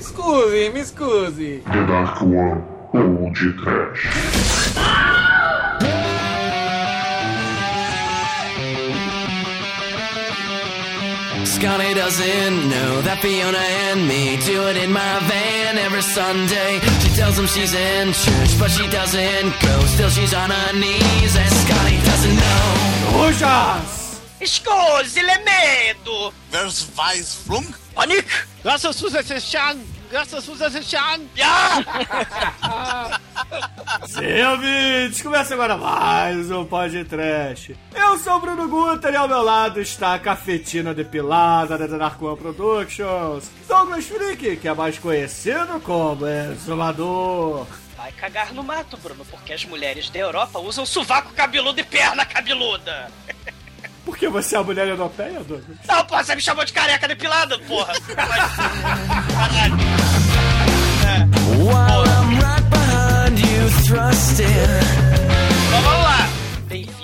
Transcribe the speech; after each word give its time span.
Me 0.00 0.06
scusi, 0.06 0.72
me 0.72 0.82
scusi. 0.82 1.62
The 1.62 1.86
Dark 1.86 2.22
One 2.22 2.64
ou 2.94 3.30
de 3.34 3.52
Trash. 3.52 4.08
Scotty 11.44 11.92
doesn't 11.92 12.70
know 12.70 13.02
that 13.02 13.18
Fiona 13.20 13.58
and 13.58 14.08
me 14.08 14.38
do 14.46 14.68
it 14.68 14.78
in 14.78 14.90
my 14.90 15.18
van 15.28 15.76
every 15.76 16.00
Sunday. 16.00 16.80
She 17.02 17.10
tells 17.14 17.38
him 17.38 17.46
she's 17.46 17.74
in 17.74 18.14
church, 18.14 18.58
but 18.58 18.70
she 18.70 18.88
doesn't 18.88 19.52
go. 19.60 19.84
Still, 19.84 20.08
she's 20.08 20.32
on 20.32 20.48
her 20.48 20.72
knees, 20.80 21.36
and 21.36 21.52
Scotty 21.60 22.00
doesn't 22.08 22.36
know. 22.36 23.20
Rujas! 23.20 24.00
Scusi, 24.40 25.20
le 25.20 25.36
medo! 25.44 26.32
Where's 26.50 26.88
Weiss 26.96 27.44
Flung? 28.62 28.70
Panik! 28.72 28.90
Graças 28.90 28.96
Susan 28.96 29.22
Graças 30.10 30.44
Susan 30.44 30.70
Ja! 31.34 31.84
Sim, 34.06 34.42
ouvintes, 34.42 35.22
começa 35.22 35.54
agora 35.54 35.76
mais 35.76 36.50
um 36.50 36.64
podcast. 36.64 37.76
Eu 37.94 38.18
sou 38.18 38.36
o 38.36 38.40
Bruno 38.40 38.68
Guter 38.68 39.12
e 39.12 39.16
ao 39.16 39.28
meu 39.28 39.42
lado 39.42 39.80
está 39.80 40.14
a 40.14 40.18
cafetina 40.18 40.92
depilada 40.92 41.78
da 41.78 41.86
Dark 41.86 42.20
One 42.20 42.36
Productions, 42.36 43.50
Douglas 43.68 44.06
Freak, 44.06 44.56
que 44.56 44.68
é 44.68 44.74
mais 44.74 44.98
conhecido 44.98 45.80
como 45.80 46.26
Exumador. 46.26 47.66
Vai 47.96 48.12
cagar 48.12 48.52
no 48.52 48.62
mato, 48.62 48.96
Bruno, 48.96 49.24
porque 49.26 49.52
as 49.52 49.64
mulheres 49.64 50.10
da 50.10 50.18
Europa 50.18 50.58
usam 50.58 50.84
sovaco 50.86 51.32
cabeludo 51.34 51.80
e 51.80 51.84
perna 51.84 52.24
cabeluda. 52.24 53.10
Por 54.10 54.18
que 54.18 54.28
você 54.28 54.56
é 54.56 54.58
a 54.58 54.62
mulher 54.64 54.88
europeia, 54.88 55.38
Douglas? 55.44 55.78
Não, 55.86 56.04
porra, 56.04 56.24
você 56.24 56.34
me 56.34 56.42
chamou 56.42 56.64
de 56.64 56.72
careca 56.72 57.06
depilada, 57.06 57.56
porra. 57.60 57.92
Caralho. 58.16 59.76
While 61.60 62.04
I'm 62.08 62.40
right 62.40 62.64
behind 62.70 63.38
you, 63.38 63.70
thrusting. 63.86 64.46
Então 65.68 65.82
vamos 65.82 66.04
lá. 66.04 66.39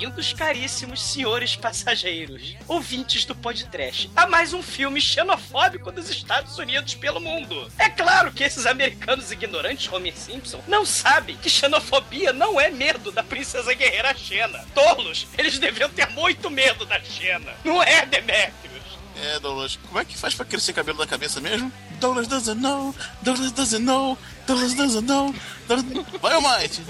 Bem-vindos, 0.07 0.31
caríssimos 0.31 1.03
senhores 1.03 1.57
passageiros, 1.57 2.55
ouvintes 2.65 3.25
do 3.25 3.35
podcast, 3.35 4.09
a 4.15 4.25
mais 4.25 4.53
um 4.53 4.63
filme 4.63 5.01
xenofóbico 5.01 5.91
dos 5.91 6.09
Estados 6.09 6.57
Unidos 6.57 6.95
pelo 6.95 7.19
mundo. 7.19 7.69
É 7.77 7.89
claro 7.89 8.31
que 8.31 8.41
esses 8.41 8.65
americanos 8.65 9.33
ignorantes, 9.33 9.91
Homer 9.91 10.15
Simpson, 10.15 10.63
não 10.65 10.85
sabem 10.85 11.35
que 11.35 11.49
xenofobia 11.49 12.31
não 12.31 12.59
é 12.59 12.71
medo 12.71 13.11
da 13.11 13.21
princesa 13.21 13.73
guerreira 13.73 14.15
Xena. 14.15 14.65
Tolos, 14.73 15.27
eles 15.37 15.59
deviam 15.59 15.89
ter 15.89 16.09
muito 16.11 16.49
medo 16.49 16.85
da 16.85 17.01
Xena. 17.01 17.53
Não 17.65 17.83
é, 17.83 18.05
Demetrius? 18.05 18.76
É, 19.19 19.39
Douglas, 19.39 19.79
como 19.87 19.99
é 19.99 20.05
que 20.05 20.17
faz 20.17 20.35
pra 20.35 20.45
crescer 20.45 20.73
cabelo 20.73 20.97
da 20.97 21.07
cabeça 21.07 21.41
mesmo? 21.41 21.71
Douglas 21.99 22.27
doesn't 22.27 22.61
know, 22.61 22.93
Douglas 23.23 23.51
doesn't 23.51 23.83
know, 23.83 24.17
Douglas 24.45 24.73
doesn't 24.75 25.07
know. 25.07 25.33
Douglas... 25.67 26.05
Vai, 26.21 26.33
Almighty! 26.33 26.83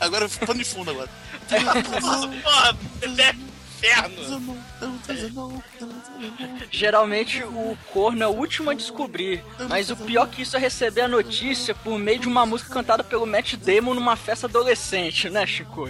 Agora 0.00 0.28
pano 0.28 0.58
de 0.58 0.64
fundo 0.64 0.90
agora. 0.90 1.10
Porra, 2.42 2.76
inferno. 3.86 4.56
Geralmente 6.70 7.42
o 7.44 7.76
corno 7.92 8.22
é 8.22 8.26
o 8.26 8.32
último 8.32 8.70
a 8.70 8.74
descobrir, 8.74 9.42
mas 9.68 9.90
o 9.90 9.96
pior 9.96 10.28
que 10.28 10.42
isso 10.42 10.56
é 10.56 10.60
receber 10.60 11.02
a 11.02 11.08
notícia 11.08 11.74
por 11.74 11.98
meio 11.98 12.18
de 12.18 12.28
uma 12.28 12.44
música 12.44 12.72
cantada 12.72 13.04
pelo 13.04 13.26
Matt 13.26 13.54
Damon 13.54 13.94
numa 13.94 14.16
festa 14.16 14.46
adolescente, 14.46 15.30
né, 15.30 15.46
Chico? 15.46 15.88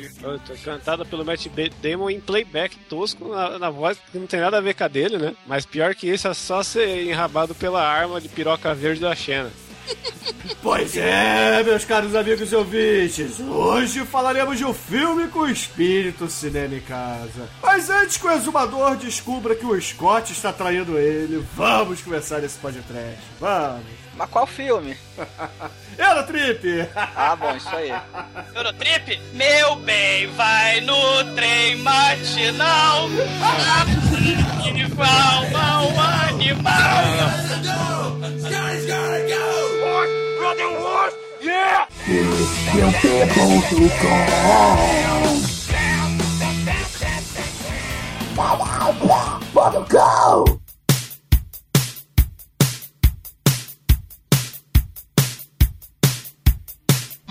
Cantada 0.65 1.05
pelo 1.05 1.25
Matt 1.25 1.47
Damon 1.83 2.11
em 2.11 2.21
playback 2.21 2.77
tosco 2.89 3.29
na, 3.29 3.59
na, 3.59 3.71
voz 3.71 3.99
que 4.11 4.19
não 4.19 4.27
tem 4.27 4.41
nada 4.41 4.59
a 4.59 4.61
ver 4.61 4.75
com 4.75 4.85
a 4.85 4.89
dele, 4.89 5.19
né? 5.19 5.35
Mas 5.47 5.67
pior 5.67 5.95
que 5.95 6.09
isso 6.09 6.29
é 6.29 6.35
só 6.35 6.63
ser 6.63 7.07
enrabado 7.07 7.55
pela 7.55 7.83
arma 7.83 8.21
de 8.21 8.29
piroca 8.29 8.75
verde 8.75 9.01
da 9.01 9.15
Xena. 9.15 9.51
Pois 10.63 10.97
é, 10.97 11.63
meus 11.63 11.85
caros 11.85 12.15
amigos 12.15 12.51
e 12.51 12.57
ouvintes, 12.57 13.39
hoje 13.41 14.05
falaremos 14.05 14.59
de 14.59 14.65
um 14.65 14.75
filme 14.75 15.29
com 15.29 15.49
espírito 15.49 16.29
cinema 16.29 16.75
em 16.75 16.81
casa. 16.81 17.49
Mas 17.63 17.89
antes 17.89 18.17
que 18.17 18.27
o 18.27 18.33
exumador 18.33 18.97
descubra 18.97 19.55
que 19.55 19.65
o 19.65 19.81
Scott 19.81 20.33
está 20.33 20.53
traindo 20.53 20.99
ele, 20.99 21.45
vamos 21.55 22.01
começar 22.01 22.43
esse 22.43 22.59
podcast. 22.59 23.21
Vamos. 23.39 23.87
Mas 24.17 24.31
qual 24.31 24.47
filme? 24.47 24.97
Eurotrip! 25.99 26.89
Ah, 26.95 27.37
bom, 27.37 27.57
isso 27.57 27.75
aí. 27.75 27.93
Eurotrip? 28.55 29.21
Meu 29.33 29.77
bem, 29.77 30.27
vai 30.29 30.81
no 30.81 31.35
trem 31.35 31.77
matinal. 31.77 33.09
Animal, 34.65 35.51
mal 35.53 35.89
animal. 36.29 37.37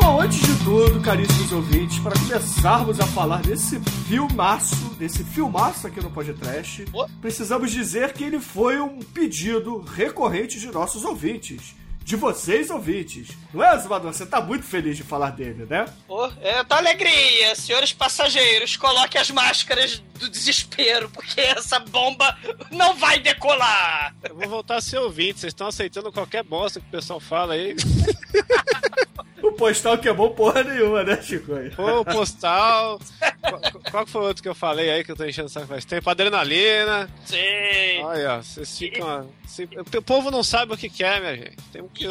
Bom, 0.06 0.22
antes 0.22 0.38
de 0.40 0.64
tudo, 0.64 1.02
caríssimos 1.02 1.52
ouvintes, 1.52 1.98
para 1.98 2.14
começarmos 2.14 3.00
a 3.00 3.08
falar 3.08 3.42
desse 3.42 3.80
filmaço, 4.08 4.76
desse 5.00 5.24
filmaço 5.24 5.88
aqui 5.88 6.00
no 6.00 6.12
podcast, 6.12 6.86
Oh. 6.94 7.08
precisamos 7.20 7.72
dizer 7.72 8.14
que 8.14 8.24
ele 8.24 8.40
foi 8.40 8.80
um 8.80 9.00
pedido 9.00 9.80
recorrente 9.82 10.60
de 10.60 10.68
nossos 10.68 11.04
ouvintes. 11.04 11.74
De 12.04 12.16
vocês, 12.16 12.70
ouvintes. 12.70 13.30
Não 13.52 13.64
é, 13.64 13.70
Azumador? 13.70 14.14
Você 14.14 14.28
tá 14.28 14.40
muito 14.40 14.64
feliz 14.64 14.96
de 14.96 15.02
falar 15.02 15.32
dele, 15.32 15.66
né? 15.68 15.86
Pô, 16.06 16.28
é, 16.40 16.64
tá 16.64 16.78
alegria, 16.78 17.56
senhores 17.56 17.92
passageiros, 17.92 18.78
coloque 18.78 19.18
as 19.18 19.32
máscaras 19.32 20.04
do 20.20 20.30
desespero, 20.30 21.10
porque 21.10 21.42
essa 21.42 21.80
bomba 21.80 22.38
não 22.70 22.94
vai 22.94 23.20
decolar. 23.20 24.16
Eu 24.30 24.36
vou 24.36 24.48
voltar 24.50 24.76
a 24.76 24.82
ser 24.82 25.00
ouvinte, 25.00 25.40
vocês 25.40 25.50
estão 25.52 25.66
aceitando 25.66 26.12
qualquer 26.12 26.44
bosta 26.44 26.80
que 26.80 26.86
o 26.86 26.92
pessoal 26.92 27.20
fala 27.20 27.56
aí. 27.56 27.76
O 29.56 29.58
postal 29.58 29.98
que 29.98 30.10
é 30.10 30.14
bom 30.14 30.32
porra 30.32 30.66
nenhuma, 30.66 31.02
né, 31.02 31.22
Chico? 31.22 31.54
Pô, 31.78 32.04
postal. 32.04 33.00
qual, 33.40 33.62
qual 33.90 34.06
foi 34.06 34.22
o 34.22 34.26
outro 34.26 34.44
que 34.44 34.50
eu 34.50 34.54
falei 34.54 34.90
aí 34.92 35.02
que 35.02 35.14
eu 35.14 35.16
tô 35.16 35.24
enchendo 35.24 35.48
o 35.48 35.50
saco 35.50 35.68
faz 35.68 35.86
tempo? 35.86 36.10
Adrenalina. 36.10 37.10
Sim. 37.24 38.04
Olha, 38.04 38.44
vocês 38.44 38.78
ficam. 38.78 39.32
o 39.98 40.02
povo 40.02 40.30
não 40.30 40.44
sabe 40.44 40.74
o 40.74 40.78
que 40.78 40.90
quer, 40.90 41.22
minha 41.22 41.38
gente. 41.38 41.56
Tem 41.72 41.88
que, 41.88 42.06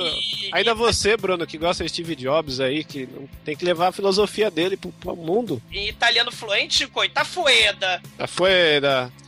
ainda 0.53 0.75
você, 0.75 1.19
Bruno, 1.19 1.47
que 1.47 1.59
gosta 1.59 1.85
de 1.85 1.91
Steve 1.91 2.17
Jobs 2.17 2.61
aí, 2.61 2.83
que 2.83 3.07
tem 3.45 3.55
que 3.55 3.65
levar 3.65 3.89
a 3.89 3.93
filosofia 3.93 4.51
dele 4.51 4.79
pro, 4.79 4.91
pro 4.93 5.15
mundo. 5.15 5.61
Em 5.71 5.87
italiano 5.87 6.33
fluente, 6.33 6.79
Chico, 6.79 7.07
tá 7.11 7.27
fueda. 7.27 8.01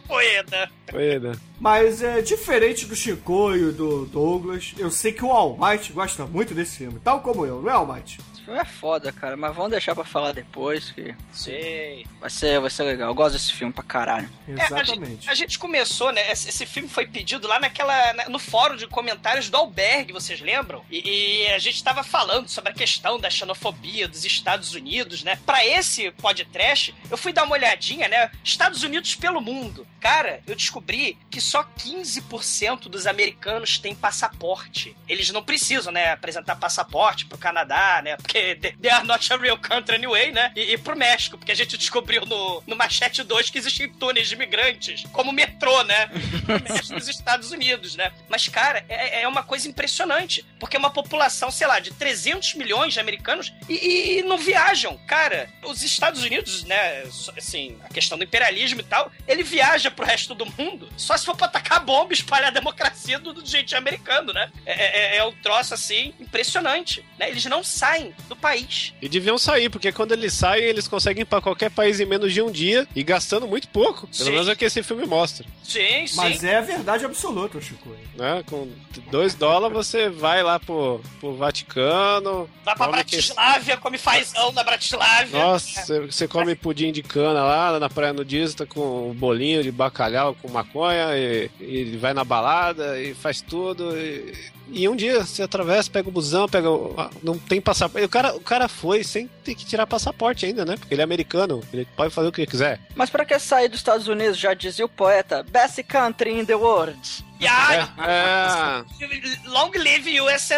Já 0.06 0.14
foi 0.14 0.42
da. 0.44 0.46
Fueda. 0.46 0.70
Foi 0.90 1.18
da. 1.20 1.32
Mas 1.60 2.02
é 2.02 2.20
diferente 2.20 2.86
do 2.86 2.94
Chico 2.94 3.54
e 3.54 3.72
do 3.72 4.06
Douglas, 4.06 4.74
eu 4.78 4.90
sei 4.90 5.12
que 5.12 5.24
o 5.24 5.32
Almighty 5.32 5.92
gosta 5.92 6.26
muito 6.26 6.54
desse 6.54 6.78
filme, 6.78 7.00
tal 7.02 7.20
como 7.20 7.44
eu, 7.44 7.62
não 7.62 7.70
é, 7.70 7.72
Almighty? 7.72 8.18
Filme 8.46 8.60
é 8.60 8.64
foda, 8.64 9.12
cara, 9.12 9.36
mas 9.36 9.54
vamos 9.54 9.70
deixar 9.70 9.94
pra 9.94 10.04
falar 10.04 10.32
depois, 10.32 10.90
que 10.92 11.14
Sei. 11.32 12.06
vai 12.20 12.30
ser, 12.30 12.58
vai 12.60 12.70
ser 12.70 12.84
legal. 12.84 13.08
Eu 13.10 13.14
gosto 13.14 13.34
desse 13.34 13.52
filme 13.52 13.72
pra 13.72 13.84
caralho. 13.84 14.28
É, 14.48 14.52
a, 14.52 14.56
gente, 14.56 14.72
Exatamente. 14.72 15.30
a 15.30 15.34
gente 15.34 15.58
começou, 15.58 16.12
né? 16.12 16.30
Esse, 16.32 16.48
esse 16.48 16.64
filme 16.66 16.88
foi 16.88 17.06
pedido 17.06 17.46
lá 17.46 17.60
naquela. 17.60 18.12
na- 18.14 18.28
no 18.28 18.38
fórum 18.38 18.76
de 18.76 18.86
comentários 18.86 19.50
do 19.50 19.56
Albergue, 19.56 20.12
vocês 20.12 20.40
lembram? 20.40 20.84
E, 20.90 21.42
e 21.44 21.46
a 21.52 21.58
gente 21.58 21.82
tava 21.84 22.02
falando 22.02 22.48
sobre 22.48 22.70
a 22.72 22.74
questão 22.74 23.18
da 23.20 23.28
xenofobia 23.30 24.08
dos 24.08 24.24
Estados 24.24 24.74
Unidos, 24.74 25.22
né? 25.22 25.38
Pra 25.44 25.64
esse 25.66 26.10
podcast, 26.12 26.94
eu 27.10 27.16
fui 27.18 27.32
dar 27.32 27.44
uma 27.44 27.54
olhadinha, 27.54 28.08
né? 28.08 28.30
Estados 28.42 28.82
Unidos 28.82 29.14
pelo 29.14 29.40
mundo. 29.40 29.86
Cara, 30.00 30.40
eu 30.46 30.54
descobri 30.54 31.18
que 31.30 31.40
só 31.40 31.64
15% 31.64 32.88
dos 32.88 33.06
americanos 33.06 33.78
têm 33.78 33.94
passaporte. 33.94 34.96
Eles 35.08 35.30
não 35.30 35.42
precisam, 35.42 35.92
né, 35.92 36.12
apresentar 36.12 36.56
passaporte 36.56 37.26
pro 37.26 37.36
Canadá, 37.38 38.00
né? 38.04 38.16
Porque 38.16 38.35
they 38.54 38.72
they 38.80 38.90
are 38.90 39.06
not 39.06 39.32
a 39.32 39.36
real 39.36 39.58
country 39.58 39.96
anyway, 39.96 40.30
né? 40.30 40.52
E, 40.54 40.72
e 40.72 40.78
pro 40.78 40.96
México, 40.96 41.36
porque 41.38 41.52
a 41.52 41.54
gente 41.54 41.76
descobriu 41.76 42.24
no, 42.26 42.62
no 42.66 42.76
Machete 42.76 43.22
2 43.22 43.50
que 43.50 43.58
existem 43.58 43.88
túneis 43.88 44.28
de 44.28 44.34
imigrantes, 44.34 45.04
como 45.12 45.30
o 45.30 45.34
metrô, 45.34 45.82
né? 45.84 46.10
No 46.46 46.60
México 46.60 46.94
dos 46.94 47.08
Estados 47.08 47.50
Unidos, 47.50 47.96
né? 47.96 48.12
Mas, 48.28 48.48
cara, 48.48 48.84
é, 48.88 49.22
é 49.22 49.28
uma 49.28 49.42
coisa 49.42 49.68
impressionante, 49.68 50.44
porque 50.60 50.76
é 50.76 50.78
uma 50.78 50.90
população, 50.90 51.50
sei 51.50 51.66
lá, 51.66 51.80
de 51.80 51.92
300 51.92 52.54
milhões 52.54 52.94
de 52.94 53.00
americanos 53.00 53.52
e, 53.68 54.18
e 54.18 54.22
não 54.22 54.38
viajam. 54.38 54.96
Cara, 55.06 55.48
os 55.64 55.82
Estados 55.82 56.22
Unidos, 56.22 56.62
né, 56.64 57.02
assim, 57.36 57.76
a 57.84 57.88
questão 57.88 58.16
do 58.16 58.24
imperialismo 58.24 58.80
e 58.80 58.84
tal, 58.84 59.10
ele 59.26 59.42
viaja 59.42 59.90
pro 59.90 60.06
resto 60.06 60.34
do 60.34 60.46
mundo 60.46 60.88
só 60.96 61.16
se 61.16 61.24
for 61.24 61.36
pra 61.36 61.48
tacar 61.48 61.84
bomba 61.84 62.12
e 62.12 62.14
espalhar 62.14 62.48
a 62.48 62.50
democracia 62.50 63.18
do, 63.18 63.32
do 63.32 63.46
jeitinho 63.46 63.78
americano, 63.78 64.32
né? 64.32 64.50
É, 64.64 65.16
é, 65.16 65.16
é 65.18 65.24
um 65.24 65.32
troço 65.32 65.74
assim 65.74 66.14
impressionante, 66.18 67.04
né? 67.18 67.28
Eles 67.28 67.44
não 67.44 67.62
saem 67.62 68.14
do 68.28 68.36
país. 68.36 68.92
E 69.00 69.08
deviam 69.08 69.38
sair, 69.38 69.68
porque 69.70 69.92
quando 69.92 70.12
eles 70.12 70.32
saem, 70.32 70.64
eles 70.64 70.86
conseguem 70.88 71.22
ir 71.22 71.26
pra 71.26 71.40
qualquer 71.40 71.70
país 71.70 72.00
em 72.00 72.04
menos 72.06 72.32
de 72.32 72.42
um 72.42 72.50
dia 72.50 72.86
e 72.94 73.02
gastando 73.02 73.46
muito 73.46 73.68
pouco. 73.68 74.06
Pelo 74.06 74.24
Sim. 74.24 74.30
menos 74.32 74.48
é 74.48 74.52
o 74.52 74.56
que 74.56 74.64
esse 74.64 74.82
filme 74.82 75.06
mostra. 75.06 75.46
Sim, 75.62 76.06
sim. 76.06 76.16
Mas 76.16 76.44
é 76.44 76.56
a 76.56 76.60
verdade 76.60 77.04
absoluta, 77.04 77.60
Chico. 77.60 77.88
Né? 78.14 78.42
Com 78.48 78.68
dois 79.10 79.34
dólares 79.34 79.76
você 79.76 80.08
vai 80.08 80.42
lá 80.42 80.58
pro, 80.58 81.00
pro 81.20 81.34
Vaticano. 81.36 82.48
Vai 82.64 82.74
pra 82.76 82.86
come 82.86 83.04
que- 83.04 83.10
Bratislávia, 83.16 83.76
come 83.76 83.98
fazão 83.98 84.52
na 84.52 84.62
Bratislávia. 84.64 85.38
Nossa, 85.38 85.82
você- 85.84 86.00
você 86.00 86.28
come 86.28 86.54
pudim 86.54 86.92
de 86.92 87.02
cana 87.02 87.42
lá 87.42 87.78
na 87.78 87.88
praia 87.88 88.12
nudista 88.12 88.66
com 88.66 89.10
um 89.10 89.14
bolinho 89.14 89.62
de 89.62 89.70
bacalhau 89.70 90.34
com 90.40 90.50
maconha 90.50 91.08
e, 91.16 91.50
e 91.60 91.96
vai 91.96 92.14
na 92.14 92.24
balada 92.24 93.00
e 93.00 93.14
faz 93.14 93.40
tudo. 93.40 93.96
E, 93.96 94.34
e 94.68 94.88
um 94.88 94.96
dia 94.96 95.24
você 95.24 95.42
atravessa, 95.42 95.90
pega 95.90 96.08
o 96.08 96.12
busão, 96.12 96.48
pega. 96.48 96.70
o- 96.70 96.94
ah, 96.98 97.10
Não 97.22 97.38
tem 97.38 97.60
passaporte. 97.60 98.04
O 98.04 98.08
cara, 98.08 98.34
o 98.36 98.40
cara 98.40 98.68
foi 98.68 99.02
sem 99.04 99.28
ter 99.44 99.54
que 99.54 99.64
tirar 99.64 99.86
passaporte 99.86 100.44
ainda, 100.46 100.64
né? 100.64 100.76
Porque 100.76 100.94
ele 100.94 101.00
é 101.00 101.04
americano, 101.04 101.62
ele 101.72 101.86
pode 101.96 102.12
fazer 102.14 102.28
o 102.28 102.32
que 102.32 102.46
quiser. 102.46 102.80
Mas 102.94 103.10
pra 103.10 103.24
que 103.24 103.38
sair 103.38 103.68
dos 103.68 103.78
Estados 103.80 104.08
Unidos, 104.08 104.38
já 104.38 104.54
dizia 104.54 104.84
o 104.84 104.88
poeta, 104.88 105.42
best 105.42 105.82
country 105.84 106.38
in 106.38 106.44
the 106.44 106.54
world. 106.54 106.98
E 107.38 107.46
ai, 107.46 107.86
É, 107.98 108.84
long 109.48 109.70
live 109.76 110.20
USA. 110.20 110.56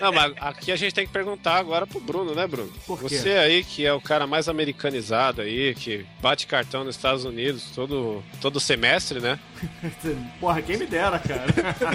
Não, 0.00 0.12
mas 0.12 0.32
aqui 0.40 0.72
a 0.72 0.76
gente 0.76 0.94
tem 0.94 1.06
que 1.06 1.12
perguntar 1.12 1.56
agora 1.56 1.86
pro 1.86 2.00
Bruno, 2.00 2.34
né, 2.34 2.46
Bruno? 2.46 2.72
Por 2.86 2.98
quê? 3.00 3.16
Você 3.16 3.30
aí, 3.30 3.62
que 3.62 3.86
é 3.86 3.92
o 3.92 4.00
cara 4.00 4.26
mais 4.26 4.48
americanizado 4.48 5.42
aí, 5.42 5.74
que 5.74 6.04
bate 6.20 6.46
cartão 6.46 6.84
nos 6.84 6.96
Estados 6.96 7.24
Unidos 7.24 7.70
todo, 7.74 8.22
todo 8.40 8.58
semestre, 8.58 9.20
né? 9.20 9.38
Porra, 10.40 10.60
quem 10.62 10.76
me 10.76 10.86
dera, 10.86 11.18
cara. 11.18 11.46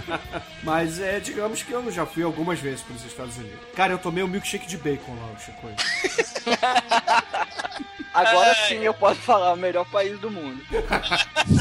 Mas 0.64 1.00
é, 1.00 1.20
digamos 1.20 1.64
que 1.64 1.72
eu 1.72 1.92
já 1.92 2.06
fui 2.06 2.24
algumas 2.24 2.60
vezes 2.60 2.82
pros 2.82 3.04
Estados 3.06 3.38
Unidos. 3.38 3.60
Cara, 3.76 3.94
eu 3.94 3.98
tomei 3.98 4.24
um 4.24 4.28
milkshake 4.28 4.68
de 4.68 4.78
bacon 4.78 5.14
lá, 5.16 5.34
o 5.34 5.40
Chico. 5.40 5.68
Agora 8.14 8.50
Ai. 8.50 8.68
sim 8.68 8.84
eu 8.84 8.94
posso 8.94 9.20
falar, 9.22 9.54
o 9.54 9.58
melhor 9.58 9.86
país 9.86 10.20
do 10.20 10.32
mundo. 10.32 10.64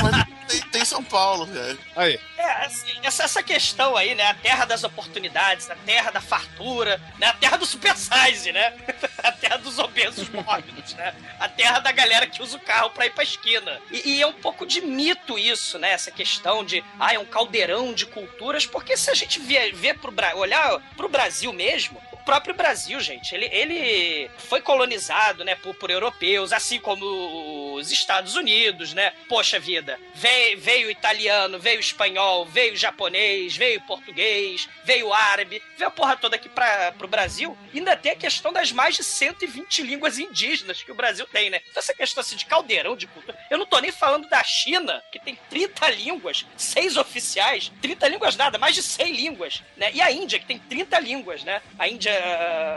Mas 0.02 0.25
tem, 0.48 0.60
tem 0.70 0.84
São 0.84 1.02
Paulo, 1.02 1.46
cara. 1.46 1.76
Aí, 1.96 2.20
É, 2.38 2.64
assim, 2.66 2.93
essa, 3.02 3.25
essa 3.25 3.43
questão 3.43 3.96
aí, 3.96 4.14
né? 4.14 4.25
A 4.28 4.34
terra 4.34 4.64
das 4.64 4.84
oportunidades, 4.84 5.70
a 5.70 5.75
terra 5.75 6.10
da 6.10 6.20
fartura, 6.20 7.00
né? 7.19 7.26
A 7.28 7.32
terra 7.34 7.56
do 7.56 7.66
super 7.66 7.94
size, 7.96 8.52
né? 8.52 8.72
A 9.22 9.32
terra 9.32 9.56
dos 9.56 9.78
obesos 9.78 10.28
mórbidos, 10.28 10.94
né? 10.94 11.12
A 11.40 11.48
terra 11.48 11.81
da 11.81 11.90
galera 11.90 12.26
que 12.26 12.40
usa 12.40 12.56
o 12.56 12.60
carro 12.60 12.90
pra 12.90 13.06
ir 13.06 13.10
pra 13.10 13.25
esquina. 13.25 13.81
E, 13.90 14.16
e 14.16 14.22
é 14.22 14.26
um 14.26 14.32
pouco 14.32 14.64
de 14.64 14.81
mito 14.81 15.37
isso, 15.38 15.78
né? 15.78 15.90
Essa 15.90 16.10
questão 16.12 16.64
de, 16.64 16.82
ah, 16.99 17.12
é 17.12 17.19
um 17.19 17.25
caldeirão 17.25 17.92
de 17.92 18.06
culturas, 18.06 18.66
porque 18.66 18.96
se 18.96 19.10
a 19.10 19.14
gente 19.14 19.40
vê, 19.40 19.72
vê 19.72 19.92
pro, 19.94 20.14
olhar 20.37 20.81
pro 20.96 21.08
Brasil 21.08 21.52
mesmo, 21.52 22.00
próprio 22.26 22.55
Brasil, 22.55 23.00
gente, 23.00 23.32
ele, 23.32 23.46
ele 23.52 24.28
foi 24.37 24.61
colonizado, 24.61 25.44
né, 25.44 25.55
por, 25.55 25.75
por 25.76 25.90
europeus, 25.90 26.52
assim 26.52 26.81
como 26.81 27.75
os 27.75 27.93
Estados 27.93 28.34
Unidos, 28.34 28.93
né? 28.93 29.12
Poxa 29.28 29.61
vida, 29.61 29.99
veio, 30.14 30.58
veio 30.58 30.90
italiano, 30.90 31.58
veio 31.58 31.78
espanhol, 31.78 32.44
veio 32.44 32.76
japonês, 32.76 33.56
veio 33.56 33.81
português, 33.82 34.69
veio 34.84 35.12
árabe, 35.12 35.62
veio 35.76 35.88
a 35.88 35.90
porra 35.90 36.17
toda 36.17 36.37
aqui 36.37 36.49
pra, 36.49 36.93
pro 36.93 37.06
Brasil. 37.06 37.56
E 37.73 37.78
ainda 37.78 37.96
tem 37.96 38.12
a 38.12 38.17
questão 38.17 38.52
das 38.52 38.73
mais 38.73 38.96
de 38.96 39.05
120 39.05 39.82
línguas 39.82 40.19
indígenas 40.19 40.82
que 40.82 40.90
o 40.90 40.94
Brasil 40.94 41.26
tem, 41.26 41.49
né? 41.49 41.61
Então 41.70 41.81
essa 41.81 41.94
questão 41.94 42.20
assim 42.20 42.37
de 42.37 42.46
caldeirão 42.46 42.96
de 42.96 43.06
cultura. 43.06 43.38
Eu 43.49 43.58
não 43.58 43.67
tô 43.67 43.78
nem 43.78 43.93
falando 43.93 44.28
da 44.28 44.43
China, 44.43 45.02
que 45.12 45.20
tem 45.20 45.38
30 45.49 45.88
línguas, 45.90 46.44
seis 46.56 46.96
oficiais, 46.96 47.70
30 47.81 48.08
línguas 48.08 48.37
nada, 48.37 48.58
mais 48.58 48.75
de 48.75 48.82
100 48.82 49.12
línguas, 49.12 49.62
né? 49.76 49.90
E 49.93 50.00
a 50.00 50.11
Índia, 50.11 50.38
que 50.38 50.46
tem 50.46 50.58
30 50.58 50.99
línguas, 50.99 51.44
né? 51.44 51.62
A 51.78 51.88
Índia... 51.88 52.15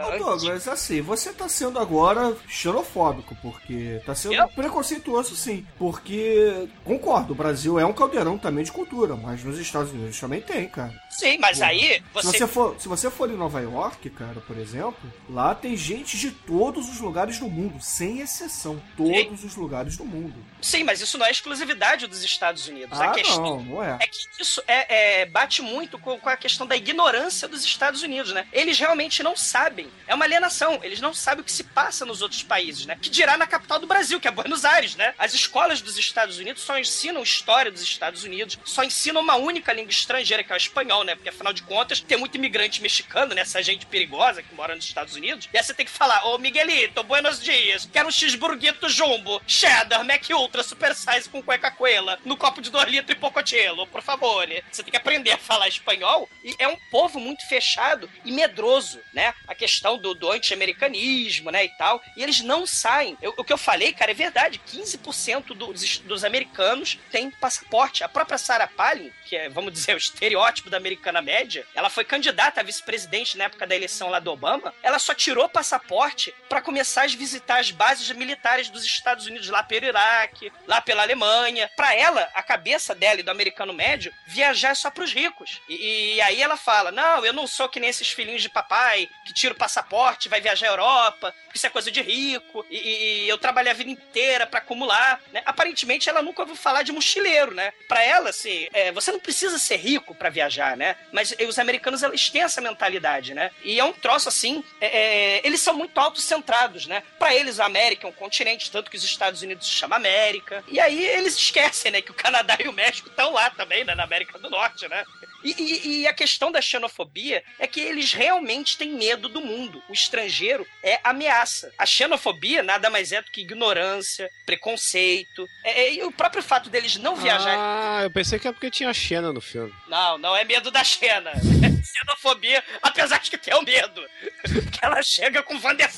Ô, 0.08 0.18
Douglas, 0.18 0.66
assim, 0.68 1.00
você 1.00 1.32
tá 1.32 1.48
sendo 1.48 1.78
agora 1.78 2.36
xenofóbico, 2.48 3.36
porque 3.42 4.00
tá 4.04 4.14
sendo 4.14 4.34
Eu? 4.34 4.48
preconceituoso, 4.48 5.36
sim. 5.36 5.66
Porque, 5.78 6.68
concordo, 6.84 7.32
o 7.32 7.36
Brasil 7.36 7.78
é 7.78 7.84
um 7.84 7.92
caldeirão 7.92 8.36
também 8.36 8.64
de 8.64 8.72
cultura, 8.72 9.14
mas 9.16 9.44
nos 9.44 9.58
Estados 9.58 9.92
Unidos 9.92 10.18
também 10.18 10.40
tem, 10.40 10.68
cara. 10.68 10.92
Sim, 11.10 11.38
mas 11.38 11.58
Pô, 11.58 11.64
aí 11.64 12.02
Se 12.16 12.26
você 12.26 12.40
você, 12.40 12.46
for, 12.46 12.76
se 12.80 12.88
você 12.88 13.10
for 13.10 13.30
em 13.30 13.36
Nova 13.36 13.60
York, 13.60 14.08
cara, 14.10 14.40
por 14.40 14.56
exemplo, 14.56 15.12
lá 15.28 15.54
tem 15.54 15.76
gente 15.76 16.16
de 16.16 16.30
todos 16.30 16.88
os 16.88 17.00
lugares 17.00 17.38
do 17.38 17.48
mundo, 17.48 17.80
sem 17.80 18.20
exceção. 18.20 18.80
Todos 18.96 19.44
os 19.44 19.56
lugares 19.56 19.96
do 19.96 20.04
mundo. 20.04 20.34
Sim, 20.60 20.84
mas 20.84 21.00
isso 21.00 21.18
não 21.18 21.26
é 21.26 21.30
exclusividade 21.30 22.06
dos 22.06 22.22
Estados 22.22 22.66
Unidos. 22.68 22.98
Ah, 22.98 23.10
a 23.10 23.12
questão 23.12 23.42
não, 23.42 23.62
não 23.62 23.82
é. 23.82 23.98
é 24.00 24.06
que 24.06 24.18
isso 24.40 24.62
é, 24.66 25.20
é, 25.20 25.26
bate 25.26 25.62
muito 25.62 25.98
com, 25.98 26.18
com 26.18 26.28
a 26.28 26.36
questão 26.36 26.66
da 26.66 26.76
ignorância 26.76 27.48
dos 27.48 27.64
Estados 27.64 28.02
Unidos, 28.02 28.32
né? 28.32 28.46
Eles 28.52 28.78
realmente 28.78 29.22
não 29.22 29.29
sabem. 29.36 29.90
É 30.06 30.14
uma 30.14 30.24
alienação. 30.24 30.80
Eles 30.82 31.00
não 31.00 31.14
sabem 31.14 31.42
o 31.42 31.44
que 31.44 31.52
se 31.52 31.64
passa 31.64 32.04
nos 32.04 32.22
outros 32.22 32.42
países, 32.42 32.86
né? 32.86 32.98
Que 33.00 33.10
dirá 33.10 33.36
na 33.36 33.46
capital 33.46 33.78
do 33.78 33.86
Brasil, 33.86 34.20
que 34.20 34.28
é 34.28 34.30
Buenos 34.30 34.64
Aires, 34.64 34.96
né? 34.96 35.14
As 35.18 35.34
escolas 35.34 35.80
dos 35.80 35.98
Estados 35.98 36.38
Unidos 36.38 36.62
só 36.62 36.78
ensinam 36.78 37.22
história 37.22 37.70
dos 37.70 37.82
Estados 37.82 38.24
Unidos, 38.24 38.58
só 38.64 38.82
ensinam 38.82 39.20
uma 39.20 39.36
única 39.36 39.72
língua 39.72 39.90
estrangeira, 39.90 40.42
que 40.42 40.52
é 40.52 40.54
o 40.54 40.56
espanhol, 40.56 41.04
né? 41.04 41.14
Porque 41.14 41.28
afinal 41.28 41.52
de 41.52 41.62
contas, 41.62 42.00
tem 42.00 42.18
muito 42.18 42.36
imigrante 42.36 42.82
mexicano, 42.82 43.34
né? 43.34 43.42
Essa 43.42 43.62
gente 43.62 43.86
perigosa 43.86 44.42
que 44.42 44.54
mora 44.54 44.74
nos 44.74 44.84
Estados 44.84 45.14
Unidos. 45.14 45.48
E 45.52 45.56
aí 45.56 45.62
você 45.62 45.74
tem 45.74 45.86
que 45.86 45.92
falar, 45.92 46.26
ô 46.26 46.38
Miguelito, 46.38 47.02
buenos 47.02 47.40
dias, 47.40 47.88
quero 47.92 48.08
um 48.08 48.12
cheeseburguito 48.12 48.88
jumbo, 48.88 49.40
cheddar, 49.46 50.04
Mac 50.04 50.24
Ultra, 50.30 50.62
super 50.62 50.94
size 50.94 51.28
com 51.28 51.42
cueca 51.42 51.70
coela, 51.70 52.18
no 52.24 52.36
copo 52.36 52.60
de 52.60 52.70
2 52.70 52.88
litros 52.88 53.16
e 53.16 53.20
pocotelo, 53.20 53.86
por 53.86 54.02
favor. 54.02 54.46
Você 54.70 54.82
tem 54.82 54.90
que 54.90 54.96
aprender 54.96 55.32
a 55.32 55.38
falar 55.38 55.68
espanhol. 55.68 56.28
E 56.42 56.54
é 56.58 56.68
um 56.68 56.76
povo 56.90 57.20
muito 57.20 57.46
fechado 57.48 58.08
e 58.24 58.32
medroso, 58.32 59.00
né? 59.12 59.19
A 59.46 59.54
questão 59.54 59.98
do, 59.98 60.14
do 60.14 60.30
anti-americanismo, 60.30 61.50
né, 61.50 61.64
e 61.64 61.68
tal. 61.70 62.02
E 62.16 62.22
eles 62.22 62.40
não 62.40 62.66
saem. 62.66 63.16
Eu- 63.20 63.34
o 63.36 63.44
que 63.44 63.52
eu 63.52 63.58
falei, 63.58 63.92
cara, 63.92 64.10
é 64.10 64.14
verdade. 64.14 64.60
15% 64.66 65.54
dos, 65.54 65.98
dos 65.98 66.24
americanos 66.24 66.98
têm 67.10 67.30
passaporte. 67.30 68.02
A 68.04 68.08
própria 68.08 68.38
Sarah 68.38 68.66
Palin, 68.66 69.10
que 69.26 69.36
é, 69.36 69.48
vamos 69.48 69.72
dizer, 69.72 69.94
o 69.94 69.98
estereótipo 69.98 70.70
da 70.70 70.76
americana 70.76 71.20
média, 71.22 71.66
ela 71.74 71.90
foi 71.90 72.04
candidata 72.04 72.60
a 72.60 72.64
vice-presidente 72.64 73.36
na 73.36 73.44
época 73.44 73.66
da 73.66 73.74
eleição 73.76 74.08
lá 74.08 74.18
do 74.18 74.30
Obama. 74.32 74.74
Ela 74.82 74.98
só 74.98 75.14
tirou 75.14 75.48
passaporte 75.48 76.34
para 76.48 76.60
começar 76.62 77.02
a 77.04 77.06
visitar 77.06 77.60
as 77.60 77.70
bases 77.70 78.10
militares 78.12 78.68
dos 78.68 78.84
Estados 78.84 79.26
Unidos 79.26 79.48
lá 79.48 79.62
pelo 79.62 79.86
Iraque, 79.86 80.52
lá 80.66 80.80
pela 80.80 81.02
Alemanha. 81.02 81.70
Para 81.76 81.94
ela, 81.94 82.28
a 82.34 82.42
cabeça 82.42 82.94
dela 82.94 83.20
e 83.20 83.22
do 83.22 83.30
americano 83.30 83.72
médio, 83.72 84.12
viajar 84.26 84.70
é 84.70 84.74
só 84.74 84.90
pros 84.90 85.12
ricos. 85.12 85.60
E, 85.68 86.14
e 86.14 86.20
aí 86.20 86.42
ela 86.42 86.56
fala: 86.56 86.90
Não, 86.90 87.24
eu 87.24 87.32
não 87.32 87.46
sou 87.46 87.68
que 87.68 87.80
nem 87.80 87.90
esses 87.90 88.10
filhinhos 88.10 88.42
de 88.42 88.48
papai 88.48 88.99
que 89.24 89.32
tira 89.34 89.54
o 89.54 89.56
passaporte, 89.56 90.28
vai 90.28 90.40
viajar 90.40 90.66
à 90.68 90.70
Europa, 90.70 91.34
porque 91.44 91.56
isso 91.58 91.66
é 91.66 91.70
coisa 91.70 91.90
de 91.90 92.00
rico, 92.00 92.64
e, 92.70 92.76
e- 93.24 93.28
eu 93.28 93.38
trabalhei 93.38 93.70
a 93.72 93.74
vida 93.74 93.90
inteira 93.90 94.46
para 94.46 94.58
acumular. 94.58 95.20
Né? 95.32 95.42
Aparentemente, 95.44 96.08
ela 96.08 96.22
nunca 96.22 96.42
ouviu 96.42 96.56
falar 96.56 96.82
de 96.82 96.92
mochileiro, 96.92 97.54
né? 97.54 97.72
Para 97.88 98.02
ela, 98.02 98.30
assim, 98.30 98.68
é, 98.72 98.92
você 98.92 99.10
não 99.12 99.20
precisa 99.20 99.58
ser 99.58 99.76
rico 99.76 100.14
para 100.14 100.30
viajar, 100.30 100.76
né? 100.76 100.96
Mas 101.12 101.34
os 101.48 101.58
americanos, 101.58 102.02
eles 102.02 102.30
têm 102.30 102.42
essa 102.42 102.60
mentalidade, 102.60 103.34
né? 103.34 103.50
E 103.64 103.78
é 103.78 103.84
um 103.84 103.92
troço 103.92 104.28
assim, 104.28 104.62
é, 104.80 104.86
é, 104.86 105.40
eles 105.46 105.60
são 105.60 105.74
muito 105.74 105.98
autocentrados, 105.98 106.86
né? 106.86 107.02
Para 107.18 107.34
eles, 107.34 107.58
a 107.60 107.66
América 107.66 108.06
é 108.06 108.10
um 108.10 108.12
continente, 108.12 108.70
tanto 108.70 108.90
que 108.90 108.96
os 108.96 109.04
Estados 109.04 109.42
Unidos 109.42 109.66
se 109.66 109.72
chama 109.72 109.96
América. 109.96 110.62
E 110.68 110.78
aí 110.80 111.04
eles 111.06 111.34
esquecem, 111.36 111.90
né, 111.92 112.00
que 112.02 112.10
o 112.10 112.14
Canadá 112.14 112.56
e 112.62 112.68
o 112.68 112.72
México 112.72 113.08
estão 113.08 113.32
lá 113.32 113.50
também, 113.50 113.84
né, 113.84 113.94
na 113.94 114.04
América 114.04 114.38
do 114.38 114.48
Norte, 114.50 114.88
né? 114.88 115.04
E, 115.42 115.54
e- 115.58 116.00
e 116.02 116.06
a 116.06 116.12
questão 116.12 116.52
da 116.52 116.60
xenofobia 116.60 117.42
é 117.58 117.66
que 117.66 117.80
eles 117.80 118.12
realmente 118.12 118.76
têm 118.76 118.92
medo 118.92 119.28
do 119.28 119.40
mundo. 119.40 119.82
O 119.88 119.92
estrangeiro 119.92 120.66
é 120.82 121.00
ameaça. 121.02 121.72
A 121.78 121.86
xenofobia 121.86 122.62
nada 122.62 122.90
mais 122.90 123.12
é 123.12 123.22
do 123.22 123.30
que 123.30 123.40
ignorância, 123.40 124.30
preconceito. 124.44 125.46
É, 125.64 125.82
é, 125.82 125.94
e 125.94 126.02
o 126.04 126.12
próprio 126.12 126.42
fato 126.42 126.68
deles 126.68 126.96
não 126.96 127.16
viajarem. 127.16 127.58
Ah, 127.58 128.00
eu 128.02 128.10
pensei 128.10 128.38
que 128.38 128.48
é 128.48 128.52
porque 128.52 128.70
tinha 128.70 128.92
Xena 128.92 129.32
no 129.32 129.40
filme. 129.40 129.72
Não, 129.88 130.18
não 130.18 130.36
é 130.36 130.44
medo 130.44 130.70
da 130.70 130.84
Xena. 130.84 131.30
É 131.30 131.40
xenofobia, 132.00 132.62
apesar 132.82 133.18
de 133.18 133.30
que 133.30 133.38
tem 133.38 133.54
o 133.54 133.62
medo. 133.62 134.02
Porque 134.42 134.78
ela 134.82 135.02
chega 135.02 135.42
com 135.42 135.58
Van 135.58 135.74
der 135.74 135.90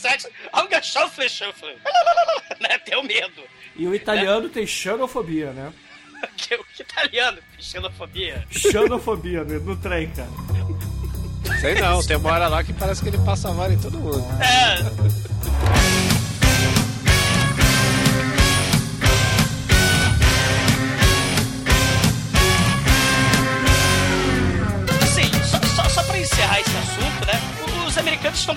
Anga 0.53 0.83
Shuffle 0.83 1.29
Shuffle. 1.29 1.77
Né? 2.61 2.79
Tem 2.79 2.97
o 2.97 3.03
medo. 3.03 3.43
E 3.77 3.87
o 3.87 3.95
italiano 3.95 4.49
tem 4.49 4.67
xenofobia, 4.67 5.53
né? 5.53 5.73
Que 6.37 6.55
o 6.55 6.65
que 6.65 6.83
italiano 6.83 7.39
tem 7.51 7.65
xenofobia. 7.65 8.47
Xenofobia 8.51 9.45
no, 9.45 9.61
no 9.61 9.77
trem, 9.77 10.09
cara. 10.11 10.29
Sei 11.61 11.75
não, 11.75 12.03
tem 12.03 12.17
uma 12.17 12.33
hora 12.33 12.49
lá 12.49 12.63
que 12.65 12.73
parece 12.73 13.03
que 13.03 13.09
ele 13.09 13.19
passa 13.19 13.51
vara 13.53 13.73
em 13.73 13.79
todo 13.79 13.99
mundo. 13.99 14.25
É. 14.41 15.92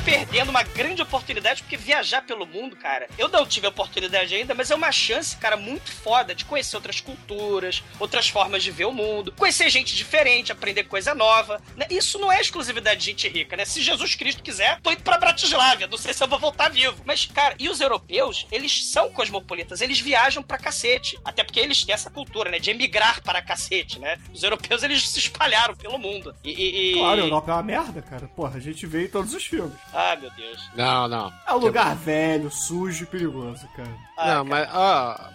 perdendo 0.06 0.50
uma 0.50 0.62
grande 0.62 1.02
oportunidade, 1.02 1.64
porque 1.64 1.76
viajar 1.76 2.22
pelo 2.22 2.46
mundo, 2.46 2.76
cara, 2.76 3.08
eu 3.18 3.28
não 3.28 3.46
tive 3.46 3.66
a 3.66 3.70
oportunidade 3.70 4.36
ainda, 4.36 4.54
mas 4.54 4.70
é 4.70 4.76
uma 4.76 4.92
chance, 4.92 5.36
cara, 5.38 5.58
muito 5.58 5.92
foda 5.92 6.36
de 6.36 6.46
conhecer 6.46 6.76
outras 6.76 7.02
culturas, 7.02 7.84
outras 8.00 8.30
formas 8.30 8.62
de 8.64 8.70
ver 8.70 8.86
o 8.86 8.92
mundo, 8.94 9.34
conhecer 9.36 9.68
gente 9.70 9.96
diferente, 9.96 10.52
aprender 10.52 10.84
coisa 10.84 11.16
nova. 11.16 11.60
né? 11.76 11.88
Isso 11.90 12.20
não 12.20 12.32
é 12.32 12.40
exclusividade 12.40 13.00
de 13.00 13.06
gente 13.08 13.28
rica, 13.28 13.58
né? 13.58 13.66
Se 13.66 13.82
Jesus 13.82 14.14
Cristo 14.16 14.44
quiser, 14.44 14.80
tô 14.82 14.92
indo 14.92 15.02
pra 15.02 15.18
Bratislava, 15.18 15.88
não 15.88 15.98
sei 15.98 16.14
se 16.14 16.24
eu 16.24 16.28
vou 16.28 16.38
voltar 16.38 16.70
vivo. 16.70 17.02
Mas, 17.04 17.26
cara, 17.26 17.56
e 17.58 17.68
os 17.68 17.82
europeus, 17.82 18.46
eles 18.52 18.86
são 18.88 19.10
cosmopolitas, 19.12 19.82
eles 19.82 20.00
viajam 20.00 20.44
pra 20.44 20.58
cacete. 20.60 21.18
Até 21.26 21.44
porque 21.44 21.60
eles 21.60 21.84
têm 21.84 21.94
essa 21.96 22.12
cultura, 22.12 22.52
né, 22.52 22.60
de 22.60 22.70
emigrar 22.70 23.22
para 23.24 23.42
cacete, 23.42 23.98
né? 24.00 24.20
Os 24.32 24.44
europeus, 24.44 24.84
eles 24.84 25.10
se 25.10 25.18
espalharam 25.20 25.76
pelo 25.76 25.98
mundo. 25.98 26.36
E, 26.44 26.52
e- 26.52 26.92
e- 26.92 26.94
Claro, 26.94 27.22
a 27.22 27.26
Europa 27.26 27.52
é 27.52 27.56
uma 27.56 27.64
merda, 27.64 28.02
cara. 28.04 28.28
Porra, 28.36 28.58
a 28.58 28.60
gente 28.60 28.86
vê 28.86 29.06
em 29.06 29.08
todos 29.08 29.34
os 29.34 29.44
filmes. 29.44 29.74
Ah, 29.96 30.18
meu 30.20 30.30
Deus. 30.32 30.70
Não, 30.76 31.08
não. 31.08 31.32
É 31.48 31.54
um 31.54 31.58
lugar 31.58 31.96
velho, 31.96 32.52
sujo 32.52 33.04
e 33.04 33.08
perigoso, 33.08 33.66
cara. 33.76 33.96
Ah, 34.18 34.36
não, 34.36 34.46
mas, 34.46 34.68
ah, 34.72 35.30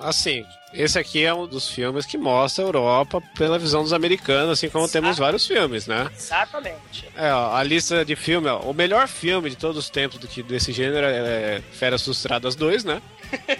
assim, 0.00 0.44
esse 0.72 0.98
aqui 0.98 1.24
é 1.24 1.32
um 1.32 1.46
dos 1.46 1.68
filmes 1.68 2.04
que 2.04 2.18
mostra 2.18 2.64
a 2.64 2.66
Europa 2.66 3.22
pela 3.36 3.58
visão 3.58 3.82
dos 3.82 3.92
americanos, 3.92 4.50
assim 4.58 4.68
como 4.68 4.88
temos 4.88 5.18
vários 5.18 5.46
filmes, 5.46 5.86
né? 5.86 6.10
Exatamente. 6.16 7.08
É, 7.16 7.32
ó, 7.32 7.54
a 7.54 7.62
lista 7.62 8.04
de 8.04 8.16
filme, 8.16 8.48
ó, 8.48 8.58
o 8.60 8.74
melhor 8.74 9.06
filme 9.06 9.48
de 9.50 9.56
todos 9.56 9.76
os 9.78 9.88
tempos 9.88 10.18
do 10.18 10.26
que 10.26 10.42
desse 10.42 10.72
gênero 10.72 11.06
é 11.06 11.62
Feras 11.72 12.02
Frustradas 12.02 12.56
2, 12.56 12.84
né? 12.84 13.00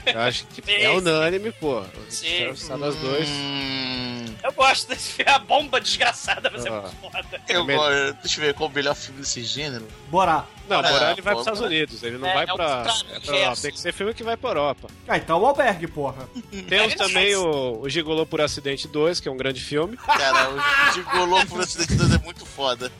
Eu 0.06 0.20
acho 0.20 0.44
que 0.46 0.62
é 0.70 0.90
unânime, 0.90 1.52
pô. 1.52 1.82
Sim. 2.08 2.26
Feras 2.26 2.58
Frustradas 2.58 2.96
2. 2.96 3.28
Hum, 3.28 4.24
Eu 4.42 4.52
gosto 4.52 4.88
desse 4.88 5.12
filme, 5.12 5.30
a 5.30 5.38
bomba 5.38 5.80
desgraçada, 5.80 6.50
mas 6.52 6.66
é 6.66 6.68
Ah. 6.68 6.82
muito 6.82 6.96
foda. 7.00 7.24
eu 7.48 7.64
Me-. 7.64 7.74
Deixa 8.22 8.40
eu 8.40 8.44
ver 8.44 8.54
qual 8.54 8.68
o 8.68 8.72
melhor 8.72 8.94
filme 8.94 9.20
desse 9.20 9.42
gênero. 9.44 9.86
Bora. 10.08 10.44
Não, 10.68 10.76
Bora, 10.80 10.88
Borá 10.92 11.10
ele 11.12 11.20
vai 11.22 11.34
para 11.34 11.40
os 11.40 11.46
Estados. 11.46 11.60
Unidos, 11.60 12.02
ele 12.02 12.16
não 12.18 12.26
É, 12.28 12.34
vai 12.34 12.42
é 12.44 12.46
pra, 12.46 12.52
contrário, 12.54 13.06
é 13.10 13.20
pra. 13.20 13.56
Tem 13.56 13.70
que 13.70 13.78
ser 13.80 13.92
filme 13.92 14.14
que 14.14 14.22
vai 14.22 14.36
pra 14.36 14.50
Europa. 14.50 14.63
Ah, 15.08 15.16
então 15.16 15.40
o 15.40 15.46
albergue, 15.46 15.86
porra. 15.86 16.28
Temos 16.68 16.94
É 16.94 16.96
também 16.96 17.34
o, 17.36 17.80
o 17.80 17.88
Gigolô 17.88 18.24
por 18.24 18.40
Acidente 18.40 18.88
2, 18.88 19.20
que 19.20 19.28
é 19.28 19.32
um 19.32 19.36
grande 19.36 19.60
filme. 19.60 19.96
Cara, 19.96 20.50
o 20.50 20.92
Gigolô 20.92 21.44
por 21.46 21.60
acidente 21.60 21.94
2 21.94 22.14
é 22.14 22.18
muito 22.18 22.46
foda. 22.46 22.90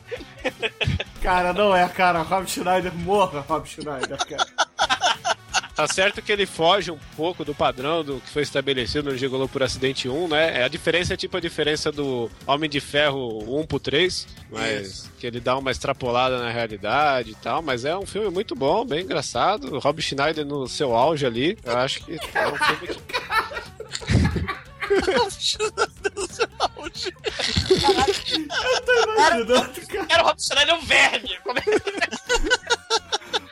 Cara, 1.21 1.53
não 1.53 1.75
é, 1.75 1.87
cara. 1.89 2.21
Rob 2.21 2.47
Schneider, 2.49 2.93
morra, 2.93 3.39
Rob 3.47 3.67
Schneider, 3.67 4.17
cara. 4.25 4.47
Tá 5.75 5.87
certo 5.87 6.21
que 6.21 6.31
ele 6.31 6.45
foge 6.45 6.89
um 6.89 6.97
pouco 7.17 7.43
do 7.43 7.53
padrão 7.53 8.01
do 8.01 8.21
que 8.21 8.29
foi 8.29 8.43
estabelecido 8.43 9.11
no 9.11 9.17
Gigolô 9.17 9.47
por 9.47 9.61
Acidente 9.61 10.07
1, 10.07 10.27
né? 10.29 10.63
A 10.63 10.69
diferença 10.69 11.13
é 11.13 11.17
tipo 11.17 11.35
a 11.35 11.41
diferença 11.41 11.91
do 11.91 12.31
Homem 12.47 12.69
de 12.69 12.79
Ferro 12.79 13.59
1 13.59 13.65
pro 13.65 13.79
3, 13.79 14.25
mas 14.49 15.11
que 15.19 15.27
ele 15.27 15.41
dá 15.41 15.57
uma 15.57 15.71
extrapolada 15.71 16.39
na 16.39 16.49
realidade 16.49 17.31
e 17.31 17.35
tal, 17.35 17.61
mas 17.61 17.83
é 17.83 17.95
um 17.97 18.05
filme 18.05 18.29
muito 18.29 18.55
bom, 18.55 18.85
bem 18.85 19.03
engraçado. 19.03 19.77
Rob 19.79 20.01
Schneider 20.01 20.45
no 20.45 20.65
seu 20.65 20.95
auge 20.95 21.25
ali, 21.25 21.57
eu 21.65 21.77
acho 21.77 22.05
que 22.05 22.13
é 22.13 22.47
um 22.47 22.55
filme 22.55 22.87
que 22.87 23.15
Imaginando, 27.75 29.53
cara. 29.87 30.05
Era 30.09 30.23
o 30.23 30.27
Rob 30.27 30.41
Schneider 30.41 30.75
um 30.75 30.81
verme. 30.81 31.37
Como 31.43 31.59
é 31.59 31.63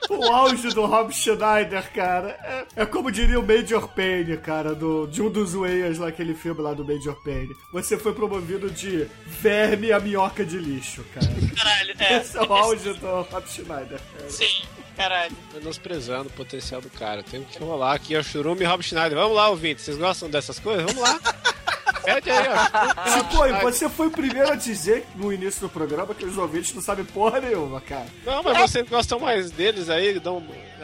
O 0.09 0.23
auge 0.31 0.69
do 0.69 0.85
Rob 0.85 1.13
Schneider, 1.13 1.91
cara. 1.93 2.65
É, 2.75 2.83
é 2.83 2.85
como 2.85 3.11
diria 3.11 3.39
o 3.39 3.45
Major 3.45 3.87
Payne, 3.87 4.37
cara, 4.37 4.75
do, 4.75 5.07
de 5.07 5.21
um 5.21 5.29
dos 5.29 5.53
Wayans 5.53 5.97
lá, 5.97 6.07
aquele 6.09 6.33
filme 6.35 6.61
lá 6.61 6.73
do 6.73 6.83
Major 6.85 7.15
Payne. 7.23 7.53
Você 7.71 7.97
foi 7.97 8.13
promovido 8.13 8.69
de 8.69 9.07
verme 9.25 9.91
a 9.91 9.99
minhoca 9.99 10.45
de 10.45 10.57
lixo, 10.57 11.03
cara. 11.13 11.27
caralho? 11.55 11.95
É, 11.99 12.17
Esse 12.17 12.37
é 12.37 12.41
o 12.41 12.53
auge 12.53 12.93
do 12.93 13.21
Rob 13.21 13.47
Schneider, 13.47 13.99
cara. 14.17 14.29
Sim, 14.29 14.63
caralho. 14.95 15.35
menosprezando 15.53 16.29
o 16.29 16.33
potencial 16.33 16.81
do 16.81 16.89
cara. 16.89 17.23
Tem 17.23 17.43
que 17.43 17.59
rolar 17.59 17.93
aqui, 17.93 18.15
ó, 18.17 18.21
Churume 18.23 18.61
e 18.61 18.65
Rob 18.65 18.83
Schneider. 18.83 19.17
Vamos 19.17 19.35
lá, 19.35 19.49
ouvintes, 19.49 19.85
vocês 19.85 19.97
gostam 19.97 20.29
dessas 20.29 20.59
coisas? 20.59 20.83
Vamos 20.85 21.01
lá. 21.01 21.19
Pede 22.03 22.29
aí, 22.29 22.47
ó. 22.47 23.45
E 23.47 23.61
você 23.61 23.89
foi 23.89 24.07
o 24.07 24.11
primeiro 24.11 24.51
a 24.51 24.55
dizer 24.55 25.05
no 25.15 25.31
início 25.31 25.61
do 25.61 25.69
programa 25.69 26.13
que 26.13 26.25
os 26.25 26.37
ouvintes 26.37 26.73
não 26.73 26.81
sabem 26.81 27.05
porra 27.05 27.39
nenhuma, 27.39 27.79
cara. 27.81 28.05
Não, 28.25 28.43
mas 28.43 28.57
vocês 28.57 28.87
gostam 28.87 29.19
mais 29.19 29.51
deles 29.51 29.89
aí, 29.89 30.19
dão... 30.19 30.43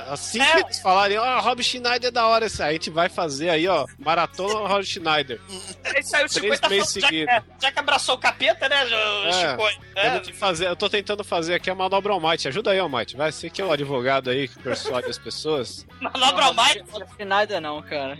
assim 0.09 0.41
É. 0.41 0.51
que 0.53 0.59
eles 0.61 0.79
falarem, 0.79 1.17
ó, 1.17 1.39
Rob 1.41 1.61
Schneider 1.63 2.07
é 2.07 2.11
da 2.11 2.25
hora 2.27 2.45
esse 2.45 2.61
aí, 2.63 2.69
a 2.69 2.73
gente 2.73 2.89
vai 2.89 3.09
fazer 3.09 3.49
aí, 3.49 3.67
ó, 3.67 3.85
maratona 3.97 4.67
Rob 4.67 4.83
Schneider. 4.85 5.39
Aí 5.83 6.03
saiu 6.03 6.25
o 6.25 6.29
Chico 6.29 6.45
Três 6.47 6.61
meses 6.61 6.93
já, 6.93 7.07
que- 7.07 7.07
seguidos. 7.07 7.33
é, 7.33 7.43
já 7.61 7.71
que 7.71 7.79
abraçou 7.79 8.15
o 8.15 8.17
capeta, 8.17 8.69
né, 8.69 8.83
o 8.85 9.27
É. 9.27 9.31
Chico? 9.33 9.61
Eu, 9.95 10.01
É, 10.01 10.19
te 10.19 10.33
fazer, 10.33 10.67
eu 10.67 10.75
tô 10.75 10.89
tentando 10.89 11.23
fazer 11.23 11.55
aqui 11.55 11.69
a 11.69 11.75
manobra 11.75 12.13
Almighty. 12.13 12.47
Ajuda 12.47 12.71
aí, 12.71 12.79
Almighty. 12.79 13.15
Vai, 13.17 13.31
você 13.31 13.49
que 13.49 13.61
é 13.61 13.65
o 13.65 13.71
advogado 13.71 14.29
aí 14.29 14.47
que 14.47 14.57
persuade 14.59 15.07
as 15.09 15.17
pessoas. 15.17 15.85
manobra 15.99 16.45
ao 16.45 16.53
mais, 16.53 16.75
Não 16.91 17.05
tem 17.17 17.25
nada 17.25 17.59
não, 17.59 17.81
cara. 17.81 18.17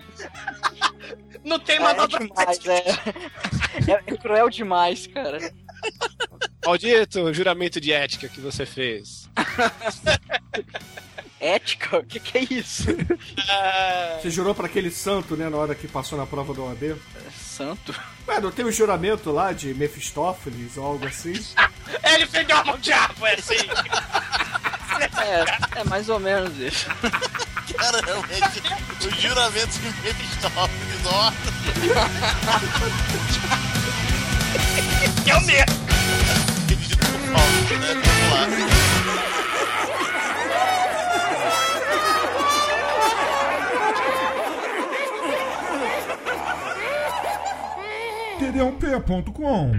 não 1.43 1.59
tem 1.59 1.77
É, 1.77 1.79
manobra 1.79 2.19
demais, 2.19 2.59
é. 2.67 2.83
É, 3.91 4.03
é 4.13 4.17
cruel 4.17 4.50
demais, 4.50 5.07
cara. 5.07 5.38
Maldito 6.65 7.33
juramento 7.33 7.79
de 7.79 7.93
ética 7.93 8.27
que 8.27 8.41
você 8.41 8.65
fez. 8.65 9.29
Ética? 11.39 11.98
O 12.00 12.03
que, 12.03 12.19
que 12.19 12.38
é 12.38 12.43
isso? 12.50 12.86
Ah, 13.50 14.17
Você 14.22 14.29
jurou 14.29 14.53
pra 14.53 14.65
aquele 14.65 14.91
santo, 14.91 15.36
né, 15.38 15.50
na 15.50 15.58
hora 15.58 15.74
que 15.75 15.88
passou 15.88 16.17
na 16.17 16.25
prova 16.25 16.53
do 16.53 16.65
OAB? 16.65 16.96
Santo? 17.39 17.93
Ué, 18.27 18.39
não 18.39 18.51
tem 18.51 18.65
o 18.65 18.72
juramento 18.72 19.31
lá 19.31 19.51
de 19.53 19.74
Mephistófeles 19.74 20.77
ou 20.77 20.86
algo 20.86 21.05
assim? 21.08 21.34
ele 22.13 22.25
fez 22.27 22.50
alma 22.50 22.74
ao 22.74 22.77
diabo, 22.77 23.25
é 23.25 23.34
assim. 23.36 23.55
É, 25.22 25.79
é 25.79 25.84
mais 25.86 26.10
ou 26.10 26.19
menos 26.19 26.58
isso. 26.58 26.88
Cara, 27.77 28.01
realmente, 28.05 28.62
o 29.05 29.22
juramento 29.22 29.79
de 29.79 30.01
Mephistófeles, 30.01 31.05
ó. 31.05 31.31
Que 35.24 35.31
é 35.31 35.36
o 35.38 35.41
mesmo. 35.46 35.79
Paulo, 37.31 37.79
né? 37.79 38.01
Vamos 38.03 38.29
lá. 38.34 39.38
td1p.com. 48.51 49.77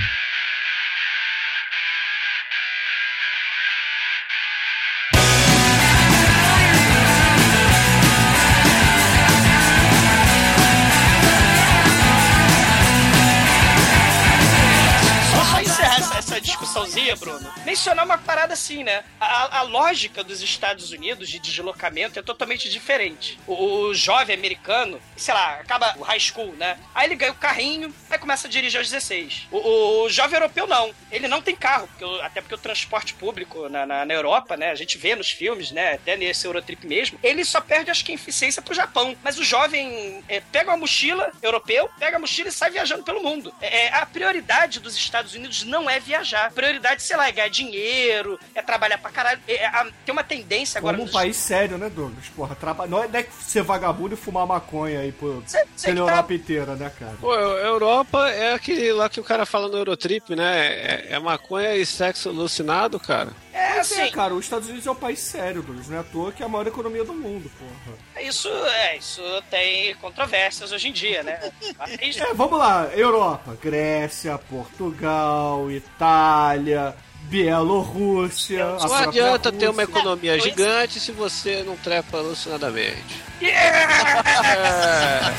discussãozinha, 16.85 17.17
Bruno, 17.17 17.53
mencionar 17.65 18.05
uma 18.05 18.19
parada 18.19 18.55
assim, 18.55 18.83
né? 18.83 19.05
A, 19.21 19.59
a 19.59 19.63
lógica 19.63 20.23
dos 20.25 20.41
Estados 20.43 20.91
Unidos 20.93 21.29
de 21.29 21.39
deslocamento 21.39 22.19
é 22.19 22.23
totalmente 22.23 22.69
diferente. 22.69 23.39
O, 23.47 23.87
o 23.89 23.95
jovem 23.95 24.35
americano, 24.37 25.01
sei 25.17 25.35
lá, 25.35 25.55
acaba 25.55 25.95
o 25.99 26.03
high 26.03 26.21
school, 26.21 26.55
né? 26.57 26.79
Aí 26.95 27.07
ele 27.07 27.17
ganha 27.17 27.33
o 27.33 27.37
carrinho, 27.37 27.95
aí 28.09 28.19
começa 28.19 28.47
a 28.47 28.51
dirigir 28.51 28.79
aos 28.79 28.89
16. 28.91 29.49
O, 29.51 30.05
o- 30.05 30.09
jovem 30.11 30.35
europeu 30.35 30.67
não. 30.67 30.93
Ele 31.11 31.29
não 31.29 31.43
tem 31.43 31.55
carro, 31.55 31.89
porque 31.89 32.21
até 32.23 32.41
porque 32.41 32.55
o 32.55 32.59
transporte 32.59 33.15
público 33.15 33.69
na, 33.69 33.87
na, 33.87 34.05
na 34.05 34.15
Europa, 34.15 34.57
né? 34.57 34.71
A 34.71 34.75
gente 34.75 34.99
vê 34.99 35.15
nos 35.15 35.31
filmes, 35.31 35.71
né? 35.71 35.95
Até 35.95 36.17
nesse 36.17 36.47
Eurotrip 36.47 36.87
mesmo, 36.87 37.19
ele 37.23 37.45
só 37.45 37.61
perde, 37.61 37.91
acho 37.91 38.05
que, 38.05 38.13
eficiência 38.13 38.63
pro 38.63 38.75
Japão. 38.75 39.17
Mas 39.23 39.39
o 39.39 39.45
jovem 39.45 40.23
é, 40.29 40.41
pega 40.41 40.71
uma 40.71 40.77
mochila 40.77 41.31
europeu, 41.43 41.89
pega 41.99 42.17
a 42.17 42.21
mochila 42.21 42.49
e 42.49 42.53
sai 42.53 42.71
viajando 42.71 43.03
pelo 43.03 43.23
mundo. 43.23 43.53
É, 43.61 43.87
é, 43.87 43.95
a 43.95 44.07
prioridade 44.07 44.81
dos 44.81 44.97
Estados 44.97 45.35
Unidos 45.35 45.65
não 45.65 45.89
é 45.89 46.01
viajar. 46.01 46.47
A 46.47 46.51
prioridade, 46.71 47.03
sei 47.03 47.17
lá, 47.17 47.29
é 47.29 47.33
ganhar 47.33 47.49
dinheiro, 47.49 48.39
é 48.55 48.62
trabalhar 48.62 48.99
pra 48.99 49.11
caralho. 49.11 49.41
É, 49.49 49.67
a- 49.67 49.87
tem 50.05 50.12
uma 50.12 50.23
tendência 50.23 50.79
agora 50.79 50.95
Como 50.97 51.03
um 51.03 51.07
nos- 51.07 51.12
país 51.15 51.37
sério, 51.37 51.77
né, 51.77 51.91
Douglas? 51.91 52.27
Porra, 52.37 52.55
traba... 52.55 52.87
não, 52.87 53.03
é, 53.03 53.09
não 53.09 53.19
é 53.19 53.27
ser 53.41 53.62
vagabundo 53.62 54.15
e 54.15 54.17
fumar 54.17 54.47
maconha 54.47 55.00
aí 55.00 55.12
por, 55.12 55.43
Cê- 55.47 55.65
cê 55.77 55.93
pela 55.93 56.07
tá- 56.07 56.12
Europa 56.12 56.35
inteira, 56.35 56.75
né, 56.77 56.91
cara? 56.99 57.15
Pô, 57.21 57.35
Eu- 57.35 57.59
Europa 57.59 58.29
é 58.31 58.55
aquele 58.55 58.93
lá 58.93 59.09
que 59.09 59.21
o 59.21 59.25
cara 59.25 59.45
fala 59.45 59.69
no 59.69 59.77
Eurotrip, 59.77 60.35
né? 60.37 60.67
É, 60.69 61.07
é 61.11 61.19
maconha 61.19 61.75
e 61.75 61.85
sexo 61.85 62.29
alucinado, 62.29 62.99
cara. 63.00 63.31
É, 63.53 63.70
Mas 63.81 63.93
é, 63.93 64.03
assim, 64.03 64.13
cara, 64.13 64.35
os 64.35 64.45
Estados 64.45 64.69
Unidos 64.69 64.87
é 64.87 64.91
um 64.91 64.95
país 64.95 65.19
sério, 65.21 65.63
Douglas. 65.63 65.89
Não 65.89 65.97
é 65.97 66.01
à 66.01 66.03
toa 66.03 66.31
que 66.33 66.43
é 66.43 66.47
a 66.47 66.49
maior 66.49 66.67
economia 66.67 67.03
do 67.05 67.15
mundo, 67.15 67.51
porra. 67.59 67.97
isso, 68.23 68.49
é, 68.49 68.97
isso 68.99 69.23
tem 69.51 69.95
controvérsias 69.97 70.71
hoje 70.73 70.89
em 70.89 70.93
dia, 70.93 71.23
né? 71.23 71.51
Mas, 71.79 72.17
É, 72.19 72.35
vamos 72.35 72.59
lá, 72.59 72.89
Europa, 72.95 73.57
Grécia, 73.63 74.37
Portugal, 74.39 75.71
Itália, 75.71 76.95
Bielorrússia. 77.23 78.67
própria 78.79 79.09
adianta 79.09 79.51
ter 79.53 79.69
uma 79.71 79.83
economia 79.83 80.33
Pois- 80.33 80.45
gigante 80.45 81.01
se 81.01 81.13
você 81.13 81.63
não 81.63 81.77
trepa 81.77 82.19
alucinadamente. 82.19 83.23
Alright, 83.41 83.51
girl, 84.45 85.31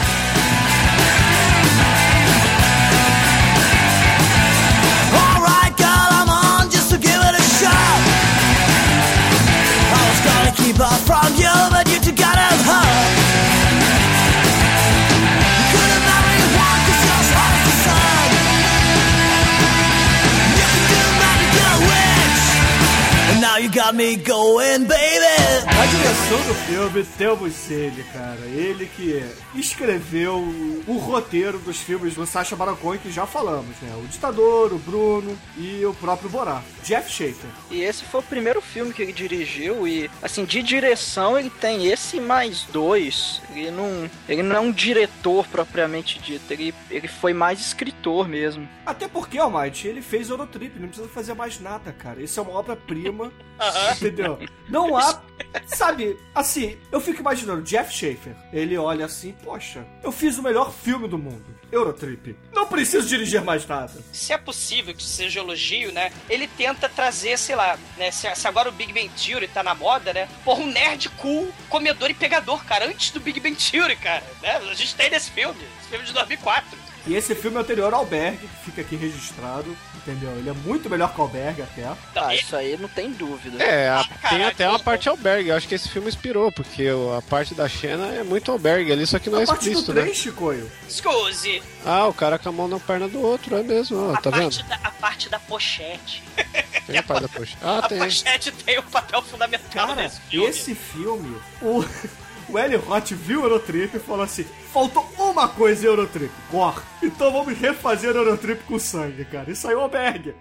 people 10.66 10.90
from 11.06 11.32
you, 11.36 11.52
but 11.70 11.88
you 11.88 12.00
two 12.00 12.10
got 12.10 12.36
us 12.36 12.60
hurt. 12.66 13.15
You 23.58 23.70
got 23.70 23.94
me 23.94 24.16
going, 24.16 24.84
baby. 24.84 25.64
Na 25.64 25.86
direção 25.86 26.38
do 26.46 26.54
filme 26.66 27.04
temos 27.16 27.70
ele, 27.70 28.02
cara. 28.12 28.40
Ele 28.46 28.86
que 28.86 29.24
escreveu 29.54 30.38
o 30.86 30.96
roteiro 30.98 31.58
dos 31.58 31.78
filmes 31.78 32.14
do 32.14 32.26
Sacha 32.26 32.54
Baron 32.54 32.76
Cohen 32.76 32.98
que 32.98 33.10
já 33.10 33.26
falamos, 33.26 33.76
né? 33.80 33.94
O 34.02 34.06
Ditador, 34.08 34.72
o 34.72 34.78
Bruno 34.78 35.36
e 35.56 35.84
o 35.84 35.94
próprio 35.94 36.28
Borá. 36.28 36.62
Jeff 36.82 37.10
Schaefer. 37.10 37.48
E 37.70 37.82
esse 37.82 38.04
foi 38.04 38.20
o 38.20 38.22
primeiro 38.22 38.60
filme 38.60 38.92
que 38.92 39.02
ele 39.02 39.12
dirigiu 39.12 39.88
e, 39.88 40.10
assim, 40.22 40.44
de 40.44 40.62
direção 40.62 41.38
ele 41.38 41.50
tem 41.50 41.86
esse 41.86 42.20
mais 42.20 42.62
dois. 42.64 43.40
Ele 43.54 43.70
não, 43.70 44.10
ele 44.28 44.42
não 44.42 44.56
é 44.56 44.60
um 44.60 44.72
diretor 44.72 45.46
propriamente 45.48 46.18
dito, 46.18 46.50
ele, 46.52 46.74
ele 46.90 47.08
foi 47.08 47.32
mais 47.32 47.60
escritor 47.60 48.28
mesmo. 48.28 48.68
Até 48.84 49.08
porque, 49.08 49.38
Almighty, 49.38 49.88
ele 49.88 50.02
fez 50.02 50.28
Eurotrip, 50.28 50.78
não 50.78 50.88
precisa 50.88 51.08
fazer 51.08 51.34
mais 51.34 51.58
nada, 51.60 51.92
cara. 51.92 52.22
Isso 52.22 52.38
é 52.38 52.42
uma 52.42 52.52
obra-prima, 52.52 53.32
entendeu? 53.96 54.38
Não 54.68 54.96
há, 54.96 55.22
sabe, 55.66 56.18
assim, 56.34 56.76
eu 56.90 57.00
fico 57.00 57.20
imaginando, 57.20 57.62
Jeff 57.62 57.92
Schaefer, 57.92 58.34
ele 58.52 58.76
olha 58.76 59.06
assim, 59.06 59.32
poxa, 59.44 59.86
eu 60.02 60.10
fiz 60.10 60.38
o 60.38 60.42
melhor 60.42 60.72
filme 60.72 61.08
do 61.08 61.16
mundo, 61.18 61.44
Eurotrip. 61.70 62.36
Não 62.52 62.66
preciso 62.66 63.08
dirigir 63.08 63.42
mais 63.42 63.66
nada. 63.66 63.92
se 64.12 64.32
é 64.32 64.38
possível 64.38 64.94
que 64.94 65.02
isso 65.02 65.10
seja 65.10 65.40
elogio, 65.40 65.92
né? 65.92 66.12
Ele 66.28 66.46
tenta 66.46 66.88
trazer, 66.88 67.38
sei 67.38 67.56
lá, 67.56 67.78
né? 67.96 68.10
Se, 68.10 68.32
se 68.34 68.48
agora 68.48 68.68
o 68.68 68.72
Big 68.72 68.92
Bang 68.92 69.10
Theory 69.10 69.48
tá 69.48 69.62
na 69.62 69.74
moda, 69.74 70.12
né? 70.12 70.28
Porra, 70.44 70.60
um 70.60 70.66
nerd 70.66 71.08
cool, 71.10 71.52
comedor 71.68 72.10
e 72.10 72.14
pegador, 72.14 72.64
cara. 72.64 72.86
Antes 72.86 73.10
do 73.10 73.20
Big 73.20 73.40
Bang 73.40 73.56
Theory, 73.56 73.96
cara. 73.96 74.22
Né? 74.42 74.56
A 74.56 74.74
gente 74.74 74.94
tem 74.94 75.10
nesse 75.10 75.30
filme. 75.30 75.58
Esse 75.80 75.88
filme 75.90 76.04
de 76.04 76.12
2004. 76.12 76.85
E 77.06 77.14
esse 77.14 77.34
filme 77.36 77.56
é 77.56 77.60
anterior 77.60 77.94
ao 77.94 78.00
Alberg, 78.00 78.36
que 78.36 78.48
fica 78.64 78.80
aqui 78.80 78.96
registrado, 78.96 79.76
entendeu? 79.94 80.30
Ele 80.38 80.50
é 80.50 80.52
muito 80.52 80.90
melhor 80.90 81.12
que 81.14 81.20
o 81.20 81.22
Alberg 81.22 81.62
até. 81.62 81.88
Ah, 82.16 82.34
isso 82.34 82.56
aí 82.56 82.76
não 82.76 82.88
tem 82.88 83.12
dúvida. 83.12 83.62
É, 83.62 83.88
a- 83.88 84.00
Ah, 84.24 84.28
tem 84.28 84.44
até 84.44 84.68
uma 84.68 84.78
parte 84.80 85.08
albergue. 85.08 85.50
Eu 85.50 85.56
acho 85.56 85.68
que 85.68 85.74
esse 85.76 85.88
filme 85.88 86.08
inspirou, 86.08 86.50
porque 86.50 86.88
a 87.16 87.22
parte 87.22 87.54
da 87.54 87.68
Xena 87.68 88.08
é 88.08 88.24
muito 88.24 88.50
albergue 88.50 88.90
ali, 88.90 89.06
só 89.06 89.20
que 89.20 89.30
não 89.30 89.38
é 89.38 89.44
A 89.44 89.46
parte 89.46 89.70
do 89.70 89.78
explícito, 89.78 89.92
né? 89.94 90.12
Chicoio. 90.12 90.68
Excuse. 90.88 91.62
Ah, 91.84 92.06
o 92.08 92.12
cara 92.12 92.38
com 92.40 92.48
a 92.48 92.52
mão 92.52 92.66
na 92.66 92.80
perna 92.80 93.06
do 93.08 93.20
outro, 93.20 93.54
é 93.56 93.62
mesmo, 93.62 94.10
ó, 94.10 94.14
A, 94.14 94.20
tá 94.20 94.30
vendo? 94.30 94.50
parte 94.56 94.64
da, 94.64 94.74
a 94.82 94.90
parte 94.90 95.28
da 95.28 95.38
pochete. 95.38 96.24
Tem 96.88 96.98
a 96.98 97.02
parte 97.04 97.22
da 97.22 97.28
poxa. 97.28 97.56
Ah, 97.62 97.78
a 97.84 97.88
tem. 97.88 97.98
pochete 98.00 98.50
tem 98.50 98.78
um 98.80 98.82
papel 98.82 99.22
fundamental 99.22 99.86
Cara, 99.86 99.94
nesse 100.02 100.20
filme. 100.22 100.48
esse 100.48 100.74
filme, 100.74 101.36
o, 101.62 101.84
o 102.50 102.58
Eli 102.58 102.74
Roth 102.76 103.10
viu 103.12 103.42
o 103.42 103.44
Eurotrip 103.44 103.96
e 103.96 104.00
falou 104.00 104.22
assim: 104.24 104.44
faltou 104.72 105.02
uma 105.18 105.48
coisa 105.48 105.84
em 105.84 105.88
Eurotrip, 105.88 106.32
gore. 106.50 106.82
Então 107.02 107.30
vamos 107.32 107.58
refazer 107.58 108.14
Eurotrip 108.14 108.62
com 108.64 108.78
sangue, 108.78 109.24
cara. 109.24 109.50
E 109.50 109.56
saiu 109.56 109.78
o 109.78 109.82
Alberg. 109.82 110.34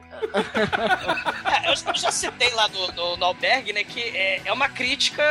É, 1.64 1.70
eu, 1.72 1.76
já 1.96 2.12
citei 2.12 2.50
lá 2.52 2.68
no, 2.70 2.88
no, 2.94 3.18
no 3.18 3.26
Albergue, 3.26 3.74
né, 3.74 3.84
que 3.84 4.02
é, 4.02 4.42
é 4.46 4.54
uma 4.54 4.70
crítica 4.70 5.24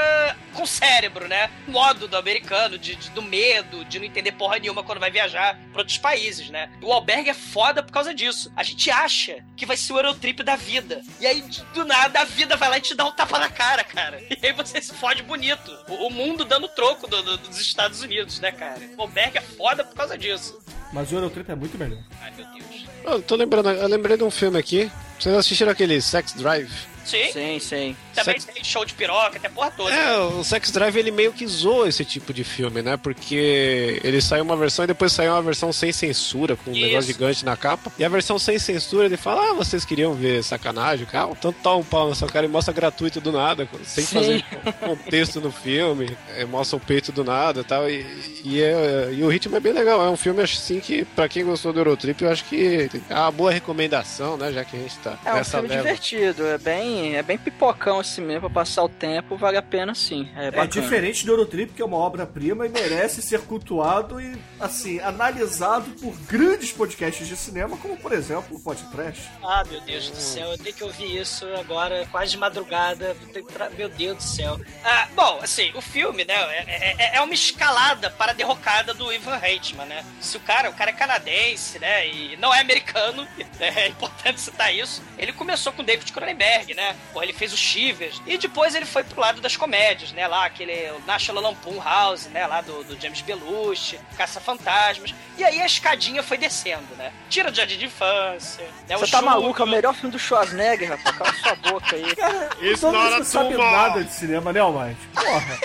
com 0.53 0.67
cérebro, 0.67 1.27
né? 1.27 1.51
O 1.67 1.73
modo 1.73 2.07
do 2.07 2.17
americano, 2.17 2.79
de, 2.79 2.95
de- 2.95 3.11
do 3.11 3.23
medo, 3.23 3.85
de 3.87 3.99
não 3.99 4.07
entender 4.07 4.33
porra 4.33 4.59
nenhuma 4.59 4.83
quando 4.85 5.01
vai 5.01 5.11
viajar 5.11 5.59
pra 5.73 5.81
outros 5.81 5.99
países, 5.99 6.51
né? 6.51 6.71
O 6.83 6.93
Albergue 6.93 7.31
é 7.31 7.35
foda 7.35 7.83
por 7.83 7.93
causa 7.93 8.15
disso. 8.15 8.53
A 8.55 8.63
gente 8.63 8.91
acha 8.91 9.45
que 9.57 9.67
vai 9.67 9.77
ser 9.77 9.93
o 9.95 9.99
Eurotrip 9.99 10.43
da 10.43 10.55
vida. 10.57 11.03
E 11.21 11.27
aí, 11.27 11.43
do 11.73 11.85
nada, 11.85 12.21
a 12.21 12.25
vida 12.25 12.57
vai 12.57 12.69
lá 12.69 12.79
e 12.79 12.83
te 12.83 12.95
dá 12.95 13.05
um 13.07 13.13
tapa 13.13 13.39
na 13.39 13.49
cara, 13.49 13.83
cara. 13.83 14.21
E 14.31 14.47
aí 14.47 14.53
você 14.53 14.81
se 14.81 14.95
fode 14.95 15.23
bonito. 15.23 15.71
O, 15.89 16.07
o 16.07 16.11
mundo 16.11 16.45
dando 16.45 16.69
troco 16.69 17.07
do- 17.09 17.23
do- 17.23 17.39
dos 17.39 17.59
Estados 17.61 18.03
Unidos, 18.03 18.39
né, 18.41 18.53
cara? 18.53 18.81
O 18.97 19.03
Albergue 19.03 19.39
é 19.39 19.41
foda 19.41 19.85
por 19.85 19.95
causa 19.95 20.17
disso. 20.17 20.59
Mas 20.93 21.11
o 21.11 21.17
Eurotrip 21.17 21.51
é 21.51 21.55
muito 21.55 21.77
melhor. 21.77 21.99
Ai, 22.21 22.33
meu 22.37 22.47
Deus. 22.53 22.87
Eu 23.05 23.23
tô 23.23 23.35
lembrando, 23.35 23.71
eu 23.71 23.89
lembrei 23.89 24.17
de 24.17 24.25
um 24.25 24.31
filme 24.31 24.59
aqui. 24.59 24.91
Vocês 25.19 25.35
assistiram 25.35 25.73
aquele 25.73 26.01
Sex 26.01 26.33
Drive? 26.33 26.71
Sim, 27.04 27.32
Sim, 27.32 27.58
sim. 27.61 27.96
também 28.14 28.40
Sex- 28.40 28.52
tem 28.54 28.64
show 28.64 28.84
de 28.84 28.94
piroca, 28.94 29.37
até 29.37 29.49
porra 29.49 29.70
toda. 29.70 29.94
É, 29.94 30.18
o 30.18 30.42
Sex 30.42 30.70
Drive 30.70 30.96
ele 30.96 31.11
meio 31.11 31.32
que 31.32 31.46
zoou 31.46 31.87
esse 31.87 32.04
tipo 32.04 32.32
de 32.32 32.42
filme, 32.44 32.80
né? 32.82 32.96
Porque 32.96 34.00
ele 34.02 34.20
saiu 34.20 34.42
uma 34.44 34.56
versão 34.56 34.84
e 34.84 34.88
depois 34.88 35.12
saiu 35.12 35.32
uma 35.32 35.42
versão 35.42 35.73
sem 35.73 35.92
censura, 35.92 36.56
com 36.56 36.70
um 36.70 36.75
Isso. 36.75 36.87
negócio 36.87 37.12
gigante 37.12 37.44
na 37.44 37.56
capa. 37.56 37.92
E 37.99 38.04
a 38.04 38.08
versão 38.08 38.38
sem 38.38 38.58
censura 38.58 39.06
ele 39.06 39.16
fala: 39.16 39.50
Ah, 39.50 39.54
vocês 39.54 39.84
queriam 39.84 40.14
ver 40.14 40.42
sacanagem? 40.42 41.06
Cara, 41.06 41.28
tanto 41.34 41.58
tá 41.62 41.75
um 41.75 41.84
pau 41.84 42.08
nessa 42.08 42.26
cara 42.26 42.46
e 42.46 42.49
mostra 42.49 42.73
gratuito 42.73 43.20
do 43.20 43.32
nada, 43.32 43.68
sem 43.84 44.04
Sim. 44.04 44.14
fazer 44.14 44.45
contexto 44.80 45.40
no 45.40 45.50
filme, 45.52 46.17
é, 46.36 46.45
mostra 46.45 46.76
o 46.76 46.80
peito 46.80 47.12
do 47.12 47.23
nada 47.25 47.60
e 47.60 47.64
tal. 47.64 47.88
E, 47.90 48.04
e, 48.45 48.62
é- 48.62 49.10
e 49.12 49.23
o 49.23 49.28
ritmo 49.28 49.56
é 49.56 49.60
bem 49.60 49.73
legal. 49.73 50.04
É 50.04 50.08
um 50.10 50.17
filme 50.17 50.43
assim 50.43 50.80
que, 50.80 51.04
pra 51.04 51.28
quem 51.28 51.45
gostou 51.45 51.73
do 51.73 51.80
Eurotrip, 51.80 52.23
eu 52.23 52.30
acho 52.30 52.45
que 52.45 52.88
é 53.08 53.14
uma 53.14 53.30
boa 53.30 53.50
recomendação, 53.50 54.36
né? 54.36 54.52
Já 54.52 54.64
que 54.64 54.76
a 54.76 54.80
gente 54.80 54.97
tá 54.99 55.19
É 55.25 55.34
um 55.34 55.45
filme 55.45 55.69
leva. 55.69 55.82
divertido, 55.82 56.47
é 56.47 56.58
bem, 56.58 56.94
é 57.15 57.23
bem 57.23 57.37
pipocão 57.39 57.99
assim 58.00 58.21
mesmo, 58.23 58.43
pra 58.43 58.50
passar 58.50 58.83
o 58.85 58.89
tempo, 58.89 59.37
vale 59.37 59.57
a 59.57 59.63
pena 59.63 59.95
sim. 59.95 60.28
É, 60.37 60.49
É 60.49 60.67
diferente 60.67 61.25
do 61.26 61.33
Eurotrip, 61.33 61.73
que 61.75 61.83
é 61.83 61.85
uma 61.85 61.97
obra-prima 61.97 62.67
e 62.67 62.69
merece 62.69 63.21
ser 63.23 63.41
cultuado 63.43 64.21
e, 64.21 64.37
assim, 64.61 65.00
analisado 65.00 65.91
por 66.00 66.15
grandes 66.26 66.73
podcasts 66.73 67.26
de 67.26 67.37
cinema, 67.37 67.76
como, 67.76 67.97
por 67.97 68.13
exemplo, 68.13 68.57
o 68.57 68.61
Podcast. 68.61 69.23
Ah, 69.43 69.63
meu 69.71 69.80
Deus 69.80 70.09
do 70.11 70.17
céu, 70.17 70.50
eu 70.52 70.59
tenho 70.59 70.75
que 70.75 70.85
ouvir 70.85 71.21
isso 71.21 71.47
agora, 71.59 72.07
quase 72.11 72.33
de 72.33 72.39
madrugada. 72.39 73.17
Meu 73.76 73.89
Deus 73.89 74.17
do 74.17 74.23
céu. 74.23 74.61
Ah, 74.85 75.09
bom, 75.15 75.39
assim, 75.43 75.71
o 75.75 75.80
filme, 75.80 76.25
né, 76.25 76.35
é, 76.35 76.95
é- 76.99 77.17
é 77.17 77.21
uma 77.21 77.35
escalada 77.35 78.11
para 78.11 78.33
a 78.33 78.35
derrocada 78.35 78.93
do 78.95 79.13
Ivan 79.13 79.37
Reitman, 79.37 79.87
né? 79.87 80.04
Se 80.21 80.37
o 80.37 80.41
cara, 80.41 80.71
o 80.71 80.75
cara 80.75 80.91
é 80.91 80.95
canadense, 80.95 81.78
né, 81.78 82.09
e 82.09 82.37
não 82.37 82.52
é 82.54 82.61
americano, 82.61 83.26
é 83.61 83.89
importante 83.89 84.41
citar 84.41 84.75
isso. 84.75 85.02
Ele 85.19 85.33
começou 85.33 85.73
com 85.73 85.83
David 85.85 86.13
Cronenberg, 86.13 86.75
né? 86.75 86.83
Porra, 87.12 87.25
ele 87.25 87.32
fez 87.32 87.52
o 87.52 87.56
Shivers, 87.56 88.20
e 88.26 88.36
depois 88.36 88.75
ele 88.75 88.84
foi 88.84 89.04
pro 89.04 89.20
lado 89.20 89.40
das 89.40 89.56
comédias, 89.56 90.12
né, 90.12 90.26
lá 90.26 90.44
aquele 90.44 90.90
o 90.90 91.00
National 91.06 91.42
Lampoon 91.42 91.80
House, 91.80 92.26
né, 92.26 92.47
lá 92.47 92.60
do, 92.60 92.84
do 92.84 93.00
James 93.00 93.20
Belushi, 93.20 93.99
Caça-Fantasmas. 94.16 95.14
E 95.38 95.44
aí 95.44 95.60
a 95.60 95.66
escadinha 95.66 96.23
foi 96.23 96.36
descendo, 96.38 96.94
né? 96.97 97.12
Tira 97.28 97.50
do 97.50 97.56
Jardim 97.56 97.76
de 97.76 97.86
Infância, 97.86 98.64
né? 98.88 98.97
Você 98.97 99.04
o 99.04 99.10
tá 99.10 99.18
Júnior. 99.18 99.23
maluco? 99.40 99.62
É 99.62 99.64
o 99.64 99.68
melhor 99.68 99.94
filme 99.94 100.12
do 100.12 100.18
Schwarzenegger, 100.18 100.90
rapaz. 100.90 101.16
Cala 101.16 101.32
sua 101.34 101.54
boca 101.56 101.97
aí. 101.97 102.73
O 102.73 102.76
Douglas 102.76 103.10
não 103.18 103.25
sabe 103.25 103.56
nada 103.56 104.04
de 104.04 104.12
cinema, 104.12 104.52
né, 104.52 104.60
Almighty? 104.60 105.00
Porra. 105.14 105.58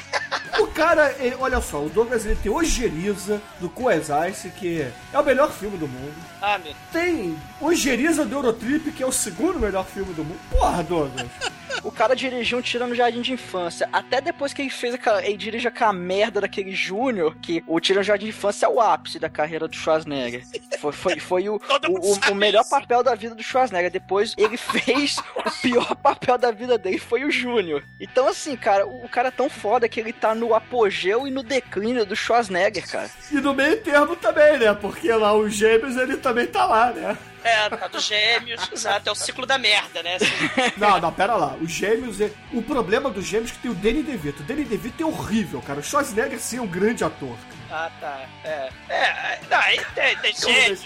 O 0.60 0.68
cara, 0.68 1.16
ele- 1.20 1.36
olha 1.40 1.62
só, 1.62 1.84
o 1.84 1.90
Douglas 1.90 2.26
ele 2.26 2.36
tem 2.36 2.52
Ojeriza 2.52 3.42
do 3.60 3.70
Coes 3.70 4.08
Ice, 4.30 4.50
que 4.50 4.82
é 5.14 5.20
o 5.20 5.24
melhor 5.24 5.52
filme 5.52 5.78
do 5.78 5.88
mundo. 5.88 6.14
Ah, 6.42 6.58
meu 6.58 6.74
Tem 6.92 7.38
Ojeriza 7.62 8.26
do 8.26 8.36
Eurotrip, 8.36 8.92
que 8.92 9.04
é 9.04 9.06
o 9.06 9.12
segundo 9.12 9.60
melhor 9.60 9.86
filme 9.86 10.14
do 10.14 10.24
mundo. 10.24 10.40
Porra, 10.50 10.84
Douglas. 10.84 11.28
O 11.82 11.92
cara 11.94 12.14
dirigiu 12.14 12.58
um 12.58 12.62
Tira 12.62 12.86
no 12.86 12.94
Jardim 12.94 13.22
de 13.22 13.32
Infância. 13.32 13.88
Até 13.94 14.20
depois 14.20 14.52
que 14.52 14.62
ele 14.62 14.70
fez 14.70 14.94
aquela. 14.96 15.24
Ele 15.26 15.38
dirige 15.38 15.66
aquela 15.66 15.94
merda 15.94 16.42
daquele 16.42 16.74
Júnior, 16.76 17.38
que 17.42 17.64
o 17.66 17.80
Tira 17.80 18.00
no 18.00 18.04
Jardim 18.04 18.26
de 18.26 18.32
Infância 18.32 18.66
é 18.66 18.70
o 18.70 18.82
ápice 18.82 19.18
da 19.18 19.30
carreira 19.30 19.66
do 19.66 19.74
Schwarzenegger. 19.78 20.44
Foi, 20.78 20.92
foi, 20.92 21.20
foi 21.22 21.48
o, 21.48 21.56
o, 21.88 22.32
o- 22.32 22.36
melhor 22.36 22.66
papel 22.68 23.02
da 23.02 23.16
vida 23.16 23.34
do 23.34 23.42
Schwarzenegger. 23.42 23.92
Depois 23.92 24.34
ele 24.38 24.58
fez 24.58 25.20
o 25.38 25.62
pior 25.62 25.96
papel 25.96 26.38
da 26.38 26.52
vida 26.52 26.78
dele, 26.78 26.98
foi 26.98 27.24
o 27.24 27.32
Júnior. 27.32 27.82
Então, 27.98 28.28
assim, 28.28 28.58
cara, 28.58 28.86
o, 28.86 29.06
o 29.06 29.10
cara 29.10 29.30
é 29.30 29.32
tão 29.32 29.50
foda 29.50 29.88
que 29.88 30.02
ele 30.02 30.12
tá 30.12 30.36
no 30.36 30.49
apogeu 30.56 31.28
e 31.28 31.32
no 31.32 31.44
declínio 31.44 32.06
do 32.06 32.16
Schwarzenegger, 32.16 32.88
cara. 32.90 33.10
E 33.32 33.36
no 33.36 33.54
meio 33.54 33.82
termo 33.82 34.16
também, 34.16 34.58
né? 34.58 34.74
Porque 34.74 35.12
lá 35.12 35.34
os 35.34 35.54
gêmeos 35.54 35.96
ele 35.98 36.18
também 36.18 36.48
tá 36.48 36.66
lá, 36.66 36.92
né? 36.92 37.18
É, 37.42 37.70
tá 37.70 37.88
dos 37.88 38.04
gêmeos, 38.04 38.68
exato, 38.74 39.08
é 39.08 39.12
o 39.12 39.16
ciclo 39.16 39.46
da 39.46 39.58
merda, 39.58 40.04
né? 40.04 40.18
Não, 40.76 41.00
não, 41.00 41.12
pera 41.12 41.36
lá. 41.38 41.56
Os 41.62 41.72
gêmeos. 41.72 42.20
é- 42.20 42.32
O 42.52 42.62
problema 42.62 43.10
dos 43.10 43.24
gêmeos 43.26 43.52
é 43.52 43.54
que 43.54 43.60
tem 43.62 43.72
o 43.72 43.74
Danny 43.76 44.04
DeVito. 44.04 44.42
O 44.44 44.46
Danny 44.46 44.66
DeVito 44.66 45.02
é 45.02 45.06
horrível, 45.06 45.62
cara. 45.62 45.80
O 45.80 45.84
Schwarzenegger 45.84 46.38
sim 46.40 46.58
é 46.58 46.62
um 46.62 46.68
grande 46.68 47.02
ator. 47.04 47.38
ah, 47.72 47.90
tá. 48.02 48.26
É. 48.44 48.70
É, 48.90 49.40
não, 49.50 49.58
aí 49.58 49.80
tem, 49.96 50.18
tem 50.18 50.34
gêmeos, 50.36 50.84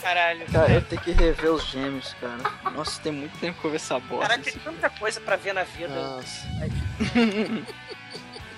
caralho. 0.00 0.46
Cara, 0.50 0.72
eu 0.72 0.82
tenho 0.82 1.02
que 1.02 1.10
rever 1.12 1.50
os 1.52 1.66
gêmeos, 1.66 2.14
cara. 2.20 2.70
Nossa, 2.74 2.98
tem 3.02 3.12
muito 3.12 3.36
tempo 3.38 3.60
que 3.60 3.66
eu 3.66 3.70
vi 3.70 3.76
essa 3.76 3.98
bosta. 3.98 4.22
Caralho, 4.28 4.42
tem 4.42 4.54
tanta 4.54 4.88
coisa 4.88 5.20
pra 5.20 5.36
ver 5.36 5.52
na 5.52 5.64
vida. 5.64 5.94
Nossa. 5.94 6.46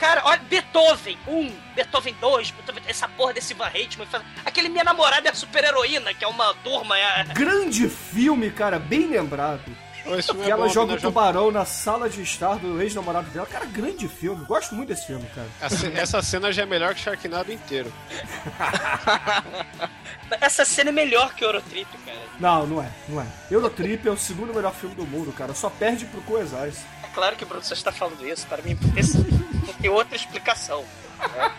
Cara, 0.02 0.20
olha, 0.24 0.40
Beethoven 0.50 1.16
1, 1.28 1.52
Beethoven 1.76 2.16
2, 2.20 2.50
Beethoven, 2.50 2.82
essa 2.88 3.06
porra 3.06 3.32
desse 3.34 3.54
Van 3.54 3.70
faz- 4.10 4.24
Aquele 4.44 4.68
Minha 4.68 4.82
Namorada 4.82 5.28
é 5.28 5.30
a 5.30 5.34
Super-Heroína, 5.34 6.12
que 6.12 6.24
é 6.24 6.26
uma 6.26 6.52
turma. 6.54 6.98
É... 6.98 7.22
Grande 7.32 7.88
filme, 7.88 8.50
cara, 8.50 8.80
bem 8.80 9.06
lembrado. 9.06 9.62
Esse 10.04 10.26
filme 10.32 10.42
Que 10.42 10.48
é 10.50 10.52
ela 10.54 10.66
bom, 10.66 10.72
joga 10.72 10.94
né? 10.94 10.98
o 10.98 11.00
tubarão 11.00 11.52
na 11.52 11.64
sala 11.64 12.10
de 12.10 12.20
estar 12.20 12.56
do 12.56 12.82
ex-namorado 12.82 13.30
dela. 13.30 13.46
Cara, 13.46 13.64
grande 13.64 14.08
filme. 14.08 14.44
Gosto 14.44 14.74
muito 14.74 14.88
desse 14.88 15.06
filme, 15.06 15.24
cara. 15.32 15.46
A 15.60 15.70
ce- 15.70 15.92
Essa 15.94 16.20
cena 16.20 16.50
já 16.52 16.62
é 16.62 16.66
melhor 16.66 16.92
que 16.96 17.00
Sharknado 17.00 17.52
inteiro. 17.52 17.92
Essa 20.40 20.64
cena 20.64 20.90
é 20.90 20.92
melhor 20.92 21.32
que 21.34 21.44
Eurotrip, 21.44 21.86
cara. 22.04 22.18
Não, 22.40 22.66
não 22.66 22.82
é, 22.82 22.88
não 23.08 23.20
é. 23.20 23.26
Eurotrip 23.48 24.08
é 24.08 24.10
o 24.10 24.16
segundo 24.16 24.52
melhor 24.52 24.74
filme 24.74 24.96
do 24.96 25.06
mundo, 25.06 25.32
cara. 25.32 25.54
Só 25.54 25.70
perde 25.70 26.04
pro 26.06 26.20
Coesais. 26.22 26.80
Claro 27.14 27.36
que 27.36 27.44
o 27.44 27.46
Bruno 27.46 27.62
só 27.64 27.74
está 27.74 27.92
falando 27.92 28.26
isso, 28.26 28.46
para 28.46 28.62
mim, 28.62 28.74
porque 28.76 29.00
esse 29.00 29.18
não 29.18 29.74
tem 29.74 29.90
outra 29.90 30.16
explicação. 30.16 30.84
né? 31.18 31.52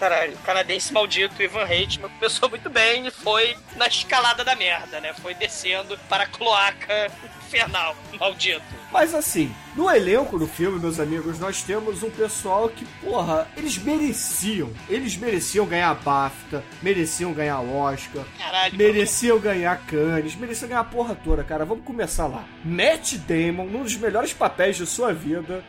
Caralho, 0.00 0.34
canadense 0.46 0.94
maldito 0.94 1.42
Ivan 1.42 1.64
Reitman 1.64 2.08
começou 2.18 2.48
muito 2.48 2.70
bem 2.70 3.06
e 3.06 3.10
foi 3.10 3.54
na 3.76 3.86
escalada 3.86 4.42
da 4.42 4.56
merda, 4.56 4.98
né? 4.98 5.12
Foi 5.12 5.34
descendo 5.34 5.98
para 6.08 6.24
a 6.24 6.26
cloaca 6.26 7.12
infernal, 7.46 7.94
maldito. 8.18 8.62
Mas 8.90 9.14
assim, 9.14 9.54
no 9.76 9.90
elenco 9.90 10.38
do 10.38 10.46
filme, 10.46 10.80
meus 10.80 10.98
amigos, 10.98 11.38
nós 11.38 11.62
temos 11.62 12.02
um 12.02 12.10
pessoal 12.10 12.68
que, 12.70 12.84
porra, 13.04 13.46
eles 13.56 13.76
mereciam. 13.76 14.72
Eles 14.88 15.16
mereciam 15.16 15.66
ganhar 15.66 15.94
BAFTA, 15.94 16.64
mereciam 16.82 17.32
ganhar 17.32 17.60
Oscar, 17.60 18.24
Caralho. 18.38 18.76
mereciam 18.78 19.38
ganhar 19.38 19.76
Cannes, 19.86 20.34
mereciam 20.34 20.68
ganhar 20.68 20.80
a 20.80 20.84
porra 20.84 21.14
toda, 21.14 21.44
cara. 21.44 21.64
Vamos 21.64 21.84
começar 21.84 22.26
lá. 22.26 22.44
Matt 22.64 23.16
Damon, 23.16 23.66
num 23.66 23.82
dos 23.82 23.96
melhores 23.96 24.32
papéis 24.32 24.76
de 24.76 24.86
sua 24.86 25.12
vida. 25.12 25.62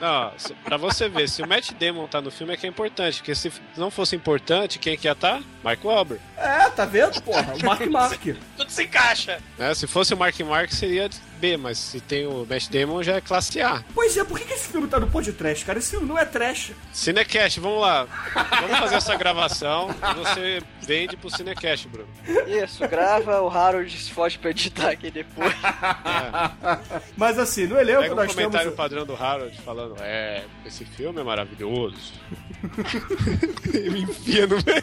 Não, 0.00 0.32
pra 0.64 0.76
você 0.76 1.08
ver, 1.08 1.28
se 1.28 1.42
o 1.42 1.48
Matt 1.48 1.72
Damon 1.72 2.06
tá 2.06 2.20
no 2.20 2.30
filme 2.30 2.54
é 2.54 2.56
que 2.56 2.66
é 2.66 2.68
importante, 2.68 3.18
porque 3.18 3.34
se 3.34 3.52
não 3.76 3.90
fosse 3.90 4.16
importante, 4.16 4.78
quem 4.78 4.96
que 4.96 5.06
ia 5.06 5.14
tá? 5.14 5.40
Mark 5.62 5.84
Wahlberg. 5.84 6.22
É, 6.36 6.68
tá 6.70 6.84
vendo, 6.84 7.20
porra? 7.22 7.54
O 7.54 7.64
Mark 7.64 7.86
Mark. 7.86 8.20
Tudo 8.56 8.70
se 8.70 8.84
encaixa. 8.84 9.38
Né? 9.58 9.74
Se 9.74 9.86
fosse 9.86 10.14
o 10.14 10.16
Mark 10.16 10.38
Mark 10.40 10.72
seria 10.72 11.08
B, 11.42 11.56
mas 11.56 11.76
se 11.76 12.00
tem 12.00 12.24
o 12.24 12.46
Matt 12.48 12.68
Damon 12.68 13.02
já 13.02 13.16
é 13.16 13.20
classe 13.20 13.60
A. 13.60 13.82
Pois 13.92 14.16
é, 14.16 14.22
por 14.22 14.38
que, 14.38 14.44
que 14.44 14.52
esse 14.54 14.68
filme 14.68 14.86
tá 14.86 15.00
no 15.00 15.08
pó 15.08 15.20
de 15.20 15.32
trash, 15.32 15.64
cara? 15.64 15.80
Esse 15.80 15.90
filme 15.90 16.06
não 16.06 16.16
é 16.16 16.24
trash. 16.24 16.70
Cinecast, 16.92 17.58
vamos 17.58 17.80
lá. 17.80 18.06
Vamos 18.60 18.78
fazer 18.78 18.94
essa 18.94 19.16
gravação 19.16 19.90
e 19.90 20.14
você 20.14 20.62
vende 20.82 21.16
pro 21.16 21.28
Cinecast, 21.28 21.88
Bruno. 21.88 22.08
Isso, 22.46 22.86
grava, 22.86 23.40
o 23.42 23.48
Harold 23.50 23.90
se 23.90 24.12
foge 24.12 24.38
pra 24.38 24.50
editar 24.50 24.90
aqui 24.90 25.10
depois. 25.10 25.52
Mas 27.16 27.36
assim, 27.40 27.66
no 27.66 27.76
elenco 27.76 28.02
Pega 28.02 28.14
um 28.14 28.16
nós 28.18 28.32
comentário 28.32 28.66
temos. 28.70 28.76
padrão 28.76 29.04
do 29.04 29.16
Harold 29.16 29.60
falando, 29.62 29.96
é, 29.98 30.44
esse 30.64 30.84
filme 30.84 31.20
é 31.20 31.24
maravilhoso. 31.24 32.12
Ele 33.74 34.02
enfia 34.02 34.46
no 34.46 34.54
meio. 34.54 34.82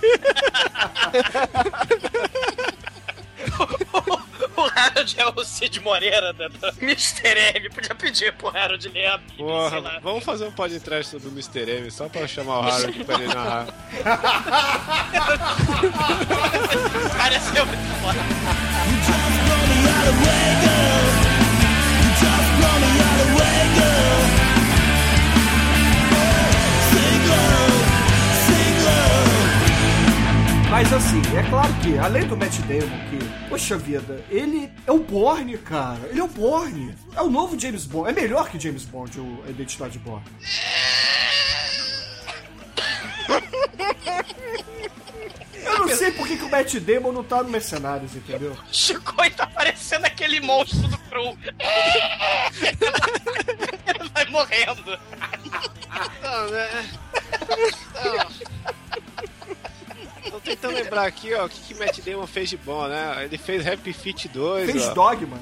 O 4.59 4.69
Harold 4.75 5.15
é 5.17 5.25
o 5.25 5.43
Cid 5.45 5.79
Moreira 5.79 6.33
da, 6.33 6.49
da 6.49 6.73
Mr. 6.81 7.29
M. 7.55 7.69
Podia 7.69 7.95
pedir 7.95 8.33
pro 8.33 8.49
Harold 8.49 8.89
ler 8.89 9.05
a 9.07 9.17
Bíblia, 9.17 9.37
sei 9.37 9.45
Porra, 9.45 9.79
lá. 9.79 9.99
vamos 10.03 10.23
fazer 10.25 10.43
um 10.45 10.51
podcast 10.51 11.11
sobre 11.11 11.29
o 11.29 11.31
Mr. 11.31 11.61
M 11.79 11.89
só 11.89 12.09
pra 12.09 12.27
chamar 12.27 12.59
o 12.59 12.63
Harold 12.69 13.03
pra 13.05 13.15
ele 13.15 13.27
narrar. 13.33 13.67
Mas 30.81 30.93
assim, 30.93 31.21
é 31.37 31.43
claro 31.49 31.73
que, 31.81 31.97
além 31.97 32.25
do 32.25 32.37
Matt 32.37 32.57
Damon, 32.59 32.87
que, 33.09 33.49
poxa 33.49 33.77
vida, 33.77 34.23
ele 34.29 34.71
é 34.87 34.91
o 34.93 34.99
Bourne, 34.99 35.57
cara. 35.57 36.07
Ele 36.09 36.21
é 36.21 36.23
o 36.23 36.27
Bourne. 36.29 36.95
É 37.13 37.21
o 37.21 37.29
novo 37.29 37.59
James 37.59 37.85
Bond. 37.85 38.09
É 38.09 38.13
melhor 38.13 38.47
que 38.49 38.57
James 38.57 38.85
Bond, 38.85 39.19
o 39.19 39.43
a 39.45 39.49
Identidade 39.49 39.99
Bourne. 39.99 40.23
Eu 45.53 45.79
não 45.79 45.89
sei 45.89 46.13
por 46.13 46.25
que, 46.25 46.37
que 46.37 46.45
o 46.45 46.49
Matt 46.49 46.73
Damon 46.75 47.11
não 47.11 47.25
tá 47.25 47.43
no 47.43 47.49
Mercenários, 47.49 48.15
entendeu? 48.15 48.55
Chicoio 48.71 49.35
tá 49.35 49.47
parecendo 49.47 50.05
aquele 50.05 50.39
monstro 50.39 50.87
do 50.87 50.97
Cru. 50.97 51.37
Ele 53.85 54.09
vai 54.13 54.25
morrendo. 54.27 54.97
Não, 56.23 56.49
né? 56.51 56.89
Tentando 60.49 60.73
lembrar 60.73 61.05
aqui, 61.05 61.31
ó, 61.35 61.45
o 61.45 61.49
que, 61.49 61.59
que 61.61 61.75
Matt 61.75 61.99
Damon 61.99 62.25
fez 62.25 62.49
de 62.49 62.57
bom, 62.57 62.87
né? 62.87 63.23
Ele 63.23 63.37
fez 63.37 63.67
Happy 63.67 63.93
Feet 63.93 64.27
2, 64.29 64.71
Fez 64.71 64.87
ó. 64.87 64.93
Dogma. 64.95 65.39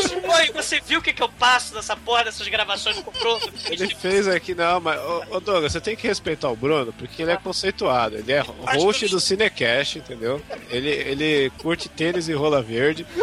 Chicoio, 0.00 0.52
você 0.52 0.80
viu 0.80 1.00
o 1.00 1.02
que, 1.02 1.12
que 1.12 1.22
eu 1.22 1.28
passo 1.28 1.74
nessa 1.74 1.96
porra 1.96 2.24
dessas 2.24 2.46
gravações 2.46 2.96
do 2.96 3.02
Cru? 3.10 3.40
Ele 3.68 3.92
fez 3.92 4.28
aqui, 4.28 4.54
não, 4.54 4.80
mas, 4.80 5.00
ô, 5.00 5.24
ô 5.30 5.40
Douglas, 5.40 5.72
você 5.72 5.80
tem 5.80 5.96
que 5.96 6.06
respeitar 6.06 6.48
o 6.48 6.54
Bruno, 6.56 6.92
porque 6.92 7.22
ele 7.22 7.32
é 7.32 7.36
conceituado. 7.36 8.16
Ele 8.16 8.32
é 8.32 8.40
host 8.40 9.08
do 9.08 9.18
Cinecast, 9.18 9.98
entendeu? 9.98 10.40
Ele, 10.70 10.88
ele 10.88 11.50
curte 11.58 11.88
tênis 11.88 12.28
e 12.28 12.32
rola 12.32 12.62
verde. 12.62 13.04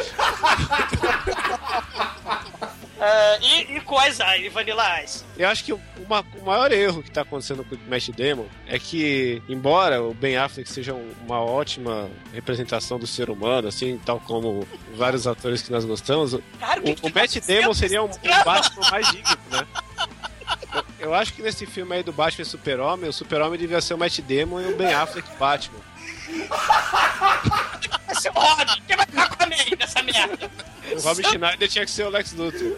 Ah, 3.07 3.37
e, 3.39 3.77
e 3.77 3.81
coisa, 3.81 4.35
e 4.37 4.49
Vanilla 4.49 5.03
Ice. 5.03 5.23
Eu 5.37 5.47
acho 5.47 5.63
que 5.63 5.71
o, 5.73 5.79
uma- 6.05 6.25
o 6.41 6.45
maior 6.45 6.71
erro 6.71 7.03
que 7.03 7.11
tá 7.11 7.21
acontecendo 7.21 7.63
com 7.63 7.75
o 7.75 7.79
Matt 7.87 8.09
Damon 8.09 8.45
é 8.65 8.79
que, 8.79 9.43
embora 9.47 10.01
o 10.01 10.13
Ben 10.13 10.37
Affleck 10.37 10.67
seja 10.67 10.93
um- 10.93 11.11
uma 11.25 11.39
ótima 11.39 12.09
representação 12.33 12.97
do 12.97 13.05
ser 13.05 13.29
humano, 13.29 13.67
assim, 13.67 13.99
tal 14.03 14.19
como 14.19 14.67
vários 14.95 15.27
atores 15.27 15.61
que 15.61 15.71
nós 15.71 15.85
gostamos, 15.85 16.33
o, 16.33 16.41
Cara, 16.59 16.81
o 16.81 16.89
o 16.89 16.95
tá 16.95 17.09
Matt? 17.21 17.35
Damon 17.45 17.73
seria 17.75 18.01
um, 18.01 18.07
um 18.07 18.43
Batman 18.43 18.89
mais 18.89 19.07
digno, 19.11 19.37
né? 19.51 19.67
Eu, 20.73 20.83
eu 21.07 21.13
acho 21.13 21.33
que 21.33 21.41
nesse 21.43 21.65
filme 21.65 21.95
aí 21.95 22.03
do 22.03 22.11
Batman 22.11 22.41
e 22.41 22.45
Super-Homem, 22.45 23.09
o 23.09 23.13
Super-Homem 23.13 23.59
devia 23.59 23.79
ser 23.81 23.93
o 23.93 23.97
Matt 23.97 24.19
Damon 24.21 24.61
e 24.61 24.73
o 24.73 24.75
Ben 24.75 24.93
Affleck 24.93 25.27
Batman. 25.37 25.79
O 28.33 28.39
Robin. 28.39 28.65
Quem 28.87 28.97
vai 28.97 29.05
ficar 29.05 29.29
com 29.29 29.43
a 29.43 29.47
May 29.47 29.65
nessa 29.79 30.01
merda? 30.03 30.51
O 30.95 30.99
Robin 31.01 31.23
Schneider 31.23 31.69
tinha 31.69 31.85
que 31.85 31.91
ser 31.91 32.03
o 32.03 32.09
Lex 32.09 32.33
Luthor. 32.33 32.77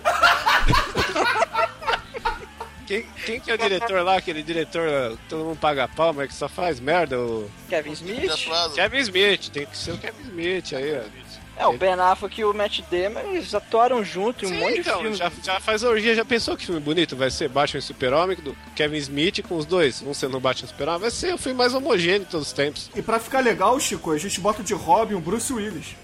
Quem, 2.86 3.06
quem 3.26 3.40
que 3.40 3.52
é 3.52 3.54
o 3.54 3.58
diretor 3.58 4.02
lá? 4.02 4.16
Aquele 4.18 4.42
diretor 4.42 5.18
que 5.18 5.24
todo 5.28 5.44
mundo 5.44 5.60
paga 5.60 5.88
pau, 5.90 6.14
mas 6.14 6.30
que 6.30 6.34
só 6.34 6.48
faz 6.48 6.80
merda? 6.80 7.20
O 7.20 7.52
Kevin 7.70 7.92
Smith? 7.92 8.32
Kevin 8.76 9.00
Smith. 9.00 9.50
Tem 9.50 9.66
que 9.66 9.78
ser 9.78 9.92
o 9.92 9.98
Kevin 9.98 10.24
Smith 10.24 10.74
aí, 10.74 10.98
ó. 10.98 11.04
É, 11.58 11.66
o 11.66 11.74
Ben 11.76 11.94
Affleck 11.94 12.40
e 12.40 12.46
o 12.46 12.54
Matt 12.54 12.82
Damon, 12.92 13.32
eles 13.32 13.54
atuaram 13.56 14.04
junto 14.04 14.46
em 14.46 14.48
um 14.48 14.52
Sim, 14.52 14.60
monte 14.60 14.74
de 14.76 14.80
então, 14.82 15.00
filmes. 15.02 15.18
já, 15.18 15.32
já 15.44 15.60
faz 15.60 15.82
orgia, 15.82 16.14
já 16.14 16.24
pensou 16.24 16.56
que 16.56 16.66
filme 16.66 16.80
bonito 16.80 17.16
vai 17.16 17.32
ser 17.32 17.50
Batman 17.50 17.80
e 17.80 17.82
Super-Homem 17.82 18.38
do 18.38 18.56
Kevin 18.76 18.98
Smith 18.98 19.42
com 19.48 19.56
os 19.58 19.66
dois, 19.66 20.04
um 20.04 20.14
sendo 20.14 20.40
Batman 20.40 20.66
e 20.66 20.70
Super-Homem, 20.70 21.02
vai 21.02 21.12
ser 21.12 21.34
o 21.34 21.38
filme 21.38 21.58
mais 21.58 21.74
homogêneo 21.74 22.20
de 22.20 22.26
todos 22.32 22.48
os 22.48 22.54
tempos. 22.54 22.92
E 22.96 23.02
pra 23.02 23.20
ficar 23.20 23.40
legal, 23.40 23.80
Chico, 23.80 24.12
a 24.12 24.18
gente 24.20 24.40
bota 24.40 24.62
de 24.62 24.76
Robin 24.76 25.16
o 25.16 25.20
Bruce 25.20 25.52
Willis. 25.52 25.96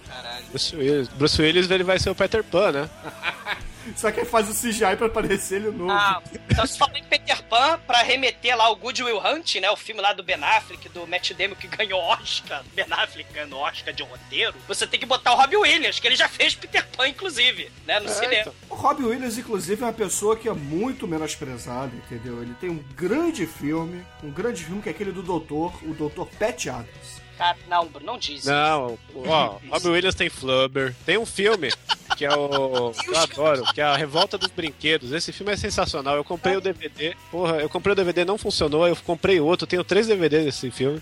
Bruce 0.50 0.76
Willis, 0.76 1.08
Bruce 1.10 1.42
Willis 1.42 1.70
ele 1.70 1.84
vai 1.84 2.00
ser 2.00 2.10
o 2.10 2.16
Peter 2.16 2.44
Pan, 2.44 2.72
né? 2.72 2.90
Só 3.96 4.12
que 4.12 4.24
faz 4.26 4.50
o 4.50 4.54
CGI 4.54 4.96
pra 4.98 5.10
parecer 5.10 5.56
ele 5.56 5.72
novo. 5.72 5.92
Ah, 5.92 6.22
então 6.50 6.66
se 6.66 6.78
fala 6.78 6.98
em 6.98 7.04
Peter 7.04 7.42
Pan 7.44 7.80
pra 7.86 8.02
remeter 8.02 8.56
lá 8.56 8.70
o 8.70 8.76
Good 8.76 9.04
Will 9.04 9.20
Hunt, 9.20 9.56
né? 9.56 9.70
O 9.72 9.76
filme 9.76 10.02
lá 10.02 10.14
do 10.14 10.24
Ben 10.24 10.42
Affleck, 10.44 10.90
do 10.90 11.06
Matt 11.08 11.32
Damon, 11.34 11.56
que 11.56 11.68
ganhou 11.68 12.00
Oscar. 12.02 12.64
Ben 12.74 12.86
Affleck 12.90 13.32
ganhou 13.34 13.60
Oscar 13.60 13.94
de 13.94 14.04
roteiro. 14.04 14.56
Você 14.68 14.88
tem 14.88 15.00
que 15.00 15.06
botar 15.06 15.34
o 15.34 15.38
Robbie 15.38 15.58
Williams, 15.58 16.00
que 16.00 16.08
ele 16.08 16.16
já 16.16 16.28
fez 16.30 16.56
Peter 16.56 16.86
Pan, 16.96 17.08
inclusive, 17.08 17.72
né? 17.86 18.00
No 18.00 18.10
cinema. 18.10 18.42
então. 18.42 18.54
O 18.70 18.76
Robbie 18.76 19.04
Williams, 19.04 19.38
inclusive, 19.38 19.82
é 19.82 19.86
uma 19.86 19.94
pessoa 19.94 20.36
que 20.36 20.48
é 20.48 20.54
muito 20.54 21.08
menosprezada, 21.08 21.92
entendeu? 21.96 22.42
Ele 22.42 22.54
tem 22.60 22.70
um 22.70 22.84
grande 22.96 23.46
filme, 23.46 24.06
um 24.24 24.32
grande 24.32 24.64
filme 24.64 24.82
que 24.82 24.90
é 24.90 24.92
aquele 24.92 25.12
do 25.12 25.22
Doutor, 25.24 25.74
o 25.84 25.94
Doutor 25.94 26.28
Pat 26.40 26.68
Adams. 26.68 27.24
Cara, 27.38 27.58
não, 27.68 27.88
Bruno, 27.88 28.06
não 28.06 28.18
diz. 28.18 28.40
isso. 28.42 28.50
Não, 28.50 28.98
ó, 29.26 29.58
Robin 29.70 29.90
Williams 29.90 30.16
tem 30.16 30.30
Flubber. 30.30 30.96
Tem 31.06 31.18
um 31.18 31.26
filme 31.26 31.70
que 32.24 32.26
é 32.26 32.34
o. 32.34 32.92
que 32.92 33.10
eu 33.10 33.18
adoro, 33.18 33.64
que 33.74 33.82
é 33.82 33.84
a 33.84 33.98
Revolta 33.98 34.38
dos 34.38 34.50
Brinquedos. 34.50 35.12
Esse 35.12 35.34
filme 35.34 35.52
é 35.52 35.58
sensacional. 35.58 36.16
Eu 36.16 36.24
comprei 36.24 36.56
o 36.56 36.62
DVD. 36.62 37.16
Porra, 37.30 37.58
eu 37.58 37.70
comprei 37.70 37.92
o 37.92 37.96
DVD, 37.96 38.24
não 38.24 38.38
funcionou. 38.38 38.88
Eu 38.88 38.96
comprei 38.96 39.42
outro. 39.42 39.68
Tenho 39.68 39.84
três 39.84 40.08
DVDs 40.08 40.46
desse 40.46 40.72
filme. 40.72 41.02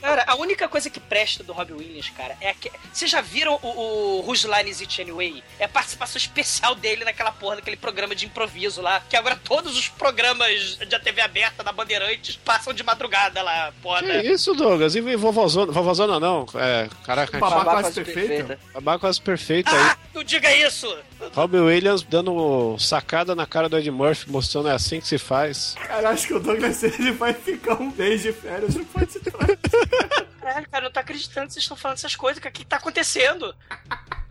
Cara, 0.00 0.24
a 0.26 0.34
única 0.34 0.68
coisa 0.68 0.90
que 0.90 0.98
presta 0.98 1.44
do 1.44 1.52
Robbie 1.52 1.74
Williams, 1.74 2.10
cara, 2.10 2.36
é 2.40 2.52
que. 2.54 2.70
Vocês 2.92 3.10
já 3.10 3.20
viram 3.20 3.58
o, 3.62 3.68
o 3.68 4.26
Whose 4.26 4.48
Line 4.48 4.68
Is 4.68 4.80
It 4.80 5.00
Anyway? 5.00 5.44
É 5.60 5.66
a 5.66 5.68
participação 5.68 6.16
especial 6.16 6.74
dele 6.74 7.04
naquela 7.04 7.30
porra 7.30 7.56
daquele 7.56 7.76
programa 7.76 8.14
de 8.14 8.26
improviso 8.26 8.80
lá. 8.80 9.00
Que 9.08 9.16
agora 9.16 9.38
todos 9.44 9.76
os 9.78 9.88
programas 9.88 10.76
da 10.88 10.98
TV 10.98 11.20
aberta 11.20 11.62
da 11.62 11.70
Bandeirantes 11.72 12.36
passam 12.36 12.72
de 12.72 12.82
madrugada 12.82 13.42
lá, 13.42 13.72
porra. 13.80 14.00
Que 14.00 14.08
né? 14.08 14.24
isso, 14.24 14.54
Douglas? 14.54 14.96
E 14.96 15.00
vovózona? 15.14 15.70
Vovózona 15.70 16.18
não. 16.18 16.46
É, 16.54 16.88
caraca, 17.04 17.38
Babá 17.38 17.58
Babá 17.58 17.70
quase 17.70 17.82
quase 17.82 17.94
perfeita. 17.94 18.28
perfeita. 18.28 18.60
babá 18.74 18.98
quase 18.98 19.20
perfeito 19.20 19.70
aí. 19.70 19.96
Ah, 20.22 20.24
não 20.24 20.24
diga 20.24 20.56
isso! 20.56 20.98
Robin 21.34 21.58
Williams 21.58 22.02
dando 22.02 22.78
sacada 22.78 23.34
na 23.34 23.44
cara 23.44 23.68
do 23.68 23.76
Ed 23.76 23.90
Murphy, 23.90 24.30
mostrando 24.30 24.68
é 24.68 24.72
assim 24.72 25.00
que 25.00 25.06
se 25.06 25.18
faz. 25.18 25.74
Cara, 25.74 26.10
acho 26.10 26.28
que 26.28 26.34
o 26.34 26.40
Douglas 26.40 26.82
ele 26.84 27.10
vai 27.10 27.34
ficar 27.34 27.74
um 27.80 27.90
mês 27.90 28.22
de 28.22 28.32
férias 28.32 28.76
no 28.76 28.84
Pode. 28.84 29.18
Caralho, 30.40 30.68
cara, 30.68 30.84
eu 30.84 30.88
não 30.88 30.92
tô 30.92 31.00
acreditando 31.00 31.48
que 31.48 31.54
vocês 31.54 31.64
estão 31.64 31.76
falando 31.76 31.98
essas 31.98 32.14
coisas, 32.14 32.40
cara. 32.40 32.50
O 32.50 32.56
que 32.56 32.64
tá 32.64 32.76
acontecendo? 32.76 33.54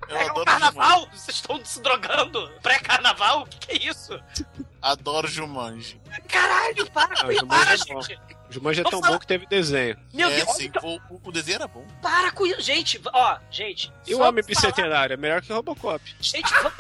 Eu 0.08 0.18
é 0.18 0.26
o 0.26 0.30
adoro 0.30 0.46
carnaval? 0.46 1.10
Vocês 1.12 1.38
estão 1.38 1.64
se 1.64 1.82
drogando? 1.82 2.50
Pré-carnaval? 2.62 3.42
O 3.42 3.46
que, 3.46 3.58
que 3.60 3.72
é 3.72 3.90
isso? 3.90 4.20
Adoro 4.82 5.28
Jumanji. 5.28 6.00
Caralho, 6.28 6.90
para 6.92 7.24
Não, 7.24 7.34
Jumanji 7.34 7.48
para, 7.48 7.74
é 7.74 7.78
gente! 7.78 8.41
O 8.52 8.54
Jumanji 8.54 8.82
é 8.82 8.84
tão 8.84 9.00
falar- 9.00 9.14
bom 9.14 9.20
que 9.20 9.26
teve 9.28 9.46
desenho. 9.46 9.98
Meu 10.14 10.28
é, 10.30 10.36
Deus, 10.36 10.56
sim, 10.58 10.66
então, 10.66 10.84
o, 10.84 10.98
o- 11.16 11.22
o 11.24 11.32
desenho 11.32 11.56
era 11.56 11.68
bom. 11.70 11.88
para 12.02 12.32
com 12.34 12.46
isso, 12.46 12.60
gente! 12.62 13.00
Ó, 13.14 13.38
gente. 13.50 13.90
E 14.06 14.14
o 14.14 14.20
Homem 14.20 14.44
falar- 14.44 14.48
Bicentenário? 14.56 15.14
É 15.14 15.18
melhor 15.18 15.42
que 15.42 15.54
o 15.54 15.56
Robocop. 15.56 16.04
Gente, 16.20 16.52
vamos, 16.54 16.74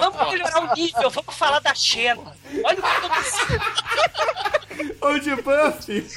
Vamos 0.00 0.30
melhorar 0.32 0.60
o 0.60 0.74
nível, 0.74 1.10
vamos 1.10 1.34
falar 1.36 1.58
da 1.60 1.74
Xena. 1.74 2.34
Olha 2.64 2.78
o 2.78 2.82
que 2.82 3.52
eu 3.52 5.08
Ou 5.08 5.18
de 5.20 5.36
Buffy. 5.36 6.08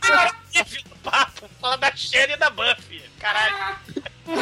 Melhorar 0.00 0.30
o 0.32 0.48
nível 0.58 0.82
do 0.84 0.96
papo, 1.02 1.48
falar 1.60 1.76
da 1.76 1.94
Xena 1.94 2.32
e 2.32 2.36
da 2.36 2.48
Buffy. 2.50 3.02
Caralho. 3.20 3.76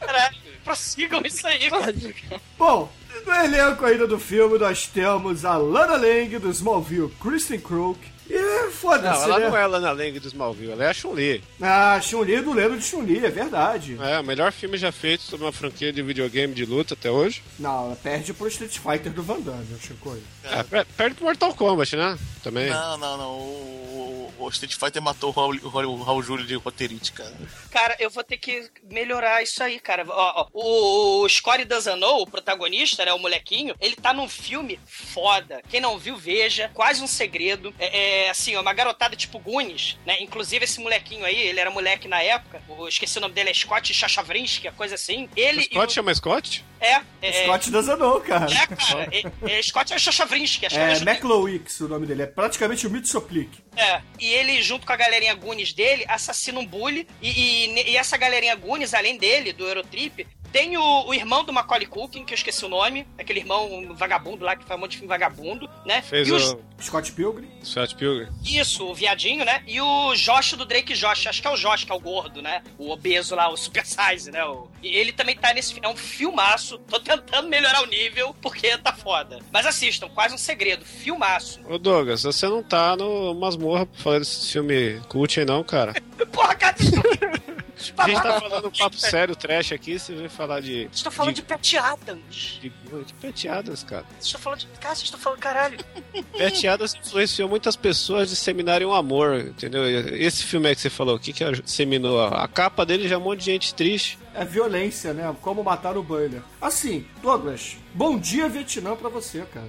Caralho, 0.00 0.36
prossigam 0.64 1.22
isso 1.24 1.46
aí. 1.46 1.68
Bom, 2.58 2.90
no 3.26 3.32
elenco 3.32 3.84
ainda 3.84 4.06
do 4.06 4.18
filme 4.18 4.58
nós 4.58 4.86
temos 4.86 5.44
a 5.44 5.56
Lana 5.56 5.96
Lang 5.96 6.38
do 6.38 6.50
Smallville, 6.50 7.12
Kristen 7.20 7.60
Crook. 7.60 7.98
E 8.28 8.32
Não, 8.38 8.70
foda-se, 8.70 9.24
ela 9.24 9.38
né? 9.38 9.48
não 9.48 9.56
é 9.56 9.62
a 9.62 9.66
Lana 9.66 9.92
Lang 9.92 10.18
do 10.18 10.28
Smallville, 10.28 10.72
ela 10.72 10.84
é 10.84 10.88
a 10.88 10.94
Chun-Li. 10.94 11.42
Ah, 11.60 12.00
Chun-Li 12.00 12.40
do 12.40 12.52
Lendo 12.52 12.78
de 12.78 12.84
Chun-Li, 12.84 13.24
é 13.24 13.30
verdade. 13.30 13.98
É, 14.00 14.18
o 14.20 14.24
melhor 14.24 14.50
filme 14.52 14.78
já 14.78 14.90
feito 14.90 15.22
sobre 15.22 15.44
uma 15.44 15.52
franquia 15.52 15.92
de 15.92 16.00
videogame 16.02 16.54
de 16.54 16.64
luta 16.64 16.94
até 16.94 17.10
hoje. 17.10 17.42
Não, 17.58 17.86
ela 17.86 17.96
perde 17.96 18.32
pro 18.32 18.48
Street 18.48 18.78
Fighter 18.78 19.12
do 19.12 19.22
Van 19.22 19.40
Damme, 19.40 19.66
Chico. 19.80 20.16
É, 20.42 20.62
per- 20.62 20.86
perde 20.96 21.16
pro 21.16 21.24
Mortal 21.26 21.54
Kombat, 21.54 21.96
né? 21.96 22.18
Também. 22.42 22.70
Não, 22.70 22.96
não, 22.96 23.16
não. 23.18 23.30
O, 23.32 24.32
o- 24.38 24.44
o 24.44 24.48
Street 24.48 24.74
Fighter 24.74 25.00
matou 25.02 25.30
o 25.30 25.32
Raul, 25.32 25.58
o 25.62 25.68
Raul, 25.68 25.98
o 25.98 26.02
Raul 26.02 26.22
Júlio 26.22 26.44
de 26.46 26.54
roteirite, 26.54 27.12
cara. 27.12 27.32
Cara, 27.70 27.96
eu 27.98 28.10
vou 28.10 28.22
ter 28.24 28.36
que 28.36 28.68
melhorar 28.90 29.42
isso 29.42 29.62
aí, 29.62 29.78
cara. 29.78 30.04
Ó, 30.08 30.12
ó, 30.42 30.46
o, 30.52 31.22
o 31.24 31.28
Scotty 31.28 31.64
Dazanou, 31.64 32.22
o 32.22 32.26
protagonista, 32.26 33.04
né, 33.04 33.12
o 33.12 33.18
molequinho, 33.18 33.74
ele 33.80 33.96
tá 33.96 34.12
num 34.12 34.28
filme 34.28 34.78
foda. 34.86 35.62
Quem 35.68 35.80
não 35.80 35.98
viu, 35.98 36.16
veja. 36.16 36.70
Quase 36.74 37.02
um 37.02 37.06
segredo. 37.06 37.72
É, 37.78 37.98
é, 37.98 38.13
assim, 38.30 38.56
ó, 38.56 38.60
uma 38.62 38.72
garotada 38.72 39.14
tipo 39.16 39.38
Goonies, 39.38 39.96
né? 40.06 40.16
Inclusive 40.20 40.64
esse 40.64 40.80
molequinho 40.80 41.24
aí, 41.24 41.36
ele 41.36 41.60
era 41.60 41.70
moleque 41.70 42.06
na 42.08 42.22
época. 42.22 42.62
Eu 42.68 42.88
esqueci 42.88 43.18
o 43.18 43.20
nome 43.20 43.34
dele, 43.34 43.50
é 43.50 43.54
Scott 43.54 43.92
Chachavrinsky, 43.94 44.70
coisa 44.72 44.94
assim. 44.94 45.28
Ele 45.36 45.60
e 45.62 45.64
Scott 45.64 45.86
o- 45.86 45.94
chama 45.94 46.14
Scott? 46.14 46.64
É, 46.80 47.00
é, 47.22 47.44
Scott 47.44 47.70
Dazanou, 47.70 48.20
cara. 48.20 48.46
é, 48.52 48.66
cara. 48.66 49.08
É, 49.10 49.58
é, 49.58 49.62
Scott 49.62 49.92
é 49.92 49.98
Chachavrinsky, 49.98 50.66
acho 50.66 50.74
que 50.76 50.80
É, 50.80 50.90
era 50.92 50.98
McLowix 51.10 51.80
o 51.80 51.88
nome 51.88 52.06
dele. 52.06 52.22
É 52.22 52.26
praticamente 52.26 52.86
o 52.86 52.90
Mitsoplik. 52.90 53.50
É, 53.76 54.00
e 54.20 54.26
ele, 54.26 54.62
junto 54.62 54.86
com 54.86 54.92
a 54.92 54.96
galerinha 54.96 55.34
Goonies 55.34 55.72
dele, 55.72 56.04
assassina 56.08 56.58
um 56.60 56.66
bully. 56.66 57.06
E, 57.22 57.30
e- 57.66 57.90
e 57.92 57.96
essa 57.96 58.16
galerinha 58.16 58.54
Goonies, 58.54 58.92
além 58.94 59.16
dele, 59.16 59.52
do 59.52 59.66
Eurotrip, 59.66 60.26
tem 60.54 60.76
o, 60.78 61.06
o 61.08 61.12
irmão 61.12 61.42
do 61.42 61.52
Macaulay 61.52 61.84
Culkin, 61.84 62.24
que 62.24 62.32
eu 62.32 62.36
esqueci 62.36 62.64
o 62.64 62.68
nome. 62.68 63.04
Aquele 63.18 63.40
irmão 63.40 63.92
vagabundo 63.96 64.44
lá, 64.44 64.54
que 64.54 64.64
faz 64.64 64.78
um 64.78 64.82
monte 64.82 64.92
de 64.92 64.98
filme 64.98 65.08
vagabundo, 65.08 65.68
né? 65.84 66.00
Fez 66.00 66.28
e 66.28 66.32
os- 66.32 66.52
o 66.52 66.60
Scott 66.80 67.10
Pilgrim. 67.10 67.50
Scott 67.64 67.96
Pilgrim. 67.96 68.28
Isso, 68.44 68.86
o 68.86 68.94
viadinho, 68.94 69.44
né? 69.44 69.64
E 69.66 69.80
o 69.80 70.14
Josh 70.14 70.52
do 70.52 70.64
Drake 70.64 70.94
Josh. 70.94 71.26
Acho 71.26 71.42
que 71.42 71.48
é 71.48 71.50
o 71.50 71.56
Josh, 71.56 71.82
que 71.82 71.90
é 71.90 71.94
o 71.94 71.98
gordo, 71.98 72.40
né? 72.40 72.62
O 72.78 72.88
obeso 72.92 73.34
lá, 73.34 73.48
o 73.50 73.56
super 73.56 73.84
size, 73.84 74.30
né? 74.30 74.44
O- 74.44 74.68
E 74.80 74.94
ele 74.96 75.12
também 75.12 75.36
tá 75.36 75.52
nesse... 75.52 75.74
É 75.82 75.88
um 75.88 75.96
filmaço. 75.96 76.78
Tô 76.88 77.00
tentando 77.00 77.48
melhorar 77.48 77.82
o 77.82 77.86
nível, 77.86 78.32
porque 78.40 78.78
tá 78.78 78.92
foda. 78.92 79.40
Mas 79.52 79.66
assistam, 79.66 80.08
quase 80.08 80.36
um 80.36 80.38
segredo. 80.38 80.84
Filmaço. 80.84 81.60
Ô 81.68 81.78
Douglas, 81.78 82.22
você 82.22 82.46
não 82.48 82.62
tá 82.62 82.94
no 82.96 83.34
Masmorra 83.34 83.86
pra 83.86 84.00
falar 84.00 84.18
desse 84.20 84.52
filme 84.52 85.00
cult 85.08 85.40
aí 85.40 85.44
não, 85.44 85.64
cara. 85.64 85.94
Porra, 86.30 86.54
cara... 86.54 86.76
A 87.98 88.08
gente 88.08 88.22
tá 88.22 88.40
falando 88.40 88.68
um 88.68 88.70
papo 88.70 88.96
sério, 88.96 89.34
trash 89.36 89.72
aqui, 89.72 89.98
você 89.98 90.14
vem 90.14 90.28
falar 90.28 90.60
de... 90.60 90.82
Vocês 90.84 90.96
estão 90.96 91.12
falando 91.12 91.34
de, 91.34 91.42
Pat 91.42 91.74
Adams. 91.74 92.58
de... 92.60 92.70
de 92.70 93.14
peteadas, 93.20 93.82
cara. 93.82 94.04
Vocês 94.12 94.26
estão 94.26 94.40
falando 94.40 94.58
de. 94.60 94.66
Cara, 94.66 94.94
vocês 94.94 95.04
estão 95.04 95.20
falando 95.20 95.38
caralho. 95.38 95.78
Peteadas 96.36 96.94
influenciou 96.94 97.48
muitas 97.48 97.76
pessoas 97.76 98.22
a 98.22 98.26
disseminarem 98.26 98.86
o 98.86 98.94
amor, 98.94 99.38
entendeu? 99.40 99.84
Esse 100.14 100.44
filme 100.44 100.68
aí 100.68 100.74
que 100.74 100.80
você 100.80 100.90
falou, 100.90 101.16
o 101.16 101.18
que 101.18 101.32
que 101.32 101.44
disseminou? 101.62 102.22
A 102.22 102.46
capa 102.48 102.84
dele 102.86 103.08
já 103.08 103.16
é 103.16 103.18
um 103.18 103.22
monte 103.22 103.40
de 103.40 103.46
gente 103.46 103.74
triste. 103.74 104.18
É 104.34 104.44
violência, 104.44 105.12
né? 105.12 105.34
Como 105.40 105.62
matar 105.62 105.96
o 105.96 106.02
Boiler. 106.02 106.42
Assim, 106.60 107.06
Douglas, 107.22 107.76
bom 107.92 108.18
dia 108.18 108.48
Vietnã 108.48 108.96
pra 108.96 109.08
você, 109.08 109.42
cara. 109.52 109.68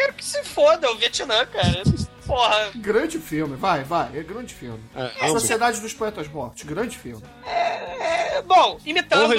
Eu 0.00 0.06
quero 0.06 0.14
que 0.14 0.24
se 0.24 0.42
foda 0.44 0.90
o 0.90 0.96
Vietnã, 0.96 1.44
cara. 1.44 1.82
Porra. 2.26 2.70
Grande 2.76 3.18
filme, 3.18 3.56
vai, 3.56 3.84
vai, 3.84 4.18
é 4.18 4.22
grande 4.22 4.54
filme. 4.54 4.80
É. 4.94 5.28
Sociedade 5.28 5.80
dos 5.80 5.92
Poetas 5.92 6.26
Mortos, 6.28 6.62
grande 6.62 6.96
filme. 6.96 7.22
É, 7.44 8.40
bom, 8.42 8.78
imitando 8.86 9.22
Morra, 9.22 9.34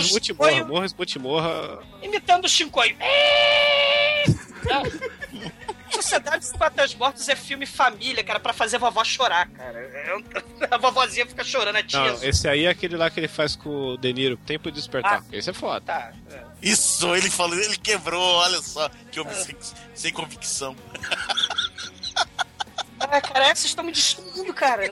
morra, 0.66 0.88
morra, 1.20 1.20
morra. 1.20 1.80
Imitando 2.04 2.46
o 2.46 2.50
Chicoio. 2.50 2.96
É. 6.12 6.16
Sociedade 6.16 6.40
dos 6.40 6.52
Patas 6.52 6.96
Mortos 6.96 7.30
é 7.30 7.36
filme 7.36 7.66
família, 7.66 8.24
cara, 8.24 8.40
pra 8.40 8.52
fazer 8.52 8.76
a 8.76 8.80
vovó 8.80 9.04
chorar, 9.04 9.48
cara. 9.50 9.80
É 9.80 10.12
A 10.70 10.78
vovozinha 10.78 11.26
fica 11.26 11.44
chorando, 11.44 11.78
a 11.78 11.84
tia. 11.84 12.00
Não, 12.00 12.24
esse 12.24 12.48
aí 12.48 12.66
é 12.66 12.70
aquele 12.70 12.98
lá 12.98 13.10
que 13.10 13.20
ele 13.20 13.28
faz 13.28 13.56
com 13.56 13.70
o 13.70 13.98
De 13.98 14.12
Niro, 14.14 14.38
Tempo 14.38 14.70
de 14.70 14.78
Despertar. 14.78 15.24
Esse 15.32 15.50
é 15.50 15.54
foda. 15.54 15.82
Tá. 15.82 16.12
é. 16.32 16.44
Isso, 16.62 17.16
ele 17.16 17.30
falou, 17.30 17.58
ele 17.58 17.78
quebrou, 17.78 18.22
olha 18.22 18.62
só, 18.62 18.90
que 19.12 19.20
homem 19.20 19.34
sem, 19.34 19.56
sem 19.96 20.14
convicção. 20.14 20.76
Ah, 23.00 23.20
cara, 23.20 23.46
vocês 23.46 23.66
estão 23.66 23.84
me 23.84 23.92
destruindo, 23.92 24.54
cara. 24.54 24.92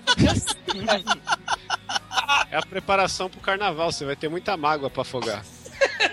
É 2.50 2.58
a 2.58 2.62
preparação 2.62 3.30
pro 3.30 3.40
carnaval, 3.40 3.92
você 3.92 4.04
vai 4.04 4.16
ter 4.16 4.30
muita 4.30 4.58
mágoa 4.58 4.90
pra 4.90 5.04
afogar. 5.04 5.44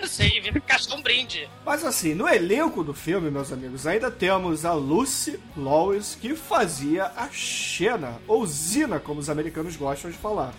Vira 0.07 0.59
cascar 0.61 0.97
um 0.97 1.01
brinde. 1.01 1.49
Mas 1.65 1.83
assim, 1.83 2.13
no 2.13 2.27
elenco 2.27 2.83
do 2.83 2.93
filme, 2.93 3.29
meus 3.29 3.51
amigos, 3.51 3.85
ainda 3.85 4.09
temos 4.09 4.65
a 4.65 4.73
Lucy 4.73 5.39
Lawless, 5.55 6.17
que 6.17 6.35
fazia 6.35 7.05
a 7.15 7.29
Xena, 7.29 8.19
ou 8.27 8.45
Zina, 8.45 8.99
como 8.99 9.19
os 9.19 9.29
americanos 9.29 9.75
gostam 9.75 10.09
de 10.09 10.17
falar. 10.17 10.53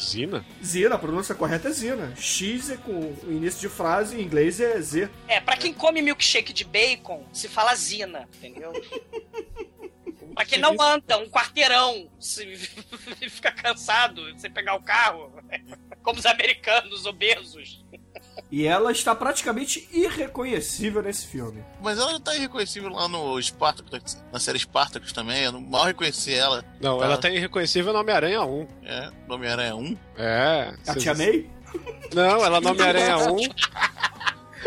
Zina? 0.00 0.44
Zina, 0.62 0.94
a 0.94 0.98
pronúncia 0.98 1.34
correta 1.34 1.68
é 1.68 1.72
Zina. 1.72 2.14
X 2.16 2.70
é 2.70 2.76
com 2.76 2.92
o 2.92 3.32
início 3.32 3.60
de 3.60 3.68
frase, 3.68 4.20
em 4.20 4.22
inglês 4.22 4.60
é 4.60 4.80
Z. 4.80 5.08
É, 5.26 5.40
pra 5.40 5.56
quem 5.56 5.72
come 5.72 6.02
milkshake 6.02 6.52
de 6.52 6.64
bacon, 6.64 7.26
se 7.32 7.48
fala 7.48 7.74
zina, 7.74 8.28
entendeu? 8.36 8.72
pra 10.34 10.44
quem 10.44 10.58
não 10.58 10.76
anda 10.80 11.18
um 11.18 11.28
quarteirão, 11.30 12.10
se 12.20 12.56
fica 13.28 13.50
cansado 13.50 14.22
sem 14.38 14.50
pegar 14.50 14.74
o 14.74 14.82
carro, 14.82 15.32
como 16.02 16.18
os 16.18 16.26
americanos 16.26 17.06
obesos. 17.06 17.84
E 18.50 18.66
ela 18.66 18.92
está 18.92 19.14
praticamente 19.14 19.88
irreconhecível 19.92 21.02
nesse 21.02 21.26
filme. 21.26 21.64
Mas 21.82 21.98
ela 21.98 22.18
tá 22.20 22.34
irreconhecível 22.36 22.90
lá 22.90 23.08
no 23.08 23.40
Spartacus, 23.42 24.16
na 24.32 24.38
série 24.38 24.58
Spartacus 24.58 25.12
também, 25.12 25.42
eu 25.44 25.52
não 25.52 25.60
mal 25.60 25.84
reconheci 25.84 26.32
ela. 26.32 26.64
Não, 26.80 27.02
ela 27.02 27.16
tá 27.18 27.28
irreconhecível 27.28 27.92
no 27.92 27.98
Homem-Aranha 28.00 28.42
1. 28.42 28.68
É, 28.84 29.10
no 29.28 29.34
Homem-Aranha 29.34 29.74
1. 29.76 29.96
É. 30.18 30.74
A 30.86 30.94
Tia 30.94 31.14
May? 31.14 31.46
Não, 32.14 32.44
ela 32.44 32.60
no 32.60 32.70
Homem-Aranha 32.70 33.18
1. 33.18 33.36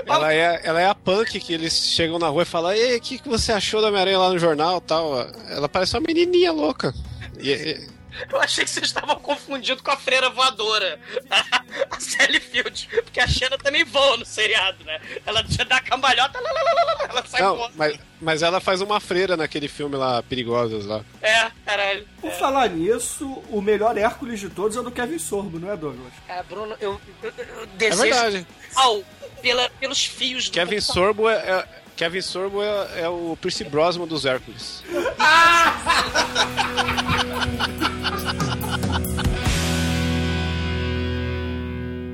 Ela 0.05 0.33
é, 0.33 0.61
ela 0.63 0.79
é 0.81 0.87
a 0.87 0.95
punk 0.95 1.39
que 1.39 1.53
eles 1.53 1.73
chegam 1.73 2.17
na 2.17 2.29
rua 2.29 2.43
e 2.43 2.45
falam: 2.45 2.71
Ei, 2.71 2.95
o 2.97 3.01
que, 3.01 3.19
que 3.19 3.27
você 3.27 3.51
achou 3.51 3.81
da 3.81 3.89
Homem-Aranha 3.89 4.17
lá 4.17 4.29
no 4.29 4.39
jornal 4.39 4.79
tal? 4.79 5.19
Ela 5.49 5.67
parece 5.67 5.95
uma 5.95 6.05
menininha 6.07 6.51
louca. 6.53 6.93
E- 7.37 7.51
e- 7.51 7.87
Eu 8.31 8.41
achei 8.41 8.63
que 8.63 8.69
vocês 8.69 8.85
estavam 8.87 9.15
confundindo 9.17 9.81
com 9.83 9.91
a 9.91 9.97
freira 9.97 10.29
voadora, 10.29 10.99
a 11.29 11.99
Sally 11.99 12.39
Field, 12.39 12.87
porque 13.03 13.19
a 13.19 13.27
Xena 13.27 13.57
também 13.57 13.83
voa 13.83 14.17
no 14.17 14.25
seriado, 14.25 14.83
né? 14.83 14.99
Ela 15.25 15.43
dá 15.67 15.77
a 15.77 15.81
cambalhota, 15.81 16.39
lá, 16.39 16.51
lá, 16.51 16.61
lá, 16.63 16.73
lá, 16.73 16.93
lá, 16.93 17.07
ela 17.09 17.25
sai 17.25 17.41
não, 17.41 17.55
voando. 17.55 17.73
mas, 17.77 17.99
mas 18.19 18.41
ela 18.43 18.59
faz 18.59 18.81
uma 18.81 18.99
freira 18.99 19.37
naquele 19.37 19.67
filme 19.67 19.95
lá, 19.95 20.21
Perigosas 20.23 20.85
lá. 20.85 21.03
É, 21.21 21.51
caralho. 21.65 22.07
Por 22.19 22.31
falar 22.31 22.69
nisso, 22.69 23.25
o 23.49 23.61
melhor 23.61 23.97
Hércules 23.97 24.39
de 24.39 24.49
todos 24.49 24.75
é 24.75 24.79
o 24.79 24.83
do 24.83 24.91
Kevin 24.91 25.19
Sorbo, 25.19 25.59
não 25.59 25.71
é, 25.71 25.77
Douglas? 25.77 26.13
Cara, 26.27 26.43
Bruno, 26.43 26.75
eu, 26.79 26.99
eu, 27.23 27.33
eu 27.37 27.63
É 27.63 27.67
desejo 27.77 28.01
verdade. 28.01 28.47
mal 28.73 29.03
pela, 29.41 29.69
pelos 29.79 30.05
fios 30.05 30.49
do 30.49 30.53
Kevin 30.53 30.75
computador. 30.77 30.93
Sorbo 31.05 31.29
é, 31.29 31.35
é- 31.35 31.78
Kevin 31.99 32.21
Sorbo 32.21 32.63
é, 32.63 33.01
é 33.01 33.09
o 33.09 33.35
Percy 33.35 33.65
Brosnan 33.65 34.07
dos 34.07 34.23
Hércules. 34.23 34.81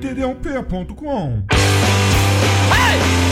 td1p.com. 0.00 1.44
J'entends 1.46 3.25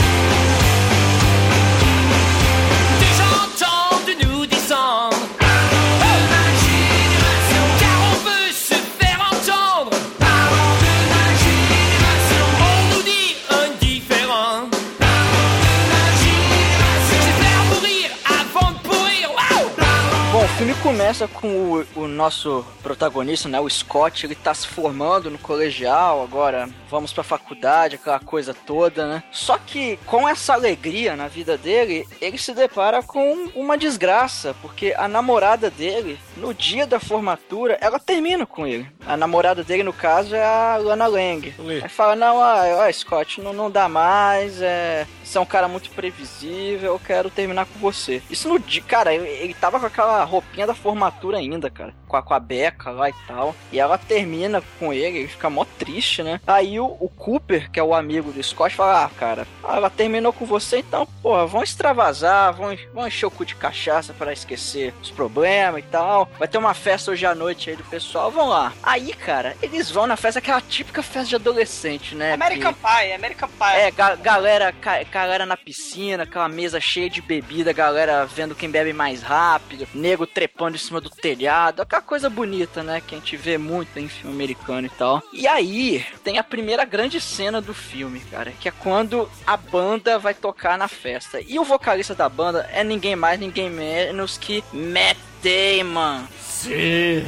Bom, 20.55 20.59
filme 20.59 20.73
começa 20.75 21.27
com 21.27 21.47
o, 21.47 21.85
o 21.95 22.07
nosso 22.07 22.65
protagonista, 22.81 23.49
né, 23.49 23.59
o 23.59 23.69
Scott, 23.69 24.25
ele 24.25 24.35
tá 24.35 24.53
se 24.53 24.65
formando 24.67 25.29
no 25.29 25.37
colegial, 25.37 26.23
agora 26.23 26.69
vamos 26.89 27.11
pra 27.11 27.23
faculdade, 27.23 27.95
aquela 27.95 28.19
coisa 28.19 28.53
toda, 28.53 29.05
né? 29.05 29.23
Só 29.31 29.57
que 29.57 29.99
com 30.05 30.29
essa 30.29 30.53
alegria 30.53 31.15
na 31.15 31.27
vida 31.27 31.57
dele, 31.57 32.07
ele 32.21 32.37
se 32.37 32.53
depara 32.53 33.03
com 33.03 33.49
uma 33.53 33.77
desgraça, 33.77 34.55
porque 34.61 34.93
a 34.97 35.09
namorada 35.09 35.69
dele, 35.69 36.17
no 36.37 36.53
dia 36.53 36.87
da 36.87 36.99
formatura, 37.01 37.77
ela 37.81 37.99
termina 37.99 38.45
com 38.45 38.65
ele. 38.65 38.89
A 39.05 39.17
namorada 39.17 39.63
dele, 39.63 39.83
no 39.83 39.91
caso, 39.91 40.35
é 40.35 40.45
a 40.45 40.77
Lana 40.77 41.07
Lang. 41.07 41.53
Lee. 41.59 41.81
Aí 41.83 41.89
fala, 41.89 42.15
não, 42.15 42.37
ó, 42.37 42.91
Scott, 42.93 43.41
não, 43.41 43.51
não 43.51 43.69
dá 43.69 43.89
mais, 43.89 44.61
é... 44.61 45.05
Você 45.21 45.37
é 45.37 45.41
um 45.41 45.45
cara 45.45 45.67
muito 45.67 45.89
previsível, 45.89 46.93
eu 46.93 46.99
quero 46.99 47.29
terminar 47.29 47.65
com 47.65 47.79
você. 47.79 48.21
Isso 48.29 48.47
no 48.47 48.59
dia, 48.59 48.83
cara, 48.83 49.13
ele, 49.13 49.27
ele 49.27 49.53
tava 49.53 49.79
com 49.79 49.87
aquela 49.87 50.23
roupinha 50.45 50.67
da 50.67 50.73
formatura 50.75 51.37
ainda, 51.37 51.69
cara. 51.69 51.93
Com 52.07 52.17
a, 52.17 52.21
com 52.21 52.33
a 52.33 52.39
beca 52.39 52.91
lá 52.91 53.09
e 53.09 53.13
tal. 53.27 53.55
E 53.71 53.79
ela 53.79 53.97
termina 53.97 54.61
com 54.79 54.93
ele, 54.93 55.19
ele 55.19 55.27
fica 55.27 55.49
mó 55.49 55.65
triste, 55.77 56.21
né? 56.23 56.39
Aí 56.45 56.79
o, 56.79 56.85
o 56.99 57.09
Cooper, 57.09 57.69
que 57.71 57.79
é 57.79 57.83
o 57.83 57.93
amigo 57.93 58.31
do 58.31 58.41
Scott, 58.43 58.75
fala: 58.75 59.05
Ah, 59.05 59.09
cara, 59.17 59.47
ah, 59.63 59.75
ela 59.77 59.89
terminou 59.89 60.31
com 60.31 60.45
você, 60.45 60.77
então, 60.79 61.05
porra, 61.21 61.45
vão 61.45 61.63
extravasar, 61.63 62.53
vão, 62.53 62.77
vão 62.93 63.07
encher 63.07 63.25
o 63.25 63.31
cu 63.31 63.45
de 63.45 63.55
cachaça 63.55 64.13
para 64.13 64.31
esquecer 64.33 64.93
os 65.01 65.11
problemas 65.11 65.79
e 65.83 65.87
tal. 65.87 66.29
Vai 66.37 66.47
ter 66.47 66.57
uma 66.57 66.73
festa 66.73 67.11
hoje 67.11 67.25
à 67.25 67.33
noite 67.35 67.69
aí 67.69 67.75
do 67.75 67.83
pessoal, 67.83 68.31
vão 68.31 68.47
lá. 68.47 68.71
Aí, 68.83 69.13
cara, 69.13 69.55
eles 69.61 69.89
vão 69.89 70.05
na 70.07 70.15
festa, 70.15 70.39
aquela 70.39 70.61
típica 70.61 71.01
festa 71.03 71.29
de 71.29 71.35
adolescente, 71.35 72.15
né? 72.15 72.33
American 72.33 72.73
Que- 72.73 72.79
Pie, 72.79 73.13
American 73.13 73.49
Pie. 73.49 73.75
é, 73.77 73.91
ga- 73.91 74.15
galera, 74.15 74.71
ca- 74.71 75.03
galera 75.03 75.45
na 75.45 75.57
piscina, 75.57 76.23
aquela 76.23 76.47
mesa 76.47 76.79
cheia 76.79 77.09
de 77.09 77.21
bebida, 77.21 77.73
galera 77.73 78.25
vendo 78.25 78.55
quem 78.55 78.69
bebe 78.69 78.93
mais 78.93 79.21
rápido, 79.23 79.87
nego 79.93 80.25
trepando 80.35 80.75
em 80.75 80.79
cima 80.79 80.99
do 80.99 81.09
telhado, 81.09 81.81
aquela 81.81 82.01
coisa 82.01 82.29
bonita, 82.29 82.83
né? 82.83 83.01
Que 83.01 83.15
a 83.15 83.17
gente 83.17 83.37
vê 83.37 83.57
muito 83.57 83.97
em 83.97 84.09
filme 84.09 84.35
americano 84.35 84.85
e 84.85 84.89
tal. 84.89 85.23
E 85.31 85.47
aí, 85.47 86.05
tem 86.25 86.37
a 86.37 86.43
primeira 86.43 86.83
grande 86.83 87.21
cena 87.21 87.61
do 87.61 87.73
filme, 87.73 88.19
cara, 88.29 88.51
que 88.51 88.67
é 88.67 88.71
quando 88.71 89.31
a 89.47 89.55
banda 89.55 90.19
vai 90.19 90.33
tocar 90.33 90.77
na 90.77 90.89
festa. 90.89 91.39
E 91.39 91.57
o 91.57 91.63
vocalista 91.63 92.13
da 92.13 92.27
banda 92.27 92.69
é 92.73 92.83
ninguém 92.83 93.15
mais, 93.15 93.39
ninguém 93.39 93.69
menos 93.69 94.37
que 94.37 94.61
Matt 94.73 95.17
Damon. 95.41 96.25
Sim, 96.55 96.71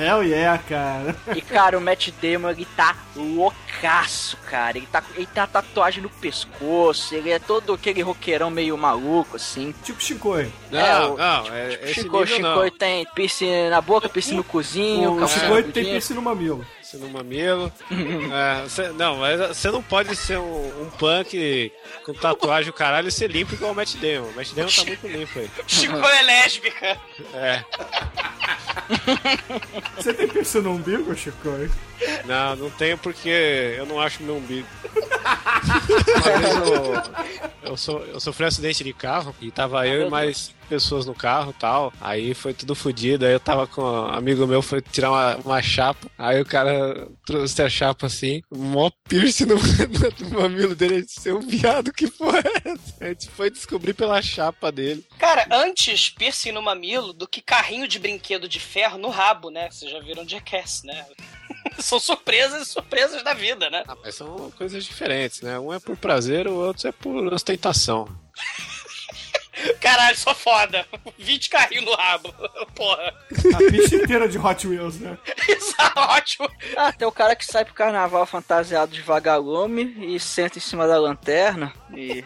hell 0.01 0.23
yeah, 0.23 0.57
cara. 0.57 1.15
E, 1.35 1.41
cara, 1.41 1.77
o 1.77 1.81
Matt 1.81 2.09
Damon, 2.21 2.49
ele 2.51 2.65
tá 2.77 2.95
loucaço, 3.15 4.37
cara. 4.49 4.77
Ele 4.77 4.87
tá, 4.87 5.03
ele 5.15 5.27
tá 5.27 5.45
tatuagem 5.45 6.01
no 6.01 6.09
pescoço, 6.09 7.13
ele 7.13 7.29
é 7.31 7.37
todo 7.39 7.73
aquele 7.73 8.01
roqueirão 8.01 8.49
meio 8.49 8.77
maluco, 8.77 9.35
assim. 9.35 9.73
Tipo. 9.83 9.97
Não, 10.71 10.79
É, 10.79 11.05
o- 11.05 11.17
não, 11.17 11.53
é, 11.53 11.73
esse 11.83 11.93
Chico, 11.95 12.19
nível 12.19 12.27
Chico 12.27 12.41
não. 12.41 12.69
tem 12.71 13.05
piercing 13.13 13.69
na 13.69 13.81
boca, 13.81 14.07
piercing 14.09 14.35
no 14.35 14.43
cozinho, 14.43 15.11
O 15.11 15.19
no 15.19 15.27
tem 15.73 15.83
piercing 15.83 16.13
no 16.13 16.21
mamilo. 16.21 16.65
Você 16.81 16.95
no 16.95 17.09
mamilo. 17.09 17.69
É, 17.91 18.69
cê- 18.69 18.89
não, 18.93 19.17
mas 19.17 19.39
você 19.57 19.69
não 19.69 19.83
pode 19.83 20.15
ser 20.15 20.39
um, 20.39 20.83
um 20.83 20.89
punk 20.97 21.69
com 22.05 22.13
tatuagem 22.13 22.69
o 22.69 22.73
caralho 22.73 23.09
e 23.09 23.11
ser 23.11 23.29
limpo 23.29 23.53
igual 23.55 23.73
o 23.73 23.75
Matt 23.75 23.95
Damon. 23.95 24.29
O 24.29 24.33
Matt 24.33 24.53
Damon 24.53 24.69
tá 24.69 24.85
muito 24.85 25.05
limpo 25.05 25.37
aí. 25.37 25.51
Chico 25.67 25.97
é 26.07 26.21
lésbica. 26.21 26.97
É. 27.33 27.61
Você 29.95 30.13
tem 30.13 30.27
piercing 30.27 30.61
no 30.61 30.71
umbigo, 30.73 31.15
Shinkoi? 31.15 31.69
Não, 32.25 32.55
não 32.55 32.69
tenho 32.69 32.97
porque 32.97 33.29
eu 33.77 33.85
não 33.85 33.99
acho 33.99 34.21
meu 34.23 34.37
umbigo. 34.37 34.67
Eu, 37.63 37.71
eu, 37.71 37.77
so- 37.77 37.99
eu 37.99 38.19
sofri 38.19 38.45
um 38.45 38.47
acidente 38.47 38.83
de 38.83 38.93
carro 38.93 39.35
e 39.41 39.51
tava 39.51 39.87
eu 39.87 40.07
e 40.07 40.09
mais 40.09 40.55
pessoas 40.69 41.05
no 41.05 41.15
carro 41.15 41.51
e 41.55 41.59
tal. 41.59 41.93
Aí 42.01 42.33
foi 42.33 42.53
tudo 42.53 42.75
fodido. 42.75 43.25
Aí 43.25 43.31
eu 43.33 43.39
tava 43.39 43.65
com 43.67 43.81
um 43.81 44.05
amigo 44.13 44.45
meu, 44.45 44.61
foi 44.61 44.81
tirar 44.81 45.09
uma, 45.11 45.35
uma 45.37 45.61
chapa. 45.61 46.07
Aí 46.17 46.39
o 46.41 46.45
cara 46.45 47.07
trouxe 47.25 47.61
a 47.61 47.69
chapa 47.69 48.05
assim, 48.05 48.41
um 48.51 48.57
mó 48.63 48.91
piercing 49.07 49.45
no, 49.45 49.55
no 49.55 50.41
mamilo 50.41 50.75
dele. 50.75 50.95
Ele 50.95 51.05
disse, 51.05 51.31
um 51.31 51.39
viado, 51.39 51.91
que 51.93 52.09
porra 52.11 52.39
é 52.39 52.69
essa? 52.71 52.93
A 53.01 53.07
gente 53.07 53.29
foi 53.29 53.49
descobrir 53.49 53.93
pela 53.93 54.21
chapa 54.21 54.71
dele. 54.71 55.05
Cara, 55.17 55.47
antes 55.51 56.09
piercing 56.09 56.51
no 56.51 56.61
mamilo 56.61 57.13
do 57.13 57.27
que 57.27 57.41
carrinho 57.41 57.87
de 57.87 57.97
brinquedo 57.99 58.47
de 58.47 58.59
ferro 58.67 58.97
no 58.97 59.09
rabo, 59.09 59.49
né? 59.49 59.69
Vocês 59.71 59.91
já 59.91 59.99
viram 59.99 60.27
Jackass, 60.27 60.83
né? 60.83 61.05
São 61.79 61.99
surpresas 61.99 62.67
e 62.67 62.71
surpresas 62.71 63.23
da 63.23 63.33
vida, 63.33 63.69
né? 63.69 63.83
Ah, 63.87 63.95
mas 64.03 64.15
são 64.15 64.49
coisas 64.51 64.83
diferentes, 64.83 65.41
né? 65.41 65.59
Um 65.59 65.73
é 65.73 65.79
por 65.79 65.95
prazer, 65.95 66.47
o 66.47 66.55
outro 66.55 66.87
é 66.87 66.91
por 66.91 67.31
ostentação. 67.33 68.07
Caralho, 69.81 70.17
só 70.17 70.33
foda. 70.33 70.85
20 71.17 71.49
carrinhos 71.49 71.85
no 71.85 71.95
rabo. 71.95 72.33
Porra. 72.75 73.13
A 73.53 73.71
pista 73.71 73.95
inteira 73.95 74.27
de 74.27 74.37
Hot 74.37 74.67
Wheels, 74.67 74.99
né? 74.99 75.17
Isso 75.47 75.75
é 75.79 75.99
ótimo. 75.99 76.49
Ah, 76.75 76.91
tem 76.91 77.07
o 77.07 77.11
cara 77.11 77.35
que 77.35 77.45
sai 77.45 77.65
pro 77.65 77.73
carnaval 77.73 78.25
fantasiado 78.25 78.91
de 78.91 79.01
vagalume 79.01 80.15
e 80.15 80.19
senta 80.19 80.57
em 80.57 80.61
cima 80.61 80.87
da 80.87 80.99
lanterna 80.99 81.73
e. 81.95 82.23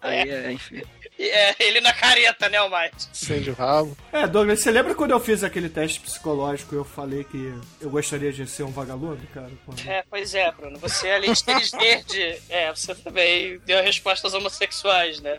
Aí, 0.00 0.30
é, 0.30 0.52
enfim. 0.52 0.82
É, 1.18 1.54
ele 1.64 1.80
na 1.80 1.92
careta, 1.92 2.48
né, 2.48 2.58
Almighty? 2.58 3.08
Acende 3.10 3.50
o 3.50 3.54
rabo. 3.54 3.96
É, 4.12 4.26
Douglas, 4.26 4.60
você 4.60 4.70
lembra 4.70 4.94
quando 4.94 5.12
eu 5.12 5.20
fiz 5.20 5.42
aquele 5.42 5.68
teste 5.68 5.98
psicológico 6.00 6.74
e 6.74 6.78
eu 6.78 6.84
falei 6.84 7.24
que 7.24 7.54
eu 7.80 7.88
gostaria 7.90 8.32
de 8.32 8.46
ser 8.46 8.62
um 8.64 8.70
vagalume, 8.70 9.26
cara? 9.32 9.50
Quando- 9.64 9.88
É, 9.88 10.04
pois 10.10 10.34
é, 10.34 10.50
Bruno. 10.52 10.78
Você, 10.78 11.10
além 11.10 11.32
de 11.32 11.42
tênis 11.44 11.70
verde, 11.70 12.40
é, 12.48 12.70
você 12.70 12.94
também 12.94 13.58
deu 13.64 13.82
respostas 13.82 14.34
homossexuais, 14.34 15.20
né? 15.20 15.38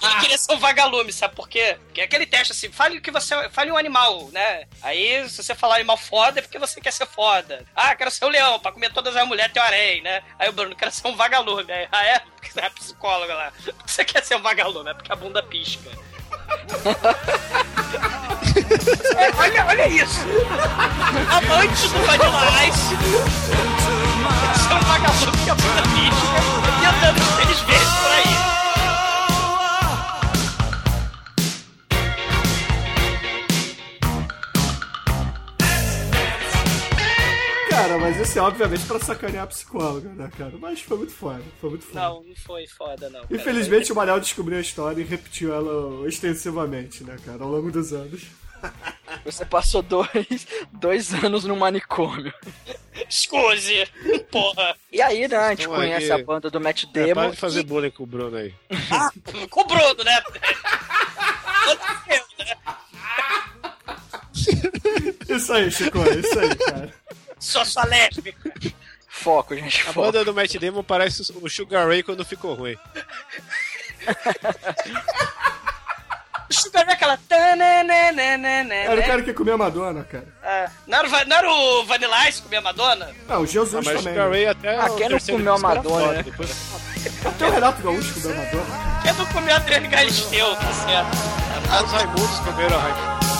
Quem 0.00 0.20
queria 0.20 0.38
ser 0.38 0.52
um 0.52 0.58
vagalume, 0.58 1.12
sabe 1.12 1.34
por 1.36 1.48
quê? 1.48 1.76
Porque 1.86 2.00
é 2.00 2.04
aquele 2.04 2.26
teste 2.26 2.52
assim, 2.52 2.70
fale 2.70 3.00
que 3.00 3.10
você 3.10 3.48
fale 3.50 3.70
um 3.70 3.76
animal, 3.76 4.28
né? 4.32 4.64
Aí, 4.82 5.28
se 5.28 5.42
você 5.42 5.54
falar 5.54 5.76
animal 5.76 5.96
foda, 5.96 6.40
é 6.40 6.42
porque 6.42 6.58
você 6.58 6.80
quer 6.80 6.92
ser 6.92 7.06
foda. 7.06 7.64
Ah, 7.76 7.94
quero 7.94 8.10
ser 8.10 8.24
um 8.24 8.28
leão, 8.28 8.58
pra 8.58 8.72
comer 8.72 8.92
todas 8.92 9.14
as 9.16 9.26
mulheres 9.26 9.52
tem 9.52 9.62
um 9.62 9.66
harém, 9.66 10.02
né? 10.02 10.22
Aí 10.38 10.48
o 10.48 10.52
Bruno, 10.52 10.74
quero 10.74 10.90
ser 10.90 11.06
um 11.06 11.14
vagalume. 11.16 11.70
Aí, 11.72 11.88
ah, 11.92 12.04
é? 12.06 12.22
Porque 12.42 12.52
você 12.54 12.60
é 12.60 12.70
psicóloga 12.70 13.34
lá. 13.34 13.52
Por 13.52 13.72
que 13.84 13.90
você 13.90 14.04
quer 14.04 14.24
ser 14.24 14.34
um 14.34 14.42
vagalume? 14.42 14.90
É 14.90 14.94
porque 14.94 15.12
a 15.12 15.16
bunda 15.16 15.40
pisca. 15.44 15.88
É, 19.16 19.36
olha, 19.36 19.66
olha 19.66 19.88
isso! 19.88 20.20
Amantes 21.30 21.92
do 21.92 22.04
Vanilla 22.04 22.66
Ice 22.66 22.96
são 24.68 24.80
vagabundos 24.80 25.40
que 25.40 25.50
a 25.50 25.54
bunda 25.54 25.82
pisca 25.82 26.36
e 26.82 26.86
andando 26.86 27.36
tênis 27.36 27.60
verdes 27.60 27.88
por 27.88 28.10
aí. 28.10 28.61
Cara, 37.92 37.98
mas 38.00 38.16
isso 38.28 38.38
é 38.38 38.42
obviamente 38.42 38.86
pra 38.86 38.98
sacanear 38.98 39.44
a 39.44 39.46
psicóloga, 39.48 40.08
né, 40.10 40.30
cara? 40.38 40.52
Mas 40.58 40.80
foi 40.80 40.96
muito 40.96 41.12
foda, 41.12 41.42
foi 41.60 41.68
muito 41.70 41.84
foda. 41.84 42.00
Não, 42.00 42.22
não 42.22 42.34
foi 42.36 42.66
foda, 42.66 43.10
não. 43.10 43.20
cara. 43.20 43.34
Infelizmente 43.36 43.92
o 43.92 43.94
Manel 43.94 44.18
descobriu 44.18 44.56
a 44.56 44.60
história 44.62 45.02
e 45.02 45.04
repetiu 45.04 45.52
ela 45.54 46.08
extensivamente, 46.08 47.04
né, 47.04 47.16
cara, 47.26 47.44
ao 47.44 47.50
longo 47.50 47.70
dos 47.70 47.92
anos. 47.92 48.22
Você 49.26 49.44
passou 49.44 49.82
dois, 49.82 50.46
dois 50.72 51.12
anos 51.22 51.44
no 51.44 51.54
manicômio. 51.54 52.32
Escuse! 53.10 53.86
Porra! 54.30 54.74
E 54.90 55.02
aí, 55.02 55.28
né, 55.28 55.36
a 55.36 55.50
gente 55.50 55.64
Então, 55.64 55.74
conhece 55.74 56.10
aí- 56.10 56.22
a 56.22 56.24
banda 56.24 56.48
do 56.50 56.58
Matt 56.60 56.84
É, 56.84 56.86
Damon. 57.08 57.14
para 57.14 57.30
de 57.32 57.36
fazer 57.36 57.60
e- 57.60 57.64
bullying 57.64 57.90
com 57.90 58.04
o 58.04 58.06
Bruno 58.06 58.38
aí. 58.38 58.54
Com 59.50 59.60
o 59.60 59.64
Bruno, 59.66 60.02
né? 60.02 60.22
Né? 62.38 62.56
Isso 65.28 65.52
aí, 65.52 65.70
Chico, 65.70 65.98
é 65.98 66.14
isso 66.16 66.38
aí, 66.38 66.54
cara. 66.56 66.94
Só 67.42 67.64
sua 67.64 67.84
lésbica. 67.84 68.50
Foco, 69.08 69.54
gente, 69.54 69.80
A 69.82 69.92
foco. 69.92 70.00
banda 70.06 70.24
do 70.24 70.32
Matt 70.32 70.54
Damon 70.56 70.82
parece 70.84 71.22
o 71.42 71.48
Sugar 71.50 71.86
Ray 71.88 72.02
quando 72.02 72.24
ficou 72.24 72.54
ruim. 72.54 72.76
O 76.48 76.54
Sugar 76.54 76.84
Ray 76.86 76.92
é 76.92 76.94
aquela. 76.94 77.18
Era 78.92 79.00
o 79.00 79.04
cara 79.04 79.22
que 79.22 79.32
comia 79.34 79.56
Madonna, 79.56 80.04
cara. 80.04 80.26
Ah, 80.42 80.70
não, 80.86 80.98
era, 80.98 81.08
o 81.08 81.24
não 81.28 81.36
era 81.36 81.50
o 81.50 81.84
Vanilla 81.84 82.28
Ice 82.28 82.42
comer 82.42 82.56
a 82.58 82.60
Madonna? 82.62 83.10
Não, 83.28 83.42
o 83.42 83.46
Jesus 83.46 83.74
Ah, 83.74 83.90
mas 83.90 84.00
o 84.00 84.04
também. 84.04 84.12
Sugar 84.14 84.28
né? 84.28 84.36
Ray 84.36 84.46
até 84.46 84.76
Ah, 84.78 84.86
o 84.92 84.96
quem 84.96 85.08
não 85.08 85.18
comeu 85.18 85.54
a 85.54 85.58
Madonna, 85.58 86.00
foda, 86.06 86.12
né? 86.12 86.22
depois- 86.22 86.50
Até 87.26 87.46
o 87.46 87.50
Renato 87.50 87.82
Gaúcho 87.82 88.14
comeu 88.14 88.36
Madonna. 88.36 89.00
Quem 89.02 89.12
não 89.14 89.26
comeu 89.26 89.56
Adriano 89.56 89.88
Galisteu, 89.90 90.56
tá 90.56 90.72
certo? 90.72 91.84
Os 91.84 91.92
Raimundos 91.92 92.38
comeram 92.40 92.76
a 92.76 92.80
Raimundos. 92.80 93.31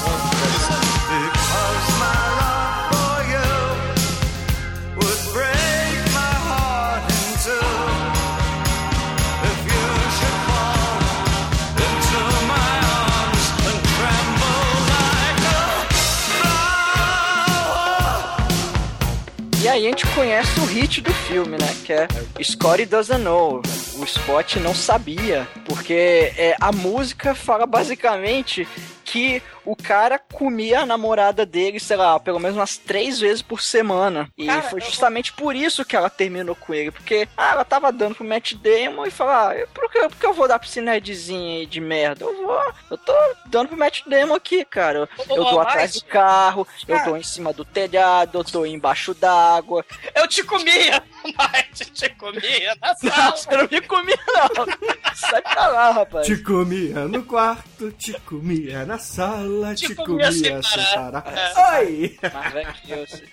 E 19.63 19.69
aí 19.69 19.87
a 19.87 19.91
gente 19.91 20.05
conhece 20.09 20.59
o 20.59 20.65
hit 20.65 21.01
do 21.01 21.15
filme, 21.15 21.57
né? 21.57 21.73
Que 21.85 21.93
é 21.93 22.09
Scotty 22.43 22.85
Doesn't 22.85 23.23
Know. 23.23 23.63
O 23.97 24.05
Scott 24.05 24.59
não 24.59 24.75
sabia, 24.75 25.47
porque 25.65 26.33
é, 26.37 26.57
a 26.61 26.73
música 26.73 27.33
fala 27.33 27.65
basicamente 27.65 28.67
que 29.05 29.41
o 29.65 29.77
cara 29.77 30.19
comia 30.19 30.81
a 30.81 30.87
namorada 30.87 31.45
dele, 31.47 31.79
sei 31.81 31.97
lá, 31.97 32.19
pelo 32.19 32.39
menos 32.41 32.57
umas 32.57 32.77
três 32.77 33.21
vezes 33.21 33.43
por 33.43 33.61
semana. 33.63 34.29
E 34.37 34.47
Cara, 34.47 34.63
foi 34.63 34.81
eu- 34.81 34.85
justamente 34.85 35.33
por 35.33 35.55
isso 35.55 35.85
que 35.85 35.97
ela 35.97 36.11
terminou 36.11 36.55
com 36.55 36.75
ele. 36.75 36.91
Porque 36.91 37.29
ah, 37.37 37.53
ela 37.53 37.65
tava 37.65 37.93
dando 37.93 38.15
pro 38.15 38.25
Matt 38.25 38.55
Damon 38.55 39.07
e 39.07 39.11
falou: 39.11 39.33
ah, 39.33 39.55
por, 39.73 39.91
que, 39.91 40.01
por 40.09 40.17
que 40.17 40.27
eu 40.27 40.33
vou 40.35 40.49
dar 40.49 40.59
pra 40.59 40.69
esse 40.69 40.81
nerdzinho 40.81 41.61
aí 41.61 41.67
de 41.67 41.81
merda? 41.81 42.25
Eu 42.25 42.37
vou. 42.47 42.73
Eu 42.91 42.99
tô 42.99 43.13
dando 43.47 43.69
pro 43.69 43.79
Matt 43.79 44.01
Damon 44.07 44.35
aqui, 44.35 44.65
cara. 44.65 44.99
Eu, 45.01 45.09
Ô, 45.29 45.37
eu 45.37 45.43
ô, 45.43 45.51
dou 45.51 45.59
mas- 45.59 45.69
atrás 45.69 45.93
do 45.95 46.05
carro, 46.05 46.67
eu 46.89 46.97
Cara. 46.97 47.09
dou 47.09 47.17
em 47.17 47.23
cima 47.23 47.53
do 47.53 47.65
telhado, 47.65 48.39
eu 48.39 48.45
dou 48.45 48.67
embaixo 48.67 49.15
d'água. 49.15 49.85
Eu 50.15 50.27
te 50.29 50.43
comia, 50.43 51.03
mas 51.37 51.79
te 51.93 52.09
comia 52.11 52.77
na 52.81 52.89
Não, 53.03 53.11
sala. 53.11 53.37
você 53.37 53.57
não 53.57 53.69
me 53.71 53.81
comia, 53.83 54.19
não. 54.57 54.67
Sai 55.15 55.43
pra 55.43 55.67
lá, 55.69 55.91
rapaz. 55.91 56.27
Te 56.27 56.37
comia 56.39 57.05
no 57.07 57.23
quarto, 57.25 57.91
te 57.93 58.13
comia 58.21 58.85
na 58.85 58.99
sala, 58.99 59.43
Te 59.75 59.89
te, 59.89 59.95
comia 59.95 60.27
comia, 60.27 60.33
sem 60.33 60.63
sem 60.63 60.85
parar. 60.95 61.23
parar. 61.23 61.79
Oi! 61.81 62.19
Mas, 62.23 62.53
velho, 62.53 62.75
eu, 62.89 63.07
sei- 63.07 63.29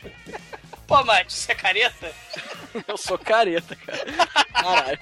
Pô, 0.89 1.03
Mate, 1.03 1.31
você 1.31 1.51
é 1.51 1.55
careta? 1.55 2.11
eu 2.87 2.97
sou 2.97 3.15
careta, 3.15 3.75
cara. 3.75 4.05
Caralho. 4.51 4.99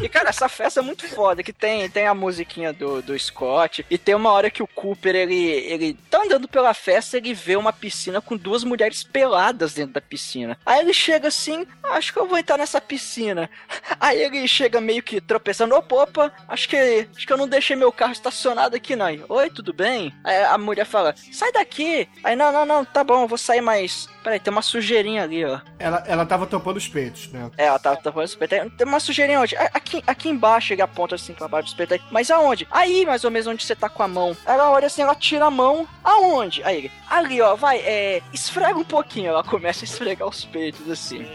E, 0.00 0.08
cara, 0.08 0.28
essa 0.28 0.48
festa 0.48 0.78
é 0.80 0.82
muito 0.82 1.08
foda, 1.08 1.42
que 1.42 1.52
tem, 1.52 1.88
tem 1.90 2.06
a 2.06 2.14
musiquinha 2.14 2.72
do, 2.72 3.02
do 3.02 3.18
Scott, 3.18 3.84
e 3.90 3.98
tem 3.98 4.14
uma 4.14 4.30
hora 4.30 4.50
que 4.50 4.62
o 4.62 4.66
Cooper, 4.66 5.14
ele, 5.14 5.34
ele 5.34 5.94
tá 6.08 6.22
andando 6.22 6.46
pela 6.46 6.72
festa, 6.72 7.16
ele 7.16 7.34
vê 7.34 7.56
uma 7.56 7.72
piscina 7.72 8.20
com 8.20 8.36
duas 8.36 8.62
mulheres 8.62 9.02
peladas 9.02 9.74
dentro 9.74 9.94
da 9.94 10.00
piscina. 10.00 10.56
Aí 10.64 10.80
ele 10.80 10.92
chega 10.92 11.28
assim, 11.28 11.66
"Ah, 11.82 11.94
acho 11.94 12.12
que 12.12 12.18
eu 12.18 12.28
vou 12.28 12.38
entrar 12.38 12.56
nessa 12.58 12.80
piscina. 12.80 13.50
Aí 13.98 14.22
ele 14.22 14.46
chega 14.46 14.80
meio 14.80 15.02
que 15.02 15.20
tropeçando, 15.20 15.74
opa, 15.74 15.96
opa, 15.96 16.32
acho 16.46 16.68
que, 16.68 17.08
acho 17.16 17.26
que 17.26 17.32
eu 17.32 17.36
não 17.36 17.48
deixei 17.48 17.74
meu 17.74 17.90
carro 17.90 18.12
estacionado 18.12 18.76
aqui, 18.76 18.94
não. 18.94 19.06
Aí, 19.06 19.22
Oi, 19.28 19.50
tudo 19.50 19.72
bem? 19.72 20.14
Aí 20.22 20.44
a 20.44 20.58
mulher 20.58 20.84
fala, 20.86 21.14
sai 21.32 21.50
daqui. 21.52 22.08
Aí, 22.22 22.36
não, 22.36 22.52
não, 22.52 22.64
não, 22.64 22.84
tá 22.84 23.02
bom, 23.02 23.22
eu 23.22 23.28
vou 23.28 23.38
sair, 23.38 23.60
mas... 23.88 24.17
Peraí, 24.28 24.40
tem 24.40 24.52
uma 24.52 24.60
sujeirinha 24.60 25.22
ali, 25.22 25.42
ó. 25.42 25.58
Ela, 25.78 26.04
ela 26.06 26.26
tava 26.26 26.46
tampando 26.46 26.76
os 26.76 26.86
peitos, 26.86 27.32
né? 27.32 27.50
É, 27.56 27.64
ela 27.64 27.78
tava 27.78 27.96
tampando 27.96 28.26
os 28.26 28.34
peitos. 28.34 28.58
Tem- 28.76 28.86
uma 28.86 29.00
sujeirinha 29.00 29.40
onde? 29.40 29.56
Aqui, 29.56 30.04
aqui 30.06 30.28
embaixo, 30.28 30.74
ele 30.74 30.82
aponta 30.82 31.14
assim 31.14 31.32
pra 31.32 31.48
baixo 31.48 31.68
dos 31.68 31.74
peitos. 31.74 31.98
Mas 32.10 32.30
aonde? 32.30 32.68
Aí, 32.70 33.06
mais 33.06 33.24
ou 33.24 33.30
menos 33.30 33.46
onde 33.46 33.64
você 33.64 33.74
tá 33.74 33.88
com 33.88 34.02
a 34.02 34.08
mão. 34.08 34.36
Ela 34.44 34.70
olha 34.70 34.86
assim, 34.86 35.00
ela 35.00 35.14
tira 35.14 35.46
a 35.46 35.50
mão. 35.50 35.88
Aonde? 36.04 36.62
Aí 36.62 36.76
ele, 36.76 36.92
ali, 37.08 37.40
ó, 37.40 37.56
vai, 37.56 37.78
é. 37.78 38.20
Esfrega 38.30 38.78
um 38.78 38.84
pouquinho. 38.84 39.28
Ela 39.30 39.42
começa 39.42 39.82
a 39.82 39.86
esfregar 39.86 40.28
os 40.28 40.44
peitos, 40.44 40.90
assim. 40.90 41.26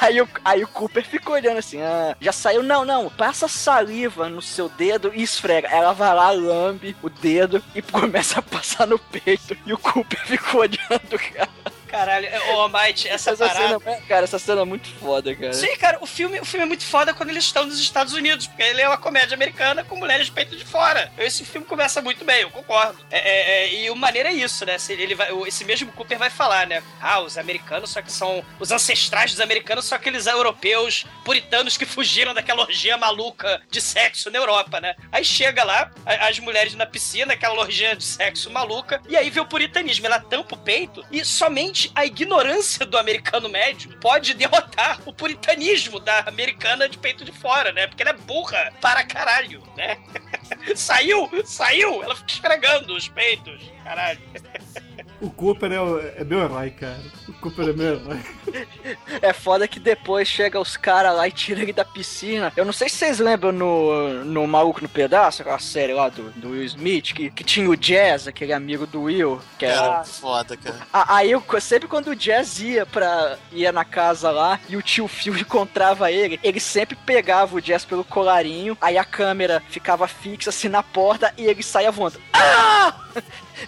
Aí 0.00 0.20
o, 0.20 0.28
aí 0.44 0.62
o 0.62 0.68
Cooper 0.68 1.04
fica 1.04 1.32
olhando 1.32 1.56
assim, 1.58 1.80
ah, 1.80 2.14
já 2.20 2.32
saiu? 2.32 2.62
Não, 2.62 2.84
não, 2.84 3.08
passa 3.08 3.48
saliva 3.48 4.28
no 4.28 4.40
seu 4.42 4.68
dedo 4.68 5.10
e 5.14 5.22
esfrega. 5.22 5.66
Ela 5.68 5.92
vai 5.92 6.14
lá, 6.14 6.30
lambe 6.30 6.94
o 7.02 7.08
dedo 7.08 7.60
e 7.74 7.82
começa 7.82 8.38
a 8.38 8.42
passar 8.42 8.86
no 8.86 8.98
peito. 8.98 9.56
E 9.66 9.72
o 9.72 9.78
Cooper 9.78 10.20
fica 10.28 10.56
olhando, 10.56 11.18
cara. 11.34 11.48
Caralho, 11.94 12.28
ô, 12.54 12.68
Mate, 12.68 13.06
essa, 13.08 13.30
Essa 13.30 13.46
parada... 13.46 13.78
cena, 13.78 14.00
cara, 14.08 14.24
essa 14.24 14.38
cena 14.38 14.62
é 14.62 14.64
muito 14.64 14.88
foda, 14.96 15.32
cara. 15.34 15.52
Sim, 15.52 15.76
cara, 15.76 15.98
o 16.00 16.06
filme, 16.06 16.40
o 16.40 16.44
filme 16.44 16.64
é 16.64 16.66
muito 16.66 16.84
foda 16.84 17.14
quando 17.14 17.30
eles 17.30 17.44
estão 17.44 17.64
nos 17.64 17.78
Estados 17.78 18.12
Unidos, 18.14 18.48
porque 18.48 18.62
ele 18.62 18.82
é 18.82 18.88
uma 18.88 18.98
comédia 18.98 19.34
americana 19.34 19.84
com 19.84 19.94
mulheres 19.96 20.26
de 20.26 20.32
peito 20.32 20.56
de 20.56 20.64
fora. 20.64 21.12
Esse 21.16 21.44
filme 21.44 21.64
começa 21.64 22.02
muito 22.02 22.24
bem, 22.24 22.40
eu 22.40 22.50
concordo. 22.50 22.98
É, 23.12 23.18
é, 23.18 23.64
é, 23.64 23.74
e 23.74 23.90
o 23.90 23.96
maneiro 23.96 24.28
é 24.28 24.32
isso, 24.32 24.66
né? 24.66 24.76
Ele 24.88 25.14
vai, 25.14 25.28
esse 25.46 25.64
mesmo 25.64 25.92
Cooper 25.92 26.18
vai 26.18 26.30
falar, 26.30 26.66
né? 26.66 26.82
Ah, 27.00 27.20
os 27.20 27.38
americanos 27.38 27.90
só 27.90 28.02
que 28.02 28.10
são. 28.10 28.44
Os 28.58 28.72
ancestrais 28.72 29.30
dos 29.30 29.40
americanos 29.40 29.84
são 29.84 29.96
aqueles 29.96 30.26
europeus 30.26 31.06
puritanos 31.24 31.76
que 31.76 31.86
fugiram 31.86 32.34
daquela 32.34 32.62
orgia 32.62 32.96
maluca 32.96 33.62
de 33.70 33.80
sexo 33.80 34.30
na 34.30 34.38
Europa, 34.38 34.80
né? 34.80 34.96
Aí 35.12 35.24
chega 35.24 35.62
lá, 35.62 35.90
as 36.04 36.40
mulheres 36.40 36.74
na 36.74 36.86
piscina, 36.86 37.34
aquela 37.34 37.54
orgia 37.60 37.94
de 37.94 38.04
sexo 38.04 38.50
maluca, 38.50 39.00
e 39.08 39.16
aí 39.16 39.30
vê 39.30 39.38
o 39.38 39.46
puritanismo. 39.46 40.06
Ela 40.06 40.18
tampa 40.18 40.56
o 40.56 40.58
peito 40.58 41.04
e 41.12 41.24
somente 41.24 41.83
a 41.94 42.04
ignorância 42.04 42.84
do 42.86 42.96
americano 42.96 43.48
médio 43.48 43.98
pode 44.00 44.34
derrotar 44.34 45.00
o 45.06 45.12
puritanismo 45.12 45.98
da 46.00 46.20
americana 46.20 46.88
de 46.88 46.98
peito 46.98 47.24
de 47.24 47.32
fora, 47.32 47.72
né? 47.72 47.86
Porque 47.86 48.02
ela 48.02 48.12
é 48.12 48.16
burra 48.16 48.72
para 48.80 49.04
caralho, 49.04 49.62
né? 49.76 49.98
saiu, 50.76 51.28
saiu, 51.44 52.02
ela 52.02 52.14
fica 52.14 52.32
esfregando 52.32 52.94
os 52.94 53.08
peitos, 53.08 53.60
caralho. 53.84 54.18
O 55.20 55.30
Cooper 55.30 55.72
é, 55.72 55.80
o- 55.80 55.98
é 56.00 56.24
meu 56.24 56.40
herói, 56.42 56.70
cara. 56.70 57.00
O 57.28 57.32
Cooper 57.34 57.68
é 57.68 57.72
meu 57.72 57.94
herói. 57.94 58.20
É 59.22 59.32
foda 59.32 59.66
que 59.66 59.78
depois 59.80 60.28
chega 60.28 60.60
os 60.60 60.76
caras 60.76 61.14
lá 61.16 61.26
e 61.28 61.32
tiram 61.32 61.62
ele 61.62 61.72
da 61.72 61.84
piscina. 61.84 62.52
Eu 62.56 62.64
não 62.64 62.72
sei 62.72 62.88
se 62.88 62.96
vocês 62.96 63.18
lembram 63.20 63.52
no, 63.52 64.24
no 64.24 64.46
Maluco 64.46 64.82
no 64.82 64.88
Pedaço, 64.88 65.42
aquela 65.42 65.58
série 65.58 65.94
lá 65.94 66.08
do, 66.08 66.30
do 66.32 66.50
Will 66.50 66.64
Smith, 66.64 67.12
que, 67.14 67.30
que 67.30 67.44
tinha 67.44 67.68
o 67.68 67.76
Jazz, 67.76 68.26
aquele 68.28 68.52
amigo 68.52 68.86
do 68.86 69.02
Will, 69.02 69.40
que 69.58 69.64
era. 69.66 69.76
Cara, 69.80 70.04
foda, 70.04 70.56
cara. 70.56 70.78
A- 70.92 71.16
Aí 71.16 71.30
eu, 71.30 71.42
sempre 71.60 71.88
quando 71.88 72.08
o 72.08 72.16
Jazz 72.16 72.60
ia 72.60 72.84
pra. 72.84 73.38
ia 73.52 73.72
na 73.72 73.84
casa 73.84 74.30
lá 74.30 74.58
e 74.68 74.76
o 74.76 74.82
tio 74.82 75.06
Phil 75.08 75.36
encontrava 75.38 76.10
ele, 76.10 76.38
ele 76.42 76.60
sempre 76.60 76.96
pegava 76.96 77.56
o 77.56 77.60
Jazz 77.62 77.84
pelo 77.84 78.04
colarinho, 78.04 78.76
aí 78.80 78.98
a 78.98 79.04
câmera 79.04 79.62
ficava 79.70 80.06
fixa 80.08 80.50
assim 80.50 80.68
na 80.68 80.82
porta 80.82 81.32
e 81.38 81.44
ele 81.44 81.62
saía 81.62 81.90
voando. 81.90 82.20
Ah! 82.32 82.94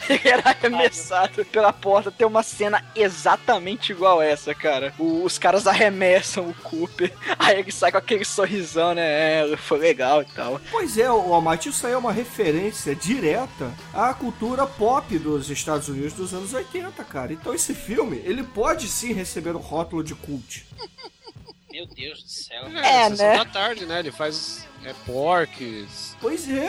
Ele 0.08 0.20
era 0.28 0.50
arremessado 0.50 1.44
pela 1.46 1.72
porta. 1.72 2.10
Tem 2.10 2.26
uma 2.26 2.42
cena 2.42 2.84
exatamente 2.94 3.92
igual 3.92 4.20
essa, 4.22 4.54
cara. 4.54 4.92
O- 4.98 5.22
os 5.24 5.38
caras 5.38 5.66
arremessam 5.66 6.48
o 6.48 6.54
Cooper, 6.54 7.12
aí 7.38 7.58
ele 7.60 7.72
sai 7.72 7.90
com 7.92 7.98
aquele 7.98 8.24
sorrisão, 8.24 8.94
né? 8.94 9.52
É, 9.52 9.56
foi 9.56 9.78
legal 9.78 10.22
e 10.22 10.26
tal. 10.26 10.60
Pois 10.70 10.96
é, 10.98 11.10
o 11.10 11.32
Almighty, 11.34 11.68
isso 11.68 11.86
aí 11.86 11.92
é 11.92 11.96
uma 11.98 12.12
referência 12.12 12.94
direta 12.94 13.72
à 13.94 14.12
cultura 14.14 14.66
pop 14.66 15.18
dos 15.18 15.50
Estados 15.50 15.88
Unidos 15.88 16.12
dos 16.14 16.34
anos 16.34 16.52
80, 16.52 17.02
cara. 17.04 17.32
Então 17.32 17.54
esse 17.54 17.74
filme, 17.74 18.20
ele 18.24 18.42
pode 18.42 18.88
sim 18.88 19.12
receber 19.12 19.54
o 19.54 19.58
rótulo 19.58 20.02
de 20.02 20.14
cult. 20.14 20.66
Meu 21.70 21.86
Deus 21.86 22.22
do 22.22 22.28
céu. 22.28 22.66
É, 22.78 23.10
Sessão 23.10 23.26
né? 23.26 23.36
da 23.36 23.44
tarde, 23.44 23.84
né? 23.84 23.98
Ele 23.98 24.10
faz 24.10 24.66
é, 24.86 24.94
Porks, 25.04 26.16
Pois 26.20 26.48
é, 26.48 26.66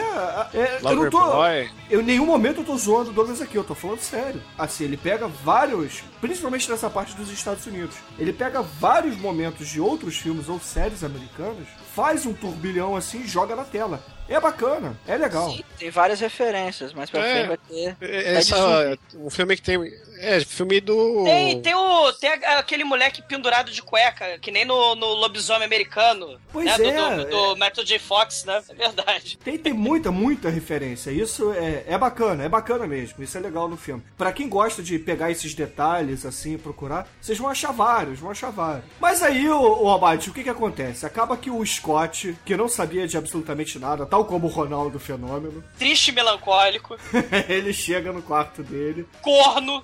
é 0.54 0.78
eu 0.82 0.96
não 0.96 1.10
tô... 1.10 1.18
Loverboy. 1.18 1.70
Eu, 1.88 2.00
em 2.00 2.04
nenhum 2.04 2.26
momento 2.26 2.60
eu 2.60 2.64
tô 2.64 2.76
zoando 2.76 3.10
o 3.10 3.12
Douglas 3.12 3.40
aqui, 3.40 3.56
eu 3.56 3.64
tô 3.64 3.74
falando 3.74 4.00
sério. 4.00 4.42
Assim, 4.58 4.84
ele 4.84 4.96
pega 4.96 5.26
vários, 5.28 6.02
principalmente 6.20 6.68
nessa 6.70 6.90
parte 6.90 7.14
dos 7.14 7.30
Estados 7.30 7.64
Unidos, 7.66 7.96
ele 8.18 8.32
pega 8.32 8.60
vários 8.62 9.16
momentos 9.16 9.68
de 9.68 9.80
outros 9.80 10.16
filmes 10.16 10.48
ou 10.48 10.58
séries 10.60 11.02
americanas, 11.04 11.66
faz 11.94 12.26
um 12.26 12.32
turbilhão 12.32 12.94
assim 12.94 13.20
e 13.22 13.26
joga 13.26 13.56
na 13.56 13.64
tela. 13.64 14.02
É 14.28 14.38
bacana, 14.38 14.94
é 15.06 15.16
legal. 15.16 15.50
Sim, 15.50 15.64
tem 15.78 15.90
várias 15.90 16.20
referências, 16.20 16.92
mas 16.92 17.08
pra 17.08 17.26
É. 17.26 17.32
frente 17.32 17.48
vai 17.48 17.56
ter. 17.56 17.96
É, 18.00 18.34
Essa, 18.34 18.98
um 19.16 19.30
filme 19.30 19.56
que 19.56 19.62
tem. 19.62 19.78
É, 20.20 20.40
filme 20.40 20.80
do. 20.80 21.24
Tem, 21.24 21.60
tem, 21.60 21.74
o, 21.74 22.12
tem 22.12 22.30
aquele 22.30 22.84
moleque 22.84 23.22
pendurado 23.22 23.70
de 23.70 23.82
cueca, 23.82 24.38
que 24.38 24.50
nem 24.50 24.64
no, 24.64 24.94
no 24.94 25.06
lobisomem 25.14 25.64
americano. 25.64 26.38
Pois 26.52 26.66
né? 26.78 26.88
é, 26.88 27.16
Do, 27.16 27.24
do, 27.24 27.30
do 27.30 27.54
Michael 27.54 27.84
J. 27.84 27.98
Fox, 27.98 28.44
né? 28.44 28.62
É 28.68 28.74
verdade. 28.74 29.38
Tem, 29.38 29.58
tem 29.58 29.72
muita, 29.72 30.10
muita 30.10 30.48
referência. 30.50 31.10
Isso 31.10 31.52
é, 31.52 31.84
é 31.86 31.98
bacana, 31.98 32.44
é 32.44 32.48
bacana 32.48 32.86
mesmo. 32.86 33.22
Isso 33.22 33.36
é 33.36 33.40
legal 33.40 33.68
no 33.68 33.76
filme. 33.76 34.02
Pra 34.16 34.32
quem 34.32 34.48
gosta 34.48 34.82
de 34.82 34.98
pegar 34.98 35.30
esses 35.30 35.54
detalhes 35.54 36.24
assim 36.24 36.54
e 36.54 36.58
procurar, 36.58 37.08
vocês 37.20 37.38
vão 37.38 37.48
achar 37.48 37.72
vários, 37.72 38.18
vão 38.18 38.30
achar 38.30 38.50
vários. 38.50 38.84
Mas 39.00 39.22
aí, 39.22 39.48
o, 39.48 39.84
o 39.84 39.90
Abate, 39.90 40.30
o 40.30 40.32
que 40.32 40.42
que 40.42 40.50
acontece? 40.50 41.06
Acaba 41.06 41.36
que 41.36 41.50
o 41.50 41.64
Scott, 41.64 42.36
que 42.44 42.56
não 42.56 42.68
sabia 42.68 43.06
de 43.06 43.16
absolutamente 43.16 43.78
nada, 43.78 44.06
tal 44.06 44.24
como 44.24 44.46
o 44.46 44.50
Ronaldo 44.50 44.98
Fenômeno, 44.98 45.64
Triste 45.78 46.08
e 46.08 46.12
melancólico, 46.12 46.96
ele 47.48 47.72
chega 47.72 48.12
no 48.12 48.22
quarto 48.22 48.62
dele, 48.62 49.06
corno, 49.22 49.82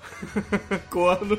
corno, 0.89 1.37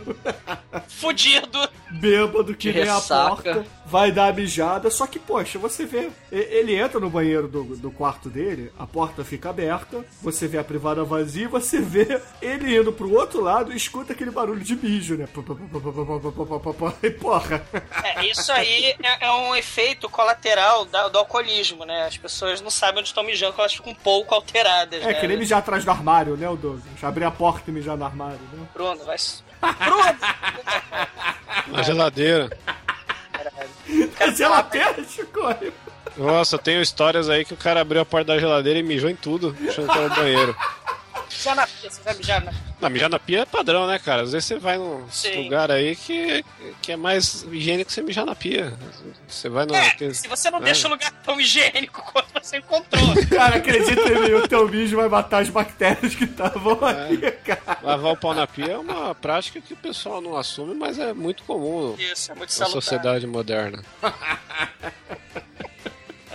fudido. 0.88 1.68
bêbado 1.90 2.54
que 2.54 2.72
nem 2.72 2.88
a 2.88 3.00
porca, 3.00 3.66
vai 3.86 4.10
dar 4.12 4.28
a 4.28 4.32
mijada, 4.32 4.90
só 4.90 5.06
que, 5.06 5.18
poxa, 5.18 5.58
você 5.58 5.84
vê, 5.86 6.10
e- 6.32 6.36
ele 6.36 6.74
entra 6.74 6.98
no 7.00 7.08
banheiro 7.10 7.46
do, 7.48 7.64
do 7.76 7.90
quarto 7.90 8.28
dele, 8.28 8.72
a 8.78 8.86
porta 8.86 9.24
fica 9.24 9.50
aberta, 9.50 10.04
você 10.20 10.46
vê 10.48 10.58
a 10.58 10.64
privada 10.64 11.04
vazia, 11.04 11.44
e 11.44 11.48
você 11.48 11.80
vê 11.80 12.20
ele 12.42 12.76
indo 12.76 12.92
pro 12.92 13.12
outro 13.12 13.40
lado 13.40 13.72
e 13.72 13.76
escuta 13.76 14.12
aquele 14.12 14.30
barulho 14.30 14.60
de 14.62 14.74
mijo, 14.76 15.14
né? 15.16 15.26
E 17.02 17.10
porra, 17.10 17.62
É, 18.04 18.26
isso 18.26 18.50
aí 18.52 18.94
é, 19.02 19.26
é 19.26 19.32
um 19.32 19.54
efeito 19.54 20.08
colateral 20.08 20.84
da- 20.84 21.08
do 21.08 21.18
alcoolismo, 21.18 21.84
né? 21.84 22.06
As 22.06 22.16
pessoas 22.18 22.60
não 22.60 22.70
sabem 22.70 23.00
onde 23.00 23.08
estão 23.08 23.22
mijando, 23.22 23.54
elas 23.58 23.74
ficam 23.74 23.92
um 23.92 23.94
pouco 23.94 24.34
alteradas, 24.34 25.02
é 25.02 25.06
né? 25.06 25.14
que 25.14 25.26
nem 25.28 25.36
mijar 25.36 25.58
atrás 25.60 25.84
do 25.84 25.90
armário, 25.90 26.36
né, 26.36 26.48
o 26.48 26.56
Douglas? 26.56 26.82
Abrir 27.02 27.24
a 27.24 27.30
porta 27.30 27.70
e 27.70 27.72
mijar 27.72 27.96
no 27.96 28.04
armário, 28.04 28.38
né? 28.52 28.66
Bruno, 28.76 29.02
vai... 29.06 29.16
Bruno! 29.86 30.18
Na 31.68 31.82
geladeira. 31.82 32.50
Mas 34.20 34.38
ela 34.38 34.62
perde, 34.62 35.24
corre. 35.32 35.72
Nossa, 36.14 36.56
eu 36.56 36.58
tenho 36.58 36.82
histórias 36.82 37.30
aí 37.30 37.44
que 37.44 37.54
o 37.54 37.56
cara 37.56 37.80
abriu 37.80 38.02
a 38.02 38.04
porta 38.04 38.34
da 38.34 38.38
geladeira 38.38 38.78
e 38.78 38.82
mijou 38.82 39.08
em 39.08 39.16
tudo, 39.16 39.56
achando 39.66 39.90
que 39.90 39.98
era 39.98 40.12
o 40.12 40.16
banheiro. 40.16 40.56
Mijar 41.30 41.54
na 41.56 41.66
pia, 41.66 41.90
você 41.90 42.02
vai 42.02 42.14
mijar 42.14 42.44
na 42.44 42.52
Não, 42.80 42.90
mijar 42.90 43.08
na 43.10 43.18
pia 43.18 43.40
é 43.40 43.44
padrão, 43.44 43.86
né, 43.86 43.98
cara? 43.98 44.22
Às 44.22 44.32
vezes 44.32 44.46
você 44.46 44.58
vai 44.58 44.76
num 44.78 45.08
Sim. 45.10 45.44
lugar 45.44 45.70
aí 45.70 45.94
que, 45.96 46.44
que 46.82 46.92
é 46.92 46.96
mais 46.96 47.42
higiênico 47.50 47.88
que 47.88 47.92
você 47.94 48.02
mijar 48.02 48.24
na 48.26 48.34
pia. 48.34 48.72
Você 49.28 49.48
vai 49.48 49.66
no. 49.66 49.74
É, 49.74 49.88
aqueles- 49.88 50.18
se 50.18 50.28
você 50.28 50.50
não 50.50 50.58
é. 50.58 50.62
deixa 50.62 50.86
o 50.86 50.90
lugar 50.90 51.10
tão 51.24 51.40
higiênico 51.40 52.02
quanto 52.12 52.28
você 52.32 52.58
encontrou. 52.58 53.02
Cara, 53.30 53.56
acredita 53.56 54.00
em 54.08 54.20
mim, 54.22 54.32
o 54.34 54.48
teu 54.48 54.68
mijo 54.68 54.96
vai 54.96 55.08
matar 55.08 55.42
as 55.42 55.48
bactérias 55.48 56.14
que 56.14 56.24
estavam 56.24 56.78
aqui, 56.84 57.30
cara. 57.44 57.78
Lavar 57.82 58.12
o 58.12 58.16
pau 58.16 58.34
na 58.34 58.46
pia 58.46 58.72
é 58.72 58.78
uma 58.78 59.14
prática 59.14 59.60
que 59.60 59.72
o 59.74 59.76
pessoal 59.76 60.20
não 60.20 60.36
assume, 60.36 60.74
mas 60.74 60.98
é 60.98 61.12
muito 61.12 61.42
comum 61.44 61.94
Isso, 61.98 62.30
é 62.32 62.34
muito 62.34 62.50
na 62.50 62.56
salutar. 62.56 62.82
sociedade 62.82 63.26
moderna. 63.26 63.82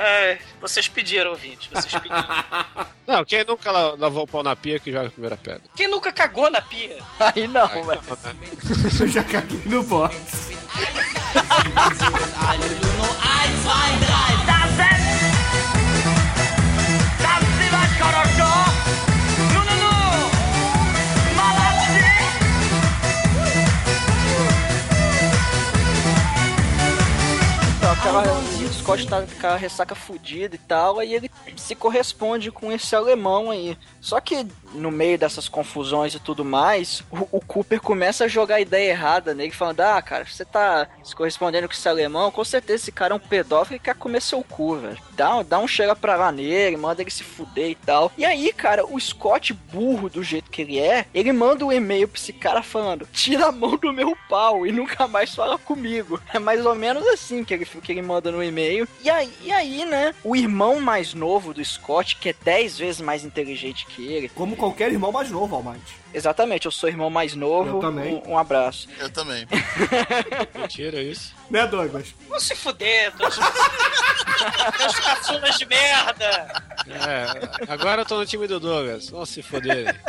É, 0.03 0.39
vocês 0.59 0.87
pediram, 0.87 1.29
ouvinte, 1.29 1.69
vocês 1.71 1.93
pediram. 1.93 2.25
Não, 3.05 3.23
quem 3.23 3.43
nunca 3.43 3.71
la- 3.71 3.93
lavou 3.95 4.23
o 4.23 4.27
pau 4.27 4.41
na 4.41 4.55
pia 4.55 4.79
que 4.79 4.91
joga 4.91 5.07
a 5.09 5.11
primeira 5.11 5.37
pedra? 5.37 5.61
Quem 5.75 5.87
nunca 5.87 6.11
cagou 6.11 6.49
na 6.49 6.61
pia? 6.61 6.97
Aí 7.19 7.47
não, 7.47 7.67
Aí, 7.67 7.83
né? 7.83 7.99
Eu 8.99 9.07
já 9.07 9.23
caguei 9.23 9.61
no 9.65 9.83
box. 9.83 10.49
Então, 27.77 27.91
aquela, 27.91 28.23
Scott 28.91 29.07
tá 29.07 29.21
com 29.21 29.31
aquela 29.31 29.55
ressaca 29.55 29.95
fudida 29.95 30.55
e 30.55 30.59
tal, 30.59 30.99
aí 30.99 31.13
ele 31.13 31.31
se 31.55 31.75
corresponde 31.75 32.51
com 32.51 32.71
esse 32.71 32.93
alemão 32.95 33.49
aí. 33.49 33.77
Só 34.01 34.19
que 34.19 34.45
no 34.73 34.91
meio 34.91 35.17
dessas 35.17 35.47
confusões 35.47 36.13
e 36.13 36.19
tudo 36.19 36.43
mais, 36.45 37.03
o, 37.11 37.37
o 37.37 37.41
Cooper 37.41 37.81
começa 37.81 38.25
a 38.25 38.27
jogar 38.27 38.55
a 38.55 38.61
ideia 38.61 38.91
errada 38.91 39.33
nele, 39.33 39.51
falando: 39.51 39.81
Ah, 39.81 40.01
cara, 40.01 40.25
você 40.25 40.45
tá 40.45 40.87
se 41.03 41.15
correspondendo 41.15 41.67
com 41.67 41.73
esse 41.73 41.87
alemão, 41.87 42.31
com 42.31 42.43
certeza 42.43 42.83
esse 42.83 42.91
cara 42.91 43.13
é 43.13 43.17
um 43.17 43.19
pedófilo 43.19 43.75
e 43.75 43.79
quer 43.79 43.95
comer 43.95 44.21
seu 44.21 44.43
cu, 44.43 44.75
velho. 44.75 44.97
Dá, 45.13 45.43
dá 45.43 45.59
um 45.59 45.67
chega 45.67 45.95
pra 45.95 46.15
lá 46.15 46.31
nele, 46.31 46.77
manda 46.77 47.01
ele 47.01 47.11
se 47.11 47.23
fuder 47.23 47.69
e 47.69 47.75
tal. 47.75 48.11
E 48.17 48.25
aí, 48.25 48.51
cara, 48.53 48.85
o 48.85 48.99
Scott, 48.99 49.53
burro 49.53 50.09
do 50.09 50.23
jeito 50.23 50.49
que 50.49 50.61
ele 50.61 50.79
é, 50.79 51.05
ele 51.13 51.31
manda 51.31 51.65
um 51.65 51.71
e-mail 51.71 52.07
pra 52.07 52.19
esse 52.19 52.33
cara 52.33 52.63
falando: 52.63 53.07
Tira 53.11 53.47
a 53.47 53.51
mão 53.51 53.77
do 53.77 53.93
meu 53.93 54.15
pau 54.29 54.65
e 54.65 54.71
nunca 54.71 55.07
mais 55.07 55.33
fala 55.35 55.57
comigo. 55.57 56.19
É 56.33 56.39
mais 56.39 56.65
ou 56.65 56.75
menos 56.75 57.05
assim 57.07 57.43
que 57.43 57.53
ele, 57.53 57.65
que 57.65 57.91
ele 57.91 58.01
manda 58.01 58.31
no 58.31 58.43
e-mail. 58.43 58.87
E 59.03 59.09
aí, 59.09 59.31
e 59.43 59.51
aí, 59.51 59.85
né? 59.85 60.13
O 60.23 60.35
irmão 60.35 60.79
mais 60.79 61.13
novo 61.13 61.53
do 61.53 61.63
Scott, 61.63 62.15
que 62.17 62.29
é 62.29 62.35
10 62.43 62.77
vezes 62.77 63.01
mais 63.01 63.23
inteligente 63.23 63.85
que 63.85 64.05
ele. 64.05 64.29
Como 64.29 64.55
qualquer 64.61 64.91
irmão 64.91 65.11
mais 65.11 65.29
novo, 65.31 65.55
Almighty. 65.55 65.95
Exatamente, 66.13 66.65
eu 66.65 66.71
sou 66.71 66.87
irmão 66.87 67.09
mais 67.09 67.35
novo. 67.35 67.77
Eu 67.77 67.79
também. 67.81 68.21
Um, 68.25 68.31
um 68.31 68.37
abraço. 68.37 68.87
Eu 68.99 69.09
também. 69.09 69.47
Mentira 70.55 71.01
isso. 71.01 71.33
Né, 71.49 71.65
Douglas? 71.67 72.13
Vão 72.29 72.39
se 72.39 72.55
fuder, 72.55 73.11
teus 73.17 73.35
caçulas 75.03 75.57
de 75.57 75.65
merda. 75.65 76.63
É, 76.87 77.71
agora 77.71 78.01
eu 78.01 78.05
tô 78.05 78.17
no 78.17 78.25
time 78.25 78.47
do 78.47 78.59
Douglas. 78.59 79.09
Vamos 79.09 79.29
se 79.29 79.41
foder. 79.41 79.99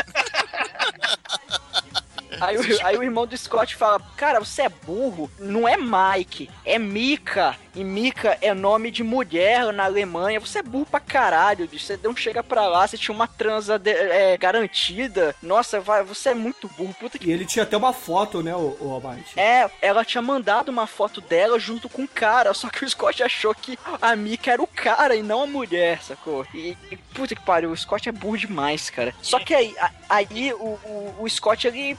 Aí, 2.40 2.57
o- 2.57 2.86
aí 2.86 2.96
o 2.96 3.03
irmão 3.03 3.26
do 3.26 3.36
Scott 3.36 3.76
fala: 3.76 4.00
Cara, 4.16 4.40
você 4.40 4.62
é 4.62 4.68
burro. 4.68 5.30
Não 5.38 5.68
é 5.68 5.76
Mike, 5.76 6.50
é 6.64 6.78
Mika. 6.78 7.57
E 7.74 7.82
Mika 7.82 8.36
é 8.40 8.52
nome 8.52 8.90
de 8.90 9.02
mulher 9.02 9.72
na 9.72 9.84
Alemanha. 9.84 10.38
Você 10.40 10.58
é 10.58 10.62
burro 10.62 10.86
pra 10.86 11.00
caralho, 11.00 11.66
bicho. 11.66 11.86
Você 11.86 11.98
não 12.02 12.14
chega 12.14 12.42
pra 12.42 12.66
lá, 12.66 12.86
você 12.86 12.98
tinha 12.98 13.14
uma 13.14 13.26
transa 13.26 13.78
de- 13.78 13.90
é, 13.90 14.36
garantida. 14.36 15.34
Nossa, 15.42 15.80
vai, 15.80 16.02
você 16.02 16.30
é 16.30 16.34
muito 16.34 16.68
burro. 16.68 16.94
Puta 16.94 17.18
que. 17.18 17.28
E 17.28 17.32
ele 17.32 17.46
tinha 17.46 17.62
até 17.62 17.76
uma 17.76 17.92
foto, 17.92 18.42
né, 18.42 18.54
o, 18.54 18.76
o? 18.80 19.02
É, 19.36 19.70
ela 19.80 20.04
tinha 20.04 20.20
mandado 20.22 20.68
uma 20.68 20.86
foto 20.86 21.20
dela 21.20 21.58
junto 21.58 21.88
com 21.88 22.02
o 22.04 22.08
cara, 22.08 22.52
só 22.54 22.68
que 22.68 22.84
o 22.84 22.88
Scott 22.88 23.22
achou 23.22 23.54
que 23.54 23.78
a 24.00 24.14
Mika 24.14 24.52
era 24.52 24.62
o 24.62 24.66
cara 24.66 25.16
e 25.16 25.22
não 25.22 25.42
a 25.42 25.46
mulher, 25.46 26.02
sacou? 26.02 26.46
E, 26.54 26.76
e 26.90 26.96
puta 27.14 27.34
que 27.34 27.42
pariu, 27.42 27.70
o 27.70 27.76
Scott 27.76 28.08
é 28.08 28.12
burro 28.12 28.36
demais, 28.38 28.90
cara. 28.90 29.14
Só 29.22 29.38
que 29.40 29.54
aí, 29.54 29.74
aí 30.08 30.52
o, 30.52 30.78
o, 30.84 31.14
o 31.20 31.28
Scott, 31.28 31.66
ele 31.66 31.96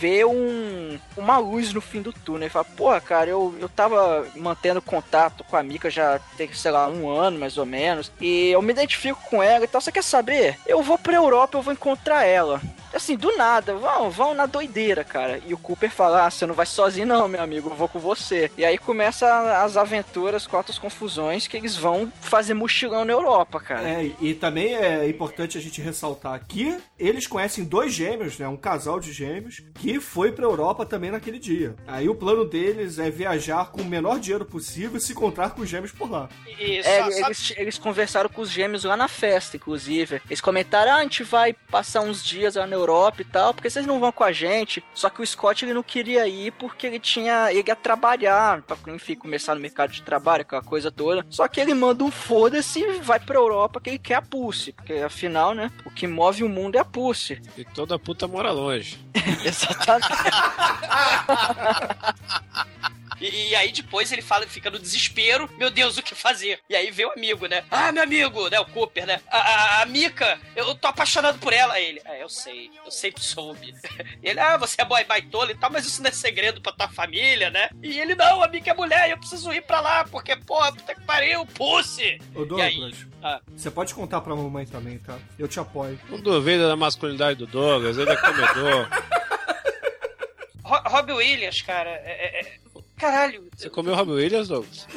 vê 0.00 0.24
um, 0.24 0.98
uma 1.16 1.38
luz 1.38 1.72
no 1.72 1.80
fim 1.80 2.02
do 2.02 2.12
túnel. 2.12 2.42
Ele 2.44 2.50
fala, 2.50 2.64
porra, 2.64 3.00
cara, 3.00 3.30
eu, 3.30 3.54
eu 3.60 3.68
tava 3.68 4.26
mantendo 4.34 4.82
contato 4.82 5.15
com 5.48 5.56
a 5.56 5.62
Mika 5.62 5.90
já 5.90 6.18
tem, 6.36 6.52
sei 6.52 6.70
lá, 6.70 6.88
um 6.88 7.08
ano 7.10 7.38
mais 7.38 7.56
ou 7.58 7.66
menos. 7.66 8.10
E 8.20 8.50
eu 8.50 8.62
me 8.62 8.72
identifico 8.72 9.20
com 9.28 9.42
ela 9.42 9.64
e 9.64 9.68
tal. 9.68 9.80
Você 9.80 9.92
quer 9.92 10.04
saber? 10.04 10.58
Eu 10.66 10.82
vou 10.82 10.98
pra 10.98 11.16
Europa, 11.16 11.56
eu 11.56 11.62
vou 11.62 11.72
encontrar 11.72 12.24
ela. 12.24 12.60
Assim, 12.96 13.16
do 13.16 13.36
nada, 13.36 13.74
vão, 13.74 14.10
vão 14.10 14.34
na 14.34 14.46
doideira, 14.46 15.04
cara. 15.04 15.40
E 15.46 15.52
o 15.54 15.58
Cooper 15.58 15.90
fala: 15.90 16.26
Ah, 16.26 16.30
você 16.30 16.46
não 16.46 16.54
vai 16.54 16.66
sozinho, 16.66 17.06
não, 17.06 17.28
meu 17.28 17.42
amigo, 17.42 17.68
eu 17.70 17.74
vou 17.74 17.88
com 17.88 17.98
você. 17.98 18.50
E 18.56 18.64
aí 18.64 18.78
começa 18.78 19.62
as 19.62 19.76
aventuras, 19.76 20.46
com 20.46 20.56
altas 20.56 20.78
confusões 20.78 21.46
que 21.46 21.56
eles 21.56 21.76
vão 21.76 22.10
fazer 22.20 22.54
mochilão 22.54 23.04
na 23.04 23.12
Europa, 23.12 23.60
cara. 23.60 23.88
É, 23.88 24.10
e 24.20 24.34
também 24.34 24.74
é 24.74 25.08
importante 25.08 25.58
a 25.58 25.60
gente 25.60 25.80
ressaltar 25.80 26.40
que 26.48 26.76
eles 26.98 27.26
conhecem 27.26 27.64
dois 27.64 27.92
gêmeos, 27.92 28.38
né? 28.38 28.48
Um 28.48 28.56
casal 28.56 28.98
de 28.98 29.12
gêmeos 29.12 29.62
que 29.74 30.00
foi 30.00 30.32
pra 30.32 30.44
Europa 30.44 30.86
também 30.86 31.10
naquele 31.10 31.38
dia. 31.38 31.74
Aí 31.86 32.08
o 32.08 32.14
plano 32.14 32.44
deles 32.44 32.98
é 32.98 33.10
viajar 33.10 33.70
com 33.70 33.82
o 33.82 33.84
menor 33.84 34.18
dinheiro 34.18 34.44
possível 34.46 34.96
e 34.96 35.00
se 35.00 35.12
encontrar 35.12 35.50
com 35.50 35.60
os 35.62 35.68
gêmeos 35.68 35.92
por 35.92 36.10
lá. 36.10 36.28
E 36.58 36.78
É, 36.78 37.10
só- 37.10 37.26
eles, 37.26 37.52
eles 37.56 37.78
conversaram 37.78 38.30
com 38.30 38.40
os 38.40 38.50
gêmeos 38.50 38.84
lá 38.84 38.96
na 38.96 39.08
festa, 39.08 39.56
inclusive. 39.56 40.22
Eles 40.26 40.40
comentaram: 40.40 40.92
ah, 40.92 40.96
a 40.96 41.02
gente 41.02 41.22
vai 41.22 41.52
passar 41.52 42.00
uns 42.00 42.24
dias 42.24 42.54
lá 42.54 42.66
na 42.66 42.74
Europa 42.74 42.85
e 43.22 43.24
tal, 43.24 43.54
porque 43.54 43.70
vocês 43.70 43.86
não 43.86 44.00
vão 44.00 44.12
com 44.12 44.24
a 44.24 44.32
gente. 44.32 44.82
Só 44.94 45.10
que 45.10 45.22
o 45.22 45.26
Scott 45.26 45.64
ele 45.64 45.74
não 45.74 45.82
queria 45.82 46.26
ir 46.26 46.52
porque 46.52 46.86
ele 46.86 46.98
tinha. 46.98 47.52
Ele 47.52 47.64
ia 47.66 47.76
trabalhar, 47.76 48.62
pra, 48.62 48.76
enfim, 48.94 49.14
começar 49.14 49.54
no 49.54 49.60
mercado 49.60 49.92
de 49.92 50.02
trabalho, 50.02 50.42
aquela 50.42 50.62
coisa 50.62 50.90
toda. 50.90 51.26
Só 51.30 51.46
que 51.48 51.60
ele 51.60 51.74
manda 51.74 52.04
um 52.04 52.10
foda-se 52.10 52.80
e 52.80 53.00
vai 53.00 53.20
pra 53.20 53.36
Europa 53.36 53.80
que 53.80 53.90
ele 53.90 53.98
quer 53.98 54.14
a 54.14 54.22
Pussy. 54.22 54.72
Porque 54.72 54.94
afinal, 54.94 55.54
né, 55.54 55.70
o 55.84 55.90
que 55.90 56.06
move 56.06 56.44
o 56.44 56.48
mundo 56.48 56.76
é 56.76 56.80
a 56.80 56.84
Pussy. 56.84 57.40
E 57.56 57.64
toda 57.64 57.98
puta 57.98 58.26
mora 58.26 58.52
longe. 58.52 58.98
Exatamente. 59.44 60.06
E, 63.20 63.48
e 63.50 63.54
aí 63.56 63.72
depois 63.72 64.10
ele 64.12 64.22
fala, 64.22 64.46
fica 64.46 64.70
no 64.70 64.78
desespero, 64.78 65.48
meu 65.58 65.70
Deus, 65.70 65.96
o 65.96 66.02
que 66.02 66.14
fazer? 66.14 66.60
E 66.68 66.76
aí 66.76 66.90
vem 66.90 67.06
o 67.06 67.12
amigo, 67.12 67.46
né? 67.46 67.64
Ah, 67.70 67.90
meu 67.92 68.02
amigo, 68.02 68.48
né? 68.48 68.58
O 68.60 68.66
Cooper, 68.66 69.06
né? 69.06 69.20
A, 69.28 69.38
a, 69.38 69.82
a 69.82 69.86
Mika, 69.86 70.38
eu 70.54 70.74
tô 70.74 70.88
apaixonado 70.88 71.38
por 71.38 71.52
ela. 71.52 71.74
Aí 71.74 71.86
ele, 71.86 72.00
é, 72.04 72.22
eu 72.22 72.28
sei, 72.28 72.70
eu 72.84 72.90
sempre 72.90 73.22
soube. 73.22 73.74
Ele, 74.22 74.40
ah, 74.40 74.56
você 74.56 74.80
é 74.80 74.84
boy 74.84 75.04
baitola 75.04 75.50
e 75.52 75.54
tal, 75.54 75.70
mas 75.70 75.86
isso 75.86 76.02
não 76.02 76.08
é 76.08 76.12
segredo 76.12 76.60
pra 76.60 76.72
tua 76.72 76.88
família, 76.88 77.48
né? 77.50 77.68
E 77.82 77.98
ele, 78.00 78.14
não, 78.14 78.42
a 78.42 78.48
Mika 78.48 78.70
é 78.70 78.74
mulher, 78.74 79.10
eu 79.10 79.18
preciso 79.18 79.52
ir 79.52 79.62
pra 79.62 79.80
lá, 79.80 80.04
porque, 80.04 80.34
porra, 80.36 80.72
puta 80.72 80.94
que 80.94 81.00
pariu, 81.02 81.46
pussy! 81.46 82.20
Ô 82.34 82.40
aí? 82.60 82.74
Douglas, 82.76 83.06
Ah. 83.22 83.40
você 83.54 83.70
pode 83.70 83.94
contar 83.94 84.20
pra 84.20 84.34
mamãe 84.34 84.66
também, 84.66 84.98
tá? 84.98 85.16
Eu 85.38 85.46
te 85.46 85.60
apoio. 85.60 85.98
Não 86.08 86.20
duvida 86.20 86.66
da 86.68 86.74
masculinidade 86.76 87.38
do 87.38 87.46
Douglas, 87.46 87.96
ele 87.98 88.10
é 88.10 88.16
comedor. 88.16 88.88
Ro- 90.64 90.82
Robbie 90.86 91.12
Williams, 91.12 91.62
cara, 91.62 91.90
é- 91.90 92.04
é- 92.04 92.40
é- 92.40 92.65
caralho, 92.96 93.48
Você 93.56 93.68
comeu 93.70 93.94
Robbie 93.94 94.12
Williams, 94.12 94.48
Douglas? 94.48 94.86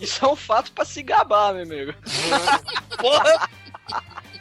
Isso 0.00 0.24
é 0.24 0.28
um 0.28 0.36
fato 0.36 0.72
pra 0.72 0.84
se 0.84 1.02
gabar, 1.02 1.52
meu 1.54 1.62
amigo. 1.64 1.92
porra, 2.98 3.48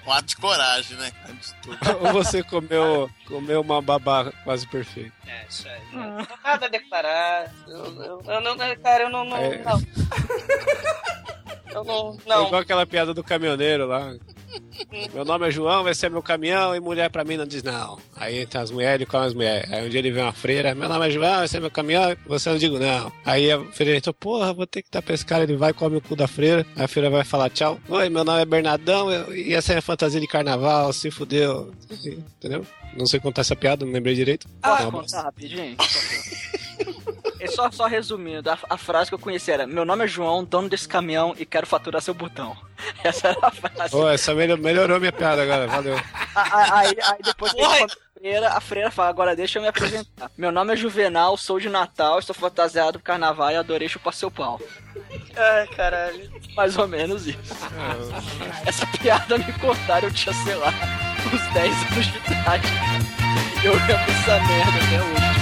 Um 0.07 0.11
ato 0.13 0.25
de 0.27 0.37
coragem, 0.37 0.95
né? 0.97 1.11
Antes 1.29 1.49
de 1.53 1.61
tudo. 1.61 1.77
Ou 2.05 2.13
você 2.13 2.41
comeu, 2.43 3.09
comeu 3.27 3.59
uma 3.61 3.81
babá 3.81 4.31
quase 4.43 4.65
perfeita? 4.67 5.11
É, 5.27 5.45
isso 5.49 5.67
aí. 5.67 5.81
Não 5.91 6.25
tenho 6.25 6.39
nada 6.43 6.65
a 6.65 6.69
declarar. 6.69 7.53
Eu, 7.67 7.85
eu- 8.03 8.21
eu 8.25 8.41
não, 8.41 8.57
cara, 8.81 9.03
eu 9.03 9.09
não. 9.09 9.25
não, 9.25 9.37
É. 9.37 9.57
não. 9.63 9.79
Eu 11.71 11.83
não. 11.83 12.17
É 12.25 12.29
Não. 12.29 12.45
igual 12.47 12.61
aquela 12.61 12.85
piada 12.85 13.13
do 13.13 13.23
caminhoneiro 13.23 13.85
lá. 13.85 14.13
Meu 15.13 15.23
nome 15.25 15.47
é 15.47 15.51
João, 15.51 15.83
vai 15.83 15.93
ser 15.93 16.09
meu 16.09 16.21
caminhão 16.21 16.75
e 16.75 16.79
mulher 16.79 17.09
pra 17.09 17.23
mim 17.23 17.37
não 17.37 17.45
diz 17.45 17.61
não. 17.63 17.99
Aí 18.15 18.39
entra 18.39 18.61
as 18.61 18.71
mulheres 18.71 19.03
e 19.03 19.05
come 19.05 19.25
as 19.25 19.33
mulheres. 19.33 19.71
Aí 19.71 19.85
um 19.85 19.89
dia 19.89 19.99
ele 19.99 20.11
vê 20.11 20.21
uma 20.21 20.33
freira, 20.33 20.73
meu 20.73 20.89
nome 20.89 21.07
é 21.07 21.11
João, 21.11 21.37
vai 21.37 21.47
ser 21.47 21.59
meu 21.59 21.71
caminhão 21.71 22.15
você 22.25 22.49
não 22.49 22.57
digo 22.57 22.79
não. 22.79 23.11
Aí 23.25 23.51
a 23.51 23.63
freira 23.65 23.97
então, 23.97 24.13
porra, 24.13 24.53
vou 24.53 24.65
ter 24.65 24.81
que 24.81 24.89
dar 24.91 25.01
pra 25.01 25.13
esse 25.13 25.25
cara, 25.25 25.43
ele 25.43 25.55
vai 25.55 25.73
come 25.73 25.97
o 25.97 26.01
cu 26.01 26.15
da 26.15 26.27
freira. 26.27 26.65
Aí 26.75 26.83
a 26.83 26.87
freira 26.87 27.09
vai 27.09 27.23
falar 27.23 27.49
tchau. 27.49 27.79
Oi, 27.87 28.09
meu 28.09 28.23
nome 28.23 28.41
é 28.41 28.45
Bernardão, 28.45 29.11
eu, 29.11 29.35
e 29.35 29.53
essa 29.53 29.73
é 29.73 29.77
a 29.77 29.81
fantasia 29.81 30.19
de 30.19 30.27
carnaval, 30.27 30.91
se 30.93 31.11
fudeu. 31.11 31.73
Entendeu? 31.91 32.65
Não 32.95 33.05
sei 33.05 33.19
contar 33.19 33.41
essa 33.41 33.55
piada, 33.55 33.85
não 33.85 33.93
lembrei 33.93 34.15
direito. 34.15 34.47
Posso 34.61 34.83
Não, 34.83 34.91
contar 34.91 35.21
rapidinho? 35.23 35.75
É 37.39 37.47
só, 37.47 37.71
só 37.71 37.85
resumindo, 37.85 38.49
a, 38.49 38.57
a 38.69 38.77
frase 38.77 39.09
que 39.09 39.15
eu 39.15 39.19
conheci 39.19 39.51
era: 39.51 39.65
Meu 39.65 39.85
nome 39.85 40.03
é 40.03 40.07
João, 40.07 40.43
dono 40.43 40.67
desse 40.69 40.87
caminhão 40.87 41.33
e 41.37 41.45
quero 41.45 41.65
faturar 41.65 42.01
seu 42.01 42.13
botão. 42.13 42.55
Essa 43.03 43.29
era 43.29 43.39
a 43.41 43.51
frase. 43.51 43.95
Ô, 43.95 44.09
essa 44.09 44.33
melhor- 44.33 44.57
melhorou 44.57 44.99
minha 44.99 45.11
piada 45.11 45.43
agora, 45.43 45.67
valeu. 45.67 45.95
Aí, 46.35 46.95
aí 47.01 47.17
depois 47.23 47.53
freira, 48.17 48.49
a 48.49 48.59
freira 48.61 48.91
fala: 48.91 49.09
Agora 49.09 49.35
deixa 49.35 49.57
eu 49.57 49.61
me 49.61 49.67
apresentar. 49.69 50.29
Meu 50.37 50.51
nome 50.51 50.73
é 50.73 50.75
Juvenal, 50.75 51.37
sou 51.37 51.59
de 51.59 51.69
Natal, 51.69 52.19
estou 52.19 52.35
fantasiado 52.35 52.99
pro 52.99 53.05
carnaval 53.05 53.51
e 53.51 53.55
adorei 53.55 53.87
chupar 53.87 54.13
seu 54.13 54.29
pau. 54.29 54.59
Ai, 55.35 55.67
caralho. 55.67 56.29
Mais 56.55 56.77
ou 56.77 56.87
menos 56.87 57.25
isso. 57.27 57.39
Essa 58.65 58.85
piada 58.87 59.37
me 59.37 59.51
cortaram, 59.53 60.07
eu 60.09 60.13
tinha, 60.13 60.33
sei 60.43 60.55
lá, 60.55 60.73
uns 61.33 61.53
10 61.53 61.91
anos 61.91 62.05
de 62.07 62.33
idade. 62.33 62.67
Eu 63.63 63.73
lembro 63.73 64.11
essa 64.11 64.39
merda 64.43 64.77
até 64.85 65.01
hoje. 65.03 65.38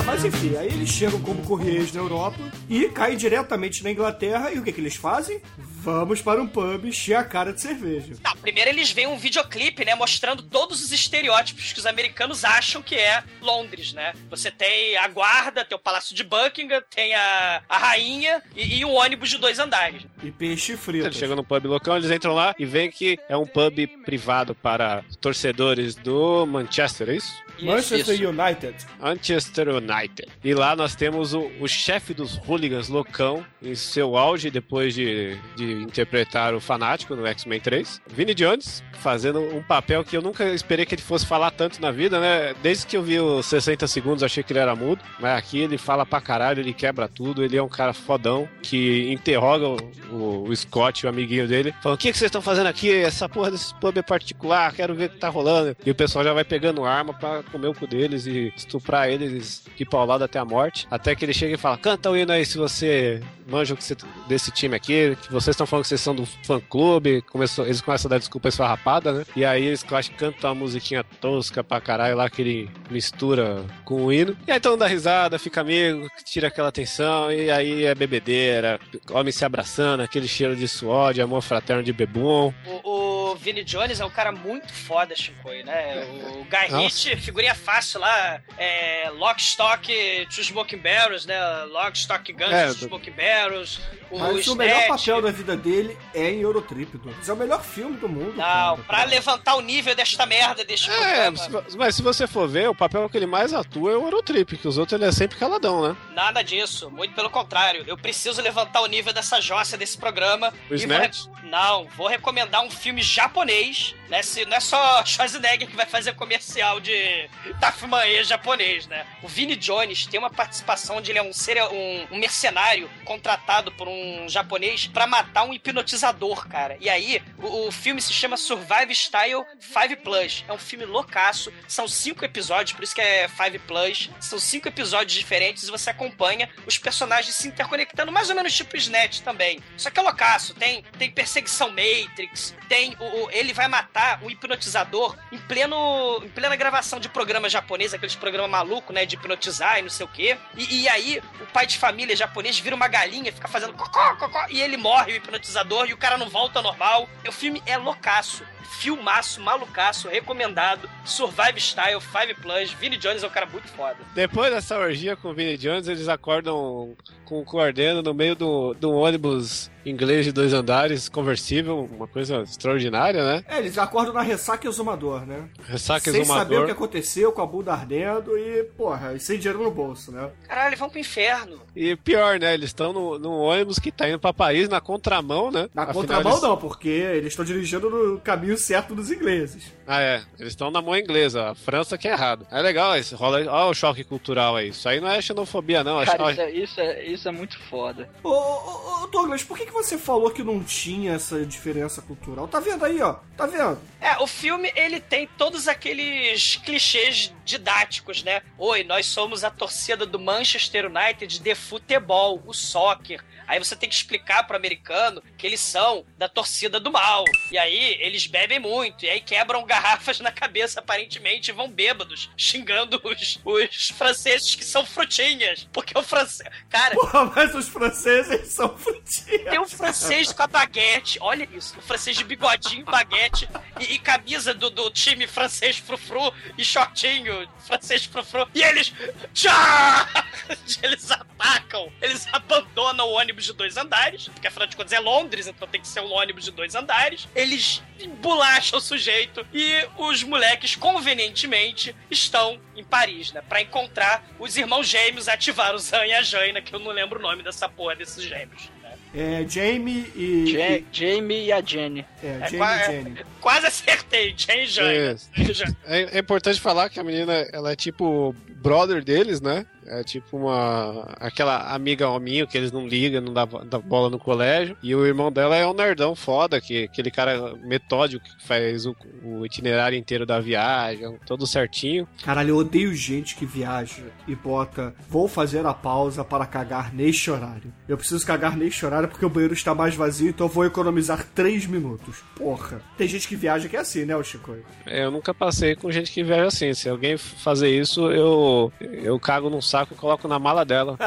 É, 0.00 0.02
mas 0.02 0.24
enfim, 0.24 0.56
aí 0.56 0.68
eles 0.68 0.88
chegam 0.88 1.20
como 1.20 1.42
correios 1.42 1.92
na 1.92 2.00
Europa 2.00 2.38
e 2.70 2.88
caem 2.88 3.18
diretamente 3.18 3.84
na 3.84 3.90
Inglaterra. 3.90 4.50
E 4.50 4.58
o 4.58 4.62
que, 4.62 4.72
que 4.72 4.80
eles 4.80 4.96
fazem? 4.96 5.42
Vamos 5.58 6.22
para 6.22 6.40
um 6.42 6.46
pub 6.46 6.86
encher 6.86 7.16
a 7.16 7.24
cara 7.24 7.52
de 7.52 7.60
cerveja. 7.60 8.14
Não, 8.24 8.32
primeiro 8.36 8.70
eles 8.70 8.90
veem 8.90 9.06
um 9.06 9.18
videoclipe, 9.18 9.84
né, 9.84 9.94
mostrando 9.94 10.42
todos 10.42 10.82
os 10.82 10.92
estereótipos 10.92 11.72
que 11.72 11.78
os 11.78 11.86
americanos 11.86 12.44
acham 12.44 12.82
que 12.82 12.94
é 12.94 13.22
Londres, 13.42 13.92
né? 13.92 14.14
Você 14.30 14.50
tem 14.50 14.96
a 14.96 15.06
guarda, 15.08 15.64
tem 15.64 15.76
o 15.76 15.80
Palácio 15.80 16.14
de 16.14 16.24
Buckingham, 16.24 16.82
tem 16.94 17.14
a, 17.14 17.62
a 17.68 17.78
rainha 17.78 18.42
e, 18.56 18.78
e 18.78 18.84
um 18.84 18.94
ônibus 18.94 19.28
de 19.28 19.38
dois 19.38 19.58
andares. 19.58 20.02
E 20.22 20.30
peixe 20.30 20.76
frito. 20.76 21.06
Eles 21.06 21.16
chegam 21.16 21.36
no 21.36 21.44
pub 21.44 21.64
local, 21.66 21.96
eles 21.96 22.10
entram 22.10 22.34
lá 22.34 22.54
e 22.58 22.64
veem 22.64 22.90
que 22.90 23.18
é 23.28 23.36
um 23.36 23.46
pub 23.46 23.86
privado 24.04 24.54
para 24.54 25.04
torcedores 25.20 25.94
do 25.94 26.46
Manchester, 26.46 27.10
é 27.10 27.16
isso? 27.16 27.49
Manchester 27.64 28.14
Isso. 28.14 28.28
United. 28.28 28.74
Manchester 29.00 29.68
United. 29.68 30.28
E 30.44 30.54
lá 30.54 30.74
nós 30.76 30.94
temos 30.94 31.34
o, 31.34 31.50
o 31.60 31.68
chefe 31.68 32.14
dos 32.14 32.36
hooligans, 32.46 32.88
Locão, 32.88 33.44
em 33.62 33.74
seu 33.74 34.16
auge 34.16 34.50
depois 34.50 34.94
de, 34.94 35.36
de 35.56 35.72
interpretar 35.72 36.54
o 36.54 36.60
fanático 36.60 37.14
no 37.14 37.26
X-Men 37.26 37.60
3. 37.60 38.00
Vini 38.08 38.34
Jones, 38.34 38.82
fazendo 38.94 39.40
um 39.40 39.62
papel 39.62 40.04
que 40.04 40.16
eu 40.16 40.22
nunca 40.22 40.44
esperei 40.52 40.84
que 40.86 40.94
ele 40.94 41.02
fosse 41.02 41.26
falar 41.26 41.50
tanto 41.50 41.80
na 41.80 41.90
vida, 41.90 42.20
né? 42.20 42.54
Desde 42.62 42.86
que 42.86 42.96
eu 42.96 43.02
vi 43.02 43.18
os 43.18 43.46
60 43.46 43.86
segundos, 43.86 44.22
achei 44.22 44.42
que 44.42 44.52
ele 44.52 44.60
era 44.60 44.74
mudo. 44.76 45.02
Mas 45.18 45.38
aqui 45.38 45.58
ele 45.60 45.78
fala 45.78 46.04
pra 46.06 46.20
caralho, 46.20 46.60
ele 46.60 46.72
quebra 46.72 47.08
tudo. 47.08 47.44
Ele 47.44 47.56
é 47.56 47.62
um 47.62 47.68
cara 47.68 47.92
fodão 47.92 48.48
que 48.62 49.10
interroga 49.12 49.68
o, 49.68 49.76
o- 50.10 50.48
o 50.48 50.56
Scott, 50.56 51.04
o 51.06 51.08
amiguinho 51.08 51.46
dele, 51.48 51.74
falando: 51.82 51.96
O 51.98 52.00
que, 52.00 52.10
que 52.12 52.18
vocês 52.18 52.28
estão 52.28 52.42
fazendo 52.42 52.66
aqui? 52.66 52.90
Essa 52.92 53.28
porra 53.28 53.50
desse 53.50 53.74
pub 53.76 53.96
é 53.96 54.02
particular, 54.02 54.72
quero 54.72 54.94
ver 54.94 55.06
o 55.06 55.10
que 55.10 55.18
tá 55.18 55.28
rolando. 55.28 55.76
E 55.84 55.90
o 55.90 55.94
pessoal 55.94 56.24
já 56.24 56.32
vai 56.32 56.44
pegando 56.44 56.84
arma 56.84 57.12
pra 57.14 57.42
comer 57.50 57.68
o 57.68 57.74
cu 57.74 57.86
deles 57.86 58.26
e 58.26 58.52
estuprar 58.56 59.08
eles 59.08 59.64
de 59.76 59.84
paulada 59.84 60.24
até 60.24 60.38
a 60.38 60.44
morte. 60.44 60.86
Até 60.90 61.14
que 61.14 61.24
ele 61.24 61.32
chega 61.34 61.54
e 61.54 61.58
fala: 61.58 61.76
Canta 61.76 62.10
o 62.10 62.16
hino 62.16 62.32
aí 62.32 62.44
se 62.46 62.56
você 62.58 63.20
manja 63.46 63.74
o 63.74 63.76
que 63.76 63.82
você- 63.84 63.96
desse 64.28 64.50
time 64.52 64.76
aqui, 64.76 65.16
que 65.22 65.32
vocês 65.32 65.54
estão 65.54 65.66
falando 65.66 65.82
que 65.82 65.88
vocês 65.88 66.00
são 66.00 66.14
do 66.14 66.24
fã 66.24 66.60
clube. 66.60 67.22
Começou, 67.22 67.64
eles 67.66 67.80
começam 67.80 68.08
a 68.08 68.10
dar 68.10 68.18
desculpa 68.18 68.48
esfarrapada, 68.48 69.12
né? 69.12 69.24
E 69.34 69.44
aí 69.44 69.64
eles 69.66 69.80
Scott 69.80 70.10
canta 70.12 70.46
uma 70.48 70.54
musiquinha 70.54 71.02
tosca 71.02 71.64
pra 71.64 71.80
caralho 71.80 72.16
lá 72.16 72.28
que 72.30 72.42
ele 72.42 72.70
mistura 72.90 73.64
com 73.84 74.04
o 74.04 74.12
hino. 74.12 74.36
E 74.46 74.52
aí 74.52 74.60
todo 74.60 74.72
mundo 74.72 74.80
dá 74.80 74.86
risada, 74.86 75.38
fica 75.38 75.60
amigo, 75.62 76.08
tira 76.24 76.48
aquela 76.48 76.68
atenção, 76.68 77.32
e 77.32 77.50
aí 77.50 77.84
é 77.84 77.94
bebedeira, 77.94 78.78
homem 79.10 79.32
se 79.32 79.44
abraçando, 79.44 80.02
aquele 80.02 80.28
cheiro 80.28 80.54
de 80.54 80.68
suor, 80.68 81.12
de 81.14 81.20
amor 81.22 81.40
fraterno 81.42 81.82
de 81.82 81.92
bebum. 81.92 82.52
O, 82.84 83.30
o 83.32 83.34
Vinnie 83.36 83.64
Jones 83.64 84.00
é 84.00 84.04
um 84.04 84.10
cara 84.10 84.30
muito 84.32 84.72
foda, 84.72 85.16
Shinkoi, 85.16 85.62
né? 85.62 86.04
O 86.34 86.44
Guy. 86.44 86.80
Ritchie, 86.82 87.30
figurinha 87.40 87.54
fácil 87.54 88.00
lá, 88.00 88.40
é, 88.58 89.10
Lock, 89.14 89.40
Stock, 89.40 89.86
Two 90.34 90.42
Smoking 90.44 90.76
Barrels, 90.78 91.24
né? 91.24 91.38
Lock, 91.70 91.96
Stock, 91.96 92.32
Guns, 92.32 92.50
É, 92.52 92.66
Two 92.66 92.74
do- 92.74 92.86
Smoking 92.86 93.10
Barrels, 93.12 93.80
o 94.10 94.18
Mas 94.18 94.46
o 94.46 94.54
melhor 94.54 94.80
Snatch. 94.82 95.06
papel 95.06 95.22
da 95.22 95.30
vida 95.30 95.56
dele 95.56 95.96
é 96.14 96.30
em 96.30 96.40
Eurotrip, 96.40 96.98
Douglas. 96.98 97.28
É 97.28 97.32
o 97.32 97.36
melhor 97.36 97.64
filme 97.64 97.96
do 97.96 98.08
mundo. 98.08 98.34
Não, 98.36 98.76
cara. 98.76 98.76
pra 98.86 99.04
levantar 99.04 99.54
o 99.54 99.60
nível 99.62 99.94
desta 99.94 100.26
merda 100.26 100.64
deste 100.64 100.90
É, 100.90 101.30
programa. 101.30 101.64
mas 101.78 101.94
se 101.96 102.02
você 102.02 102.26
for 102.26 102.46
ver, 102.48 102.68
o 102.68 102.74
papel 102.74 103.08
que 103.08 103.16
ele 103.16 103.26
mais 103.26 103.54
atua 103.54 103.92
é 103.92 103.96
o 103.96 104.02
Eurotrip, 104.04 104.56
que 104.58 104.68
os 104.68 104.76
outros 104.76 105.00
ele 105.00 105.08
é 105.08 105.12
sempre 105.12 105.38
caladão, 105.38 105.80
né? 105.88 105.96
Nada 106.12 106.42
disso, 106.42 106.90
muito 106.90 107.14
pelo 107.14 107.30
contrário. 107.30 107.84
Eu 107.86 107.96
preciso 107.96 108.42
levantar 108.42 108.80
o 108.82 108.86
nível 108.86 109.12
dessa 109.12 109.40
jossa 109.40 109.76
desse 109.78 109.96
programa. 109.96 110.52
O 110.70 110.74
Snatch? 110.74 111.24
Vou... 111.24 111.40
Não, 111.44 111.84
vou 111.96 112.06
recomendar 112.06 112.62
um 112.62 112.70
filme 112.70 113.02
japonês, 113.02 113.94
né? 114.08 114.22
Se 114.22 114.44
não 114.44 114.56
é 114.56 114.60
só 114.60 115.04
Schwarzenegger 115.04 115.68
que 115.68 115.76
vai 115.76 115.86
fazer 115.86 116.14
comercial 116.14 116.80
de 116.80 117.19
Tafumae 117.60 118.22
japonês, 118.24 118.86
né? 118.86 119.06
O 119.22 119.28
Vinnie 119.28 119.56
Jones 119.56 120.06
tem 120.06 120.18
uma 120.18 120.30
participação 120.30 120.96
onde 120.96 121.10
ele 121.10 121.18
é 121.18 121.22
um, 121.22 121.32
serial, 121.32 121.72
um, 121.72 122.06
um 122.12 122.18
mercenário 122.18 122.88
contratado 123.04 123.72
por 123.72 123.88
um 123.88 124.28
japonês 124.28 124.86
pra 124.86 125.06
matar 125.06 125.42
um 125.44 125.52
hipnotizador, 125.52 126.48
cara. 126.48 126.76
E 126.80 126.88
aí, 126.88 127.22
o, 127.38 127.68
o 127.68 127.72
filme 127.72 128.00
se 128.00 128.12
chama 128.12 128.36
Survive 128.36 128.94
Style 128.94 129.44
5 129.58 129.96
Plus. 130.02 130.44
É 130.48 130.52
um 130.52 130.58
filme 130.58 130.84
loucaço. 130.84 131.52
São 131.68 131.86
cinco 131.88 132.24
episódios, 132.24 132.72
por 132.74 132.84
isso 132.84 132.94
que 132.94 133.00
é 133.00 133.28
5 133.28 133.58
Plus. 133.66 134.10
São 134.20 134.38
cinco 134.38 134.68
episódios 134.68 135.18
diferentes 135.18 135.64
e 135.66 135.70
você 135.70 135.90
acompanha 135.90 136.48
os 136.66 136.78
personagens 136.78 137.34
se 137.34 137.48
interconectando, 137.48 138.12
mais 138.12 138.28
ou 138.30 138.36
menos 138.36 138.54
tipo 138.54 138.76
Snatch 138.76 139.20
também. 139.20 139.60
Só 139.76 139.90
que 139.90 139.98
é 139.98 140.02
loucaço. 140.02 140.54
Tem, 140.54 140.82
tem 140.98 141.10
perseguição 141.10 141.70
Matrix, 141.70 142.54
tem 142.68 142.96
o, 142.98 143.24
o- 143.24 143.30
ele 143.30 143.52
vai 143.52 143.68
matar 143.68 144.22
o 144.22 144.30
hipnotizador 144.30 145.16
em 145.32 145.38
pleno 145.38 146.20
em 146.24 146.28
plena 146.28 146.56
gravação 146.56 146.98
de 147.00 147.08
programa 147.10 147.48
japonês, 147.48 147.92
aqueles 147.94 148.14
programas 148.14 148.50
maluco, 148.50 148.92
né, 148.92 149.06
de 149.06 149.16
hipnotizar 149.16 149.78
e 149.78 149.82
não 149.82 149.90
sei 149.90 150.04
o 150.04 150.08
quê. 150.08 150.36
E, 150.56 150.82
e 150.82 150.88
aí 150.88 151.22
o 151.40 151.46
pai 151.52 151.66
de 151.66 151.78
família 151.78 152.16
japonês 152.16 152.58
vira 152.58 152.74
uma 152.74 152.88
galinha, 152.88 153.32
fica 153.32 153.48
fazendo 153.48 153.72
cocó, 153.72 154.16
cocó, 154.16 154.46
e 154.48 154.60
ele 154.60 154.76
morre 154.76 155.12
o 155.12 155.16
hipnotizador 155.16 155.86
e 155.88 155.92
o 155.92 155.96
cara 155.96 156.16
não 156.16 156.28
volta 156.28 156.62
normal. 156.62 157.08
O 157.26 157.32
filme 157.32 157.62
é 157.66 157.76
loucaço. 157.76 158.44
Filmaço, 158.62 159.40
malucaço, 159.42 160.08
recomendado. 160.08 160.88
Survive 161.04 161.58
Style, 161.60 162.00
5 162.00 162.40
Plus. 162.40 162.70
Vinnie 162.72 162.98
Jones 162.98 163.22
é 163.22 163.26
um 163.26 163.30
cara 163.30 163.44
muito 163.44 163.68
foda. 163.68 163.96
Depois 164.14 164.50
dessa 164.52 164.78
orgia 164.78 165.16
com 165.16 165.28
o 165.28 165.34
Vinnie 165.34 165.58
Jones, 165.58 165.88
eles 165.88 166.08
acordam 166.08 166.96
com 167.24 167.40
o 167.40 167.44
coordeno 167.44 168.00
no 168.00 168.14
meio 168.14 168.34
do, 168.34 168.72
do 168.74 168.92
ônibus 168.92 169.70
inglês 169.84 170.24
de 170.26 170.32
dois 170.32 170.52
andares, 170.52 171.08
conversível, 171.08 171.88
uma 171.92 172.06
coisa 172.06 172.42
extraordinária, 172.42 173.24
né? 173.24 173.44
É, 173.48 173.58
eles 173.58 173.76
acordam 173.78 174.12
na 174.14 174.22
ressaca 174.22 174.68
exumador, 174.68 175.26
né? 175.26 175.48
Ressaca 175.66 176.00
Sem 176.10 176.12
saber 176.12 176.18
o 176.18 176.22
exumador. 176.22 176.66
que 176.66 176.72
aconteceu, 176.72 177.32
com 177.32 177.42
a 177.42 177.46
bunda 177.46 177.72
ardendo 177.72 178.36
e, 178.36 178.64
porra, 178.76 179.14
e 179.14 179.20
sem 179.20 179.38
dinheiro 179.38 179.62
no 179.62 179.70
bolso, 179.70 180.12
né? 180.12 180.30
Caralho, 180.46 180.76
vão 180.76 180.88
pro 180.90 180.98
inferno. 180.98 181.60
E 181.74 181.96
pior, 181.96 182.38
né? 182.38 182.52
Eles 182.54 182.70
estão 182.70 182.92
no, 182.92 183.18
num 183.18 183.30
ônibus 183.30 183.78
que 183.78 183.90
tá 183.92 184.08
indo 184.08 184.18
pra 184.18 184.32
Paris 184.32 184.68
na 184.68 184.80
contramão, 184.80 185.50
né? 185.50 185.68
Na 185.74 185.82
Afinal, 185.84 185.94
contramão 186.02 186.32
eles- 186.32 186.42
não, 186.42 186.56
porque 186.56 186.88
eles 186.88 187.28
estão 187.28 187.44
dirigindo 187.44 187.88
no 187.88 188.18
caminho 188.20 188.56
certo 188.58 188.94
dos 188.94 189.10
ingleses. 189.10 189.72
Ah, 189.92 190.00
é. 190.00 190.22
Eles 190.38 190.52
estão 190.52 190.70
na 190.70 190.80
mão 190.80 190.96
inglesa. 190.96 191.50
A 191.50 191.54
França 191.56 191.98
que 191.98 192.06
é 192.06 192.12
errado. 192.12 192.46
É 192.48 192.62
legal 192.62 192.96
isso. 192.96 193.16
Rola... 193.16 193.38
Olha 193.40 193.70
o 193.70 193.74
choque 193.74 194.04
cultural 194.04 194.54
aí. 194.54 194.68
Isso 194.68 194.88
aí 194.88 195.00
não 195.00 195.10
é 195.10 195.20
xenofobia, 195.20 195.82
não. 195.82 196.00
É 196.00 196.06
Cara, 196.06 196.26
cho- 196.26 196.30
isso 196.30 196.40
é, 196.40 196.50
isso, 196.52 196.80
é, 196.80 197.04
isso 197.06 197.28
é 197.28 197.32
muito 197.32 197.58
foda. 197.64 198.08
Ô, 198.22 198.28
ô, 198.30 199.02
ô, 199.02 199.06
Douglas, 199.08 199.42
por 199.42 199.58
que, 199.58 199.66
que 199.66 199.72
você 199.72 199.98
falou 199.98 200.30
que 200.30 200.44
não 200.44 200.62
tinha 200.62 201.14
essa 201.14 201.44
diferença 201.44 202.00
cultural? 202.00 202.46
Tá 202.46 202.60
vendo 202.60 202.84
aí, 202.84 203.02
ó? 203.02 203.16
Tá 203.36 203.46
vendo? 203.46 203.78
É, 204.00 204.16
o 204.18 204.28
filme 204.28 204.72
ele 204.76 205.00
tem 205.00 205.28
todos 205.36 205.66
aqueles 205.66 206.54
clichês 206.64 207.34
didáticos, 207.50 208.22
né? 208.22 208.42
Oi, 208.56 208.84
nós 208.84 209.06
somos 209.06 209.42
a 209.42 209.50
torcida 209.50 210.06
do 210.06 210.18
Manchester 210.18 210.86
United 210.86 211.40
de 211.40 211.54
futebol, 211.54 212.42
o 212.46 212.54
soccer. 212.54 213.22
Aí 213.46 213.58
você 213.58 213.74
tem 213.74 213.88
que 213.88 213.94
explicar 213.96 214.44
pro 214.46 214.56
americano 214.56 215.20
que 215.36 215.44
eles 215.44 215.58
são 215.58 216.06
da 216.16 216.28
torcida 216.28 216.78
do 216.78 216.92
mal. 216.92 217.24
E 217.50 217.58
aí 217.58 217.96
eles 218.00 218.26
bebem 218.28 218.60
muito, 218.60 219.04
e 219.04 219.10
aí 219.10 219.20
quebram 219.20 219.64
garrafas 219.66 220.20
na 220.20 220.30
cabeça, 220.30 220.78
aparentemente, 220.78 221.50
e 221.50 221.54
vão 221.54 221.68
bêbados, 221.68 222.30
xingando 222.36 223.00
os, 223.02 223.40
os 223.44 223.88
franceses 223.90 224.54
que 224.54 224.64
são 224.64 224.86
frutinhas. 224.86 225.68
Porque 225.72 225.98
o 225.98 226.02
francês. 226.02 226.48
Cara, 226.68 226.94
Porra, 226.94 227.24
mas 227.24 227.54
os 227.54 227.68
franceses 227.68 228.52
são 228.52 228.76
frutinhas. 228.78 229.50
tem 229.50 229.58
um 229.58 229.68
francês 229.68 230.32
com 230.32 230.42
a 230.44 230.46
baguete, 230.46 231.18
olha 231.20 231.48
isso, 231.52 231.76
um 231.76 231.82
francês 231.82 232.16
de 232.16 232.22
bigodinho, 232.22 232.84
baguete 232.84 233.48
e, 233.80 233.94
e 233.94 233.98
camisa 233.98 234.54
do, 234.54 234.70
do 234.70 234.90
time 234.90 235.26
francês 235.26 235.76
frufru 235.76 236.32
e 236.56 236.64
shortinho 236.64 237.39
francês 237.58 238.04
frufru. 238.04 238.48
E 238.54 238.62
eles. 238.62 238.92
Tchá! 239.32 240.08
Eles 240.82 241.08
atacam, 241.12 241.92
eles 242.00 242.26
abandonam 242.32 243.06
o 243.06 243.12
ônibus 243.12 243.44
de 243.44 243.52
dois 243.52 243.76
andares, 243.76 244.26
porque 244.28 244.48
afinal 244.48 244.66
de 244.66 244.74
contas 244.74 244.92
é 244.92 244.98
Londres, 244.98 245.46
então 245.46 245.68
tem 245.68 245.80
que 245.80 245.86
ser 245.86 246.00
um 246.00 246.12
ônibus 246.12 246.44
de 246.44 246.50
dois 246.50 246.74
andares. 246.74 247.28
Eles 247.36 247.80
embolacham 248.00 248.78
o 248.78 248.82
sujeito 248.82 249.46
e 249.52 249.86
os 249.96 250.24
moleques, 250.24 250.74
convenientemente, 250.74 251.94
estão 252.10 252.60
em 252.74 252.82
Paris, 252.82 253.32
né? 253.32 253.42
Pra 253.48 253.60
encontrar 253.60 254.24
os 254.40 254.56
irmãos 254.56 254.88
gêmeos, 254.88 255.28
ativar 255.28 255.74
o 255.74 255.78
Zan 255.78 256.04
e 256.06 256.12
a 256.14 256.22
Jaina, 256.22 256.60
que 256.60 256.74
eu 256.74 256.80
não 256.80 256.90
lembro 256.90 257.20
o 257.20 257.22
nome 257.22 257.42
dessa 257.44 257.68
porra 257.68 257.94
desses 257.94 258.24
gêmeos. 258.24 258.68
É, 259.14 259.44
Jamie 259.48 260.06
e. 260.14 260.52
Ja- 260.52 260.70
e- 260.76 260.84
Jamie 260.92 261.46
e 261.46 261.52
a 261.52 261.60
Jenny. 261.60 262.04
é, 262.22 262.26
É, 262.26 262.48
Jamie 262.48 262.60
e 262.60 262.86
Jenny. 262.86 263.16
Quase 263.40 263.66
acertei, 263.66 264.34
Jane 264.36 264.66
Jaina. 264.66 265.16
Isso. 265.36 265.64
É, 265.86 266.16
é 266.16 266.18
importante 266.20 266.60
falar 266.60 266.88
que 266.88 267.00
a 267.00 267.04
menina, 267.04 267.32
ela 267.52 267.72
é 267.72 267.76
tipo 267.76 268.34
brother 268.62 269.02
deles, 269.02 269.40
né? 269.40 269.66
É 269.90 270.04
tipo 270.04 270.36
uma. 270.36 271.02
aquela 271.18 271.74
amiga 271.74 272.08
hominho 272.08 272.46
que 272.46 272.56
eles 272.56 272.70
não 272.70 272.86
ligam, 272.86 273.20
não 273.20 273.34
dá, 273.34 273.44
dá 273.44 273.78
bola 273.78 274.08
no 274.08 274.20
colégio. 274.20 274.76
E 274.80 274.94
o 274.94 275.04
irmão 275.04 275.32
dela 275.32 275.56
é 275.56 275.66
um 275.66 275.74
nerdão 275.74 276.14
foda, 276.14 276.60
que, 276.60 276.84
aquele 276.84 277.10
cara 277.10 277.56
metódico 277.56 278.24
que 278.24 278.46
faz 278.46 278.86
o, 278.86 278.94
o 279.24 279.44
itinerário 279.44 279.98
inteiro 279.98 280.24
da 280.24 280.38
viagem, 280.38 281.18
todo 281.26 281.44
certinho. 281.44 282.06
Caralho, 282.22 282.50
eu 282.50 282.56
odeio 282.58 282.94
gente 282.94 283.34
que 283.34 283.44
viaja 283.44 284.02
e 284.28 284.34
bota 284.36 284.94
vou 285.08 285.26
fazer 285.26 285.66
a 285.66 285.74
pausa 285.74 286.24
para 286.24 286.46
cagar 286.46 286.94
neste 286.94 287.28
horário. 287.28 287.72
Eu 287.88 287.96
preciso 287.96 288.24
cagar 288.24 288.56
neste 288.56 288.86
horário 288.86 289.08
porque 289.08 289.26
o 289.26 289.30
banheiro 289.30 289.54
está 289.54 289.74
mais 289.74 289.96
vazio, 289.96 290.28
então 290.28 290.46
eu 290.46 290.52
vou 290.52 290.64
economizar 290.64 291.26
3 291.34 291.66
minutos. 291.66 292.22
Porra. 292.36 292.80
Tem 292.96 293.08
gente 293.08 293.26
que 293.26 293.34
viaja 293.34 293.68
que 293.68 293.76
é 293.76 293.80
assim, 293.80 294.04
né, 294.04 294.14
o 294.14 294.22
Chico? 294.22 294.56
É, 294.86 295.04
Eu 295.04 295.10
nunca 295.10 295.34
passei 295.34 295.74
com 295.74 295.90
gente 295.90 296.12
que 296.12 296.22
viaja 296.22 296.46
assim. 296.46 296.72
Se 296.74 296.88
alguém 296.88 297.16
fazer 297.16 297.68
isso, 297.68 298.10
eu, 298.10 298.72
eu 298.80 299.18
cago 299.18 299.50
num 299.50 299.60
saco 299.60 299.79
e 299.90 299.94
coloco 299.96 300.26
na 300.28 300.38
mala 300.38 300.64
dela. 300.64 300.96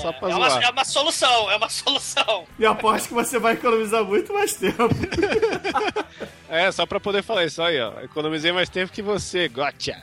Só 0.00 0.12
pra 0.12 0.30
É 0.30 0.34
uma, 0.34 0.48
zoar. 0.50 0.62
é 0.62 0.70
uma 0.70 0.84
solução, 0.84 1.50
é 1.50 1.56
uma 1.56 1.68
solução. 1.68 2.44
E 2.58 2.64
aposto 2.66 3.08
que 3.08 3.14
você 3.14 3.38
vai 3.38 3.54
economizar 3.54 4.04
muito 4.04 4.32
mais 4.32 4.54
tempo. 4.54 4.88
É, 6.50 6.72
só 6.72 6.86
pra 6.86 6.98
poder 6.98 7.22
falar 7.22 7.44
isso 7.44 7.60
aí, 7.62 7.78
ó. 7.78 8.00
Economizei 8.00 8.50
mais 8.52 8.70
tempo 8.70 8.90
que 8.90 9.02
você, 9.02 9.48
gotcha. 9.50 10.00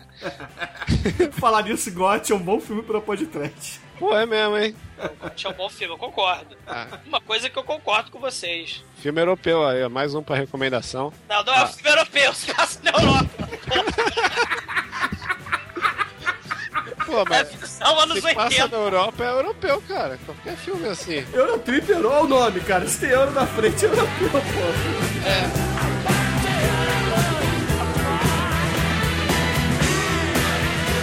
Falar 1.39 1.63
nisso, 1.63 1.91
GOT 1.91 2.31
é 2.31 2.35
um 2.35 2.39
bom 2.39 2.61
filme 2.61 2.83
pra 2.83 3.01
podcast. 3.01 3.81
Pô, 3.97 4.15
é 4.15 4.27
mesmo, 4.27 4.55
hein? 4.55 4.75
Tinha 5.35 5.51
um 5.51 5.55
bom 5.55 5.67
filme, 5.67 5.95
eu 5.95 5.97
concordo. 5.97 6.55
Ah. 6.67 6.85
Uma 7.07 7.19
coisa 7.19 7.49
que 7.49 7.57
eu 7.57 7.63
concordo 7.63 8.11
com 8.11 8.19
vocês. 8.19 8.83
Filme 8.99 9.19
europeu 9.21 9.65
aí, 9.67 9.83
ó. 9.83 9.89
Mais 9.89 10.13
um 10.13 10.21
pra 10.21 10.35
recomendação. 10.35 11.11
Não, 11.27 11.43
não 11.43 11.51
é 11.51 11.63
um 11.63 11.67
filme 11.67 11.89
europeu, 11.89 12.31
se 12.35 12.53
passa 12.53 12.79
na 12.83 12.91
Europa. 12.91 13.49
Pô, 17.05 17.21
É 17.21 17.25
mas 17.29 17.47
anos 17.99 18.15
se 18.15 18.33
passa 18.33 18.63
80. 18.63 18.67
na 18.69 18.77
Europa 18.83 19.23
é 19.23 19.29
europeu, 19.29 19.83
cara. 19.87 20.19
Qualquer 20.25 20.55
filme 20.57 20.87
assim. 20.87 21.25
Eurotrip 21.33 21.91
é 21.91 21.97
o 21.97 22.27
nome, 22.27 22.59
cara. 22.61 22.87
Se 22.87 22.99
tem 22.99 23.09
euro 23.09 23.31
na 23.31 23.45
frente, 23.45 23.85
é 23.85 23.89
europeu, 23.89 24.29
pô. 24.31 24.39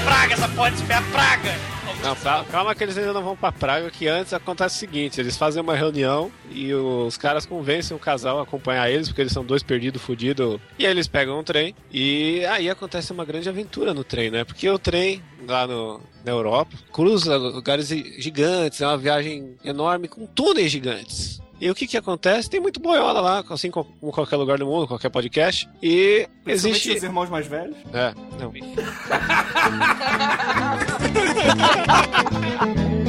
Praga, 0.04 0.34
essa 0.34 0.48
porra 0.48 0.70
de 0.70 0.92
a 0.92 1.02
praga. 1.02 1.54
Não, 2.02 2.16
cal- 2.16 2.44
calma 2.46 2.74
que 2.74 2.82
eles 2.82 2.98
ainda 2.98 3.12
não 3.12 3.22
vão 3.22 3.36
pra 3.36 3.52
Praga, 3.52 3.88
que 3.90 4.08
antes 4.08 4.32
acontece 4.32 4.74
o 4.76 4.78
seguinte, 4.80 5.20
eles 5.20 5.36
fazem 5.36 5.62
uma 5.62 5.76
reunião 5.76 6.32
e 6.50 6.72
os 6.74 7.16
caras 7.16 7.46
convencem 7.46 7.96
o 7.96 8.00
casal 8.00 8.40
a 8.40 8.42
acompanhar 8.42 8.90
eles, 8.90 9.06
porque 9.08 9.20
eles 9.20 9.32
são 9.32 9.44
dois 9.44 9.62
perdidos, 9.62 10.02
fudidos, 10.02 10.58
e 10.78 10.84
aí 10.84 10.90
eles 10.92 11.06
pegam 11.06 11.38
um 11.38 11.44
trem, 11.44 11.74
e 11.92 12.44
aí 12.46 12.68
acontece 12.68 13.12
uma 13.12 13.24
grande 13.24 13.48
aventura 13.48 13.94
no 13.94 14.02
trem, 14.02 14.30
né? 14.30 14.42
Porque 14.44 14.68
o 14.68 14.78
trem, 14.80 15.22
lá 15.46 15.64
no, 15.66 16.00
na 16.24 16.32
Europa, 16.32 16.76
cruza 16.92 17.36
lugares 17.36 17.88
gigantes, 17.88 18.80
é 18.80 18.86
uma 18.86 18.98
viagem 18.98 19.54
enorme 19.64 20.08
com 20.08 20.26
túneis 20.26 20.72
gigantes. 20.72 21.40
E 21.60 21.70
o 21.70 21.74
que 21.76 21.86
que 21.86 21.96
acontece? 21.96 22.50
Tem 22.50 22.58
muito 22.58 22.80
boiola 22.80 23.20
lá, 23.20 23.44
assim 23.50 23.70
como 23.70 23.86
qualquer 24.10 24.34
lugar 24.34 24.58
do 24.58 24.66
mundo, 24.66 24.88
qualquer 24.88 25.10
podcast. 25.10 25.68
E 25.80 26.28
existe. 26.44 26.90
os 26.90 27.04
irmãos 27.04 27.30
mais 27.30 27.46
velhos. 27.46 27.76
É, 27.94 28.12
não. 28.40 28.50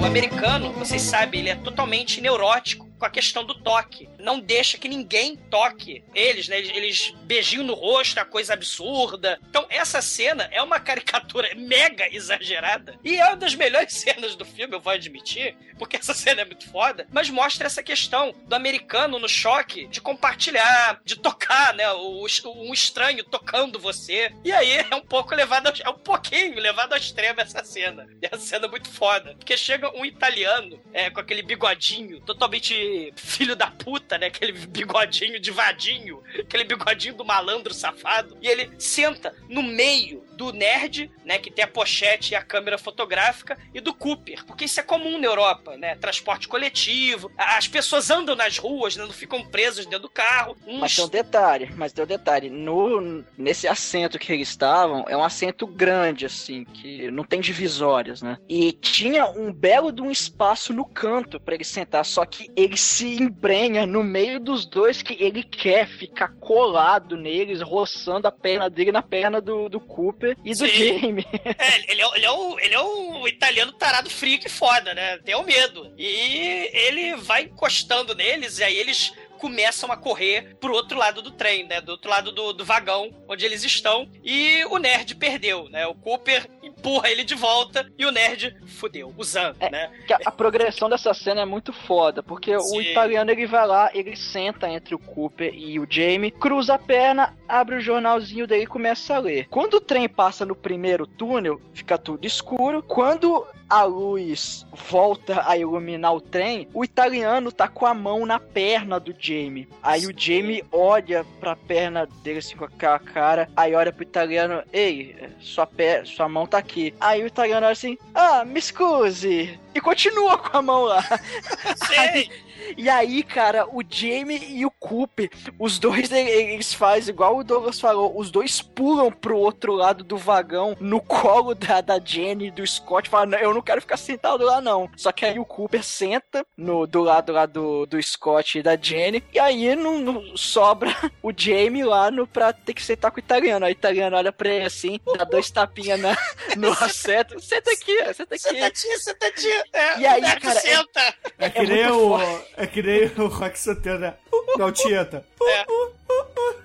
O 0.00 0.04
americano, 0.04 0.72
vocês 0.72 1.02
sabem, 1.02 1.40
ele 1.40 1.50
é 1.50 1.56
totalmente 1.56 2.20
neurótico 2.20 2.88
com 2.98 3.04
a 3.04 3.10
questão 3.10 3.44
do 3.44 3.54
toque. 3.54 4.08
Não 4.18 4.40
deixa 4.40 4.78
que 4.78 4.88
ninguém 4.88 5.36
toque 5.36 6.02
eles, 6.14 6.48
né? 6.48 6.58
Eles, 6.58 7.12
beijinho 7.22 7.62
no 7.62 7.74
rosto, 7.74 8.18
é 8.18 8.22
uma 8.22 8.28
coisa 8.28 8.54
absurda. 8.54 9.38
Então, 9.48 9.66
essa 9.68 10.00
cena 10.02 10.48
é 10.50 10.62
uma 10.62 10.78
caricatura 10.80 11.54
mega 11.54 12.08
exagerada. 12.14 12.98
E 13.04 13.16
é 13.16 13.24
uma 13.26 13.36
das 13.36 13.54
melhores 13.54 13.92
cenas 13.94 14.34
do 14.34 14.44
filme, 14.44 14.74
eu 14.74 14.80
vou 14.80 14.92
admitir, 14.92 15.56
porque 15.78 15.96
essa 15.96 16.14
cena 16.14 16.42
é 16.42 16.44
muito 16.44 16.68
foda, 16.70 17.06
mas 17.10 17.30
mostra 17.30 17.66
essa 17.66 17.82
questão 17.82 18.34
do 18.46 18.54
americano 18.54 19.18
no 19.18 19.28
choque 19.28 19.86
de 19.86 20.00
compartilhar, 20.00 21.00
de 21.04 21.16
tocar, 21.16 21.74
né? 21.74 21.90
O, 21.92 22.26
um 22.46 22.72
estranho 22.72 23.24
tocando 23.24 23.78
você. 23.78 24.32
E 24.44 24.52
aí 24.52 24.84
é 24.90 24.94
um 24.94 25.00
pouco 25.00 25.34
levado, 25.34 25.72
é 25.82 25.90
um 25.90 25.98
pouquinho 25.98 26.58
levado 26.58 26.92
ao 26.92 26.98
extremo 26.98 27.40
essa 27.40 27.62
cena. 27.64 28.06
E 28.22 28.26
essa 28.26 28.38
cena 28.38 28.66
é 28.66 28.68
muito 28.68 28.88
foda. 28.88 29.34
Porque 29.36 29.56
chega 29.56 29.94
um 29.96 30.04
italiano 30.04 30.80
é, 30.92 31.10
com 31.10 31.20
aquele 31.20 31.42
bigodinho 31.42 32.20
totalmente 32.20 33.12
filho 33.16 33.56
da 33.56 33.70
puta, 33.70 34.15
né? 34.18 34.26
Aquele 34.26 34.52
bigodinho 34.52 35.38
de 35.38 35.50
vadinho, 35.50 36.22
aquele 36.38 36.64
bigodinho 36.64 37.14
do 37.14 37.24
malandro 37.24 37.74
safado. 37.74 38.36
E 38.40 38.48
ele 38.48 38.70
senta 38.78 39.34
no 39.48 39.62
meio 39.62 40.24
do 40.32 40.52
nerd, 40.52 41.10
né? 41.24 41.38
Que 41.38 41.50
tem 41.50 41.64
a 41.64 41.68
pochete 41.68 42.32
e 42.32 42.36
a 42.36 42.42
câmera 42.42 42.78
fotográfica, 42.78 43.58
e 43.74 43.80
do 43.80 43.94
Cooper. 43.94 44.44
Porque 44.44 44.64
isso 44.66 44.80
é 44.80 44.82
comum 44.82 45.18
na 45.18 45.26
Europa, 45.26 45.76
né? 45.76 45.94
Transporte 45.96 46.48
coletivo. 46.48 47.30
As 47.36 47.66
pessoas 47.66 48.10
andam 48.10 48.36
nas 48.36 48.58
ruas, 48.58 48.96
né, 48.96 49.04
não 49.04 49.12
ficam 49.12 49.44
presas 49.44 49.86
dentro 49.86 50.00
do 50.00 50.10
carro. 50.10 50.56
Uns... 50.66 50.80
Mas 50.80 50.96
tem 50.96 51.04
um 51.04 51.08
detalhe, 51.08 51.70
mas 51.76 51.92
tem 51.92 52.04
um 52.04 52.08
detalhe. 52.08 52.50
No, 52.50 53.24
nesse 53.36 53.66
assento 53.66 54.18
que 54.18 54.32
eles 54.32 54.48
estavam, 54.48 55.04
é 55.08 55.16
um 55.16 55.24
assento 55.24 55.66
grande, 55.66 56.26
assim, 56.26 56.64
que 56.64 57.10
não 57.10 57.24
tem 57.24 57.40
divisórias, 57.40 58.22
né? 58.22 58.38
E 58.48 58.72
tinha 58.72 59.26
um 59.26 59.52
belo 59.52 59.92
de 59.92 60.02
um 60.02 60.10
espaço 60.10 60.72
no 60.72 60.84
canto 60.84 61.40
para 61.40 61.54
ele 61.54 61.64
sentar, 61.64 62.04
só 62.04 62.24
que 62.24 62.50
ele 62.56 62.76
se 62.76 63.22
embrenha 63.22 63.86
no 63.86 63.95
meio 64.02 64.40
dos 64.40 64.66
dois 64.66 65.02
que 65.02 65.22
ele 65.22 65.42
quer 65.42 65.86
ficar 65.86 66.28
colado 66.40 67.16
neles, 67.16 67.60
roçando 67.60 68.26
a 68.26 68.32
perna 68.32 68.68
dele 68.68 68.92
na 68.92 69.02
perna 69.02 69.40
do, 69.40 69.68
do 69.68 69.80
Cooper 69.80 70.36
e 70.44 70.50
do 70.50 70.66
Sim. 70.66 71.00
Jamie. 71.00 71.26
É, 71.58 71.92
ele 71.92 72.02
é, 72.02 72.16
ele, 72.16 72.26
é 72.26 72.30
um, 72.30 72.60
ele 72.60 72.74
é 72.74 72.80
um 72.80 73.28
italiano 73.28 73.72
tarado 73.72 74.10
freak 74.10 74.48
foda, 74.48 74.92
né? 74.94 75.18
Tem 75.18 75.34
o 75.34 75.42
medo. 75.42 75.92
E 75.96 76.70
ele 76.72 77.16
vai 77.16 77.44
encostando 77.44 78.14
neles, 78.14 78.58
e 78.58 78.64
aí 78.64 78.76
eles 78.76 79.12
começam 79.36 79.92
a 79.92 79.96
correr 79.96 80.56
pro 80.60 80.72
outro 80.72 80.98
lado 80.98 81.22
do 81.22 81.30
trem, 81.30 81.64
né? 81.64 81.80
Do 81.80 81.92
outro 81.92 82.10
lado 82.10 82.32
do, 82.32 82.52
do 82.52 82.64
vagão 82.64 83.14
onde 83.28 83.44
eles 83.44 83.64
estão. 83.64 84.08
E 84.24 84.64
o 84.66 84.78
nerd 84.78 85.14
perdeu, 85.14 85.68
né? 85.68 85.86
O 85.86 85.94
Cooper 85.94 86.48
empurra 86.78 87.10
ele 87.10 87.24
de 87.24 87.34
volta 87.34 87.90
e 87.98 88.04
o 88.04 88.12
nerd 88.12 88.54
fudeu, 88.66 89.12
usando, 89.16 89.56
É. 89.60 89.70
né? 89.70 89.90
A 90.24 90.30
progressão 90.30 90.88
dessa 90.88 91.12
cena 91.14 91.40
é 91.42 91.44
muito 91.44 91.72
foda, 91.72 92.22
porque 92.22 92.58
Sim. 92.60 92.76
o 92.76 92.80
italiano 92.80 93.30
ele 93.30 93.46
vai 93.46 93.66
lá, 93.66 93.90
ele 93.94 94.14
senta 94.16 94.68
entre 94.68 94.94
o 94.94 94.98
Cooper 94.98 95.52
e 95.54 95.78
o 95.80 95.86
Jamie, 95.88 96.30
cruza 96.30 96.74
a 96.74 96.78
perna, 96.78 97.34
abre 97.48 97.76
o 97.76 97.80
jornalzinho 97.80 98.46
dele 98.46 98.64
e 98.64 98.66
começa 98.66 99.14
a 99.14 99.18
ler. 99.18 99.46
Quando 99.48 99.74
o 99.74 99.80
trem 99.80 100.08
passa 100.08 100.44
no 100.44 100.54
primeiro 100.54 101.06
túnel, 101.06 101.60
fica 101.72 101.96
tudo 101.98 102.26
escuro. 102.26 102.82
Quando 102.82 103.46
a 103.68 103.82
luz 103.82 104.64
volta 104.72 105.42
a 105.46 105.56
iluminar 105.56 106.14
o 106.14 106.20
trem, 106.20 106.68
o 106.72 106.84
italiano 106.84 107.50
tá 107.50 107.66
com 107.68 107.84
a 107.84 107.92
mão 107.92 108.24
na 108.24 108.38
perna 108.38 108.98
do 109.00 109.14
Jamie. 109.18 109.68
Aí 109.82 110.06
o 110.06 110.14
Jamie 110.16 110.64
olha 110.70 111.24
pra 111.40 111.56
perna 111.56 112.06
dele 112.22 112.38
assim 112.38 112.56
com 112.56 112.64
aquela 112.64 112.98
cara, 112.98 113.48
aí 113.56 113.74
olha 113.74 113.92
pro 113.92 114.04
italiano, 114.04 114.62
ei, 114.72 115.16
sua, 115.40 115.66
pé, 115.66 116.04
sua 116.04 116.28
mão 116.28 116.46
tá 116.46 116.58
aqui. 116.58 116.94
Aí 117.00 117.22
o 117.22 117.26
italiano 117.26 117.66
olha 117.66 117.72
assim, 117.72 117.98
ah, 118.14 118.44
me 118.44 118.58
excuse. 118.58 119.58
E 119.74 119.80
continua 119.80 120.38
com 120.38 120.56
a 120.56 120.62
mão 120.62 120.84
lá. 120.84 121.02
Sim, 121.02 122.30
E 122.76 122.88
aí, 122.88 123.22
cara, 123.22 123.66
o 123.66 123.82
Jamie 123.88 124.40
e 124.58 124.64
o 124.66 124.70
Cooper, 124.70 125.30
os 125.58 125.78
dois 125.78 126.10
eles 126.12 126.72
fazem 126.74 127.12
igual 127.12 127.36
o 127.36 127.44
Douglas 127.44 127.78
falou, 127.80 128.18
os 128.18 128.30
dois 128.30 128.60
pulam 128.62 129.10
pro 129.10 129.36
outro 129.38 129.72
lado 129.74 130.02
do 130.04 130.16
vagão, 130.16 130.76
no 130.80 131.00
colo 131.00 131.54
da, 131.54 131.80
da 131.80 131.98
Jenny 131.98 132.46
e 132.46 132.50
do 132.50 132.66
Scott, 132.66 133.08
falam, 133.08 133.26
"Não, 133.26 133.38
eu 133.38 133.54
não 133.54 133.62
quero 133.62 133.80
ficar 133.80 133.96
sentado 133.96 134.44
lá 134.44 134.60
não. 134.60 134.88
Só 134.96 135.12
que 135.12 135.24
aí 135.24 135.38
o 135.38 135.44
Cooper 135.44 135.82
senta 135.84 136.44
no, 136.56 136.86
do 136.86 137.02
lado 137.02 137.32
lá 137.32 137.46
do, 137.46 137.86
do 137.86 138.02
Scott 138.02 138.58
e 138.58 138.62
da 138.62 138.76
Jenny, 138.76 139.22
e 139.32 139.38
aí 139.38 139.74
não, 139.76 139.98
não 139.98 140.36
sobra 140.36 140.94
o 141.22 141.32
Jamie 141.36 141.84
lá 141.84 142.10
no, 142.10 142.26
pra 142.26 142.52
ter 142.52 142.74
que 142.74 142.82
sentar 142.82 143.10
com 143.10 143.16
o 143.16 143.20
italiano. 143.20 143.64
Aí 143.66 143.72
o 143.72 143.74
italiano 143.74 144.16
olha 144.16 144.32
pra 144.32 144.48
ele 144.48 144.64
assim, 144.64 145.00
dá 145.16 145.24
dois 145.24 145.50
tapinhas 145.50 146.00
na, 146.00 146.16
no 146.56 146.72
assento, 146.82 147.38
senta 147.40 147.70
aqui, 147.70 147.96
senta 148.14 148.34
aqui. 148.34 148.38
sentadinho, 148.44 148.98
sentadinho. 149.00 149.62
É, 149.72 149.98
E 150.00 150.06
aí, 150.06 150.22
cara, 150.40 150.58
é- 150.58 150.62
senta. 150.62 151.14
É 151.38 151.50
que 151.50 151.58
É 151.58 151.62
nem 151.64 151.84
muito 151.88 152.14
o. 152.14 152.55
É 152.56 152.66
que 152.66 152.82
nem 152.82 153.04
o 153.18 153.26
Rock 153.26 153.58
Santana. 153.58 154.16
Não, 154.58 154.72
Tieta. 154.72 155.24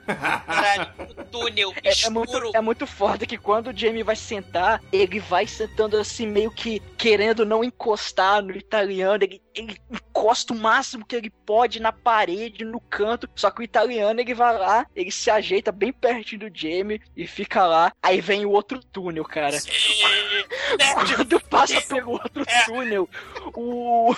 Caralho, 0.06 0.92
o 1.18 1.24
túnel 1.26 1.74
É, 1.84 1.90
é 1.90 1.92
escuro. 1.92 2.14
muito, 2.14 2.58
é 2.58 2.62
muito 2.62 2.88
foda 2.88 3.26
que 3.26 3.38
quando 3.38 3.68
o 3.72 3.78
Jamie 3.78 4.04
vai 4.04 4.16
sentar, 4.16 4.82
ele 4.92 5.20
vai 5.20 5.48
sentando 5.48 5.98
assim, 5.98 6.28
meio 6.28 6.52
que 6.52 6.82
querendo 6.98 7.46
não 7.46 7.64
encostar 7.64 8.42
no 8.42 8.56
italiano. 8.56 9.24
Ele, 9.24 9.42
ele 9.56 9.78
encosta 9.90 10.54
o 10.54 10.58
máximo 10.58 11.06
que 11.06 11.16
ele 11.16 11.30
pode 11.30 11.80
na 11.80 11.92
parede, 11.92 12.64
no 12.66 12.80
canto. 12.80 13.30
Só 13.36 13.50
que 13.50 13.62
o 13.62 13.64
italiano, 13.64 14.20
ele 14.20 14.34
vai 14.34 14.58
lá, 14.58 14.86
ele 14.96 15.12
se 15.12 15.30
ajeita 15.30 15.72
bem 15.72 15.92
pertinho 15.94 16.50
do 16.50 16.58
Jamie 16.58 17.02
e 17.16 17.26
fica 17.26 17.66
lá. 17.66 17.92
Aí 18.04 18.20
vem 18.22 18.46
o 18.46 18.52
outro 18.52 18.80
túnel, 18.84 19.24
cara. 19.24 19.58
Sim. 19.60 19.72
Quando 20.94 21.40
passa 21.42 21.82
pelo 21.82 22.12
outro 22.12 22.44
túnel, 22.66 23.10
o, 23.56 24.14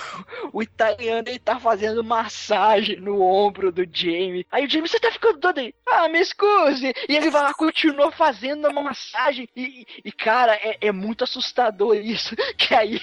o 0.52 0.62
italiano 0.62 1.28
ele 1.28 1.38
tá 1.38 1.58
fazendo 1.58 2.02
massagem 2.04 3.00
no 3.00 3.22
ombro 3.22 3.70
do 3.72 3.84
Jamie. 3.90 4.46
Aí 4.50 4.66
o 4.66 4.70
Jamie, 4.70 4.88
você 4.88 4.98
tá 5.00 5.10
ficando 5.10 5.23
doido 5.32 5.58
aí? 5.58 5.74
Ah, 5.86 6.08
me 6.08 6.20
excuse. 6.20 6.92
E 7.08 7.16
ele 7.16 7.30
vai 7.30 7.42
lá, 7.42 7.54
continua 7.54 8.12
fazendo 8.12 8.66
a 8.66 8.72
massagem. 8.72 9.48
E, 9.56 9.86
e, 10.04 10.12
cara, 10.12 10.54
é, 10.54 10.78
é 10.80 10.92
muito 10.92 11.24
assustador 11.24 11.96
isso. 11.96 12.34
Que 12.56 12.74
aí, 12.74 13.00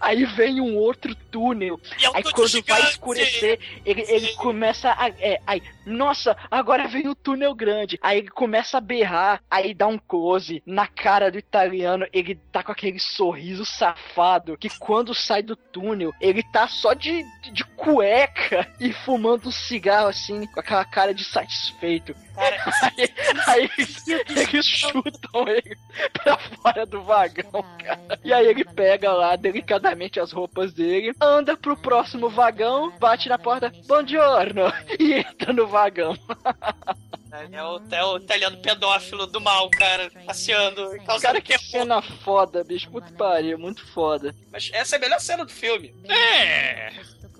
aí 0.00 0.24
vem 0.24 0.60
um 0.60 0.76
outro 0.76 1.14
túnel. 1.14 1.78
É 2.02 2.08
um 2.10 2.16
Aí 2.16 2.22
túnel 2.22 2.34
quando 2.34 2.52
vai 2.52 2.76
gigante. 2.76 2.90
escurecer, 2.90 3.60
ele, 3.84 4.04
ele 4.08 4.34
começa 4.34 4.90
a. 4.92 5.08
É, 5.18 5.40
aí, 5.46 5.62
nossa, 5.84 6.36
agora 6.50 6.88
vem 6.88 7.06
o 7.08 7.14
túnel 7.14 7.54
grande. 7.54 7.98
Aí 8.02 8.18
ele 8.18 8.30
começa 8.30 8.78
a 8.78 8.80
berrar, 8.80 9.42
aí 9.50 9.74
dá 9.74 9.86
um 9.86 9.98
close 9.98 10.62
na 10.64 10.86
cara 10.86 11.30
do 11.30 11.38
italiano. 11.38 12.06
Ele 12.12 12.36
tá 12.50 12.62
com 12.62 12.72
aquele 12.72 12.98
sorriso 12.98 13.64
safado 13.64 14.56
que 14.56 14.70
quando 14.78 15.14
sai 15.14 15.42
do 15.42 15.54
túnel, 15.56 16.12
ele 16.20 16.42
tá 16.42 16.66
só 16.66 16.94
de, 16.94 17.22
de, 17.42 17.50
de 17.52 17.64
cueca 17.64 18.66
e 18.80 18.92
fumando 18.92 19.48
um 19.48 19.52
cigarro 19.52 20.08
assim, 20.08 20.46
com 20.46 20.60
aquela 20.60 20.84
cara 20.84 21.14
de 21.14 21.24
satisfeito. 21.40 22.14
Cara, 22.34 22.56
Aí, 22.82 23.10
aí 23.46 23.70
eles 23.76 24.66
chutam 24.66 25.48
ele 25.48 25.76
pra 26.12 26.38
fora 26.38 26.86
do 26.86 27.02
vagão, 27.02 27.64
cara. 27.78 28.18
E 28.24 28.32
aí 28.32 28.46
ele 28.46 28.64
pega 28.64 29.12
lá 29.12 29.36
delicadamente 29.36 30.20
as 30.20 30.32
roupas 30.32 30.72
dele, 30.72 31.14
anda 31.20 31.56
pro 31.56 31.76
próximo 31.76 32.28
vagão, 32.28 32.90
bate 32.98 33.28
na 33.28 33.38
porta, 33.38 33.72
bom 33.86 34.06
giorno, 34.06 34.72
e 34.98 35.14
entra 35.14 35.52
no 35.52 35.66
vagão. 35.66 36.16
é 37.52 37.64
o, 37.64 37.80
é 37.90 38.04
o 38.04 38.16
italiano 38.18 38.56
pedófilo 38.58 39.26
do 39.26 39.40
mal, 39.40 39.68
cara, 39.70 40.10
passeando, 40.26 40.90
Cara, 41.20 41.40
que 41.40 41.56
cena 41.58 42.02
foda, 42.02 42.64
bicho. 42.64 42.90
Muito 42.90 43.12
pariu, 43.14 43.58
muito 43.58 43.86
foda. 43.92 44.34
Mas 44.50 44.70
essa 44.72 44.96
é 44.96 44.98
a 44.98 45.00
melhor 45.00 45.20
cena 45.20 45.44
do 45.44 45.52
filme. 45.52 45.94
É. 46.08 46.92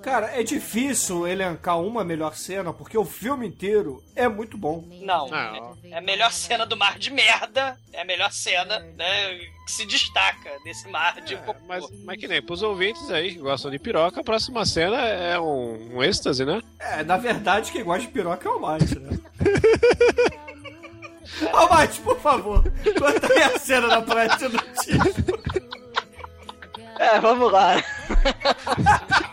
Cara, 0.02 0.30
é 0.38 0.42
difícil 0.42 1.26
elencar 1.26 1.78
uma 1.78 2.02
melhor 2.02 2.34
cena, 2.34 2.72
porque 2.72 2.96
o 2.96 3.04
filme 3.04 3.46
inteiro 3.46 4.02
é 4.16 4.26
muito 4.28 4.56
bom. 4.56 4.82
Não. 5.02 5.28
Não. 5.28 5.76
É 5.84 5.98
a 5.98 6.00
melhor 6.00 6.32
cena 6.32 6.64
do 6.64 6.74
mar 6.76 6.98
de 6.98 7.12
merda. 7.12 7.76
É 7.92 8.00
a 8.00 8.04
melhor 8.04 8.32
cena, 8.32 8.78
né? 8.78 9.38
Que 9.66 9.72
se 9.72 9.84
destaca 9.84 10.50
desse 10.64 10.88
mar 10.88 11.20
de 11.20 11.36
cocô. 11.36 11.60
Mas, 11.68 11.84
mas 12.04 12.18
que 12.18 12.26
nem 12.26 12.40
pros 12.40 12.62
ouvintes 12.62 13.10
aí 13.10 13.34
que 13.34 13.40
gostam 13.40 13.70
de 13.70 13.78
piroca, 13.78 14.20
a 14.20 14.24
próxima 14.24 14.64
cena 14.64 14.96
é 15.06 15.38
um, 15.38 15.96
um 15.96 16.02
êxtase, 16.02 16.44
né? 16.46 16.62
É, 16.78 17.04
na 17.04 17.18
verdade, 17.18 17.70
quem 17.70 17.84
gosta 17.84 18.02
de 18.02 18.08
piroca 18.08 18.48
é 18.48 18.52
o 18.52 18.60
Mate, 18.60 18.98
né? 18.98 19.18
Ô, 21.52 21.68
Mate, 21.68 22.00
por 22.00 22.18
favor, 22.20 22.62
conta 22.98 23.32
aí 23.32 23.42
a 23.42 23.58
cena 23.58 23.88
da 23.88 24.02
praia 24.02 24.28
de 24.36 24.48
notícia. 24.48 24.98
É, 26.98 27.20
vamos 27.20 27.52
lá. 27.52 27.76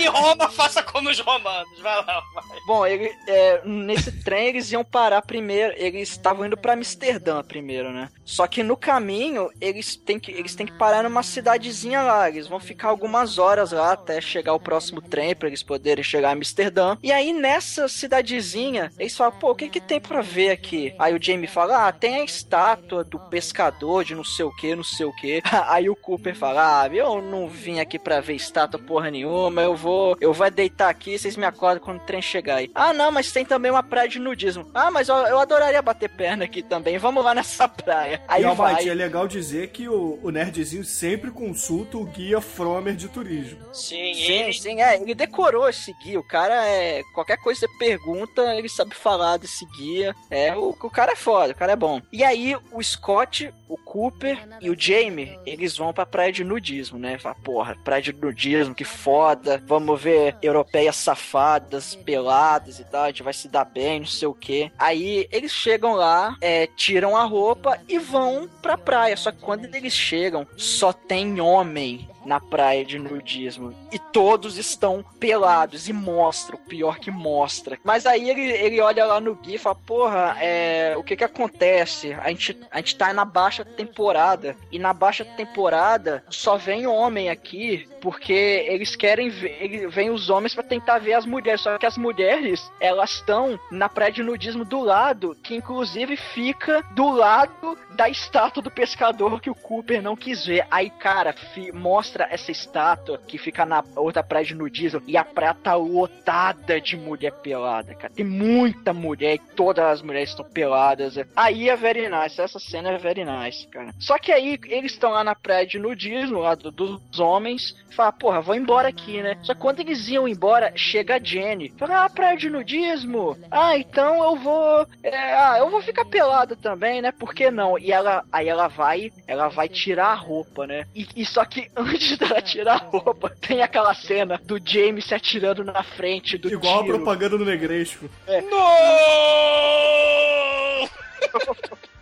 Em 0.00 0.06
Roma, 0.06 0.48
faça 0.52 0.82
como 0.82 1.10
os 1.10 1.20
romanos. 1.20 1.78
Vai 1.80 1.96
lá, 1.96 2.22
vai. 2.34 2.44
Bom, 2.66 2.86
ele, 2.86 3.12
é, 3.26 3.60
nesse 3.64 4.10
trem 4.22 4.48
eles 4.48 4.72
iam 4.72 4.84
parar 4.84 5.22
primeiro. 5.22 5.74
Eles 5.76 6.10
estavam 6.10 6.46
indo 6.46 6.56
pra 6.56 6.72
Amsterdã 6.72 7.42
primeiro, 7.42 7.90
né? 7.92 8.08
Só 8.24 8.46
que 8.46 8.62
no 8.62 8.76
caminho 8.76 9.50
eles 9.60 9.96
têm 9.96 10.18
que, 10.18 10.32
eles 10.32 10.54
têm 10.54 10.66
que 10.66 10.78
parar 10.78 11.02
numa 11.02 11.22
cidadezinha 11.22 12.02
lá. 12.02 12.28
Eles 12.28 12.46
vão 12.46 12.60
ficar 12.60 12.88
algumas 12.88 13.38
horas 13.38 13.72
lá 13.72 13.92
até 13.92 14.20
chegar 14.20 14.54
o 14.54 14.60
próximo 14.60 15.02
trem 15.02 15.34
pra 15.34 15.48
eles 15.48 15.62
poderem 15.62 16.02
chegar 16.02 16.30
a 16.30 16.32
Amsterdã. 16.32 16.96
E 17.02 17.12
aí 17.12 17.32
nessa 17.32 17.88
cidadezinha 17.88 18.90
eles 18.98 19.16
falam: 19.16 19.38
pô, 19.38 19.50
o 19.50 19.54
que 19.54 19.68
que 19.68 19.80
tem 19.80 20.00
pra 20.00 20.22
ver 20.22 20.50
aqui? 20.50 20.94
Aí 20.98 21.14
o 21.14 21.22
Jamie 21.22 21.46
fala: 21.46 21.88
ah, 21.88 21.92
tem 21.92 22.16
a 22.16 22.24
estátua 22.24 23.04
do 23.04 23.18
pescador 23.18 24.04
de 24.04 24.14
não 24.14 24.24
sei 24.24 24.44
o 24.44 24.54
que, 24.54 24.74
não 24.74 24.84
sei 24.84 25.06
o 25.06 25.12
que. 25.12 25.42
Aí 25.68 25.90
o 25.90 25.96
Cooper 25.96 26.34
fala: 26.34 26.82
ah, 26.82 26.88
eu 26.88 27.20
não 27.20 27.48
vim 27.48 27.80
aqui 27.80 27.98
pra 27.98 28.20
ver 28.20 28.34
estátua 28.34 28.80
porra 28.80 29.10
nenhuma. 29.10 29.62
Eu 29.62 29.74
vou, 29.74 29.89
eu 30.20 30.32
vou 30.32 30.50
deitar 30.50 30.88
aqui. 30.88 31.18
Vocês 31.18 31.36
me 31.36 31.44
acordam 31.44 31.82
quando 31.84 31.98
o 31.98 32.04
trem 32.06 32.20
chegar 32.22 32.56
aí. 32.56 32.70
Ah, 32.74 32.92
não, 32.92 33.10
mas 33.10 33.32
tem 33.32 33.44
também 33.44 33.70
uma 33.70 33.82
praia 33.82 34.08
de 34.08 34.18
nudismo. 34.18 34.70
Ah, 34.74 34.90
mas 34.90 35.08
eu, 35.08 35.14
eu 35.16 35.38
adoraria 35.38 35.80
bater 35.82 36.08
perna 36.08 36.44
aqui 36.44 36.62
também. 36.62 36.98
Vamos 36.98 37.24
lá 37.24 37.34
nessa 37.34 37.66
praia. 37.68 38.22
Aí 38.28 38.44
e, 38.44 38.54
vai. 38.54 38.88
É 38.88 38.94
legal 38.94 39.26
dizer 39.28 39.68
que 39.68 39.88
o, 39.88 40.18
o 40.22 40.30
Nerdzinho 40.30 40.84
sempre 40.84 41.30
consulta 41.30 41.96
o 41.96 42.04
guia 42.04 42.40
Fromer 42.40 42.94
de 42.94 43.08
turismo. 43.08 43.58
Sim, 43.72 44.14
Sim, 44.14 44.32
ele- 44.32 44.52
sim, 44.52 44.80
é. 44.82 44.96
Ele 45.00 45.14
decorou 45.14 45.68
esse 45.68 45.92
guia. 46.02 46.18
O 46.18 46.24
cara 46.26 46.66
é. 46.66 47.02
Qualquer 47.14 47.36
coisa 47.38 47.60
que 47.60 47.66
você 47.72 47.78
pergunta, 47.78 48.42
ele 48.54 48.68
sabe 48.68 48.94
falar 48.94 49.36
desse 49.36 49.64
guia. 49.76 50.14
É, 50.30 50.54
o, 50.56 50.70
o 50.70 50.90
cara 50.90 51.12
é 51.12 51.16
foda, 51.16 51.52
o 51.52 51.56
cara 51.56 51.72
é 51.72 51.76
bom. 51.76 52.00
E 52.12 52.22
aí, 52.24 52.56
o 52.72 52.82
Scott, 52.82 53.52
o 53.68 53.76
Cooper 53.76 54.38
e 54.60 54.70
o 54.70 54.76
Jamie, 54.78 55.38
eles 55.46 55.76
vão 55.76 55.92
pra 55.92 56.06
praia 56.06 56.32
de 56.32 56.44
nudismo, 56.44 56.98
né? 56.98 57.18
Fala, 57.18 57.34
porra, 57.36 57.76
praia 57.84 58.02
de 58.02 58.12
nudismo, 58.12 58.74
que 58.74 58.84
foda. 58.84 59.62
Vamos 59.66 59.79
ver 59.96 60.36
europeias 60.42 60.96
safadas, 60.96 61.94
peladas 61.94 62.78
e 62.78 62.84
tal. 62.84 63.04
A 63.04 63.06
gente 63.08 63.22
vai 63.22 63.32
se 63.32 63.48
dar 63.48 63.64
bem, 63.64 64.00
não 64.00 64.06
sei 64.06 64.28
o 64.28 64.34
quê. 64.34 64.70
Aí, 64.78 65.28
eles 65.30 65.52
chegam 65.52 65.94
lá, 65.94 66.36
é, 66.40 66.66
tiram 66.66 67.16
a 67.16 67.24
roupa 67.24 67.78
e 67.88 67.98
vão 67.98 68.48
pra 68.62 68.78
praia. 68.78 69.16
Só 69.16 69.30
que 69.30 69.40
quando 69.40 69.64
eles 69.74 69.92
chegam, 69.92 70.46
só 70.56 70.92
tem 70.92 71.40
homem 71.40 72.08
na 72.24 72.38
praia 72.40 72.84
de 72.84 72.98
nudismo. 72.98 73.74
E 73.92 73.98
todos 73.98 74.56
estão 74.58 75.04
pelados 75.18 75.88
e 75.88 75.92
mostra, 75.92 76.56
o 76.56 76.58
pior 76.58 76.98
que 76.98 77.10
mostra. 77.10 77.78
Mas 77.84 78.06
aí 78.06 78.28
ele, 78.30 78.42
ele 78.52 78.80
olha 78.80 79.04
lá 79.04 79.20
no 79.20 79.34
Gui 79.34 79.54
e 79.54 79.58
fala, 79.58 79.74
porra, 79.74 80.36
é, 80.40 80.94
o 80.96 81.02
que 81.02 81.16
que 81.16 81.24
acontece? 81.24 82.12
A 82.14 82.28
gente, 82.28 82.58
a 82.70 82.78
gente 82.78 82.96
tá 82.96 83.12
na 83.12 83.24
baixa 83.24 83.64
temporada. 83.64 84.56
E 84.70 84.78
na 84.78 84.92
baixa 84.92 85.24
temporada 85.24 86.24
só 86.28 86.56
vem 86.56 86.86
homem 86.86 87.28
aqui 87.28 87.88
porque 88.00 88.32
eles 88.32 88.96
querem 88.96 89.28
ver, 89.28 89.56
ele- 89.62 89.86
vem 89.88 90.08
os 90.10 90.30
homens 90.30 90.54
pra 90.54 90.62
tentar 90.64 90.98
ver 90.98 91.12
as 91.14 91.26
mulheres. 91.26 91.60
Só 91.60 91.76
que 91.76 91.84
as 91.84 91.98
mulheres, 91.98 92.70
elas 92.80 93.10
estão 93.10 93.60
na 93.70 93.88
praia 93.90 94.10
de 94.10 94.22
nudismo 94.22 94.64
do 94.64 94.80
lado, 94.80 95.36
que 95.42 95.54
inclusive 95.54 96.16
fica 96.16 96.82
do 96.94 97.10
lado 97.10 97.76
da 97.90 98.08
estátua 98.08 98.62
do 98.62 98.70
pescador 98.70 99.38
que 99.40 99.50
o 99.50 99.54
Cooper 99.54 100.00
não 100.02 100.16
quis 100.16 100.46
ver. 100.46 100.66
Aí, 100.70 100.88
cara, 100.88 101.34
fi- 101.34 101.70
mostra 101.72 102.09
essa 102.18 102.50
estátua 102.50 103.18
que 103.26 103.38
fica 103.38 103.64
na 103.64 103.84
outra 103.96 104.22
praia 104.22 104.44
de 104.44 104.54
nudismo 104.54 105.02
e 105.06 105.16
a 105.16 105.24
praia 105.24 105.54
tá 105.54 105.74
lotada 105.74 106.80
de 106.80 106.96
mulher 106.96 107.32
pelada, 107.32 107.94
cara. 107.94 108.12
Tem 108.12 108.24
muita 108.24 108.92
mulher 108.92 109.34
e 109.34 109.38
todas 109.54 109.84
as 109.84 110.02
mulheres 110.02 110.30
estão 110.30 110.44
peladas. 110.44 111.14
Aí 111.36 111.68
é 111.68 111.76
very 111.76 112.08
nice, 112.08 112.40
essa 112.40 112.58
cena 112.58 112.90
é 112.90 112.98
very 112.98 113.24
nice, 113.24 113.66
cara. 113.68 113.92
Só 113.98 114.18
que 114.18 114.32
aí 114.32 114.58
eles 114.66 114.92
estão 114.92 115.10
lá 115.10 115.22
na 115.24 115.34
praia 115.34 115.66
de 115.66 115.78
nudismo, 115.78 116.38
lá 116.40 116.54
do- 116.54 116.70
dos 116.70 117.18
homens, 117.20 117.74
e 117.90 117.94
fala, 117.94 118.12
porra, 118.12 118.40
vou 118.40 118.54
embora 118.54 118.88
aqui, 118.88 119.22
né? 119.22 119.36
Só 119.42 119.54
que 119.54 119.60
quando 119.60 119.80
eles 119.80 120.08
iam 120.08 120.26
embora, 120.28 120.72
chega 120.76 121.16
a 121.16 121.22
Jenny. 121.22 121.72
Fala, 121.78 122.04
ah, 122.04 122.10
praia 122.10 122.36
de 122.36 122.48
nudismo? 122.48 123.36
Ah, 123.50 123.76
então 123.76 124.22
eu 124.24 124.36
vou. 124.36 124.86
é, 125.02 125.34
ah, 125.34 125.56
eu 125.58 125.70
vou 125.70 125.82
ficar 125.82 126.04
pelada 126.04 126.56
também, 126.56 127.02
né? 127.02 127.12
Por 127.12 127.34
que 127.34 127.50
não? 127.50 127.78
E 127.78 127.92
ela, 127.92 128.24
aí 128.32 128.48
ela 128.48 128.68
vai, 128.68 129.10
ela 129.26 129.48
vai 129.48 129.68
tirar 129.68 130.08
a 130.08 130.14
roupa, 130.14 130.66
né? 130.66 130.86
E, 130.94 131.06
e 131.16 131.24
só 131.24 131.44
que 131.44 131.70
antes 131.76 131.99
dela 132.16 132.40
tirar 132.42 132.74
a 132.74 132.78
roupa, 132.78 133.30
tem 133.40 133.62
aquela 133.62 133.94
cena 133.94 134.40
do 134.44 134.58
James 134.64 135.04
se 135.04 135.14
atirando 135.14 135.62
na 135.64 135.82
frente 135.82 136.38
do 136.38 136.50
Igual 136.50 136.80
a 136.80 136.84
tiro. 136.84 136.96
propaganda 136.96 137.38
do 137.38 137.44
Negresco. 137.44 138.08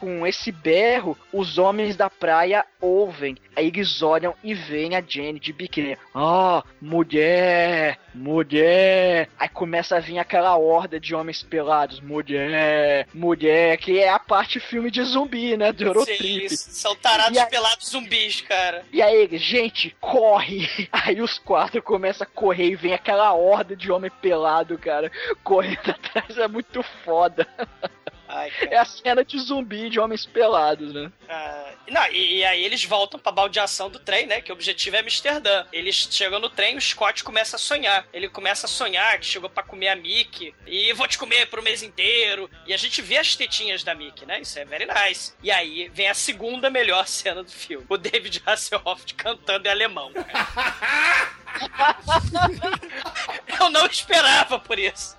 Com 0.00 0.26
esse 0.26 0.50
berro, 0.50 1.14
os 1.30 1.58
homens 1.58 1.94
da 1.94 2.08
praia 2.08 2.64
ouvem. 2.80 3.36
Aí 3.54 3.66
eles 3.66 4.00
olham 4.00 4.34
e 4.42 4.54
veem 4.54 4.96
a 4.96 5.02
Jenny 5.06 5.38
de 5.38 5.52
biquíni. 5.52 5.94
Ah, 6.14 6.64
mulher! 6.80 7.98
Mulher! 8.14 9.28
Aí 9.38 9.48
começa 9.50 9.96
a 9.96 10.00
vir 10.00 10.18
aquela 10.18 10.56
horda 10.56 10.98
de 10.98 11.14
homens 11.14 11.42
pelados. 11.42 12.00
Mulher! 12.00 13.06
Mulher! 13.12 13.76
Que 13.76 13.98
é 14.00 14.08
a 14.08 14.18
parte 14.18 14.58
filme 14.58 14.90
de 14.90 15.02
zumbi, 15.02 15.54
né? 15.54 15.70
Do 15.70 15.78
Sim, 15.78 15.84
Eurotrip. 15.84 16.48
são 16.56 16.96
tarados 16.96 17.36
aí- 17.36 17.46
pelados 17.50 17.90
zumbis, 17.90 18.40
cara. 18.40 18.82
E 18.90 19.02
aí 19.02 19.14
eles, 19.14 19.42
gente, 19.42 19.94
corre! 20.00 20.66
Aí 20.90 21.20
os 21.20 21.38
quatro 21.38 21.82
começam 21.82 22.26
a 22.26 22.30
correr 22.34 22.68
e 22.70 22.74
vem 22.76 22.94
aquela 22.94 23.32
horda 23.34 23.76
de 23.76 23.92
homem 23.92 24.10
pelado, 24.22 24.78
cara, 24.78 25.10
correndo 25.44 25.90
atrás. 25.90 26.38
É 26.38 26.48
muito 26.48 26.82
foda. 27.04 27.46
Ai, 28.32 28.52
É 28.70 28.78
a 28.78 28.84
cena 28.84 29.24
de 29.24 29.36
zumbi 29.40 29.90
de 29.90 29.98
homens 29.98 30.24
pelados, 30.24 30.94
né? 30.94 31.10
Ah, 31.28 31.72
não, 31.88 32.06
e, 32.12 32.38
e 32.38 32.44
aí 32.44 32.64
eles 32.64 32.84
voltam 32.84 33.18
pra 33.18 33.32
baldeação 33.32 33.90
do 33.90 33.98
trem, 33.98 34.24
né? 34.26 34.40
Que 34.40 34.52
o 34.52 34.54
objetivo 34.54 34.94
é 34.94 35.00
Amsterdã. 35.00 35.66
Eles 35.72 36.08
chegam 36.10 36.38
no 36.38 36.48
trem, 36.48 36.76
o 36.76 36.80
Scott 36.80 37.24
começa 37.24 37.56
a 37.56 37.58
sonhar. 37.58 38.06
Ele 38.12 38.28
começa 38.28 38.66
a 38.66 38.68
sonhar 38.68 39.18
que 39.18 39.26
chegou 39.26 39.50
pra 39.50 39.64
comer 39.64 39.88
a 39.88 39.96
Mickey 39.96 40.54
e 40.64 40.92
vou 40.92 41.08
te 41.08 41.18
comer 41.18 41.46
pro 41.46 41.62
mês 41.62 41.82
inteiro. 41.82 42.48
E 42.66 42.72
a 42.72 42.76
gente 42.76 43.02
vê 43.02 43.18
as 43.18 43.34
tetinhas 43.34 43.82
da 43.82 43.96
Mickey, 43.96 44.24
né? 44.24 44.40
Isso 44.40 44.56
é 44.58 44.64
very 44.64 44.86
nice. 44.86 45.32
E 45.42 45.50
aí 45.50 45.90
vem 45.92 46.08
a 46.08 46.14
segunda 46.14 46.70
melhor 46.70 47.06
cena 47.08 47.42
do 47.42 47.50
filme: 47.50 47.84
o 47.88 47.96
David 47.96 48.40
Hasselhoff 48.46 49.12
cantando 49.14 49.66
em 49.66 49.70
alemão. 49.72 50.12
Eu 53.60 53.70
não 53.70 53.86
esperava 53.86 54.58
por 54.58 54.78
isso. 54.78 55.16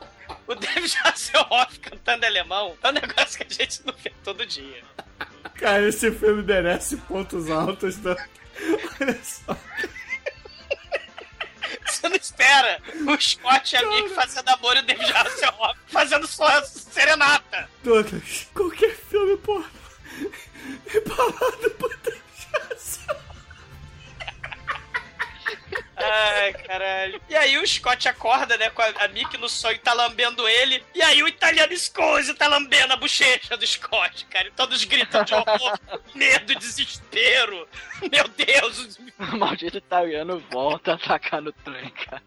O 0.47 0.55
David 0.55 0.97
Hasselhoff 1.03 1.79
cantando 1.79 2.25
em 2.25 2.27
alemão 2.27 2.77
é 2.81 2.89
um 2.89 2.91
negócio 2.91 3.37
que 3.37 3.43
a 3.43 3.53
gente 3.53 3.85
não 3.85 3.93
vê 3.93 4.11
todo 4.23 4.45
dia. 4.45 4.83
Cara, 5.55 5.87
esse 5.87 6.11
filme 6.11 6.43
merece 6.43 6.97
pontos 6.97 7.49
altos. 7.49 7.97
Da... 7.97 8.15
Olha 8.99 9.19
só. 9.23 9.55
Você 11.85 12.09
não 12.09 12.15
espera 12.15 12.81
o 13.07 13.21
Scott 13.21 13.75
e 13.75 13.77
a 13.77 13.87
Mick 13.87 14.09
fazendo 14.09 14.49
amor 14.49 14.75
e 14.77 14.79
o 14.79 14.83
David 14.83 15.11
Hasselhoff 15.11 15.79
fazendo 15.87 16.27
sua 16.27 16.63
serenata. 16.63 17.69
Douglas, 17.83 18.47
qualquer 18.53 18.95
filme 18.95 19.37
porno 19.37 19.81
embalado 20.95 21.71
por 21.77 21.95
Deus. 21.97 22.99
Ai, 26.03 26.53
caralho. 26.53 27.21
E 27.29 27.35
aí 27.35 27.57
o 27.57 27.67
Scott 27.67 28.07
acorda, 28.07 28.57
né, 28.57 28.69
com 28.69 28.81
a, 28.81 28.87
a 28.87 29.07
Mickey 29.07 29.37
no 29.37 29.49
sonho, 29.49 29.79
tá 29.79 29.93
lambendo 29.93 30.47
ele. 30.47 30.83
E 30.93 31.01
aí 31.01 31.21
o 31.23 31.27
italiano 31.27 31.75
Scouse 31.77 32.33
tá 32.33 32.47
lambendo 32.47 32.93
a 32.93 32.97
bochecha 32.97 33.55
do 33.57 33.65
Scott, 33.65 34.25
cara. 34.25 34.47
E 34.47 34.51
todos 34.51 34.83
gritam 34.83 35.23
de 35.23 35.33
horror, 35.33 35.79
medo, 36.15 36.55
desespero. 36.55 37.67
Meu 38.11 38.27
Deus. 38.27 38.99
O 39.19 39.37
maldito 39.37 39.77
italiano 39.77 40.43
volta 40.49 40.91
a 40.91 40.95
atacar 40.95 41.41
no 41.41 41.51
trem, 41.51 41.89
cara. 41.89 42.21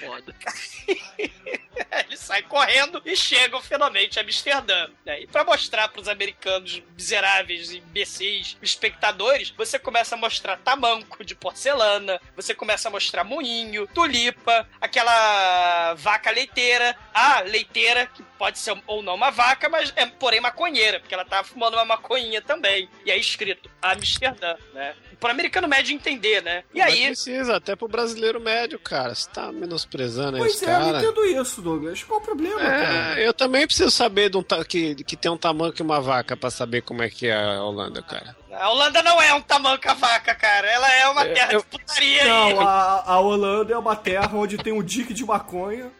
Foda. 0.00 0.34
Ele 2.06 2.16
sai 2.16 2.42
correndo 2.42 3.00
e 3.04 3.16
chegam 3.16 3.60
finalmente 3.62 4.18
a 4.18 4.22
Amsterdã. 4.22 4.88
Né? 5.04 5.22
E 5.22 5.26
pra 5.26 5.44
mostrar 5.44 5.88
pros 5.88 6.08
americanos 6.08 6.82
miseráveis, 6.96 7.72
imbecis, 7.72 8.56
espectadores, 8.60 9.50
você 9.50 9.78
começa 9.78 10.14
a 10.14 10.18
mostrar 10.18 10.56
tamanco 10.58 11.24
de 11.24 11.34
porcelana, 11.34 12.20
você 12.34 12.54
começa 12.54 12.88
a 12.88 12.90
mostrar 12.90 13.24
moinho, 13.24 13.86
tulipa, 13.88 14.68
aquela 14.80 15.94
vaca 15.94 16.30
leiteira, 16.30 16.96
a 17.12 17.40
leiteira, 17.40 18.06
que 18.06 18.22
pode 18.38 18.58
ser 18.58 18.76
ou 18.86 19.02
não 19.02 19.14
uma 19.14 19.30
vaca, 19.30 19.68
mas 19.68 19.92
é 19.96 20.06
porém 20.06 20.40
maconheira, 20.40 21.00
porque 21.00 21.14
ela 21.14 21.24
tá 21.24 21.42
fumando 21.42 21.74
uma 21.74 21.84
maconhinha 21.84 22.40
também. 22.42 22.88
E 23.04 23.10
aí 23.10 23.20
escrito 23.20 23.70
Amsterdã, 23.80 24.54
né? 24.74 24.94
Pro 25.20 25.30
americano 25.30 25.66
médio 25.68 25.94
entender, 25.94 26.42
né? 26.42 26.62
E 26.74 26.78
Mas 26.78 26.92
aí. 26.94 27.06
precisa, 27.06 27.56
até 27.56 27.74
pro 27.74 27.88
brasileiro 27.88 28.40
médio, 28.40 28.78
cara. 28.78 29.14
Você 29.14 29.28
tá 29.30 29.50
menosprezando 29.52 30.36
aí 30.36 30.42
Pois 30.42 30.54
os 30.56 30.62
é, 30.62 30.66
eu 30.66 30.70
não 30.78 30.84
caras. 30.92 31.02
entendo 31.02 31.24
isso, 31.24 31.62
Douglas. 31.62 32.02
Qual 32.04 32.20
o 32.20 32.22
problema, 32.22 32.58
cara? 32.60 33.20
É, 33.20 33.26
eu 33.26 33.32
também 33.34 33.66
preciso 33.66 33.90
saber 33.90 34.30
de 34.30 34.36
um 34.36 34.42
ta- 34.42 34.64
que, 34.64 34.94
que 34.96 35.16
tem 35.16 35.30
um 35.30 35.36
tamanho 35.36 35.72
que 35.72 35.82
uma 35.82 36.00
vaca 36.00 36.36
pra 36.36 36.50
saber 36.50 36.82
como 36.82 37.02
é 37.02 37.10
que 37.10 37.26
é 37.26 37.34
a 37.34 37.62
Holanda, 37.62 38.00
cara. 38.02 38.36
A 38.52 38.70
Holanda 38.70 39.02
não 39.02 39.20
é 39.22 39.32
um 39.34 39.40
tamanca 39.40 39.94
vaca, 39.94 40.34
cara. 40.34 40.66
Ela 40.68 40.92
é 40.92 41.08
uma 41.08 41.24
É, 41.24 41.32
terra 41.32 41.52
eu- 41.52 41.60
de 41.60 41.66
putaria 41.66 42.22
aí. 42.22 42.28
Não, 42.54 42.60
a, 42.66 43.02
a 43.12 43.20
Holanda 43.20 43.72
é 43.72 43.78
uma 43.78 43.94
terra 43.96 44.30
onde 44.34 44.56
tem 44.58 44.72
um 44.72 44.82
dique 44.82 45.12
de 45.14 45.24
maconha. 45.24 45.90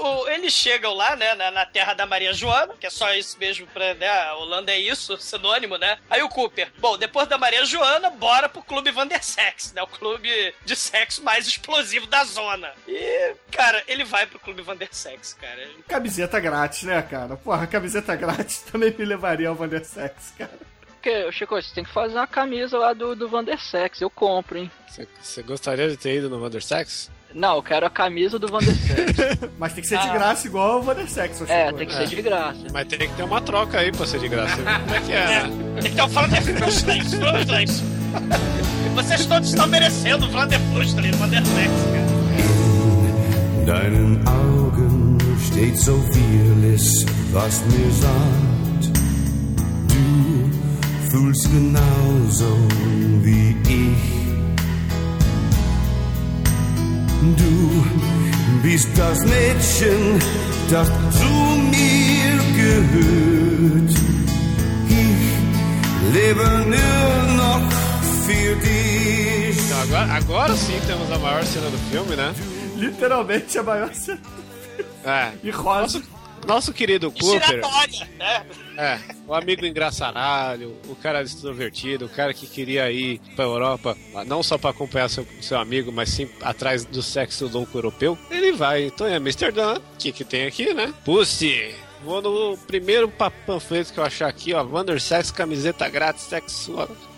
O- 0.00 0.28
eles 0.28 0.52
chegam 0.52 0.94
lá, 0.94 1.14
né, 1.16 1.34
na, 1.34 1.50
na 1.50 1.66
terra 1.66 1.94
da 1.94 2.06
Maria 2.06 2.32
Joana, 2.32 2.74
que 2.78 2.86
é 2.86 2.90
só 2.90 3.12
isso 3.14 3.38
mesmo 3.38 3.66
pra, 3.68 3.94
né, 3.94 4.08
a 4.08 4.34
Holanda 4.36 4.72
é 4.72 4.78
isso, 4.78 5.16
sinônimo, 5.18 5.76
né? 5.76 5.98
Aí 6.08 6.22
o 6.22 6.28
Cooper, 6.28 6.72
bom, 6.78 6.96
depois 6.96 7.28
da 7.28 7.36
Maria 7.38 7.64
Joana, 7.64 8.10
bora 8.10 8.48
pro 8.48 8.62
clube 8.62 8.90
Vandersex, 8.90 9.72
né? 9.72 9.82
O 9.82 9.86
clube 9.86 10.54
de 10.64 10.76
sexo 10.76 11.22
mais 11.22 11.46
explosivo 11.46 12.06
da 12.06 12.24
zona. 12.24 12.72
E, 12.88 13.34
cara, 13.50 13.82
ele 13.86 14.04
vai 14.04 14.26
pro 14.26 14.38
clube 14.38 14.62
Vandersex, 14.62 15.34
cara. 15.40 15.68
Camiseta 15.88 16.40
grátis, 16.40 16.82
né, 16.84 17.00
cara? 17.02 17.36
Porra, 17.36 17.66
camiseta 17.66 18.14
grátis 18.16 18.62
também 18.70 18.94
me 18.96 19.04
levaria 19.04 19.48
ao 19.48 19.54
Vandersex, 19.54 20.32
cara. 20.38 20.50
Porque, 20.86 21.32
Chico, 21.32 21.54
você 21.60 21.74
tem 21.74 21.82
que 21.84 21.92
fazer 21.92 22.14
uma 22.16 22.26
camisa 22.26 22.76
lá 22.76 22.92
do, 22.92 23.16
do 23.16 23.26
Vandersex. 23.28 24.00
Eu 24.02 24.10
compro, 24.10 24.58
hein? 24.58 24.70
Você- 25.20 25.42
gostaria 25.42 25.88
de 25.88 25.96
ter 25.96 26.16
ido 26.16 26.28
no 26.28 26.42
Wandersex? 26.42 27.10
Não, 27.34 27.56
eu 27.56 27.62
quero 27.62 27.86
a 27.86 27.90
camisa 27.90 28.38
do 28.38 28.48
Vandersex. 28.48 29.14
Mas 29.58 29.72
tem 29.72 29.82
que 29.82 29.88
ser 29.88 29.98
de 29.98 30.08
Ah. 30.08 30.12
graça 30.12 30.46
igual 30.48 30.72
ao 30.72 30.82
Vandersex, 30.82 31.40
ô 31.40 31.44
é, 31.44 31.66
Chico. 31.66 31.78
tem 31.78 31.86
que 31.86 31.94
É. 31.94 31.96
ser 31.98 32.06
de 32.16 32.22
graça. 32.22 32.58
Mas 32.72 32.88
tem 32.88 32.98
que 32.98 33.08
ter 33.14 33.22
uma 33.22 33.40
troca 33.40 33.78
aí 33.78 33.92
pra 33.92 34.06
ser 34.06 34.18
de 34.20 34.28
graça. 34.28 34.56
Como 34.56 34.94
é 34.96 35.00
que 35.00 35.12
é, 35.12 35.16
É, 35.16 35.42
né? 35.46 35.50
tem 35.80 35.90
que 35.90 35.96
ter 35.96 36.02
o 36.02 36.08
Vanderflustens, 36.08 37.14
Flustens. 37.14 37.82
Vocês 38.94 39.26
todos 39.26 39.48
estão 39.48 39.66
merecendo 39.68 40.26
o 40.26 40.30
Vanderflustens, 40.30 41.16
Vandersex, 41.16 41.70
cara. 41.92 42.10
Deinen 43.66 44.20
Augen 44.26 45.18
steht 45.38 45.76
so 45.76 45.96
vieles, 46.12 47.04
was 47.32 47.62
mir 47.66 47.90
sagt. 47.92 48.90
Du 49.86 50.50
fühlst 51.10 51.48
genauso 51.52 52.56
wie 53.22 53.56
ich. 53.68 54.29
Du 57.20 57.84
bist 58.62 58.88
das 58.96 59.24
Mädchen, 59.24 60.18
das 60.70 60.88
zu 60.88 61.32
mir 61.70 62.38
gehört. 62.56 63.90
Ich 64.88 66.14
lebe 66.14 66.44
nur 66.64 67.36
noch 67.36 67.60
für 68.26 68.56
dich. 68.56 69.58
Então, 69.66 69.80
agora, 69.82 70.12
agora 70.14 70.56
sim 70.56 70.80
temos 70.86 71.10
a 71.12 71.18
maior 71.18 71.44
cena 71.44 71.68
do 71.68 71.78
filme, 71.90 72.16
né? 72.16 72.32
Literalmente 72.76 73.58
a 73.58 73.62
maior 73.62 73.92
cena. 73.92 74.20
É. 75.04 75.32
E 75.42 75.50
rosa. 75.50 75.98
Nosso, 75.98 76.02
nosso 76.46 76.72
querido 76.72 77.10
Cooper, 77.12 77.60
né? 78.18 78.46
é, 78.76 78.98
o 79.26 79.34
amigo 79.34 79.64
engraçaralho, 79.64 80.76
o 80.88 80.96
cara 80.96 81.22
extrovertido, 81.22 82.06
o 82.06 82.08
cara 82.08 82.32
que 82.34 82.46
queria 82.46 82.90
ir 82.90 83.20
pra 83.36 83.44
Europa, 83.44 83.96
não 84.26 84.42
só 84.42 84.56
pra 84.58 84.70
acompanhar 84.70 85.08
seu, 85.08 85.26
seu 85.40 85.58
amigo, 85.58 85.92
mas 85.92 86.08
sim 86.10 86.28
atrás 86.42 86.84
do 86.84 87.02
sexo 87.02 87.46
louco 87.48 87.76
europeu, 87.78 88.18
ele 88.30 88.52
vai. 88.52 88.84
Então 88.86 89.06
é 89.06 89.16
Amsterdã, 89.16 89.74
o 89.76 89.96
que 89.98 90.12
que 90.12 90.24
tem 90.24 90.46
aqui, 90.46 90.72
né? 90.74 90.92
Pussy! 91.04 91.74
Vou 92.02 92.22
no 92.22 92.56
primeiro 92.56 93.08
pa- 93.10 93.30
panfleto 93.30 93.92
que 93.92 94.00
eu 94.00 94.04
achar 94.04 94.26
aqui, 94.26 94.54
ó. 94.54 94.62
Wandersex, 94.64 95.30
camiseta 95.30 95.86
grátis, 95.88 96.24
sexo 96.24 96.74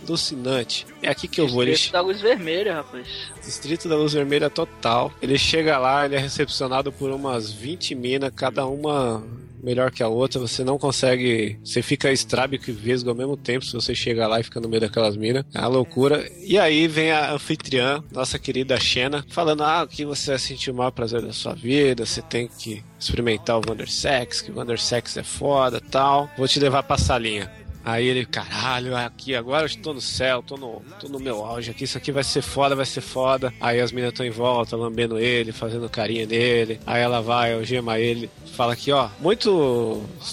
alucinante. 0.06 0.86
É 1.02 1.08
aqui 1.08 1.28
que 1.28 1.40
eu 1.40 1.48
vou. 1.48 1.62
Ele, 1.62 1.72
Distrito 1.72 1.92
da 1.92 2.00
luz 2.00 2.20
vermelha, 2.20 2.74
rapaz. 2.74 3.06
Distrito 3.44 3.88
da 3.88 3.96
Luz 3.96 4.12
Vermelha 4.12 4.48
total. 4.48 5.12
Ele 5.20 5.36
chega 5.36 5.78
lá, 5.78 6.04
ele 6.04 6.14
é 6.14 6.18
recepcionado 6.18 6.92
por 6.92 7.10
umas 7.10 7.50
20 7.50 7.94
minas, 7.94 8.30
cada 8.34 8.66
uma 8.66 9.24
melhor 9.62 9.90
que 9.90 10.02
a 10.02 10.08
outra. 10.08 10.40
Você 10.40 10.64
não 10.64 10.78
consegue. 10.78 11.58
Você 11.64 11.80
fica 11.80 12.10
estrábico 12.10 12.68
e 12.68 12.72
vesgo 12.72 13.10
ao 13.10 13.16
mesmo 13.16 13.36
tempo 13.36 13.64
se 13.64 13.72
você 13.72 13.94
chega 13.94 14.26
lá 14.26 14.40
e 14.40 14.42
fica 14.42 14.60
no 14.60 14.68
meio 14.68 14.80
daquelas 14.80 15.16
minas. 15.16 15.44
É 15.54 15.60
uma 15.60 15.68
loucura. 15.68 16.28
E 16.40 16.58
aí 16.58 16.88
vem 16.88 17.12
a 17.12 17.32
anfitriã, 17.32 18.02
nossa 18.12 18.38
querida 18.38 18.78
Xena, 18.78 19.24
falando: 19.28 19.62
Ah, 19.62 19.86
que 19.88 20.04
você 20.04 20.30
vai 20.30 20.38
sentir 20.38 20.70
o 20.70 20.74
maior 20.74 20.90
prazer 20.90 21.22
da 21.22 21.32
sua 21.32 21.54
vida, 21.54 22.04
você 22.04 22.20
tem 22.20 22.48
que 22.48 22.82
experimentar 22.98 23.58
o 23.58 23.62
Wandersex, 23.68 24.40
que 24.40 24.50
o 24.50 24.58
Wandersex 24.58 25.16
é 25.16 25.22
foda 25.22 25.80
tal. 25.80 26.28
Vou 26.36 26.48
te 26.48 26.58
levar 26.58 26.82
pra 26.82 26.98
salinha. 26.98 27.50
Aí 27.84 28.06
ele, 28.06 28.24
caralho, 28.24 28.96
aqui 28.96 29.34
agora 29.34 29.62
eu 29.62 29.66
estou 29.66 29.94
no 29.94 30.00
céu, 30.00 30.42
tô 30.42 30.56
no, 30.56 30.82
tô 31.00 31.08
no 31.08 31.18
meu 31.18 31.44
auge 31.44 31.70
aqui, 31.70 31.84
isso 31.84 31.98
aqui 31.98 32.12
vai 32.12 32.24
ser 32.24 32.42
foda, 32.42 32.76
vai 32.76 32.86
ser 32.86 33.00
foda. 33.00 33.52
Aí 33.60 33.80
as 33.80 33.90
meninas 33.90 34.12
estão 34.12 34.24
em 34.26 34.30
volta, 34.30 34.76
lambendo 34.76 35.18
ele, 35.18 35.52
fazendo 35.52 35.88
carinho 35.88 36.26
nele. 36.26 36.80
Aí 36.86 37.02
ela 37.02 37.20
vai, 37.20 37.54
algema 37.54 37.98
ele, 37.98 38.30
fala 38.54 38.72
aqui, 38.72 38.92
ó, 38.92 39.08
muitos 39.20 39.52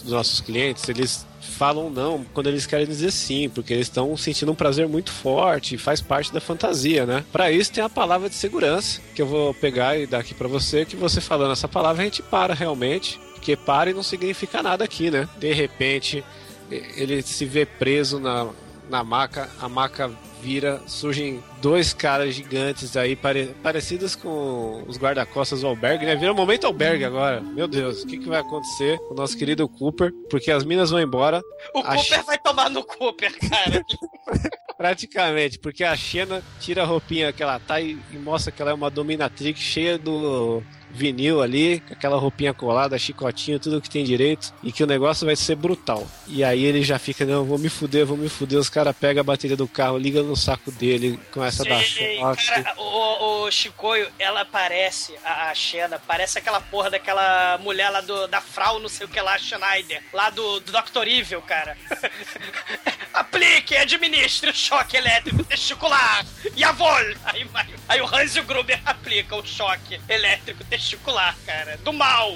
dos 0.04 0.12
nossos 0.12 0.42
clientes, 0.42 0.88
eles 0.88 1.28
falam 1.60 1.90
não 1.90 2.24
quando 2.34 2.48
eles 2.48 2.66
querem 2.66 2.86
dizer 2.86 3.12
sim, 3.12 3.50
porque 3.50 3.74
eles 3.74 3.88
estão 3.88 4.16
sentindo 4.16 4.52
um 4.52 4.56
prazer 4.56 4.88
muito 4.88 5.12
forte 5.12 5.76
e 5.76 5.78
faz 5.78 6.00
parte 6.00 6.32
da 6.32 6.40
fantasia, 6.40 7.06
né? 7.06 7.26
Pra 7.32 7.52
isso 7.52 7.74
tem 7.74 7.84
a 7.84 7.90
palavra 7.90 8.30
de 8.30 8.36
segurança, 8.36 9.02
que 9.14 9.22
eu 9.22 9.28
vou 9.28 9.54
pegar 9.54 9.98
e 9.98 10.08
dar 10.08 10.20
aqui 10.20 10.34
pra 10.34 10.48
você, 10.48 10.86
que 10.86 10.96
você 10.96 11.20
falando 11.20 11.52
essa 11.52 11.68
palavra 11.68 12.02
a 12.02 12.06
gente 12.06 12.22
para 12.22 12.54
realmente, 12.54 13.20
porque 13.34 13.58
pare 13.58 13.94
não 13.94 14.04
significa 14.04 14.64
nada 14.64 14.86
aqui, 14.86 15.12
né? 15.12 15.28
De 15.38 15.52
repente 15.52 16.24
ele 16.72 17.22
se 17.22 17.46
vê 17.46 17.66
preso 17.66 18.20
na, 18.20 18.50
na 18.90 19.04
maca, 19.04 19.50
a 19.60 19.68
maca 19.68 20.12
vira, 20.42 20.82
surgem 20.88 21.44
dois 21.62 21.94
caras 21.94 22.34
gigantes 22.34 22.96
aí, 22.96 23.16
pare, 23.16 23.54
parecidos 23.62 24.16
com 24.16 24.84
os 24.88 24.98
guarda-costas 24.98 25.62
do 25.62 25.68
albergue, 25.68 26.06
né? 26.06 26.16
Vira 26.16 26.32
um 26.32 26.36
momento 26.36 26.66
albergue 26.66 27.04
agora. 27.04 27.42
Meu 27.42 27.68
Deus, 27.68 28.04
o 28.04 28.08
que, 28.08 28.18
que 28.18 28.28
vai 28.30 28.40
acontecer 28.40 28.98
com 29.00 29.14
o 29.14 29.18
nosso 29.18 29.38
querido 29.38 29.68
Cooper? 29.68 30.12
Porque 30.30 30.52
as 30.52 30.64
minas 30.64 30.90
vão 30.90 31.00
embora, 31.02 31.42
O 31.76 31.80
A 31.80 31.96
Cooper 31.96 32.18
X- 32.18 32.26
vai 32.26 32.38
tomar 32.38 32.70
no 32.70 32.84
Cooper, 32.84 33.32
cara. 33.50 33.84
praticamente, 34.78 35.60
porque 35.60 35.84
a 35.84 35.94
Xena 35.96 36.42
tira 36.62 36.84
a 36.84 36.86
roupinha 36.86 37.34
que 37.34 37.44
ela 37.44 37.60
tá 37.60 37.82
e, 37.82 37.98
e 38.14 38.18
mostra 38.18 38.50
que 38.52 38.62
ela 38.62 38.72
é 38.72 38.74
uma 38.74 38.90
dominatrix 38.90 39.60
cheia 39.60 39.98
do 39.98 40.64
vinil 40.92 41.42
ali, 41.42 41.82
com 41.82 41.94
aquela 41.94 42.18
roupinha 42.18 42.54
colada, 42.54 42.98
chicotinho, 42.98 43.60
tudo 43.60 43.82
que 43.82 43.90
tem 43.90 44.04
direito, 44.06 44.52
e 44.64 44.72
que 44.72 44.84
o 44.84 44.88
negócio 44.88 45.26
vai 45.26 45.36
ser 45.36 45.56
brutal. 45.56 46.08
E 46.28 46.44
aí 46.44 46.64
ele 46.64 46.82
já 46.82 46.98
fica, 46.98 47.26
não, 47.26 47.44
vou 47.44 47.60
me 47.60 47.70
fuder, 47.70 48.06
vou 48.06 48.18
me 48.18 48.28
fuder, 48.30 48.58
os 48.58 48.70
caras 48.70 48.96
pegam 48.98 49.22
a 49.22 49.24
bateria 49.24 49.56
do 49.58 49.68
carro, 49.68 49.98
ligam 50.00 50.29
no 50.30 50.36
saco 50.36 50.72
dele, 50.72 51.20
começa 51.32 51.64
a 51.64 51.70
dar 51.70 51.84
choque. 51.84 52.46
cara, 52.46 52.74
o, 52.78 53.46
o 53.46 53.52
Chicoio, 53.52 54.10
ela 54.18 54.46
parece, 54.46 55.16
a, 55.26 55.50
a 55.50 55.56
Xena, 55.56 56.00
parece 56.00 56.38
aquela 56.38 56.62
porra 56.62 56.92
daquela 56.92 57.58
mulher 57.58 57.90
lá 57.90 58.02
do, 58.02 58.28
da 58.28 58.40
Frau, 58.40 58.80
não 58.80 58.88
sei 58.88 59.06
o 59.06 59.10
que 59.10 59.20
lá, 59.20 59.38
Schneider, 59.38 60.04
lá 60.14 60.30
do, 60.30 60.60
do 60.60 60.72
Dr. 60.72 61.08
Evil, 61.08 61.42
cara. 61.42 61.76
Aplique, 63.14 63.76
administre 63.76 64.52
o 64.52 64.54
choque 64.54 64.96
elétrico 64.96 65.44
testicular. 65.44 66.26
E 66.56 66.64
a 66.64 66.72
vol! 66.72 66.90
Aí, 67.26 67.44
vai, 67.46 67.68
aí 67.88 68.02
o 68.02 68.06
Hans 68.06 68.36
e 68.36 68.40
o 68.40 68.44
Gruber 68.44 68.80
aplicam 68.86 69.40
o 69.40 69.46
choque 69.46 70.00
elétrico 70.08 70.64
testicular, 70.64 71.36
cara. 71.46 71.78
Do 71.78 71.92
mal. 71.92 72.34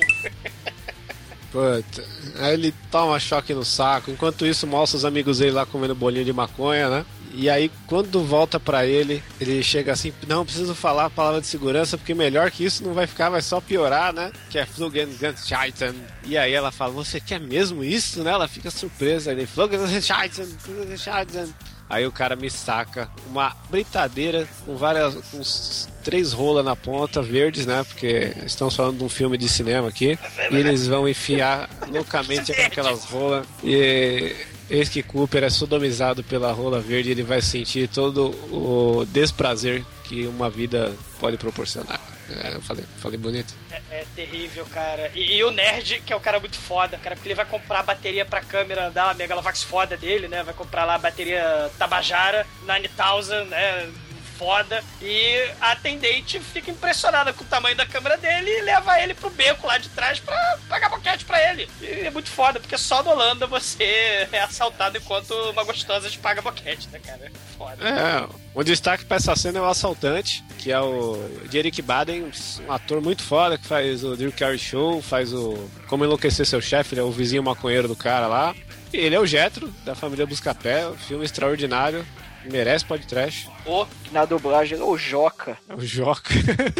Puta. 1.54 2.04
Aí 2.40 2.54
ele 2.56 2.74
toma 2.90 3.20
choque 3.20 3.54
no 3.54 3.64
saco. 3.64 4.10
Enquanto 4.10 4.44
isso, 4.44 4.66
mostra 4.66 4.98
os 4.98 5.06
amigos 5.06 5.38
dele 5.38 5.52
lá 5.52 5.68
comendo 5.68 5.94
bolinho 5.94 6.26
de 6.26 6.34
maconha, 6.34 6.90
né? 6.90 7.06
E 7.34 7.50
aí, 7.50 7.72
quando 7.88 8.24
volta 8.24 8.60
pra 8.60 8.86
ele, 8.86 9.24
ele 9.42 9.64
chega 9.64 9.92
assim: 9.92 10.14
Não, 10.28 10.46
preciso 10.46 10.76
falar 10.76 11.06
a 11.06 11.10
palavra 11.10 11.42
de 11.42 11.48
segurança, 11.48 11.98
porque 11.98 12.14
melhor 12.14 12.52
que 12.52 12.64
isso 12.64 12.84
não 12.84 12.94
vai 12.94 13.08
ficar, 13.08 13.30
vai 13.30 13.42
só 13.42 13.60
piorar, 13.60 14.14
né? 14.14 14.32
Que 14.50 14.60
é 14.60 14.66
Flugenscheitzen. 14.66 15.96
E 16.26 16.38
aí 16.38 16.54
ela 16.54 16.72
fala: 16.72 16.94
Você 16.94 17.20
quer 17.20 17.40
mesmo 17.40 17.84
isso, 17.84 18.24
né? 18.24 18.32
Ela 18.32 18.48
fica 18.48 18.70
surpresa. 18.70 19.32
Ele: 19.32 19.48
Flugenscheitzen, 19.48 20.46
Flugenscheitzen. 20.60 21.54
Aí 21.90 22.08
o 22.08 22.12
cara 22.12 22.36
me 22.36 22.50
saca 22.50 23.10
uma 23.28 23.56
britadeira 23.70 24.48
com 24.66 24.76
várias. 24.76 25.16
uns 25.34 25.90
três 26.04 26.34
rolas 26.34 26.66
na 26.66 26.76
ponta, 26.76 27.22
verdes, 27.22 27.66
né? 27.66 27.84
Porque 27.84 28.34
estamos 28.46 28.76
falando 28.76 28.98
de 28.98 29.04
um 29.04 29.10
filme 29.10 29.38
de 29.38 29.50
cinema 29.50 29.90
aqui. 29.90 30.18
E 30.52 30.56
eles 30.56 30.88
vão 30.88 31.08
enfiar 31.08 31.70
loucamente 31.90 32.52
aquelas 32.52 33.06
rolas. 33.06 33.46
E 33.64 34.36
eis 34.74 34.90
que 34.90 35.04
Cooper 35.04 35.44
é 35.44 35.50
sodomizado 35.50 36.24
pela 36.24 36.52
rola 36.52 36.82
verde 36.82 37.12
ele 37.12 37.24
vai 37.24 37.42
sentir 37.42 37.88
todo 37.88 38.32
o 38.52 39.06
desprazer 39.06 39.84
que 40.04 40.26
uma 40.26 40.50
vida 40.50 40.94
pode 41.20 41.38
proporcionar. 41.38 42.02
É, 42.30 42.56
eu 42.56 42.62
falei, 42.62 42.86
falei 42.98 43.18
bonito. 43.18 43.54
É, 43.70 43.82
é 43.92 44.06
terrível, 44.16 44.66
cara. 44.68 45.12
E, 45.14 45.36
e 45.36 45.44
o 45.44 45.52
nerd, 45.52 46.02
que 46.06 46.12
é 46.12 46.16
o 46.16 46.20
cara 46.20 46.40
muito 46.40 46.58
foda, 46.58 46.98
cara, 46.98 47.16
porque 47.16 47.28
ele 47.28 47.36
vai 47.36 47.46
comprar 47.46 47.80
a 47.80 47.84
bateria 47.84 48.26
pra 48.26 48.42
câmera 48.42 48.90
da 48.90 49.14
Megalovax 49.14 49.62
foda 49.64 49.96
dele, 49.96 50.28
né? 50.28 50.42
Vai 50.42 50.54
comprar 50.54 50.86
lá 50.86 50.96
a 50.96 51.00
bateria 51.00 51.70
Tabajara, 51.78 52.48
9000, 52.66 53.46
né? 53.46 53.92
Foda. 54.38 54.84
E 55.02 55.52
a 55.62 55.72
atendente 55.72 56.40
fica 56.40 56.72
impressionada 56.72 57.34
com 57.34 57.44
o 57.44 57.48
tamanho 57.48 57.76
da 57.76 57.86
câmera 57.86 58.18
dele 58.18 58.50
e 58.50 58.62
leva 58.62 59.00
ele 59.00 59.14
pro 59.14 59.30
beco 59.30 59.68
lá 59.68 59.78
de 59.78 59.90
trás 59.90 60.20
pra 60.20 60.58
pagar 60.68 60.90
boquete 60.90 61.26
pra 61.26 61.52
ele. 61.52 61.70
E 61.82 62.06
é 62.06 62.10
muito 62.10 62.30
foda, 62.30 62.60
porque 62.60 62.78
só 62.78 63.04
na 63.04 63.12
Holanda 63.12 63.48
você 63.48 63.84
é 64.32 64.42
assaltado 64.42 64.98
enquanto 64.98 65.32
uma 65.52 65.64
gostosa 65.64 66.10
te 66.10 66.18
paga 66.18 66.42
boquete, 66.42 66.90
né, 66.92 67.00
cara? 67.00 67.32
Foda. 67.58 67.88
É, 67.88 68.28
o 68.54 68.64
destaque 68.64 69.06
pra 69.06 69.18
essa 69.18 69.36
cena 69.36 69.60
é 69.60 69.62
o 69.62 69.66
assaltante, 69.66 70.44
que 70.58 70.72
é 70.72 70.80
o 70.80 71.18
Jerick 71.52 71.82
Baden, 71.82 72.32
um 72.68 72.72
ator 72.72 73.02
muito 73.02 73.24
foda 73.24 73.58
que 73.58 73.66
faz 73.66 74.04
o 74.04 74.16
Drew 74.16 74.32
Carey 74.32 74.58
Show, 74.58 75.02
faz 75.02 75.34
o 75.34 75.70
Como 75.88 76.04
Enlouquecer 76.04 76.46
Seu 76.46 76.62
Chefe, 76.62 76.94
ele 76.94 77.02
é 77.02 77.04
o 77.04 77.12
vizinho 77.12 77.44
maconheiro 77.44 77.88
do 77.88 77.96
cara 77.96 78.28
lá. 78.28 78.56
Ele 78.92 79.16
é 79.16 79.20
o 79.20 79.26
Jetro, 79.26 79.74
da 79.84 79.96
família 79.96 80.26
Buscapé, 80.26 80.88
um 80.88 80.96
filme 80.96 81.26
extraordinário, 81.26 82.06
merece 82.52 82.86
podcast. 82.86 83.50
O 83.66 83.86
Na 84.12 84.26
dublagem, 84.26 84.82
o 84.82 84.98
Joca. 84.98 85.58
É 85.68 85.74
o 85.74 85.82
Joca. 85.82 86.34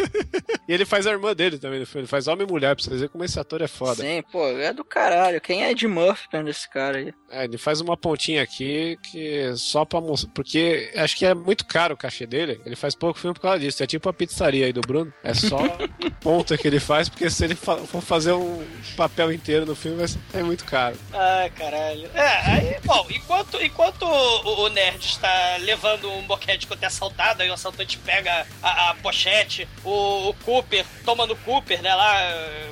e 0.68 0.72
ele 0.72 0.84
faz 0.84 1.06
a 1.06 1.10
irmã 1.10 1.34
dele 1.34 1.58
também 1.58 1.80
no 1.80 1.86
filme, 1.86 2.02
ele 2.02 2.08
faz 2.08 2.28
homem 2.28 2.46
e 2.46 2.50
mulher, 2.50 2.74
pra 2.74 2.84
vocês 2.84 2.96
verem 2.96 3.08
como 3.10 3.24
esse 3.24 3.38
ator 3.38 3.62
é 3.62 3.68
foda. 3.68 4.02
Sim, 4.02 4.22
pô, 4.30 4.46
é 4.46 4.72
do 4.72 4.84
caralho. 4.84 5.40
Quem 5.40 5.64
é 5.64 5.70
Ed 5.70 5.86
Murphy 5.86 6.28
perto 6.28 6.46
desse 6.46 6.68
cara 6.68 6.98
aí? 6.98 7.14
É, 7.30 7.44
ele 7.44 7.58
faz 7.58 7.80
uma 7.80 7.96
pontinha 7.96 8.42
aqui 8.42 8.98
que 9.02 9.52
só 9.56 9.84
pra 9.84 10.00
mostrar. 10.00 10.30
Porque 10.32 10.92
acho 10.96 11.16
que 11.16 11.26
é 11.26 11.34
muito 11.34 11.64
caro 11.66 11.94
o 11.94 11.96
cachê 11.96 12.26
dele. 12.26 12.60
Ele 12.64 12.76
faz 12.76 12.94
pouco 12.94 13.18
filme 13.18 13.34
por 13.34 13.40
causa 13.40 13.58
disso. 13.58 13.82
É 13.82 13.86
tipo 13.86 14.08
a 14.08 14.12
pizzaria 14.12 14.66
aí 14.66 14.72
do 14.72 14.80
Bruno. 14.80 15.12
É 15.22 15.34
só 15.34 15.58
ponta 16.20 16.56
que 16.56 16.66
ele 16.66 16.80
faz, 16.80 17.08
porque 17.08 17.28
se 17.28 17.44
ele 17.44 17.54
for 17.54 18.00
fazer 18.00 18.32
um 18.32 18.64
papel 18.96 19.32
inteiro 19.32 19.66
no 19.66 19.74
filme, 19.74 19.98
vai 19.98 20.08
ser 20.08 20.18
é 20.32 20.42
muito 20.42 20.64
caro. 20.64 20.96
Ai, 21.12 21.50
caralho. 21.50 22.10
É, 22.14 22.50
aí, 22.50 22.76
bom, 22.84 23.06
enquanto, 23.10 23.62
enquanto 23.62 24.02
o, 24.02 24.64
o 24.64 24.68
nerd 24.68 25.04
está 25.04 25.53
levando 25.58 26.10
um 26.10 26.22
boquete 26.26 26.66
quando 26.66 26.82
é 26.82 26.86
assaltado, 26.86 27.42
aí 27.42 27.50
o 27.50 27.54
assaltante 27.54 27.98
pega 27.98 28.46
a, 28.62 28.90
a 28.90 28.94
pochete, 28.96 29.68
o, 29.84 30.28
o 30.30 30.34
Cooper 30.44 30.84
toma 31.04 31.26
no 31.26 31.36
Cooper, 31.36 31.80
né, 31.82 31.94
lá, 31.94 32.20
eh, 32.22 32.70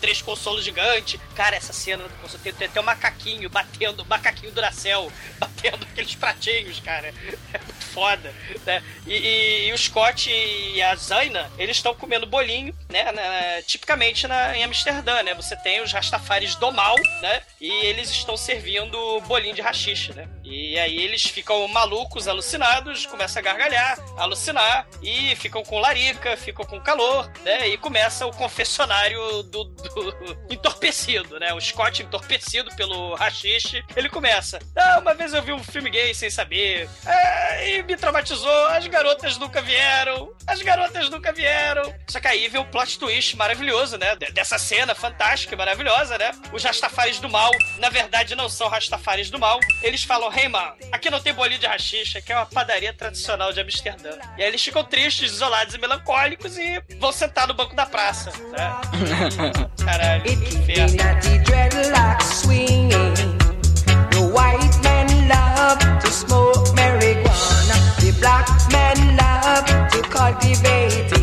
três 0.00 0.20
consolos 0.20 0.62
gigantes. 0.62 1.18
Cara, 1.34 1.56
essa 1.56 1.72
cena 1.72 2.04
do 2.04 2.10
consolo 2.20 2.42
tem, 2.42 2.52
tem 2.52 2.68
até 2.68 2.78
um 2.78 2.84
macaquinho 2.84 3.48
batendo, 3.48 4.04
macaquinho 4.04 4.52
Duracell, 4.52 5.10
batendo 5.40 5.82
aqueles 5.90 6.14
pratinhos, 6.14 6.78
cara. 6.80 7.08
É 7.52 7.58
muito 7.58 7.84
foda, 7.86 8.34
né? 8.66 8.82
E, 9.06 9.14
e- 9.14 9.68
e 9.68 9.72
o 9.72 9.78
Scott 9.78 10.28
e 10.30 10.82
a 10.82 10.94
Zaina, 10.94 11.50
eles 11.56 11.78
estão 11.78 11.94
comendo 11.94 12.26
bolinho, 12.26 12.74
né, 12.90 13.10
na- 13.12 13.62
tipicamente 13.62 14.26
na, 14.28 14.54
em 14.54 14.62
Amsterdã, 14.64 15.22
né? 15.22 15.32
Você 15.34 15.56
tem 15.56 15.80
os 15.80 15.90
Rastafaris 15.90 16.54
do 16.56 16.70
mal, 16.70 16.96
né? 17.22 17.40
E 17.58 17.70
eles 17.86 18.10
estão 18.10 18.36
servindo 18.36 19.20
bolinho 19.22 19.54
de 19.54 19.62
rachixe, 19.62 20.12
né? 20.12 20.28
E 20.44 20.78
aí 20.78 20.98
eles 21.02 21.22
ficam 21.24 21.66
malucos, 21.68 22.28
alucinados, 22.28 23.06
começam 23.06 23.40
a 23.40 23.42
gargalhar, 23.42 23.98
alucinar, 24.18 24.86
e 25.02 25.34
ficam 25.36 25.62
com 25.62 25.78
larica, 25.80 26.36
ficam 26.36 26.64
com 26.66 26.80
calor, 26.80 27.30
né? 27.42 27.68
E 27.68 27.78
começa 27.78 28.26
o 28.26 28.30
confessionário 28.32 29.42
do, 29.44 29.64
do 29.64 30.36
entorpecido, 30.52 31.38
né? 31.40 31.52
O 31.54 31.60
Scott 31.60 32.02
entorpecido 32.02 32.70
pelo 32.76 33.14
rachixe, 33.14 33.82
ele 33.96 34.08
começa. 34.08 34.58
Ah, 34.76 34.98
uma 35.00 35.14
vez 35.14 35.32
eu 35.32 35.42
vi 35.42 35.52
um 35.52 35.62
filme 35.64 35.88
gay 35.90 36.12
sem 36.14 36.28
saber, 36.30 36.88
ah, 37.06 37.64
e 37.64 37.82
me 37.82 37.96
traumatizou, 37.96 38.66
as 38.68 38.86
garotas 38.86 39.38
nunca 39.38 39.62
vieram, 39.62 40.30
as 40.46 40.60
garotas 40.60 41.08
nunca 41.08 41.32
vieram. 41.32 41.94
Só 42.08 42.20
que 42.20 42.28
aí 42.28 42.48
vem 42.48 42.60
o 42.60 42.64
plot 42.66 42.98
twist 42.98 43.36
maravilhoso, 43.36 43.96
né? 43.96 44.14
De- 44.16 44.32
Dessa 44.32 44.58
cena 44.58 44.94
fantástica 44.94 45.54
e 45.54 45.58
maravilhosa, 45.58 46.18
né? 46.18 46.32
Os 46.52 46.62
Rastafaris 46.62 47.18
do 47.18 47.30
mal, 47.30 47.50
na 47.78 47.88
verdade, 47.88 48.34
não 48.34 48.48
são 48.48 48.68
Rastafaris 48.68 49.30
do 49.30 49.38
mal. 49.38 49.58
Eles 49.82 50.02
falam, 50.04 50.28
hey, 50.36 50.48
man, 50.48 50.74
aqui 50.90 51.10
não 51.10 51.20
tem 51.20 51.32
bolinho 51.32 51.60
de 51.60 51.66
rachixa, 51.66 52.18
aqui 52.18 52.32
é 52.32 52.36
uma 52.36 52.46
padaria 52.46 52.92
tradicional 52.92 53.52
de 53.52 53.60
Amsterdã. 53.60 54.10
E 54.36 54.42
aí 54.42 54.48
eles 54.48 54.62
ficam 54.62 54.84
tristes, 54.84 55.32
isolados 55.32 55.74
e 55.74 55.78
melancólicos 55.78 56.58
e 56.58 56.82
vão 56.98 57.12
sentar 57.12 57.46
no 57.46 57.54
banco 57.54 57.74
da 57.74 57.86
praça, 57.86 58.30
né? 58.50 58.70
Caralho, 59.84 60.22
que 60.22 60.32
inferno. 60.32 60.96
Natty 60.96 61.38
dreadlocks 61.38 62.26
swinging. 62.42 63.38
The 64.10 64.20
white 64.32 64.78
men 64.82 65.28
love 65.28 65.78
to 66.00 66.10
smoke 66.10 66.74
marijuana. 66.74 67.74
The 68.00 68.12
black 68.18 68.48
men 68.72 69.16
love 69.16 69.90
to 69.90 70.02
cultivate 70.08 71.13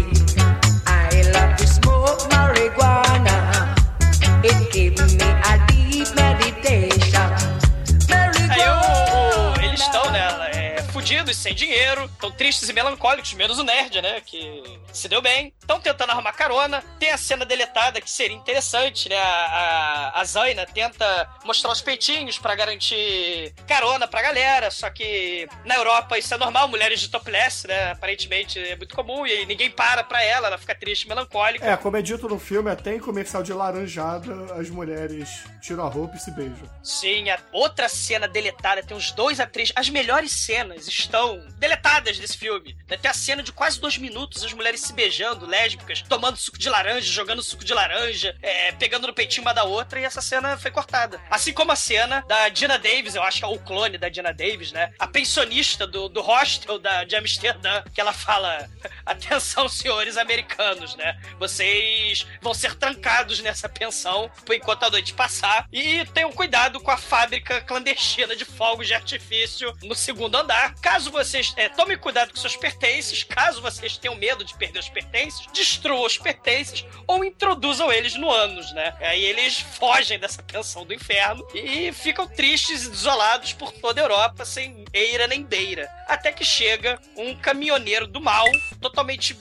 fudidos, 11.21 11.37
sem 11.37 11.53
dinheiro, 11.53 12.05
estão 12.05 12.31
tristes 12.31 12.69
e 12.69 12.73
melancólicos, 12.73 13.33
menos 13.33 13.59
o 13.59 13.63
nerd, 13.63 14.01
né, 14.01 14.21
que 14.21 14.63
se 14.91 15.07
deu 15.07 15.21
bem. 15.21 15.53
Estão 15.71 15.79
tentando 15.79 16.09
arrumar 16.09 16.33
carona. 16.33 16.83
Tem 16.99 17.11
a 17.11 17.17
cena 17.17 17.45
deletada 17.45 18.01
que 18.01 18.11
seria 18.11 18.35
interessante, 18.35 19.07
né, 19.07 19.17
a, 19.17 20.11
a, 20.15 20.21
a 20.21 20.25
Zaina 20.25 20.65
tenta 20.65 21.29
mostrar 21.45 21.71
os 21.71 21.79
peitinhos 21.81 22.37
pra 22.37 22.55
garantir 22.55 23.53
carona 23.65 24.05
pra 24.05 24.21
galera, 24.21 24.69
só 24.69 24.89
que 24.89 25.47
na 25.63 25.75
Europa 25.75 26.17
isso 26.17 26.33
é 26.33 26.37
normal, 26.37 26.67
mulheres 26.67 26.99
de 26.99 27.07
topless, 27.09 27.65
né, 27.67 27.91
aparentemente 27.91 28.59
é 28.59 28.75
muito 28.75 28.93
comum 28.93 29.25
e 29.25 29.45
ninguém 29.45 29.71
para 29.71 30.03
pra 30.03 30.21
ela, 30.21 30.47
ela 30.47 30.57
fica 30.57 30.75
triste 30.75 31.07
melancólica. 31.07 31.65
É, 31.65 31.77
como 31.77 31.95
é 31.95 32.01
dito 32.01 32.27
no 32.27 32.37
filme, 32.37 32.69
até 32.69 32.95
em 32.95 32.99
comercial 32.99 33.41
de 33.41 33.53
laranjada, 33.53 34.53
as 34.55 34.69
mulheres 34.69 35.29
tiram 35.61 35.85
a 35.85 35.89
roupa 35.89 36.17
e 36.17 36.19
se 36.19 36.31
beijam. 36.31 36.69
Sim, 36.83 37.29
a 37.29 37.39
outra 37.53 37.87
cena 37.87 38.27
deletada, 38.27 38.83
tem 38.83 38.97
os 38.97 39.11
dois 39.11 39.39
atrizes. 39.39 39.73
As 39.75 39.89
melhores 39.89 40.31
cenas 40.33 40.87
estão 40.87 41.39
deletadas 41.57 42.19
desse 42.19 42.37
filme. 42.37 42.75
Tem 42.87 43.09
a 43.09 43.13
cena 43.13 43.41
de 43.41 43.53
quase 43.53 43.79
dois 43.79 43.97
minutos, 43.97 44.43
as 44.43 44.53
mulheres 44.53 44.81
se 44.81 44.91
beijando, 44.93 45.47
lésbicas, 45.61 46.01
tomando 46.01 46.37
suco 46.37 46.57
de 46.57 46.69
laranja, 46.69 47.11
jogando 47.11 47.43
suco 47.43 47.63
de 47.63 47.73
laranja, 47.73 48.35
é, 48.41 48.71
pegando 48.73 49.07
no 49.07 49.13
peitinho 49.13 49.43
uma 49.43 49.53
da 49.53 49.63
outra, 49.63 49.99
e 49.99 50.03
essa 50.03 50.21
cena 50.21 50.57
foi 50.57 50.71
cortada. 50.71 51.21
Assim 51.29 51.53
como 51.53 51.71
a 51.71 51.75
cena 51.75 52.23
da 52.27 52.49
Dina 52.49 52.79
Davis, 52.79 53.15
eu 53.15 53.23
acho 53.23 53.39
que 53.39 53.45
é 53.45 53.47
o 53.47 53.59
clone 53.59 53.97
da 53.97 54.09
Dina 54.09 54.33
Davis, 54.33 54.71
né? 54.71 54.93
A 54.97 55.07
pensionista 55.07 55.85
do, 55.85 56.09
do 56.09 56.21
hostel 56.21 56.79
da, 56.79 57.03
de 57.03 57.15
Amsterdã, 57.15 57.83
que 57.93 58.01
ela 58.01 58.13
fala: 58.13 58.69
atenção, 59.05 59.69
senhores 59.69 60.17
americanos, 60.17 60.95
né? 60.95 61.19
Vocês 61.37 62.25
vão 62.41 62.53
ser 62.53 62.75
trancados 62.75 63.39
nessa 63.41 63.69
pensão 63.69 64.31
por 64.45 64.55
enquanto 64.55 64.83
a 64.83 64.89
noite 64.89 65.13
passar. 65.13 65.67
E 65.71 66.05
tenham 66.05 66.31
cuidado 66.31 66.79
com 66.79 66.91
a 66.91 66.97
fábrica 66.97 67.61
clandestina 67.61 68.35
de 68.35 68.45
fogos 68.45 68.87
de 68.87 68.93
artifício 68.93 69.75
no 69.83 69.95
segundo 69.95 70.35
andar. 70.35 70.75
Caso 70.81 71.11
vocês 71.11 71.53
é, 71.55 71.69
tomem 71.69 71.97
cuidado 71.97 72.31
com 72.31 72.37
seus 72.37 72.55
pertences, 72.55 73.23
caso 73.23 73.61
vocês 73.61 73.97
tenham 73.97 74.15
medo 74.15 74.43
de 74.43 74.55
perder 74.55 74.79
os 74.79 74.89
pertences, 74.89 75.40
destruam 75.53 76.05
os 76.05 76.17
pertences 76.17 76.85
ou 77.07 77.23
introduzam 77.23 77.91
eles 77.91 78.15
no 78.15 78.29
ânus, 78.29 78.71
né? 78.73 78.95
Aí 78.99 79.23
eles 79.23 79.59
fogem 79.59 80.19
dessa 80.19 80.41
pensão 80.43 80.85
do 80.85 80.93
inferno 80.93 81.45
e 81.53 81.91
ficam 81.91 82.27
tristes 82.27 82.85
e 82.85 82.89
desolados 82.89 83.53
por 83.53 83.71
toda 83.71 84.01
a 84.01 84.03
Europa, 84.03 84.45
sem 84.45 84.85
eira 84.93 85.27
nem 85.27 85.43
beira. 85.43 85.89
Até 86.07 86.31
que 86.31 86.45
chega 86.45 86.99
um 87.17 87.35
caminhoneiro 87.35 88.07
do 88.07 88.21
mal, 88.21 88.45
totalmente 88.79 89.33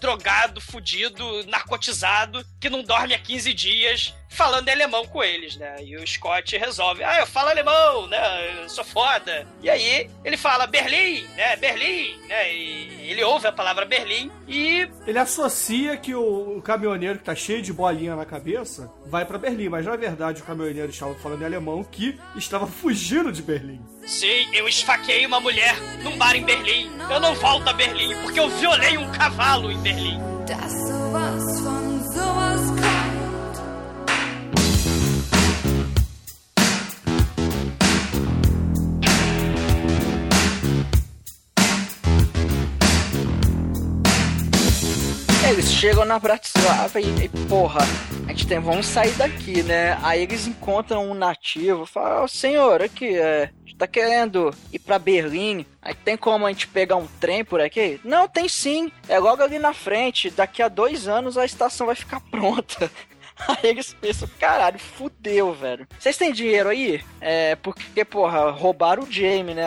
drogado, 0.00 0.60
fudido, 0.60 1.44
narcotizado, 1.46 2.44
que 2.60 2.68
não 2.68 2.82
dorme 2.82 3.14
há 3.14 3.18
15 3.18 3.52
dias 3.54 4.14
falando 4.28 4.68
em 4.68 4.72
alemão 4.72 5.06
com 5.06 5.22
eles, 5.22 5.56
né? 5.56 5.76
E 5.82 5.96
o 5.96 6.06
Scott 6.06 6.56
resolve, 6.56 7.02
ah, 7.02 7.20
eu 7.20 7.26
falo 7.26 7.48
alemão, 7.48 8.06
né? 8.06 8.62
Eu 8.62 8.68
sou 8.68 8.84
foda. 8.84 9.46
E 9.62 9.70
aí 9.70 10.10
ele 10.24 10.36
fala 10.36 10.66
Berlim, 10.66 11.24
né? 11.36 11.56
Berlim, 11.56 12.18
né? 12.28 12.52
E 12.54 13.10
ele 13.10 13.22
ouve 13.24 13.46
a 13.46 13.52
palavra 13.52 13.84
Berlim 13.84 14.30
e 14.48 14.88
Ele 15.06 15.18
associa 15.18 15.96
que 15.96 16.14
o, 16.14 16.58
o 16.58 16.62
caminhoneiro 16.62 17.18
que 17.18 17.24
tá 17.24 17.34
cheio 17.34 17.62
de 17.62 17.72
bolinha 17.72 18.16
na 18.16 18.24
cabeça 18.24 18.92
vai 19.06 19.24
pra 19.24 19.38
Berlim, 19.38 19.68
mas 19.68 19.86
na 19.86 19.96
verdade 19.96 20.42
o 20.42 20.44
caminhoneiro 20.44 20.90
estava 20.90 21.14
falando 21.14 21.42
em 21.42 21.46
alemão 21.46 21.84
que 21.84 22.18
estava 22.34 22.66
fugindo 22.66 23.32
de 23.32 23.42
Berlim. 23.42 23.80
Sim, 24.06 24.48
eu 24.52 24.68
esfaqueei 24.68 25.26
uma 25.26 25.40
mulher 25.40 25.74
num 26.02 26.16
bar 26.16 26.34
em 26.36 26.44
Berlim. 26.44 26.90
Eu 27.10 27.20
não 27.20 27.34
volto 27.34 27.68
a 27.68 27.72
Berlim 27.72 28.14
porque 28.22 28.38
eu 28.38 28.48
violei 28.48 28.98
um 28.98 29.10
cavalo 29.12 29.70
em 29.70 29.78
Berlim. 29.78 30.18
Dass 30.46 30.72
sowas 30.86 31.60
von 31.60 31.85
Eles 45.48 45.70
chegam 45.70 46.04
na 46.04 46.18
Bratislava 46.18 47.00
e, 47.00 47.04
e, 47.24 47.28
porra, 47.48 47.80
a 48.26 48.30
gente 48.30 48.46
tem, 48.48 48.58
vamos 48.58 48.86
sair 48.86 49.12
daqui, 49.12 49.62
né? 49.62 49.96
Aí 50.02 50.22
eles 50.22 50.46
encontram 50.46 51.08
um 51.08 51.14
nativo, 51.14 51.86
falam, 51.86 52.24
"Ô, 52.24 52.28
senhor, 52.28 52.82
aqui, 52.82 53.16
é, 53.16 53.50
tá 53.78 53.86
querendo 53.86 54.52
ir 54.72 54.78
pra 54.80 54.98
Berlim, 54.98 55.64
aí 55.80 55.94
tem 55.94 56.16
como 56.16 56.46
a 56.46 56.48
gente 56.50 56.66
pegar 56.66 56.96
um 56.96 57.06
trem 57.20 57.44
por 57.44 57.60
aqui? 57.60 58.00
Não, 58.02 58.26
tem 58.26 58.48
sim, 58.48 58.90
é 59.08 59.18
logo 59.18 59.42
ali 59.42 59.58
na 59.58 59.72
frente, 59.72 60.30
daqui 60.30 60.62
a 60.62 60.68
dois 60.68 61.06
anos 61.06 61.38
a 61.38 61.44
estação 61.44 61.86
vai 61.86 61.94
ficar 61.94 62.20
pronta. 62.30 62.90
Aí 63.48 63.70
eles 63.70 63.94
pensam, 63.94 64.28
caralho, 64.38 64.78
fudeu, 64.78 65.52
velho. 65.52 65.86
Vocês 65.98 66.16
têm 66.16 66.32
dinheiro 66.32 66.68
aí? 66.68 67.02
É, 67.20 67.54
porque, 67.56 68.04
porra, 68.04 68.50
roubaram 68.50 69.02
o 69.02 69.10
Jamie, 69.10 69.54
né? 69.54 69.64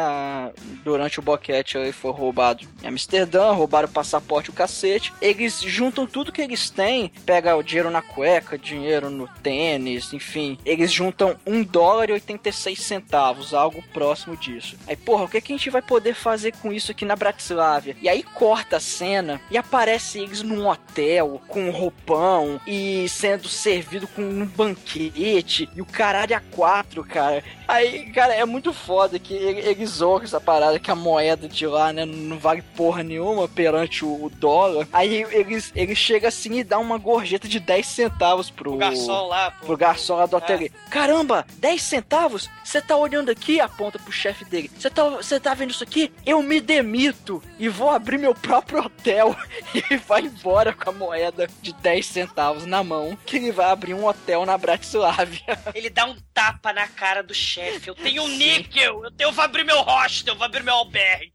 Durante 0.83 1.19
o 1.19 1.21
boquete 1.21 1.77
ele 1.77 1.91
foi 1.91 2.11
roubado 2.11 2.67
em 2.83 2.87
Amsterdã, 2.87 3.51
roubaram 3.51 3.87
o 3.87 3.91
passaporte, 3.91 4.49
o 4.49 4.53
cacete. 4.53 5.13
Eles 5.21 5.61
juntam 5.61 6.07
tudo 6.07 6.31
que 6.31 6.41
eles 6.41 6.69
têm, 6.69 7.11
pega 7.25 7.55
o 7.55 7.63
dinheiro 7.63 7.91
na 7.91 8.01
cueca, 8.01 8.57
dinheiro 8.57 9.09
no 9.09 9.27
tênis, 9.27 10.13
enfim. 10.13 10.57
Eles 10.65 10.91
juntam 10.91 11.37
um 11.45 11.63
dólar 11.63 12.09
e 12.09 12.13
86 12.13 12.79
centavos, 12.79 13.53
algo 13.53 13.83
próximo 13.93 14.35
disso. 14.35 14.77
Aí, 14.87 14.95
porra, 14.95 15.25
o 15.25 15.29
que, 15.29 15.41
que 15.41 15.53
a 15.53 15.57
gente 15.57 15.69
vai 15.69 15.81
poder 15.81 16.15
fazer 16.15 16.53
com 16.57 16.73
isso 16.73 16.91
aqui 16.91 17.05
na 17.05 17.15
Bratislava? 17.15 17.69
E 18.01 18.09
aí 18.09 18.23
corta 18.23 18.77
a 18.77 18.79
cena 18.79 19.39
e 19.51 19.57
aparece 19.57 20.19
eles 20.19 20.41
num 20.41 20.67
hotel, 20.67 21.41
com 21.47 21.69
um 21.69 21.71
roupão 21.71 22.59
e 22.65 23.07
sendo 23.09 23.47
servido 23.59 24.07
com 24.07 24.21
um 24.21 24.45
banquete 24.45 25.69
e 25.75 25.81
o 25.81 25.85
caralho 25.85 26.35
a 26.35 26.39
quatro, 26.39 27.03
cara. 27.03 27.43
Aí, 27.67 28.09
cara, 28.11 28.33
é 28.33 28.43
muito 28.45 28.73
foda 28.73 29.19
que 29.19 29.33
ele- 29.33 29.59
eles 29.61 29.89
zoam 29.91 30.23
essa 30.23 30.41
parada 30.41 30.79
que 30.79 30.89
a 30.89 30.95
moeda 30.95 31.47
de 31.47 31.67
lá, 31.67 31.93
né, 31.93 32.03
não 32.05 32.39
vale 32.39 32.61
porra 32.75 33.03
nenhuma 33.03 33.47
perante 33.47 34.03
o, 34.03 34.29
dólar. 34.39 34.87
Aí 34.91 35.23
eles, 35.31 35.71
eles 35.75 35.97
chegam 35.97 36.27
assim 36.29 36.57
e 36.59 36.63
dão 36.63 36.81
uma 36.81 36.97
gorjeta 36.97 37.47
de 37.47 37.59
10 37.59 37.85
centavos 37.85 38.49
pro 38.49 38.73
O 38.73 38.77
garçom 38.77 39.27
lá, 39.27 39.51
pô. 39.51 39.67
pro 39.67 39.77
garçom 39.77 40.15
lá 40.15 40.25
do 40.25 40.37
hotel. 40.37 40.57
ali. 40.57 40.71
Caramba, 40.89 41.45
10 41.57 41.81
centavos? 41.81 42.49
Você 42.63 42.81
tá 42.81 42.95
olhando 42.95 43.29
aqui? 43.29 43.59
Aponta 43.59 43.99
pro 43.99 44.11
chefe 44.11 44.45
dele. 44.45 44.69
Você 44.77 44.89
tá, 44.89 45.03
tá 45.41 45.53
vendo 45.53 45.71
isso 45.71 45.83
aqui? 45.83 46.11
Eu 46.25 46.41
me 46.41 46.59
demito 46.61 47.41
e 47.59 47.67
vou 47.69 47.89
abrir 47.89 48.17
meu 48.17 48.33
próprio 48.33 48.79
hotel. 48.85 49.35
E 49.91 49.97
vai 49.97 50.21
embora 50.21 50.73
com 50.73 50.89
a 50.89 50.93
moeda 50.93 51.47
de 51.61 51.73
10 51.73 52.05
centavos 52.05 52.65
na 52.65 52.83
mão, 52.83 53.17
que 53.25 53.39
ele 53.49 53.55
vai 53.55 53.65
abrir 53.71 53.93
um 53.93 54.05
hotel 54.05 54.45
na 54.45 54.57
Bratislávia. 54.57 55.41
Ele 55.73 55.89
dá 55.89 56.05
um 56.05 56.15
tapa 56.33 56.71
na 56.71 56.87
cara 56.87 57.23
do 57.23 57.33
chefe. 57.33 57.89
Eu 57.89 57.95
tenho 57.95 58.23
um 58.23 58.27
níquel. 58.27 59.03
Eu, 59.03 59.11
tenho, 59.11 59.29
eu 59.29 59.33
vou 59.33 59.43
abrir 59.43 59.63
meu 59.63 59.81
hostel. 59.81 60.33
Eu 60.33 60.37
vou 60.37 60.45
abrir 60.45 60.63
meu 60.63 60.75
albergue. 60.75 61.33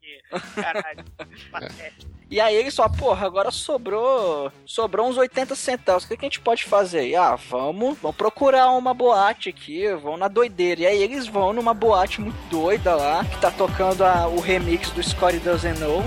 Caralho. 0.54 1.04
patético. 1.50 2.14
E 2.30 2.40
aí 2.40 2.54
ele 2.56 2.70
só, 2.70 2.88
porra, 2.88 3.26
agora 3.26 3.50
sobrou. 3.50 4.50
Sobrou 4.64 5.08
uns 5.08 5.16
80 5.16 5.54
centavos. 5.54 6.04
O 6.04 6.08
que, 6.08 6.16
que 6.16 6.24
a 6.24 6.28
gente 6.28 6.40
pode 6.40 6.64
fazer? 6.64 7.00
aí? 7.00 7.16
Ah, 7.16 7.36
vamos, 7.36 7.98
vamos 8.00 8.16
procurar 8.16 8.70
uma 8.70 8.94
boate 8.94 9.48
aqui, 9.50 9.92
vão 9.94 10.16
na 10.16 10.26
doideira. 10.28 10.82
E 10.82 10.86
aí 10.86 11.02
eles 11.02 11.26
vão 11.26 11.52
numa 11.52 11.74
boate 11.74 12.20
muito 12.20 12.36
doida 12.48 12.94
lá, 12.94 13.24
que 13.24 13.38
tá 13.40 13.50
tocando 13.50 14.04
a- 14.04 14.26
o 14.26 14.40
remix 14.40 14.90
do 14.90 15.02
Scotty 15.02 15.38
Doesn't 15.38 15.78
Know. 15.78 16.02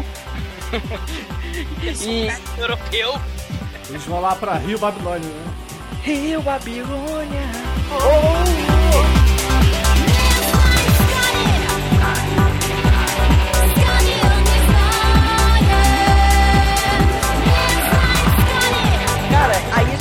e 1.83 2.59
Europeu. 2.59 3.13
Eles 3.89 4.03
vão 4.03 4.19
lá 4.19 4.35
pra 4.35 4.55
Rio 4.55 4.79
Babilônia, 4.79 5.29
né? 5.29 5.66
Rio 6.03 6.41
Babilônia. 6.41 7.51
Cara, 19.29 19.61
aí 19.71 19.96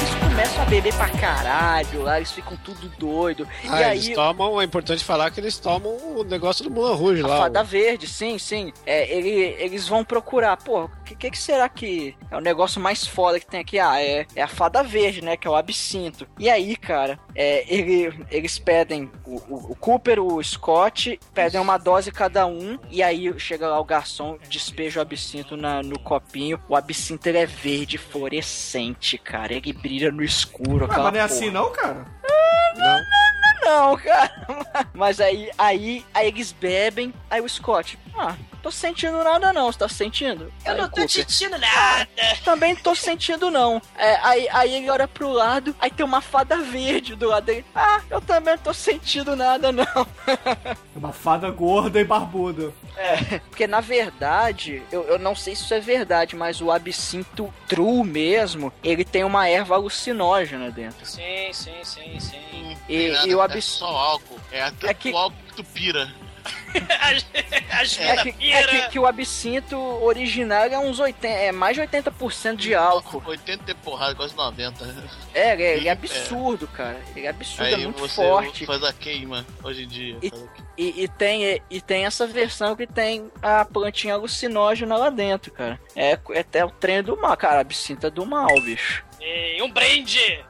beber 0.69 0.93
pra 0.95 1.09
caralho, 1.11 2.03
lá 2.03 2.17
eles 2.17 2.33
ficam 2.33 2.57
tudo 2.57 2.89
doido. 2.99 3.47
Ah, 3.69 3.81
e 3.81 3.85
aí 3.85 3.99
eles 3.99 4.15
tomam, 4.17 4.61
é 4.61 4.65
importante 4.65 5.05
falar 5.05 5.31
que 5.31 5.39
eles 5.39 5.59
tomam 5.59 5.97
o 6.17 6.25
negócio 6.25 6.65
do 6.65 6.71
Mulan 6.71 6.95
Rouge 6.95 7.23
lá. 7.23 7.39
fada 7.39 7.63
o- 7.63 7.65
verde, 7.65 8.09
sim, 8.09 8.37
sim. 8.39 8.73
É, 8.85 9.09
ele- 9.17 9.55
eles 9.61 9.87
vão 9.87 10.05
procurar, 10.05 10.57
pô, 10.57 10.85
o 10.87 10.91
que, 11.05 11.15
que, 11.15 11.31
que 11.31 11.39
será 11.39 11.69
que 11.69 12.17
é 12.31 12.37
o 12.37 12.41
negócio 12.41 12.81
mais 12.81 13.07
foda 13.07 13.39
que 13.39 13.47
tem 13.47 13.61
aqui? 13.61 13.79
Ah, 13.79 14.03
é, 14.03 14.27
é 14.35 14.43
a 14.43 14.49
fada 14.49 14.83
verde, 14.83 15.23
né? 15.23 15.37
Que 15.37 15.47
é 15.47 15.51
o 15.51 15.55
absinto. 15.55 16.27
E 16.39 16.51
aí, 16.51 16.75
cara, 16.75 17.19
é, 17.35 17.65
ele- 17.73 18.13
eles 18.31 18.59
pedem, 18.59 19.09
o, 19.25 19.37
o- 19.49 19.73
o 19.73 19.77
Cooper, 19.77 20.21
o 20.21 20.43
Scott, 20.43 21.19
pedem 21.33 21.61
uma 21.61 21.79
dose 21.79 22.11
cada 22.11 22.45
um. 22.47 22.77
E 22.91 23.03
aí 23.05 23.33
chega 23.39 23.69
lá 23.69 23.79
o 23.79 23.85
garçom, 23.85 24.37
despeja 24.49 24.99
o 24.99 25.03
absinto 25.03 25.57
na- 25.57 25.83
no 25.83 25.99
copinho. 25.99 26.59
O 26.69 26.75
absinto 26.75 27.29
ele 27.29 27.39
é 27.39 27.47
verde 27.47 27.97
fluorescente, 27.99 29.17
cara. 29.17 29.55
Ele 29.55 29.73
brilha 29.73 30.11
no 30.11 30.25
escuro. 30.25 30.56
Ah, 30.59 30.85
aquela 30.85 30.87
mas 30.87 30.97
não 30.97 31.07
é 31.09 31.11
porra. 31.13 31.25
assim 31.25 31.51
não, 31.51 31.71
cara? 31.73 32.07
Não. 32.77 33.17
Não, 33.63 33.97
cara. 33.97 34.31
Mas 34.95 35.21
aí, 35.21 35.51
aí, 35.59 36.05
aí 36.15 36.29
eles 36.29 36.53
bebem, 36.53 37.13
aí 37.29 37.41
o 37.41 37.49
Scott, 37.49 37.99
ah, 38.19 38.35
tô 38.63 38.71
sentindo 38.71 39.23
nada 39.23 39.53
não, 39.53 39.71
você 39.71 39.79
tá 39.79 39.89
sentindo? 39.89 40.53
Eu 40.65 40.73
Aí 40.73 40.79
não 40.79 40.85
o 40.85 40.89
tô 40.89 40.95
Cooper, 40.97 41.09
sentindo 41.11 41.59
nada. 41.59 42.09
Também 42.45 42.75
tô 42.77 42.95
sentindo 42.95 43.51
não. 43.51 43.81
É, 43.97 44.17
aí, 44.23 44.49
aí 44.51 44.75
ele 44.75 44.91
olha 44.91 45.07
pro 45.07 45.31
lado, 45.31 45.75
aí 45.81 45.91
tem 45.91 46.05
uma 46.05 46.21
fada 46.21 46.57
verde 46.59 47.15
do 47.15 47.29
lado 47.29 47.45
dele. 47.45 47.65
Ah, 47.75 48.01
eu 48.11 48.21
também 48.21 48.55
não 48.57 48.63
tô 48.63 48.73
sentindo 48.75 49.37
nada 49.37 49.71
não. 49.73 49.85
É 50.27 50.77
uma 50.97 51.13
fada 51.13 51.51
gorda 51.51 52.01
e 52.01 52.05
barbuda. 52.05 52.73
É, 52.97 53.39
porque 53.41 53.67
na 53.67 53.81
verdade, 53.81 54.83
eu, 54.91 55.03
eu 55.05 55.19
não 55.19 55.35
sei 55.37 55.55
se 55.55 55.63
isso 55.65 55.75
é 55.75 55.81
verdade, 55.81 56.35
mas 56.35 56.61
o 56.63 56.71
absinto 56.71 57.53
true 57.69 58.03
mesmo, 58.05 58.73
ele 58.83 59.05
tem 59.05 59.23
uma 59.25 59.49
erva 59.49 59.75
alucinógena 59.75 60.71
dentro. 60.71 61.05
Sim, 61.05 61.53
sim, 61.53 61.75
sim, 61.85 62.19
sim. 62.21 62.77
E, 62.89 63.09
Nada, 63.11 63.29
e 63.29 63.35
o 63.35 63.41
É 63.41 63.45
absinto... 63.45 63.65
só 63.79 63.87
álcool. 63.87 64.41
É 64.51 64.65
tanto 64.71 64.87
É 64.87 64.95
que- 64.95 65.13
álcool 65.15 65.37
que 65.49 65.55
tu 65.57 65.65
pira. 65.65 66.13
As, 67.01 67.27
as 67.81 67.99
É 68.01 68.17
que, 68.23 68.53
é 68.53 68.63
que, 68.65 68.89
que 68.91 68.99
o 68.99 69.07
absinto 69.07 69.77
original 70.03 70.65
é 70.65 70.79
uns 70.79 70.99
80, 70.99 71.27
é 71.27 71.53
mais 71.53 71.77
de 71.77 71.83
80% 71.83 72.57
de 72.57 72.75
álcool. 72.75 73.23
80 73.27 73.71
e 73.71 73.75
porrada, 73.75 74.15
quase 74.15 74.35
90. 74.37 74.85
É, 75.35 75.53
ele 75.53 75.63
é, 75.63 75.77
ele 75.77 75.87
é 75.89 75.91
É. 75.91 75.93
absurdo, 75.93 76.67
cara. 76.69 77.01
Ele 77.15 77.27
é 77.27 77.31
absurdo, 77.31 77.65
é 77.71 77.75
Aí 77.75 77.85
muito 77.85 77.99
você 78.01 78.15
forte. 78.15 78.67
faz 78.67 78.83
a 78.83 78.93
queima 78.93 79.47
hoje 79.63 79.85
em 79.85 79.89
dia. 79.89 80.17
E- 80.23 80.31
Faz 80.31 80.43
a 80.43 80.47
queima. 80.49 80.67
E, 80.79 81.03
e 81.05 81.09
tem, 81.09 81.63
e 81.71 81.81
tem 81.81 82.05
essa 82.05 82.27
versão 82.27 82.77
que 82.77 82.87
tem 82.87 83.31
a 83.43 83.65
plantinha 83.65 84.15
alucinógena 84.15 84.97
lá 84.97 85.09
dentro, 85.11 85.51
cara. 85.53 85.81
É, 85.95 86.19
é 86.31 86.41
até 86.41 86.65
o 86.65 86.71
trem 86.71 87.03
do 87.03 87.17
mal, 87.17 87.37
cara. 87.37 87.61
Absinto 87.61 88.07
é 88.07 88.11
do 88.11 88.27
mal, 88.27 88.49
bicho. 88.61 89.05
E 89.21 89.61
um 89.63 89.71
brinde. 89.71 90.45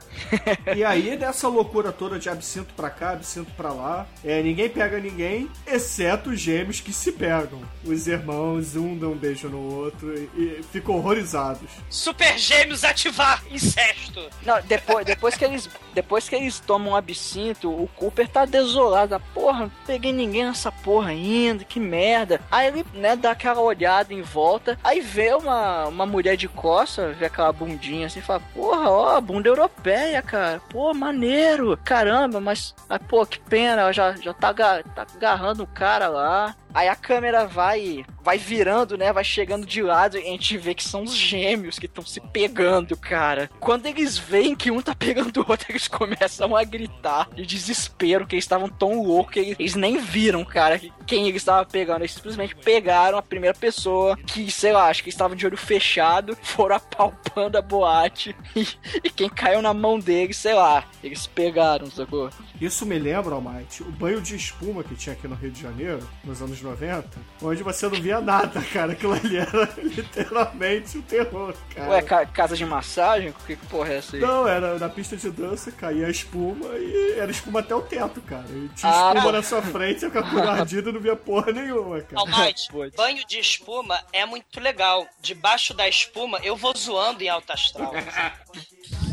E 0.74 0.84
aí, 0.84 1.16
nessa 1.16 1.48
loucura 1.48 1.92
toda 1.92 2.18
de 2.18 2.28
absinto 2.28 2.72
pra 2.74 2.90
cá, 2.90 3.10
absinto 3.10 3.50
pra 3.56 3.72
lá, 3.72 4.06
é, 4.24 4.42
ninguém 4.42 4.68
pega 4.68 4.98
ninguém, 4.98 5.48
exceto 5.66 6.30
os 6.30 6.40
gêmeos 6.40 6.80
que 6.80 6.92
se 6.92 7.12
pegam. 7.12 7.60
Os 7.84 8.06
irmãos, 8.06 8.76
um 8.76 8.96
dá 8.96 9.06
um 9.08 9.16
beijo 9.16 9.48
no 9.48 9.74
outro 9.74 10.14
e, 10.14 10.28
e 10.36 10.62
ficam 10.72 10.96
horrorizados. 10.96 11.68
Super 11.88 12.38
gêmeos 12.38 12.84
ativar 12.84 13.42
incesto. 13.50 14.20
Não, 14.44 14.60
depois, 14.62 15.04
depois, 15.04 15.36
que 15.36 15.44
eles, 15.44 15.68
depois 15.94 16.28
que 16.28 16.34
eles 16.34 16.60
tomam 16.60 16.96
absinto, 16.96 17.70
o 17.70 17.88
Cooper 17.96 18.28
tá 18.28 18.44
desolado. 18.44 19.14
Ah, 19.14 19.20
Porra, 19.34 19.60
não 19.60 19.72
peguei 19.86 20.12
ninguém 20.12 20.44
nessa 20.44 20.72
porra 20.72 21.10
ainda, 21.10 21.64
que 21.64 21.78
merda. 21.78 22.40
Aí 22.50 22.68
ele, 22.68 22.86
né, 22.94 23.16
dá 23.16 23.32
aquela 23.32 23.60
olhada 23.60 24.12
em 24.12 24.22
volta, 24.22 24.78
aí 24.82 25.00
vê 25.00 25.34
uma, 25.34 25.86
uma 25.86 26.06
mulher 26.06 26.36
de 26.36 26.48
costa, 26.48 27.12
vê 27.12 27.26
aquela 27.26 27.52
bundinha 27.52 28.06
assim, 28.06 28.20
e 28.20 28.22
fala, 28.22 28.40
porra, 28.54 28.90
ó, 28.90 29.20
bunda 29.20 29.48
europeia, 29.48 30.05
cara. 30.22 30.60
Pô, 30.70 30.92
maneiro. 30.94 31.78
Caramba, 31.84 32.40
mas, 32.40 32.74
mas 32.88 33.00
pô, 33.08 33.24
que 33.26 33.38
pena, 33.40 33.92
já, 33.92 34.12
já 34.16 34.32
tá, 34.32 34.52
tá 34.52 35.06
agarrando 35.14 35.62
o 35.62 35.66
cara 35.66 36.08
lá. 36.08 36.56
Aí 36.76 36.88
a 36.88 36.94
câmera 36.94 37.46
vai 37.46 38.04
vai 38.22 38.36
virando, 38.36 38.98
né? 38.98 39.12
Vai 39.12 39.24
chegando 39.24 39.64
de 39.64 39.80
lado 39.80 40.18
e 40.18 40.20
a 40.20 40.24
gente 40.24 40.58
vê 40.58 40.74
que 40.74 40.84
são 40.84 41.04
os 41.04 41.14
gêmeos 41.16 41.78
que 41.78 41.86
estão 41.86 42.04
se 42.04 42.20
pegando, 42.20 42.94
cara. 42.96 43.48
Quando 43.58 43.86
eles 43.86 44.18
veem 44.18 44.54
que 44.54 44.70
um 44.70 44.82
tá 44.82 44.94
pegando 44.94 45.40
o 45.40 45.46
outro, 45.48 45.66
eles 45.72 45.88
começam 45.88 46.54
a 46.54 46.64
gritar 46.64 47.30
de 47.34 47.46
desespero, 47.46 48.26
que 48.26 48.34
eles 48.34 48.44
estavam 48.44 48.68
tão 48.68 49.02
loucos 49.02 49.32
que 49.32 49.38
eles, 49.58 49.74
nem 49.74 49.98
viram, 49.98 50.44
cara, 50.44 50.78
que- 50.78 50.92
quem 51.06 51.28
eles 51.28 51.40
estavam 51.42 51.64
pegando. 51.64 52.00
Eles 52.02 52.12
simplesmente 52.12 52.54
pegaram 52.56 53.16
a 53.16 53.22
primeira 53.22 53.56
pessoa 53.56 54.16
que, 54.26 54.50
sei 54.50 54.72
lá, 54.72 54.88
acho 54.88 55.02
que 55.02 55.08
estavam 55.08 55.34
de 55.36 55.46
olho 55.46 55.56
fechado, 55.56 56.36
foram 56.42 56.76
apalpando 56.76 57.56
a 57.56 57.62
boate 57.62 58.36
e, 58.54 58.66
e 59.04 59.08
quem 59.08 59.30
caiu 59.30 59.62
na 59.62 59.72
mão 59.72 59.98
deles, 59.98 60.36
sei 60.36 60.52
lá, 60.54 60.84
eles 61.02 61.26
pegaram, 61.26 61.86
sacou? 61.90 62.28
Isso 62.60 62.84
me 62.84 62.98
lembra, 62.98 63.36
Almighty, 63.36 63.82
o 63.84 63.90
banho 63.92 64.20
de 64.20 64.34
espuma 64.34 64.82
que 64.82 64.94
tinha 64.96 65.14
aqui 65.14 65.28
no 65.28 65.36
Rio 65.36 65.50
de 65.52 65.62
Janeiro, 65.62 66.06
nos 66.24 66.42
anos 66.42 66.60
90, 66.66 67.04
onde 67.42 67.62
você 67.62 67.88
não 67.88 68.00
via 68.00 68.20
nada, 68.20 68.60
cara. 68.72 68.92
Aquilo 68.92 69.12
ali 69.14 69.36
era 69.36 69.68
literalmente 69.82 70.98
o 70.98 71.02
terror, 71.02 71.54
cara. 71.74 71.90
Ué, 71.90 72.02
ca- 72.02 72.26
casa 72.26 72.56
de 72.56 72.64
massagem? 72.66 73.32
Que 73.46 73.56
que 73.56 73.66
porra 73.66 73.92
é 73.92 73.96
essa 73.98 74.16
aí? 74.16 74.22
Não, 74.22 74.46
era 74.46 74.78
na 74.78 74.88
pista 74.88 75.16
de 75.16 75.30
dança, 75.30 75.70
caía 75.72 76.06
a 76.06 76.10
espuma 76.10 76.66
e 76.76 77.14
era 77.18 77.30
espuma 77.30 77.60
até 77.60 77.74
o 77.74 77.80
teto, 77.82 78.20
cara. 78.22 78.44
E 78.50 78.68
tinha 78.74 78.92
Ah, 78.92 79.08
espuma 79.08 79.22
pô. 79.22 79.32
na 79.32 79.42
sua 79.42 79.62
frente, 79.62 80.00
você 80.00 80.06
ficava 80.10 80.28
com 80.30 80.38
ardido 80.48 80.90
e 80.90 80.92
não 80.92 81.00
via 81.00 81.16
porra 81.16 81.52
nenhuma, 81.52 82.00
cara. 82.02 82.26
Pode. 82.70 82.96
banho 82.96 83.24
de 83.26 83.38
espuma 83.38 84.00
é 84.12 84.26
muito 84.26 84.60
legal. 84.60 85.06
Debaixo 85.20 85.72
da 85.74 85.88
espuma, 85.88 86.38
eu 86.42 86.56
vou 86.56 86.76
zoando 86.76 87.22
em 87.22 87.28
alta 87.28 87.52
astral. 87.54 87.92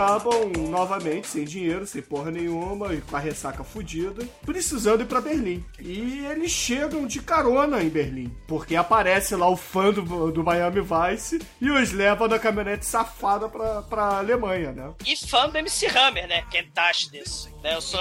Acabam 0.00 0.50
novamente 0.70 1.26
sem 1.26 1.44
dinheiro, 1.44 1.86
sem 1.86 2.00
porra 2.00 2.30
nenhuma, 2.30 2.94
e 2.94 3.02
com 3.02 3.16
a 3.16 3.18
ressaca 3.18 3.62
fudida, 3.62 4.26
precisando 4.46 5.02
ir 5.02 5.06
pra 5.06 5.20
Berlim. 5.20 5.62
E 5.78 6.24
eles 6.24 6.50
chegam 6.50 7.06
de 7.06 7.20
carona 7.20 7.82
em 7.82 7.90
Berlim, 7.90 8.34
porque 8.48 8.76
aparece 8.76 9.36
lá 9.36 9.46
o 9.46 9.58
fã 9.58 9.92
do, 9.92 10.32
do 10.32 10.42
Miami 10.42 10.80
Vice 10.80 11.38
e 11.60 11.70
os 11.70 11.92
leva 11.92 12.26
na 12.26 12.38
caminhonete 12.38 12.86
safada 12.86 13.46
pra, 13.46 13.82
pra 13.82 14.16
Alemanha, 14.16 14.72
né? 14.72 14.90
E 15.04 15.14
fã 15.14 15.50
do 15.50 15.58
MC 15.58 15.86
Hammer, 15.88 16.26
né? 16.26 16.44
Quem 16.50 16.66
taxa 16.70 17.10
disso? 17.10 17.50
Né? 17.62 17.74
Eu 17.74 17.80
sou. 17.80 18.00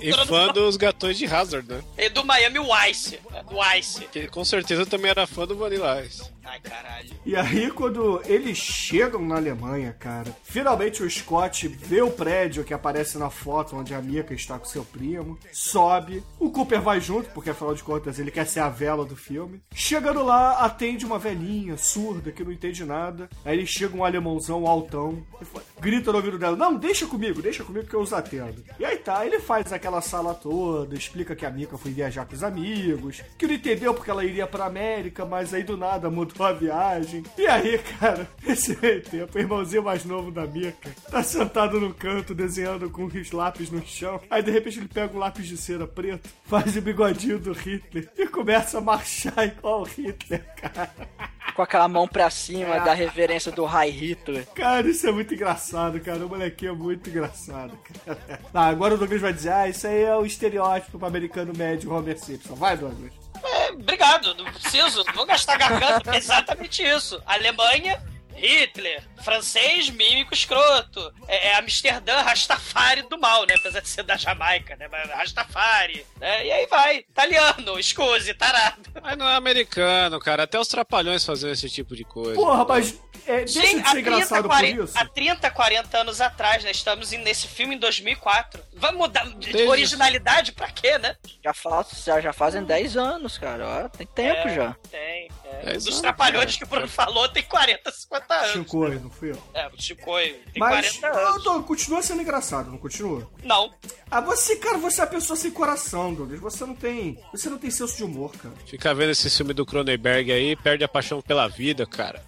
E 0.00 0.12
fã 0.26 0.48
dos 0.52 0.76
gatões 0.76 1.18
de 1.18 1.26
Hazard, 1.26 1.68
né? 1.68 1.82
E 1.98 2.08
do 2.08 2.24
Miami 2.24 2.58
Vice. 2.60 3.18
né? 3.30 3.42
Do 3.48 3.56
Ice. 3.78 4.04
Que 4.06 4.26
com 4.28 4.44
certeza 4.44 4.86
também 4.86 5.10
era 5.10 5.26
fã 5.26 5.46
do 5.46 5.56
Vanilla 5.56 6.02
Ice. 6.04 6.30
Ai, 6.48 6.60
caralho. 6.60 7.10
E 7.26 7.34
aí, 7.34 7.72
quando 7.72 8.22
eles 8.24 8.56
chegam 8.56 9.20
na 9.20 9.34
Alemanha, 9.34 9.92
cara, 9.98 10.32
finalmente 10.44 11.02
o 11.02 11.10
Scott 11.10 11.66
vê 11.66 12.00
o 12.00 12.10
prédio 12.10 12.62
que 12.62 12.72
aparece 12.72 13.18
na 13.18 13.28
foto 13.28 13.74
onde 13.74 13.92
a 13.92 14.00
Mika 14.00 14.32
está 14.32 14.56
com 14.56 14.64
seu 14.64 14.84
primo, 14.84 15.36
sobe, 15.52 16.22
o 16.38 16.48
Cooper 16.52 16.80
vai 16.80 17.00
junto, 17.00 17.28
porque 17.30 17.50
afinal 17.50 17.74
de 17.74 17.82
contas 17.82 18.20
ele 18.20 18.30
quer 18.30 18.46
ser 18.46 18.60
a 18.60 18.68
vela 18.68 19.04
do 19.04 19.16
filme. 19.16 19.60
Chegando 19.74 20.22
lá, 20.24 20.58
atende 20.64 21.04
uma 21.04 21.18
velhinha 21.18 21.76
surda 21.76 22.30
que 22.30 22.44
não 22.44 22.52
entende 22.52 22.84
nada. 22.84 23.28
Aí 23.44 23.56
ele 23.58 23.66
chega 23.66 23.96
um 23.96 24.04
alemãozão 24.04 24.68
altão, 24.68 25.26
e 25.42 25.44
fala- 25.44 25.64
grita 25.80 26.12
no 26.12 26.18
ouvido 26.18 26.38
dela: 26.38 26.56
Não, 26.56 26.76
deixa 26.76 27.06
comigo, 27.08 27.42
deixa 27.42 27.64
comigo 27.64 27.88
que 27.88 27.94
eu 27.94 28.00
os 28.00 28.12
atendo. 28.12 28.35
E 28.78 28.84
aí 28.84 28.98
tá, 28.98 29.24
ele 29.24 29.40
faz 29.40 29.72
aquela 29.72 30.00
sala 30.00 30.34
toda, 30.34 30.94
explica 30.94 31.34
que 31.34 31.46
a 31.46 31.50
Mika 31.50 31.78
foi 31.78 31.92
viajar 31.92 32.26
com 32.26 32.34
os 32.34 32.42
amigos, 32.42 33.22
que 33.38 33.46
não 33.46 33.54
entendeu 33.54 33.94
porque 33.94 34.10
ela 34.10 34.24
iria 34.24 34.46
pra 34.46 34.66
América, 34.66 35.24
mas 35.24 35.54
aí 35.54 35.62
do 35.62 35.76
nada 35.76 36.10
mudou 36.10 36.46
a 36.46 36.52
viagem. 36.52 37.22
E 37.36 37.46
aí, 37.46 37.78
cara, 37.78 38.28
esse 38.46 38.76
meio 38.80 39.02
tempo, 39.02 39.36
o 39.36 39.40
irmãozinho 39.40 39.82
mais 39.82 40.04
novo 40.04 40.30
da 40.30 40.46
Mika 40.46 40.90
tá 41.10 41.22
sentado 41.22 41.80
no 41.80 41.94
canto 41.94 42.34
desenhando 42.34 42.90
com 42.90 43.04
os 43.04 43.32
lápis 43.32 43.70
no 43.70 43.84
chão. 43.86 44.20
Aí 44.30 44.42
de 44.42 44.50
repente 44.50 44.78
ele 44.78 44.88
pega 44.88 45.14
um 45.14 45.18
lápis 45.18 45.46
de 45.46 45.56
cera 45.56 45.86
preto, 45.86 46.28
faz 46.44 46.76
o 46.76 46.82
bigodinho 46.82 47.38
do 47.38 47.52
Hitler 47.52 48.10
e 48.16 48.26
começa 48.26 48.78
a 48.78 48.80
marchar 48.80 49.46
igual 49.46 49.82
o 49.82 49.84
Hitler, 49.84 50.44
cara. 50.56 50.90
Com 51.54 51.62
aquela 51.62 51.88
mão 51.88 52.06
pra 52.06 52.28
cima 52.28 52.80
da 52.80 52.92
reverência 52.92 53.50
do 53.50 53.64
High 53.64 53.90
Hitler. 53.90 54.46
Cara, 54.54 54.86
isso 54.88 55.06
é 55.06 55.12
muito 55.12 55.32
engraçado, 55.32 55.98
cara. 56.00 56.26
O 56.26 56.28
molequinho 56.28 56.72
é 56.72 56.74
muito 56.74 57.08
engraçado, 57.08 57.78
cara. 58.04 58.40
Ah, 58.52 58.66
agora 58.66 58.94
o 58.94 58.98
Douglas 58.98 59.22
vai 59.22 59.32
dizer, 59.32 59.52
ah, 59.52 59.68
isso 59.68 59.86
aí 59.86 60.02
é 60.02 60.14
o 60.14 60.26
estereótipo 60.26 60.98
pro 60.98 61.06
americano 61.08 61.52
médio 61.56 61.92
Homer 61.92 62.18
Simpson. 62.18 62.54
Vai, 62.54 62.76
Douglas. 62.76 63.12
É, 63.42 63.70
obrigado, 63.70 64.34
não 64.34 64.44
preciso, 64.44 65.02
não 65.04 65.14
vou 65.14 65.26
gastar 65.26 65.56
garganta. 65.56 66.14
É 66.14 66.18
exatamente 66.18 66.82
isso. 66.82 67.20
Alemanha, 67.26 68.02
Hitler. 68.36 69.02
Francês, 69.22 69.90
mímico 69.90 70.34
escroto. 70.34 71.12
É, 71.26 71.48
é 71.48 71.58
Amsterdã, 71.58 72.20
Rastafari 72.20 73.02
do 73.02 73.18
mal, 73.18 73.46
né? 73.46 73.54
Apesar 73.58 73.80
de 73.80 73.88
ser 73.88 74.02
da 74.02 74.16
Jamaica, 74.16 74.76
né? 74.76 74.88
Mas 74.90 75.10
Rastafari. 75.10 76.04
Né? 76.20 76.46
E 76.46 76.52
aí 76.52 76.66
vai. 76.66 76.98
Italiano, 76.98 77.78
escuse, 77.78 78.34
tarado. 78.34 78.82
Mas 79.02 79.16
não 79.16 79.28
é 79.28 79.34
americano, 79.34 80.20
cara. 80.20 80.44
Até 80.44 80.58
os 80.58 80.68
trapalhões 80.68 81.24
faziam 81.24 81.50
esse 81.50 81.68
tipo 81.68 81.96
de 81.96 82.04
coisa. 82.04 82.34
Porra, 82.34 82.64
mas 82.64 82.92
é, 83.26 83.36
deixa 83.44 83.60
Sim, 83.60 83.76
de 83.80 83.82
há 83.86 83.90
ser 83.90 84.00
engraçado 84.00 84.48
40, 84.48 84.76
por 84.76 84.84
isso. 84.84 84.98
há 84.98 85.04
30, 85.06 85.50
40 85.50 85.98
anos 85.98 86.20
atrás, 86.20 86.64
né? 86.64 86.70
Estamos 86.70 87.10
nesse 87.12 87.46
filme 87.48 87.74
em 87.74 87.78
2004. 87.78 88.62
Vai 88.74 88.92
mudar 88.92 89.24
de 89.38 89.62
originalidade 89.64 90.52
pra 90.52 90.70
quê, 90.70 90.98
né? 90.98 91.16
Já, 91.42 91.52
faz, 91.54 91.86
já, 92.04 92.20
já 92.20 92.32
fazem 92.32 92.62
10 92.64 92.96
anos, 92.96 93.38
cara. 93.38 93.66
Ó, 93.84 93.88
tem 93.88 94.06
tempo 94.06 94.48
É, 94.48 94.54
já. 94.54 94.76
Tem. 94.90 95.28
É. 95.62 95.72
Dos 95.74 95.86
anos, 95.86 96.00
trapalhões 96.00 96.44
cara. 96.44 96.58
que 96.58 96.64
o 96.64 96.66
Bruno 96.66 96.88
falou 96.88 97.28
tem 97.28 97.42
40, 97.42 97.90
50 97.90 98.34
anos. 98.34 98.52
Chico, 98.52 98.88
não 98.88 99.10
fui 99.10 99.30
eu. 99.30 99.42
É, 99.54 99.68
o 99.68 99.80
Chicoi 99.80 100.32
tem 100.52 100.58
Mas 100.60 100.98
40 100.98 101.06
eu 101.20 101.28
anos. 101.28 101.44
tô- 101.44 101.62
continua 101.62 102.02
sendo 102.02 102.22
engraçado, 102.22 102.70
não 102.70 102.78
continua? 102.78 103.30
Não. 103.42 103.72
Ah, 104.10 104.20
você, 104.20 104.56
cara, 104.56 104.76
você 104.78 105.00
é 105.00 105.04
a 105.04 105.06
pessoa 105.06 105.36
sem 105.36 105.50
coração, 105.50 106.14
Douglas. 106.14 106.40
Você 106.40 106.64
não 106.66 106.74
tem. 106.74 107.18
Você 107.32 107.48
não 107.48 107.58
tem 107.58 107.70
senso 107.70 107.96
de 107.96 108.04
humor, 108.04 108.32
cara. 108.36 108.54
Fica 108.66 108.94
vendo 108.94 109.10
esse 109.10 109.30
filme 109.30 109.54
do 109.54 109.64
Cronenberg 109.66 110.30
aí, 110.32 110.54
perde 110.56 110.84
a 110.84 110.88
paixão 110.88 111.20
pela 111.22 111.48
vida, 111.48 111.86
cara. 111.86 112.22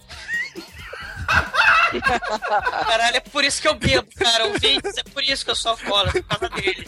Caralho, 2.85 3.17
é 3.17 3.19
por 3.19 3.43
isso 3.43 3.61
que 3.61 3.67
eu 3.67 3.75
bebo, 3.75 4.07
cara. 4.15 4.45
Ouvintes, 4.45 4.97
é 4.97 5.03
por 5.03 5.23
isso 5.23 5.43
que 5.43 5.51
eu 5.51 5.55
sou 5.55 5.71
alcoólatra, 5.71 6.21
por 6.21 6.29
causa 6.29 6.49
dele. 6.55 6.87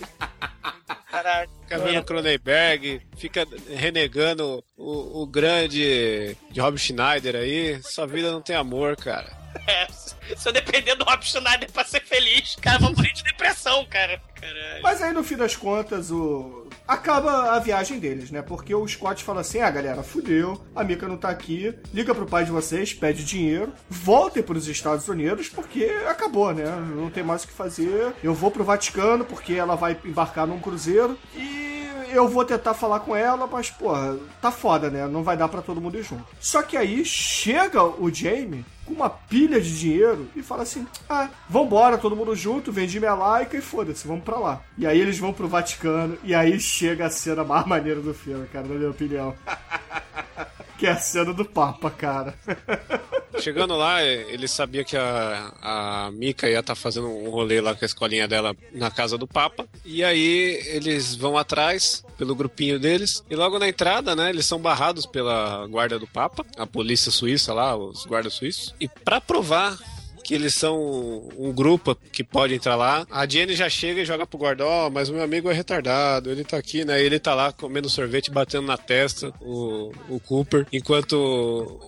Caralho. 1.09 1.49
Fica 1.61 1.79
vendo 1.79 2.03
Cronenberg, 2.03 3.01
fica 3.17 3.47
renegando 3.75 4.63
o, 4.77 5.21
o 5.23 5.25
grande 5.25 6.35
de 6.51 6.59
Rob 6.59 6.77
Schneider 6.77 7.35
aí. 7.35 7.81
Sua 7.83 8.05
vida 8.05 8.31
não 8.31 8.41
tem 8.41 8.55
amor, 8.55 8.95
cara. 8.95 9.40
É, 9.67 9.87
se 10.35 10.47
eu 10.47 10.53
depender 10.53 10.95
do 10.95 11.03
Rob 11.03 11.23
Schneider 11.25 11.71
pra 11.71 11.83
ser 11.83 12.01
feliz, 12.01 12.55
cara, 12.61 12.77
eu 12.77 12.81
vou 12.81 12.95
morrer 12.95 13.13
de 13.13 13.23
depressão, 13.23 13.85
cara. 13.89 14.21
Caralho. 14.39 14.81
Mas 14.81 15.01
aí 15.01 15.13
no 15.13 15.23
fim 15.23 15.35
das 15.35 15.55
contas, 15.55 16.11
o. 16.11 16.67
Acaba 16.87 17.51
a 17.51 17.59
viagem 17.59 17.99
deles, 17.99 18.31
né? 18.31 18.41
Porque 18.41 18.73
o 18.73 18.87
Scott 18.87 19.23
fala 19.23 19.41
assim: 19.41 19.59
ah, 19.59 19.69
galera, 19.69 20.01
fudeu, 20.03 20.61
a 20.75 20.83
Mika 20.83 21.07
não 21.07 21.17
tá 21.17 21.29
aqui, 21.29 21.73
liga 21.93 22.13
pro 22.15 22.25
pai 22.25 22.43
de 22.43 22.51
vocês, 22.51 22.93
pede 22.93 23.23
dinheiro, 23.23 23.71
voltem 23.89 24.41
pros 24.41 24.67
Estados 24.67 25.07
Unidos, 25.07 25.47
porque 25.47 25.85
acabou, 26.07 26.53
né? 26.53 26.65
Não 26.65 27.09
tem 27.09 27.23
mais 27.23 27.43
o 27.43 27.47
que 27.47 27.53
fazer. 27.53 28.13
Eu 28.23 28.33
vou 28.33 28.49
pro 28.49 28.63
Vaticano, 28.63 29.23
porque 29.23 29.53
ela 29.53 29.75
vai 29.75 29.97
embarcar 30.03 30.47
num 30.47 30.59
cruzeiro, 30.59 31.17
e 31.35 31.80
eu 32.13 32.27
vou 32.27 32.45
tentar 32.45 32.73
falar 32.73 32.99
com 33.01 33.15
ela, 33.15 33.47
mas, 33.47 33.69
porra, 33.69 34.17
tá 34.41 34.51
foda, 34.51 34.89
né? 34.89 35.07
Não 35.07 35.23
vai 35.23 35.37
dar 35.37 35.47
pra 35.47 35.61
todo 35.61 35.81
mundo 35.81 35.97
ir 35.97 36.03
junto. 36.03 36.25
Só 36.39 36.61
que 36.61 36.77
aí 36.77 37.03
chega 37.05 37.83
o 37.83 38.13
Jamie 38.13 38.65
com 38.85 38.93
uma 38.93 39.09
pilha 39.09 39.59
de 39.59 39.77
dinheiro 39.77 40.27
e 40.35 40.41
fala 40.41 40.63
assim: 40.63 40.85
ah, 41.09 41.29
vambora, 41.49 41.97
todo 41.97 42.15
mundo 42.15 42.35
junto, 42.35 42.71
vende 42.71 42.99
minha 42.99 43.13
laica 43.13 43.57
e 43.57 43.61
foda-se, 43.61 44.07
vamos 44.07 44.23
pra 44.23 44.37
lá. 44.37 44.61
E 44.77 44.85
aí 44.85 44.99
eles 44.99 45.17
vão 45.17 45.33
pro 45.33 45.47
Vaticano 45.47 46.17
e 46.23 46.35
aí 46.35 46.59
chega 46.59 47.05
a 47.05 47.09
cena 47.09 47.43
mais 47.43 47.65
maneira 47.67 48.01
do 48.01 48.13
filme, 48.13 48.47
cara, 48.47 48.67
na 48.67 48.75
minha 48.75 48.89
opinião. 48.89 49.33
que 50.81 50.87
é 50.87 50.91
a 50.93 50.97
cena 50.97 51.31
do 51.31 51.45
Papa, 51.45 51.91
cara. 51.91 52.33
Chegando 53.39 53.75
lá, 53.75 54.03
ele 54.03 54.47
sabia 54.47 54.83
que 54.83 54.97
a, 54.97 55.53
a 55.61 56.11
Mika 56.11 56.49
ia 56.49 56.59
estar 56.59 56.73
fazendo 56.73 57.07
um 57.07 57.29
rolê 57.29 57.61
lá 57.61 57.75
com 57.75 57.85
a 57.85 57.87
escolinha 57.87 58.27
dela 58.27 58.55
na 58.73 58.89
casa 58.89 59.15
do 59.15 59.27
Papa. 59.27 59.67
E 59.85 60.03
aí 60.03 60.59
eles 60.65 61.15
vão 61.15 61.37
atrás 61.37 62.03
pelo 62.17 62.33
grupinho 62.33 62.79
deles. 62.79 63.23
E 63.29 63.35
logo 63.35 63.59
na 63.59 63.69
entrada, 63.69 64.15
né, 64.15 64.31
eles 64.31 64.47
são 64.47 64.57
barrados 64.57 65.05
pela 65.05 65.67
guarda 65.67 65.99
do 65.99 66.07
Papa, 66.07 66.43
a 66.57 66.65
polícia 66.65 67.11
suíça 67.11 67.53
lá, 67.53 67.75
os 67.75 68.03
guardas 68.07 68.33
suíços. 68.33 68.73
E 68.79 68.87
pra 68.87 69.21
provar 69.21 69.77
que 70.31 70.35
eles 70.35 70.53
são 70.53 71.27
um 71.37 71.51
grupo 71.51 71.93
que 72.09 72.23
pode 72.23 72.53
entrar 72.53 72.77
lá. 72.77 73.05
A 73.11 73.27
Jenny 73.27 73.53
já 73.53 73.67
chega 73.67 73.99
e 73.99 74.05
joga 74.05 74.25
pro 74.25 74.39
guarda, 74.39 74.65
ó, 74.65 74.89
mas 74.89 75.09
o 75.09 75.13
meu 75.13 75.21
amigo 75.21 75.49
é 75.51 75.53
retardado, 75.53 76.31
ele 76.31 76.45
tá 76.45 76.55
aqui, 76.55 76.85
né? 76.85 77.03
Ele 77.03 77.19
tá 77.19 77.35
lá 77.35 77.51
comendo 77.51 77.89
sorvete, 77.89 78.31
batendo 78.31 78.65
na 78.65 78.77
testa, 78.77 79.33
o, 79.41 79.91
o 80.07 80.21
Cooper, 80.21 80.65
enquanto 80.71 81.15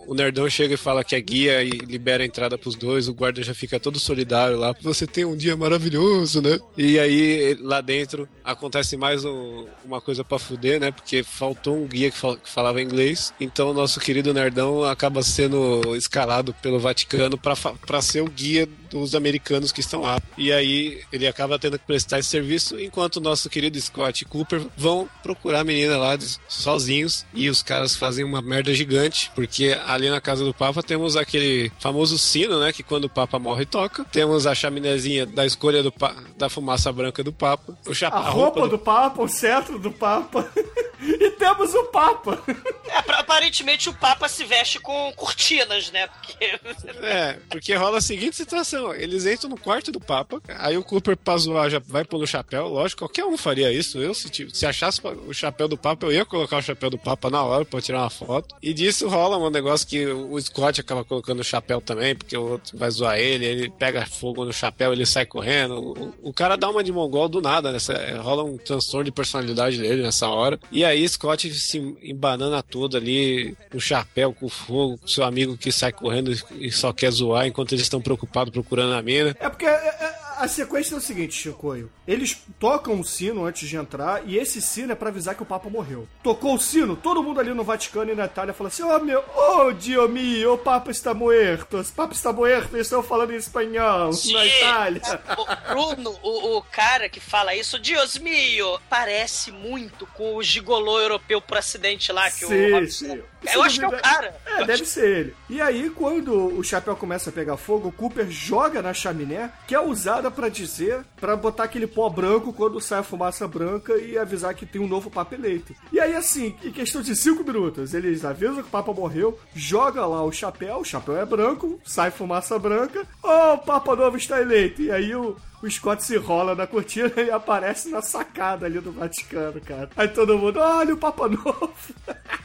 o 0.08 0.14
Nerdão 0.14 0.50
chega 0.50 0.74
e 0.74 0.78
fala 0.78 1.06
que 1.06 1.16
é 1.16 1.22
guia 1.22 1.64
e 1.64 1.70
libera 1.70 2.22
a 2.22 2.26
entrada 2.26 2.58
pros 2.58 2.76
dois, 2.76 3.08
o 3.08 3.14
guarda 3.14 3.42
já 3.42 3.54
fica 3.54 3.80
todo 3.80 3.98
solidário 3.98 4.58
lá. 4.58 4.76
Você 4.82 5.08
tem 5.08 5.24
um 5.24 5.38
dia 5.38 5.56
maravilhoso, 5.56 6.42
né? 6.42 6.60
E 6.78 7.00
aí, 7.00 7.58
lá 7.62 7.80
dentro, 7.80 8.28
acontece 8.44 8.98
mais 8.98 9.24
um- 9.24 9.66
uma 9.86 10.02
coisa 10.02 10.22
pra 10.22 10.38
fuder, 10.38 10.82
né? 10.82 10.92
Porque 10.92 11.24
faltou 11.24 11.78
um 11.78 11.88
guia 11.88 12.12
que, 12.12 12.18
fal- 12.18 12.36
que 12.36 12.50
falava 12.50 12.82
inglês, 12.82 13.34
então 13.40 13.70
o 13.70 13.74
nosso 13.74 14.02
querido 14.02 14.34
Nerdão 14.34 14.84
acaba 14.84 15.24
sendo 15.24 15.96
escalado 15.96 16.54
pelo 16.62 16.78
Vaticano 16.78 17.38
pra, 17.38 17.56
pra 17.56 18.02
ser 18.02 18.22
o 18.22 18.33
guia 18.36 18.66
dos 19.02 19.16
americanos 19.16 19.72
que 19.72 19.80
estão 19.82 20.02
lá. 20.02 20.20
E 20.38 20.52
aí 20.52 21.02
ele 21.12 21.28
acaba 21.28 21.58
tendo 21.60 21.78
que 21.80 21.86
prestar 21.86 22.20
esse 22.20 22.30
serviço, 22.30 22.80
enquanto 22.80 23.18
o 23.18 23.22
nosso 23.22 23.50
querido 23.50 23.80
Scott 23.80 24.24
e 24.24 24.26
Cooper 24.26 24.62
vão 24.78 25.10
procurar 25.22 25.62
a 25.62 25.64
menina 25.64 25.98
lá 25.98 26.18
sozinhos. 26.48 27.26
E 27.34 27.50
os 27.50 27.62
caras 27.64 27.96
fazem 27.96 28.24
uma 28.24 28.42
merda 28.42 28.74
gigante, 28.74 29.32
porque 29.36 29.78
ali 29.86 30.10
na 30.10 30.22
casa 30.22 30.44
do 30.44 30.54
Papa 30.54 30.82
temos 30.84 31.16
aquele 31.16 31.72
famoso 31.80 32.18
sino, 32.18 32.60
né? 32.60 32.72
Que 32.72 32.84
quando 32.84 33.06
o 33.06 33.10
Papa 33.10 33.40
morre 33.40 33.66
toca. 33.66 34.04
Temos 34.06 34.46
a 34.48 34.56
chaminézinha 34.56 35.26
da 35.26 35.46
escolha 35.46 35.82
do 35.84 35.92
pa- 35.92 36.16
da 36.38 36.50
fumaça 36.50 36.92
branca 36.92 37.24
do 37.24 37.34
Papa. 37.34 37.78
O 37.86 37.94
chapa, 37.94 38.18
A 38.18 38.30
roupa 38.30 38.68
do 38.68 38.78
Papa, 38.78 39.22
o 39.22 39.28
cetro 39.28 39.80
do 39.80 39.92
Papa. 39.92 40.50
e 41.02 41.32
temos 41.32 41.74
o 41.74 41.86
Papa. 41.86 42.42
É, 42.88 42.98
aparentemente 43.14 43.90
o 43.90 43.94
Papa 43.94 44.28
se 44.30 44.44
veste 44.44 44.80
com 44.80 45.12
cortinas, 45.16 45.92
né? 45.92 46.08
Porque. 46.08 46.60
É, 47.02 47.34
porque 47.50 47.74
rola 47.76 47.98
a 47.98 48.02
seguinte 48.02 48.36
situação: 48.36 48.83
eles 48.94 49.26
entram 49.26 49.50
no 49.52 49.58
quarto 49.58 49.92
do 49.92 50.00
Papa, 50.00 50.42
aí 50.58 50.76
o 50.78 50.84
Cooper 50.84 51.16
pra 51.16 51.38
zoar 51.38 51.70
já 51.70 51.80
vai 51.80 52.04
pôr 52.04 52.20
no 52.20 52.26
chapéu, 52.28 52.68
lógico, 52.68 53.00
qualquer 53.00 53.24
um 53.26 53.38
faria 53.38 53.72
isso. 53.72 54.00
Eu, 54.00 54.14
se, 54.14 54.30
ti- 54.30 54.48
se 54.52 54.66
achasse 54.66 55.00
o 55.28 55.34
chapéu 55.34 55.68
do 55.68 55.78
Papa, 55.78 56.06
eu 56.08 56.12
ia 56.12 56.26
colocar 56.26 56.58
o 56.58 56.62
chapéu 56.62 56.90
do 56.90 56.98
Papa 56.98 57.30
na 57.30 57.44
hora 57.44 57.64
pra 57.64 57.80
tirar 57.82 58.02
uma 58.02 58.10
foto. 58.10 58.56
E 58.62 58.74
disso 58.74 59.08
rola 59.08 59.38
um 59.38 59.50
negócio 59.50 59.88
que 59.88 60.06
o 60.08 60.40
Scott 60.42 60.82
acaba 60.82 61.04
colocando 61.04 61.40
o 61.42 61.44
chapéu 61.44 61.80
também, 61.80 62.16
porque 62.16 62.36
o 62.36 62.52
outro 62.52 62.78
vai 62.78 62.90
zoar 62.90 63.18
ele, 63.20 63.46
ele 63.46 63.70
pega 63.70 64.06
fogo 64.06 64.44
no 64.46 64.52
chapéu, 64.54 64.92
ele 64.92 65.06
sai 65.06 65.26
correndo. 65.26 65.76
O, 65.80 66.30
o 66.30 66.34
cara 66.34 66.56
dá 66.56 66.70
uma 66.70 66.84
de 66.84 66.92
mongol 66.92 67.30
do 67.30 67.42
nada, 67.42 67.72
nessa, 67.72 67.94
rola 68.22 68.44
um 68.44 68.58
transtorno 68.58 69.04
de 69.06 69.12
personalidade 69.12 69.78
dele 69.78 70.02
nessa 70.02 70.28
hora. 70.28 70.60
E 70.72 70.84
aí 70.84 71.08
Scott 71.08 71.54
se 71.54 71.78
embanana 72.02 72.64
tudo 72.64 72.98
ali, 72.98 73.56
o 73.74 73.80
chapéu 73.80 74.34
com 74.34 74.50
fogo, 74.50 74.98
com 74.98 75.08
seu 75.08 75.24
amigo 75.24 75.58
que 75.58 75.72
sai 75.72 75.92
correndo 75.92 76.32
e 76.60 76.72
só 76.72 76.92
quer 76.94 77.12
zoar 77.12 77.46
enquanto 77.46 77.72
eles 77.74 77.84
estão 77.84 78.02
preocupados 78.02 78.52
procurando 78.52 78.73
a 78.80 79.02
mina. 79.02 79.36
É 79.40 79.50
porque 79.50 79.66
é, 79.66 79.70
é, 79.70 80.16
a 80.38 80.48
sequência 80.48 80.96
é 80.96 80.98
o 80.98 81.02
seguinte, 81.02 81.34
Chicoio. 81.36 81.92
Eles 82.08 82.38
tocam 82.60 83.00
o 83.00 83.04
sino 83.04 83.46
antes 83.46 83.68
de 83.68 83.76
entrar 83.78 84.28
e 84.28 84.38
esse 84.38 84.62
sino 84.62 84.92
é 84.92 84.96
pra 84.96 85.10
avisar 85.10 85.36
que 85.36 85.44
o 85.44 85.46
Papa 85.46 85.70
morreu. 85.70 86.08
Tocou 86.22 86.56
o 86.56 86.60
sino, 86.60 86.96
todo 86.96 87.24
mundo 87.24 87.40
ali 87.40 87.54
no 87.54 87.64
Vaticano 87.64 88.12
e 88.12 88.16
na 88.16 88.26
Itália 88.26 88.54
fala 88.54 88.68
assim: 88.70 88.84
Oh 88.84 89.00
meu, 89.00 89.24
oh 89.36 89.72
Dio 89.72 90.08
mio, 90.10 90.54
o 90.54 90.58
Papa 90.58 90.92
está 90.92 91.14
muerto, 91.14 91.80
o 91.80 91.86
Papa 91.94 92.14
está 92.14 92.32
muerto, 92.34 92.76
eles 92.76 92.88
estão 92.88 93.02
falando 93.04 93.34
em 93.34 93.38
espanhol 93.38 94.12
na 94.32 94.46
Itália. 94.46 95.02
O 95.38 95.74
Bruno, 95.74 96.20
o, 96.22 96.58
o 96.58 96.62
cara 96.64 97.08
que 97.10 97.20
fala 97.20 97.56
isso, 97.56 97.80
Dios 97.80 98.18
mio, 98.18 98.80
parece 98.90 99.52
muito 99.52 100.06
com 100.08 100.36
o 100.36 100.44
gigolô 100.44 101.00
europeu 101.00 101.42
por 101.42 101.58
acidente 101.58 102.12
lá 102.12 102.30
que 102.30 102.46
Sim, 102.46 102.72
o 102.72 102.76
Robson- 102.80 103.06
sim. 103.16 103.22
Eu 103.52 103.64
acho 103.64 103.80
que 103.80 103.86
é 103.86 103.88
o 103.88 104.02
cara. 104.02 104.36
É, 104.46 104.64
deve 104.64 104.86
ser 104.86 105.06
ele. 105.06 105.36
E 105.50 105.60
aí, 105.62 105.90
quando 105.90 106.58
o 106.58 106.64
chapéu 106.64 106.96
começa 106.96 107.30
a 107.30 107.34
pegar 107.34 107.58
fogo, 107.58 107.90
o 107.90 107.92
Cooper 107.92 108.30
joga 108.30 108.82
na 108.82 108.94
chaminé, 108.94 109.52
que 109.68 109.76
é 109.76 109.80
usada 110.24 110.32
pra 110.32 110.50
dizer, 110.50 111.04
pra 111.20 111.36
botar 111.36 111.64
aquele 111.64 111.88
pó 111.88 112.10
branco 112.10 112.54
quando 112.54 112.80
sai 112.80 113.00
a 113.00 113.04
fumaça 113.04 113.48
branca 113.48 113.98
e 113.98 114.18
avisar 114.18 114.54
que 114.54 114.66
tem 114.66 114.82
um 114.82 114.88
novo 114.88 115.10
Papa 115.10 115.36
eleito. 115.36 115.76
E 115.92 116.00
aí, 116.00 116.16
assim, 116.16 116.56
em 116.64 116.72
questão 116.72 117.02
de 117.02 117.16
cinco 117.16 117.44
minutos, 117.44 117.94
eles 117.94 118.24
avisam 118.24 118.56
que 118.56 118.62
o 118.62 118.72
Papa 118.72 118.94
morreu, 118.94 119.38
joga 119.54 120.06
lá 120.06 120.24
o 120.24 120.32
chapéu, 120.32 120.78
o 120.78 120.86
chapéu 120.86 121.18
é 121.18 121.26
branco, 121.26 121.80
sai 121.84 122.12
fumaça 122.12 122.58
branca, 122.58 123.06
oh, 123.22 123.54
o 123.54 123.58
Papa 123.58 123.96
novo 123.96 124.18
está 124.18 124.42
eleito. 124.42 124.82
E 124.82 124.92
aí 124.92 125.14
o. 125.16 125.36
O 125.64 125.72
Scott 125.72 126.04
se 126.04 126.18
rola 126.18 126.54
na 126.56 126.68
cortina 126.68 127.10
e 127.16 127.32
aparece 127.32 127.88
na 127.88 128.02
sacada 128.02 128.66
ali 128.66 128.82
do 128.82 128.92
Vaticano, 128.92 129.62
cara. 129.62 129.90
Aí 129.96 130.10
todo 130.10 130.38
mundo, 130.38 130.60
olha 130.60 130.94
o 130.94 130.98
Papa 130.98 131.30
Novo. 131.30 131.74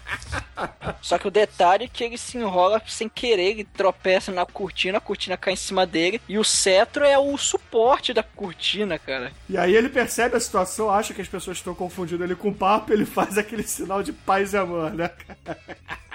Só 1.03 1.19
que 1.19 1.27
o 1.27 1.31
detalhe 1.31 1.87
é 1.87 1.89
que 1.89 2.05
ele 2.05 2.17
se 2.17 2.39
enrola 2.39 2.81
sem 2.87 3.09
querer, 3.09 3.51
ele 3.51 3.65
tropeça 3.65 4.31
na 4.31 4.47
cortina, 4.47 4.99
a 4.99 5.01
cortina 5.01 5.37
cai 5.37 5.55
em 5.55 5.57
cima 5.57 5.85
dele, 5.85 6.21
e 6.29 6.39
o 6.39 6.45
cetro 6.45 7.05
é 7.05 7.19
o 7.19 7.37
suporte 7.37 8.15
da 8.15 8.23
cortina, 8.23 9.01
cara. 9.01 9.33
E 9.49 9.59
aí 9.59 9.75
ele 9.75 9.89
percebe 9.89 10.37
a 10.37 10.41
situação, 10.41 10.89
acha 10.89 11.13
que 11.13 11.21
as 11.21 11.29
pessoas 11.29 11.57
estão 11.57 11.75
confundindo 11.75 12.23
ele 12.23 12.37
com 12.37 12.51
o 12.51 12.55
papo, 12.55 12.93
ele 12.93 13.05
faz 13.05 13.37
aquele 13.37 13.65
sinal 13.65 14.01
de 14.01 14.13
paz 14.13 14.53
e 14.53 14.57
amor, 14.57 14.93
né? 14.93 15.11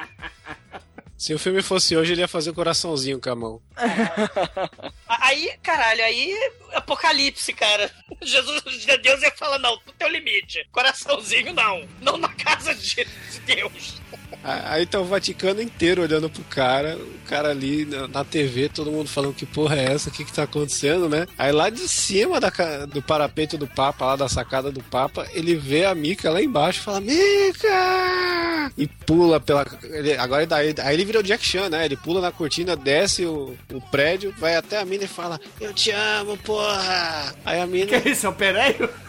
Se 1.18 1.34
o 1.34 1.40
filme 1.40 1.62
fosse 1.62 1.96
hoje, 1.96 2.12
ele 2.14 2.22
ia 2.22 2.28
fazer 2.28 2.50
o 2.50 2.54
coraçãozinho 2.54 3.20
com 3.20 3.30
a 3.30 3.36
mão. 3.36 3.62
Aí, 5.08 5.54
caralho, 5.64 6.04
aí 6.04 6.34
apocalipse, 6.74 7.54
cara. 7.54 7.90
Jesus, 8.22 8.62
Deus 9.02 9.22
ia 9.22 9.32
falar, 9.32 9.58
não, 9.60 9.80
no 9.86 9.94
teu 9.98 10.10
limite. 10.10 10.68
Coraçãozinho, 10.72 11.54
não. 11.54 11.88
Não 12.02 12.18
na 12.18 12.30
casa 12.30 12.74
de 12.76 12.96
de 12.96 13.40
Deus. 13.46 14.02
Aí 14.44 14.86
tá 14.86 15.00
o 15.00 15.06
Vaticano 15.06 15.62
inteiro 15.62 16.02
olhando 16.02 16.30
pro 16.30 16.44
cara, 16.44 16.98
o 16.98 17.20
cara 17.30 17.50
ali 17.52 17.86
na, 17.86 18.08
na 18.10 18.26
TV, 18.26 18.68
todo 18.68 18.92
mundo 18.92 19.08
falando 19.08 19.34
que 19.34 19.46
porra 19.46 19.78
é 19.78 19.94
essa, 19.94 20.10
o 20.10 20.12
que 20.12 20.26
que 20.26 20.34
tá 20.34 20.44
acontecendo, 20.44 21.08
né? 21.08 21.26
Aí 21.38 21.52
lá 21.54 21.70
de 21.70 21.88
cima 21.88 22.40
da 22.42 22.52
do 22.86 23.02
parapeito 23.02 23.58
do 23.58 23.68
Papa, 23.68 24.06
lá 24.06 24.16
da 24.18 24.28
sacada 24.28 24.70
do 24.70 24.84
Papa, 24.84 25.26
ele 25.32 25.56
vê 25.56 25.86
a 25.86 25.96
Mica 25.96 26.30
lá 26.30 26.42
embaixo 26.42 26.80
e 26.82 26.84
fala, 26.84 27.00
Mica! 27.00 28.72
E 28.78 28.86
pula 28.88 29.40
pela... 29.40 29.66
ele- 29.84 30.18
agora 30.18 30.46
daí, 30.46 30.74
aí 30.80 30.94
ele 30.96 31.03
vira 31.06 31.20
o 31.20 31.24
Jack 31.24 31.46
Chan, 31.46 31.70
né? 31.70 31.86
Ele 31.86 31.96
pula 31.98 32.22
na 32.22 32.32
cortina, 32.32 32.76
desce 32.76 33.26
o, 33.26 33.58
o 33.72 33.82
prédio, 33.82 34.34
vai 34.38 34.56
até 34.56 34.80
a 34.80 34.86
mina 34.86 35.04
e 35.04 35.08
fala, 35.08 35.40
eu 35.60 35.74
te 35.74 35.92
amo, 35.92 36.38
porra! 36.38 37.36
Aí 37.46 37.60
a 37.62 37.68
mina... 37.68 38.00
Que 38.00 38.10
isso, 38.10 38.26
é 38.26 38.30
o 38.30 38.34
Pereio? 38.34 38.90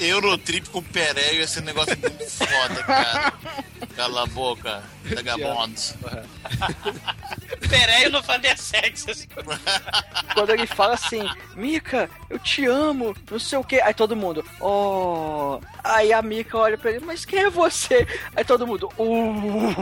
Eurotrip 0.00 0.68
com 0.70 0.82
Pereio 0.82 1.40
ia 1.40 1.46
ser 1.46 1.60
um 1.60 1.64
negócio 1.64 1.96
muito 1.98 2.30
foda, 2.30 2.82
cara. 2.82 3.32
Cala 3.96 4.24
a 4.24 4.26
boca, 4.26 4.82
vagabondos. 5.04 5.94
Pereio 7.68 8.10
no 8.10 8.22
Vandersex. 8.22 9.08
assim. 9.08 9.28
Quando 10.34 10.50
ele 10.50 10.66
fala 10.66 10.94
assim, 10.94 11.22
Mika, 11.54 12.10
eu 12.28 12.38
te 12.38 12.64
amo, 12.66 13.14
não 13.30 13.38
sei 13.38 13.58
o 13.58 13.64
que. 13.64 13.80
Aí 13.80 13.94
todo 13.94 14.16
mundo, 14.16 14.44
oh. 14.60 15.60
Aí 15.82 16.12
a 16.12 16.20
Mika 16.22 16.58
olha 16.58 16.76
pra 16.76 16.90
ele, 16.90 17.04
mas 17.04 17.24
quem 17.24 17.40
é 17.40 17.50
você? 17.50 18.06
Aí 18.34 18.44
todo 18.44 18.66
mundo, 18.66 18.90
uh. 18.98 19.74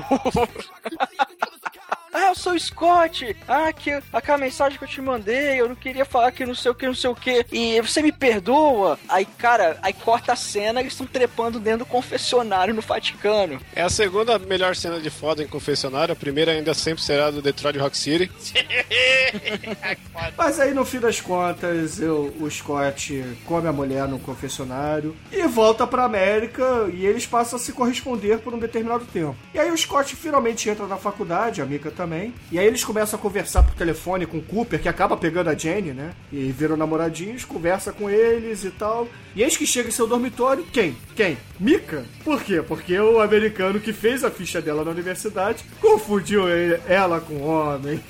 Ah, 2.15 2.29
eu 2.29 2.35
sou 2.35 2.53
o 2.53 2.61
Scott. 2.61 3.35
Ah, 3.49 3.73
que 3.73 3.91
aquela 4.13 4.37
mensagem 4.37 4.77
que 4.79 4.85
eu 4.85 4.89
te 4.89 5.01
mandei, 5.01 5.59
eu 5.61 5.69
não 5.69 5.75
queria 5.75 6.05
falar 6.05 6.31
que 6.31 6.45
não 6.45 6.55
sei 6.55 6.71
o 6.71 6.75
que, 6.75 6.87
não 6.87 6.95
sei 6.95 7.09
o 7.09 7.15
que. 7.15 7.47
E 7.51 7.81
você 7.81 8.03
me 8.03 8.13
perdoa? 8.13 8.99
Aí, 9.09 9.25
cara, 9.25 9.79
aí 9.81 9.95
corta 9.95 10.33
a 10.35 10.37
cena, 10.37 10.81
eles 10.81 10.93
estão 10.93 11.07
trepando 11.07 11.59
dentro 11.59 11.81
do 11.81 11.87
confessionário 11.87 12.75
no 12.75 12.83
Vaticano. 12.83 13.59
É 13.75 13.81
a 13.83 13.89
segunda 13.89 14.39
melhor 14.39 14.77
cena 14.77 15.01
de 15.01 15.09
foda 15.09 15.43
em 15.43 15.47
confessionário, 15.49 16.13
a 16.13 16.17
primeira 16.17 16.53
ainda 16.53 16.75
sempre 16.75 17.03
será 17.03 17.31
do 17.31 17.41
Detroit 17.41 17.79
Rock 17.79 17.97
City. 17.97 18.31
Mas 20.37 20.61
aí, 20.61 20.75
no 20.75 20.85
fim 20.85 20.99
das 21.01 21.21
contas, 21.21 21.99
eu- 21.99 22.35
o 22.41 22.51
Scott 22.51 23.25
come 23.47 23.69
a 23.69 23.73
mulher 23.73 24.07
no 24.07 24.19
confessionário 24.19 25.17
e 25.33 25.47
volta 25.47 25.87
pra 25.87 26.05
América 26.05 26.91
e 26.93 27.07
eles 27.07 27.27
passam 27.27 27.57
a 27.57 27.61
se 27.63 27.73
corresponder 27.73 28.39
por 28.41 28.53
um 28.55 28.59
determinado 28.59 29.05
tempo. 29.07 29.35
E 29.55 29.59
aí 29.59 29.71
o 29.71 29.77
Scott 29.79 30.15
finalmente 30.15 30.69
entra 30.69 30.87
na 30.87 30.97
faculdade, 30.97 31.63
a 31.63 31.65
Mika 31.65 31.91
também, 31.91 32.02
e 32.51 32.59
aí 32.59 32.67
eles 32.67 32.85
começam 32.85 33.19
a 33.19 33.23
conversar 33.23 33.63
por 33.63 33.75
telefone 33.75 34.27
com 34.27 34.39
o 34.39 34.43
Cooper, 34.43 34.81
que 34.81 34.89
acaba 34.89 35.17
pegando 35.17 35.51
a 35.51 35.55
Jenny, 35.55 35.93
né? 35.93 36.13
E 36.33 36.51
viram 36.53 36.77
namoradinhos, 36.77 37.45
conversa 37.45 37.93
com 37.93 38.11
eles 38.11 38.65
e 38.65 38.71
tal. 38.71 39.09
E 39.35 39.43
eis 39.43 39.57
que 39.57 39.67
chega 39.67 39.89
em 39.89 39.93
seu 39.93 40.07
dormitório, 40.07 40.65
quem? 40.73 40.97
Quem? 41.15 41.39
Mika? 41.59 42.05
Por 42.25 42.43
quê? 42.43 42.63
Porque 42.63 42.99
o 42.99 43.21
americano 43.21 43.81
que 43.81 43.93
fez 43.93 44.25
a 44.25 44.31
ficha 44.31 44.61
dela 44.61 44.85
na 44.85 44.91
universidade 44.91 45.65
confundiu 45.81 46.45
ela 46.87 47.21
com 47.21 47.43
homem. 47.43 48.03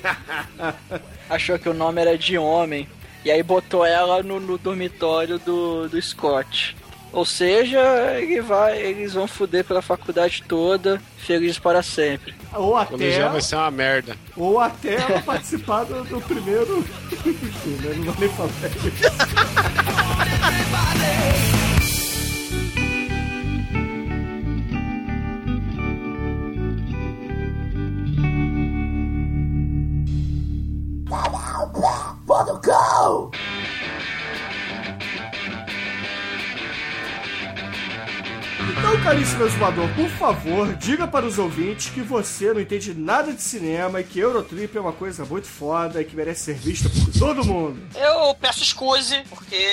Achou 1.29 1.57
que 1.57 1.69
o 1.69 1.73
nome 1.73 2.01
era 2.01 2.17
de 2.17 2.37
homem. 2.37 2.87
E 3.23 3.31
aí 3.31 3.41
botou 3.41 3.85
ela 3.85 4.21
no, 4.21 4.39
no 4.39 4.57
dormitório 4.57 5.39
do, 5.39 5.87
do 5.87 6.01
Scott. 6.01 6.75
Ou 7.13 7.23
seja, 7.25 7.79
ele 8.19 8.41
vai, 8.41 8.81
eles 8.81 9.13
vão 9.13 9.27
fuder 9.27 9.63
pela 9.63 9.83
faculdade 9.83 10.43
toda, 10.47 10.99
felizes 11.15 11.59
para 11.59 11.83
sempre. 11.83 12.33
Ou 12.51 12.75
até. 12.75 13.27
O 13.27 13.31
vai 13.31 13.41
ser 13.41 13.55
uma 13.55 13.69
merda. 13.69 14.17
Ou 14.35 14.59
até 14.59 14.95
ela 14.95 15.21
participar 15.21 15.83
do, 15.83 16.03
do 16.05 16.19
primeiro. 16.21 16.83
Não 17.97 18.03
vou 18.03 18.15
nem 18.19 18.29
falar 18.29 18.49
isso. 18.49 19.13
Pau, 31.07 31.71
pau, 32.25 32.59
pau, 32.59 33.31
Então, 38.71 39.01
caríssimo 39.03 39.43
exumador, 39.43 39.87
por 39.95 40.09
favor, 40.09 40.73
diga 40.75 41.07
para 41.07 41.25
os 41.25 41.37
ouvintes 41.37 41.89
que 41.89 42.01
você 42.01 42.53
não 42.53 42.61
entende 42.61 42.93
nada 42.93 43.33
de 43.33 43.41
cinema 43.41 43.99
e 43.99 44.03
que 44.03 44.19
Eurotrip 44.19 44.75
é 44.75 44.79
uma 44.79 44.93
coisa 44.93 45.25
muito 45.25 45.47
foda 45.47 46.01
e 46.01 46.05
que 46.05 46.15
merece 46.15 46.45
ser 46.45 46.55
vista 46.55 46.89
por 46.89 47.11
todo 47.19 47.43
mundo. 47.45 47.79
Eu 47.95 48.33
peço 48.35 48.63
excuse, 48.63 49.21
porque. 49.29 49.65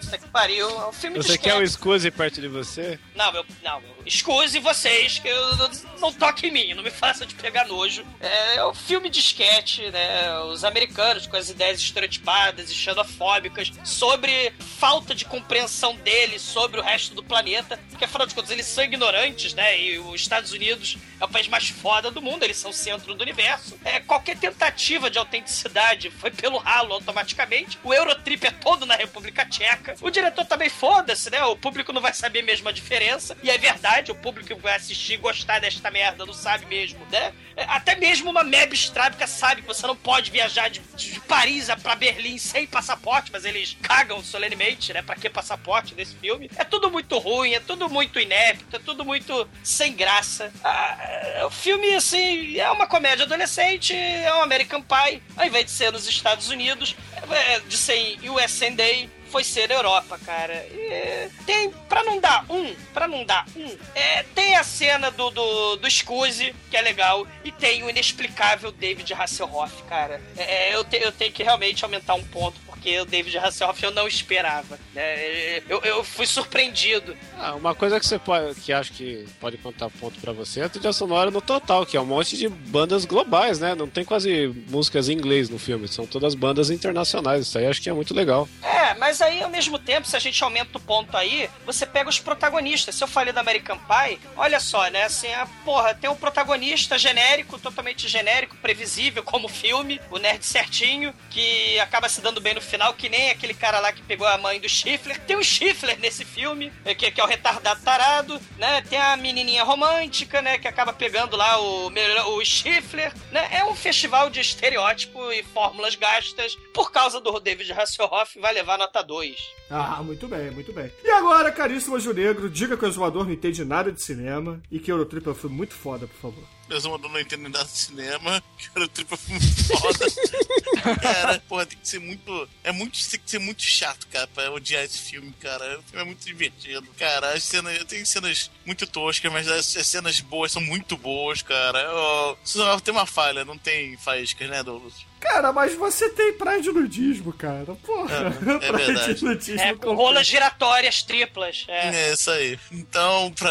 Puta 0.00 0.18
que 0.18 0.28
pariu. 0.28 0.68
É 0.68 0.88
um 0.88 0.92
filme 0.92 1.16
Você 1.18 1.32
de 1.32 1.38
quer 1.38 1.54
o 1.54 1.62
sketch. 1.62 1.80
Scuse 1.80 2.10
perto 2.10 2.40
de 2.40 2.48
você? 2.48 2.98
Não, 3.14 3.32
meu, 3.32 3.44
não, 3.62 3.80
meu. 3.80 3.90
Excuse 4.06 4.58
vocês, 4.58 5.18
que 5.18 5.28
eu, 5.28 5.56
não- 5.56 6.12
toque 6.12 6.48
em 6.48 6.50
mim, 6.50 6.74
não 6.74 6.82
me 6.82 6.90
faça 6.90 7.24
de 7.24 7.34
pegar 7.34 7.66
nojo. 7.66 8.04
É, 8.20 8.56
é 8.56 8.66
um 8.66 8.74
filme 8.74 9.08
de 9.08 9.20
sketch, 9.20 9.78
né? 9.92 10.38
Os 10.44 10.64
americanos 10.64 11.26
com 11.26 11.36
as 11.36 11.48
ideias 11.48 11.78
estereotipadas 11.80 12.70
e 12.70 12.74
xenofóbicas 12.74 13.70
sobre 13.84 14.52
falta 14.78 15.14
de 15.14 15.24
compreensão 15.24 15.94
deles 15.96 16.42
sobre 16.42 16.80
o 16.80 16.82
resto 16.82 17.14
do 17.14 17.22
planeta. 17.22 17.78
Porque 17.90 18.04
afinal 18.04 18.26
de 18.26 18.34
contas, 18.34 18.50
eles 18.50 18.66
são 18.66 18.82
ignorantes, 18.84 19.54
né? 19.54 19.78
E 19.80 19.98
os 19.98 20.20
Estados 20.20 20.52
Unidos 20.52 20.96
é 21.20 21.24
o 21.24 21.28
país 21.28 21.46
mais 21.48 21.68
foda 21.68 22.10
do 22.10 22.20
mundo, 22.22 22.42
eles 22.42 22.56
são 22.56 22.70
o 22.70 22.74
centro 22.74 23.14
do 23.14 23.22
universo. 23.22 23.78
É, 23.84 24.00
qualquer 24.00 24.36
tentativa 24.38 25.10
de 25.10 25.18
autenticidade 25.18 26.10
foi 26.10 26.30
pelo 26.30 26.58
ralo 26.58 26.94
automaticamente. 26.94 27.78
O 27.84 27.92
Eurotrip 27.94 28.44
é 28.46 28.50
todo 28.50 28.86
na 28.86 28.96
República 28.96 29.44
Tcheca. 29.44 29.94
O 30.00 30.10
diretor 30.10 30.44
também 30.46 30.68
foda-se, 30.68 31.30
né? 31.30 31.42
O 31.44 31.56
público 31.56 31.92
não 31.92 32.00
vai 32.00 32.12
saber 32.14 32.42
mesmo 32.42 32.68
a 32.68 32.72
diferença. 32.72 33.36
E 33.42 33.50
é 33.50 33.58
verdade, 33.58 33.89
o 34.10 34.14
público 34.14 34.48
que 34.48 34.54
vai 34.54 34.76
assistir 34.76 35.14
e 35.14 35.16
gostar 35.16 35.58
desta 35.60 35.90
merda 35.90 36.24
não 36.24 36.32
sabe 36.32 36.64
mesmo, 36.66 36.98
né? 37.10 37.32
É, 37.56 37.64
Até 37.64 37.96
mesmo 37.96 38.30
uma 38.30 38.44
meb 38.44 38.72
estrábica 38.72 39.26
sabe 39.26 39.62
que 39.62 39.66
você 39.66 39.86
não 39.86 39.96
pode 39.96 40.30
viajar 40.30 40.68
de, 40.70 40.80
de 40.96 41.18
Paris 41.20 41.68
a- 41.68 41.76
pra 41.76 41.94
Berlim 41.96 42.38
sem 42.38 42.66
passaporte, 42.66 43.30
mas 43.32 43.44
eles 43.44 43.76
cagam 43.82 44.22
solenemente, 44.22 44.92
né? 44.92 45.02
Pra 45.02 45.16
que 45.16 45.28
passaporte 45.28 45.94
nesse 45.94 46.14
filme? 46.16 46.48
É 46.56 46.64
tudo 46.64 46.90
muito 46.90 47.18
ruim, 47.18 47.52
é 47.54 47.60
tudo 47.60 47.88
muito 47.88 48.18
inepto, 48.20 48.76
é 48.76 48.78
tudo 48.78 49.04
muito 49.04 49.48
sem 49.64 49.92
graça. 49.92 50.52
Ah, 50.64 50.96
é, 51.36 51.44
o 51.44 51.50
filme, 51.50 51.94
assim, 51.94 52.56
é 52.58 52.70
uma 52.70 52.86
comédia 52.86 53.24
adolescente, 53.24 53.94
é 53.94 54.32
um 54.34 54.42
American 54.42 54.80
Pie. 54.82 55.22
Ao 55.36 55.44
invés 55.46 55.64
de 55.66 55.70
ser 55.72 55.90
nos 55.92 56.06
Estados 56.08 56.48
Unidos, 56.48 56.94
é, 57.30 57.60
de 57.60 57.76
ser 57.76 57.96
em 58.22 58.30
USA 58.30 58.70
Day, 58.70 59.10
foi 59.30 59.44
ser 59.44 59.70
Europa, 59.70 60.18
cara. 60.24 60.54
E 60.70 61.30
tem, 61.46 61.70
pra 61.88 62.02
não 62.04 62.18
dar 62.20 62.44
um, 62.50 62.74
pra 62.92 63.06
não 63.08 63.24
dar 63.24 63.46
um, 63.56 63.76
é, 63.94 64.22
tem 64.34 64.56
a 64.56 64.64
cena 64.64 65.10
do, 65.10 65.30
do, 65.30 65.76
do 65.76 65.90
Scuse, 65.90 66.54
que 66.70 66.76
é 66.76 66.80
legal, 66.82 67.26
e 67.44 67.52
tem 67.52 67.82
o 67.82 67.90
inexplicável 67.90 68.72
David 68.72 69.12
Hasselhoff, 69.14 69.82
cara. 69.84 70.20
É, 70.36 70.74
eu, 70.74 70.84
te- 70.84 71.00
eu 71.02 71.12
tenho 71.12 71.32
que 71.32 71.42
realmente 71.42 71.84
aumentar 71.84 72.14
um 72.14 72.24
ponto, 72.24 72.60
porque 72.80 72.98
o 72.98 73.04
David 73.04 73.36
Hasselhoff 73.36 73.84
eu 73.84 73.90
não 73.90 74.08
esperava. 74.08 74.78
né? 74.94 75.58
Eu, 75.68 75.80
eu 75.82 76.02
fui 76.02 76.26
surpreendido. 76.26 77.14
Ah, 77.38 77.54
uma 77.54 77.74
coisa 77.74 78.00
que 78.00 78.06
você 78.06 78.18
pode, 78.18 78.58
que 78.58 78.72
acho 78.72 78.92
que 78.92 79.26
pode 79.38 79.58
contar 79.58 79.90
ponto 79.90 80.18
pra 80.18 80.32
você 80.32 80.60
é 80.60 80.64
a 80.64 80.68
trilha 80.68 80.92
sonora 80.92 81.30
no 81.30 81.42
total, 81.42 81.84
que 81.84 81.96
é 81.96 82.00
um 82.00 82.06
monte 82.06 82.38
de 82.38 82.48
bandas 82.48 83.04
globais, 83.04 83.60
né? 83.60 83.74
Não 83.74 83.86
tem 83.86 84.02
quase 84.02 84.48
músicas 84.68 85.10
em 85.10 85.12
inglês 85.12 85.50
no 85.50 85.58
filme, 85.58 85.86
são 85.86 86.06
todas 86.06 86.34
bandas 86.34 86.70
internacionais. 86.70 87.46
Isso 87.46 87.58
aí 87.58 87.66
acho 87.66 87.82
que 87.82 87.90
é 87.90 87.92
muito 87.92 88.14
legal. 88.14 88.48
É, 88.62 88.94
mas 88.94 89.20
aí 89.20 89.42
ao 89.42 89.50
mesmo 89.50 89.78
tempo, 89.78 90.08
se 90.08 90.16
a 90.16 90.20
gente 90.20 90.42
aumenta 90.42 90.78
o 90.78 90.80
ponto 90.80 91.14
aí, 91.16 91.50
você 91.66 91.84
pega 91.84 92.08
os 92.08 92.18
protagonistas. 92.18 92.94
Se 92.94 93.04
eu 93.04 93.08
falei 93.08 93.32
da 93.32 93.42
American 93.42 93.78
Pie, 93.78 94.18
olha 94.36 94.58
só, 94.58 94.88
né? 94.88 95.04
Assim, 95.04 95.32
a 95.34 95.46
porra, 95.64 95.94
tem 95.94 96.08
um 96.08 96.16
protagonista 96.16 96.98
genérico, 96.98 97.58
totalmente 97.58 98.08
genérico, 98.08 98.56
previsível, 98.56 99.22
como 99.22 99.48
filme, 99.48 100.00
o 100.10 100.18
nerd 100.18 100.44
certinho, 100.46 101.12
que 101.28 101.78
acaba 101.78 102.08
se 102.08 102.22
dando 102.22 102.40
bem 102.40 102.54
no 102.54 102.60
final, 102.70 102.94
que 102.94 103.08
nem 103.08 103.30
aquele 103.30 103.52
cara 103.52 103.80
lá 103.80 103.92
que 103.92 104.02
pegou 104.02 104.26
a 104.26 104.38
mãe 104.38 104.60
do 104.60 104.68
Schiffler. 104.68 105.20
Tem 105.20 105.36
o 105.36 105.44
Schiffler 105.44 105.98
nesse 105.98 106.24
filme, 106.24 106.72
é, 106.84 106.94
que, 106.94 107.10
que 107.10 107.20
é 107.20 107.24
o 107.24 107.26
retardado 107.26 107.82
tarado, 107.82 108.40
né? 108.56 108.82
Tem 108.82 108.98
a 108.98 109.16
menininha 109.16 109.64
romântica, 109.64 110.40
né? 110.40 110.58
Que 110.58 110.68
acaba 110.68 110.92
pegando 110.92 111.36
lá 111.36 111.60
o, 111.60 111.90
o 112.36 112.44
Schiffler, 112.44 113.12
né? 113.32 113.48
É 113.50 113.64
um 113.64 113.74
festival 113.74 114.30
de 114.30 114.40
estereótipo 114.40 115.32
e 115.32 115.42
fórmulas 115.42 115.94
gastas. 115.96 116.56
Por 116.72 116.92
causa 116.92 117.20
do 117.20 117.38
David 117.40 117.72
Hasselhoff, 117.72 118.38
vai 118.40 118.54
levar 118.54 118.78
nota 118.78 119.02
2. 119.02 119.36
Ah, 119.68 120.02
muito 120.02 120.26
bem, 120.28 120.50
muito 120.50 120.72
bem. 120.72 120.90
E 121.04 121.10
agora, 121.10 121.52
caríssimo 121.52 121.96
Anjo 121.96 122.12
Negro, 122.12 122.48
diga 122.48 122.76
que 122.76 122.84
o 122.84 122.88
exumador 122.88 123.24
não 123.24 123.32
entende 123.32 123.64
nada 123.64 123.92
de 123.92 124.02
cinema 124.02 124.60
e 124.70 124.78
que 124.78 124.90
Eurotrip 124.90 125.26
é 125.26 125.30
um 125.30 125.34
filme 125.34 125.56
muito 125.56 125.74
foda, 125.74 126.06
por 126.06 126.20
favor. 126.20 126.59
Meus 126.70 126.86
amadores 126.86 127.12
não 127.12 127.20
entendem 127.20 127.48
nada 127.48 127.64
de 127.64 127.76
cinema, 127.76 128.40
que 128.56 128.68
era 128.72 128.86
tripa 128.86 129.18
muito 129.26 129.64
foda. 129.64 130.96
cara, 131.02 131.42
porra, 131.48 131.66
tem 131.66 131.76
que 131.76 131.88
ser 131.88 131.98
muito. 131.98 132.48
É 132.62 132.70
muito. 132.70 133.10
Tem 133.10 133.18
que 133.18 133.28
ser 133.28 133.40
muito 133.40 133.62
chato, 133.62 134.06
cara, 134.06 134.28
pra 134.28 134.52
odiar 134.52 134.84
esse 134.84 134.98
filme, 134.98 135.32
cara. 135.40 135.80
O 135.80 135.82
filme 135.82 136.02
é 136.02 136.04
muito 136.04 136.24
divertido. 136.24 136.86
Cara, 136.96 137.34
as 137.34 137.42
cenas. 137.42 137.82
Tem 137.84 138.04
cenas 138.04 138.52
muito 138.64 138.86
toscas, 138.86 139.32
mas 139.32 139.48
as, 139.48 139.76
as 139.76 139.86
cenas 139.86 140.20
boas 140.20 140.52
são 140.52 140.62
muito 140.62 140.96
boas, 140.96 141.42
cara. 141.42 141.92
Oh, 141.92 142.36
só 142.44 142.78
tem 142.78 142.94
uma 142.94 143.06
falha, 143.06 143.44
não 143.44 143.58
tem 143.58 143.96
faíscas, 143.96 144.48
né, 144.48 144.62
Douglas? 144.62 145.09
Cara, 145.20 145.52
mas 145.52 145.74
você 145.74 146.08
tem 146.10 146.32
praia 146.32 146.60
de 146.62 146.72
nudismo, 146.72 147.32
cara. 147.32 147.74
Porra, 147.84 148.14
É, 148.14 148.54
é 148.66 148.68
praia 148.68 148.86
verdade. 148.86 149.14
de 149.14 149.24
nudismo. 149.24 149.60
É, 149.60 149.74
com 149.74 149.94
rolas 149.94 150.26
giratórias 150.26 151.02
triplas. 151.02 151.64
É. 151.68 151.88
É 152.08 152.12
isso 152.12 152.30
aí. 152.30 152.58
Então, 152.72 153.30
pra 153.38 153.50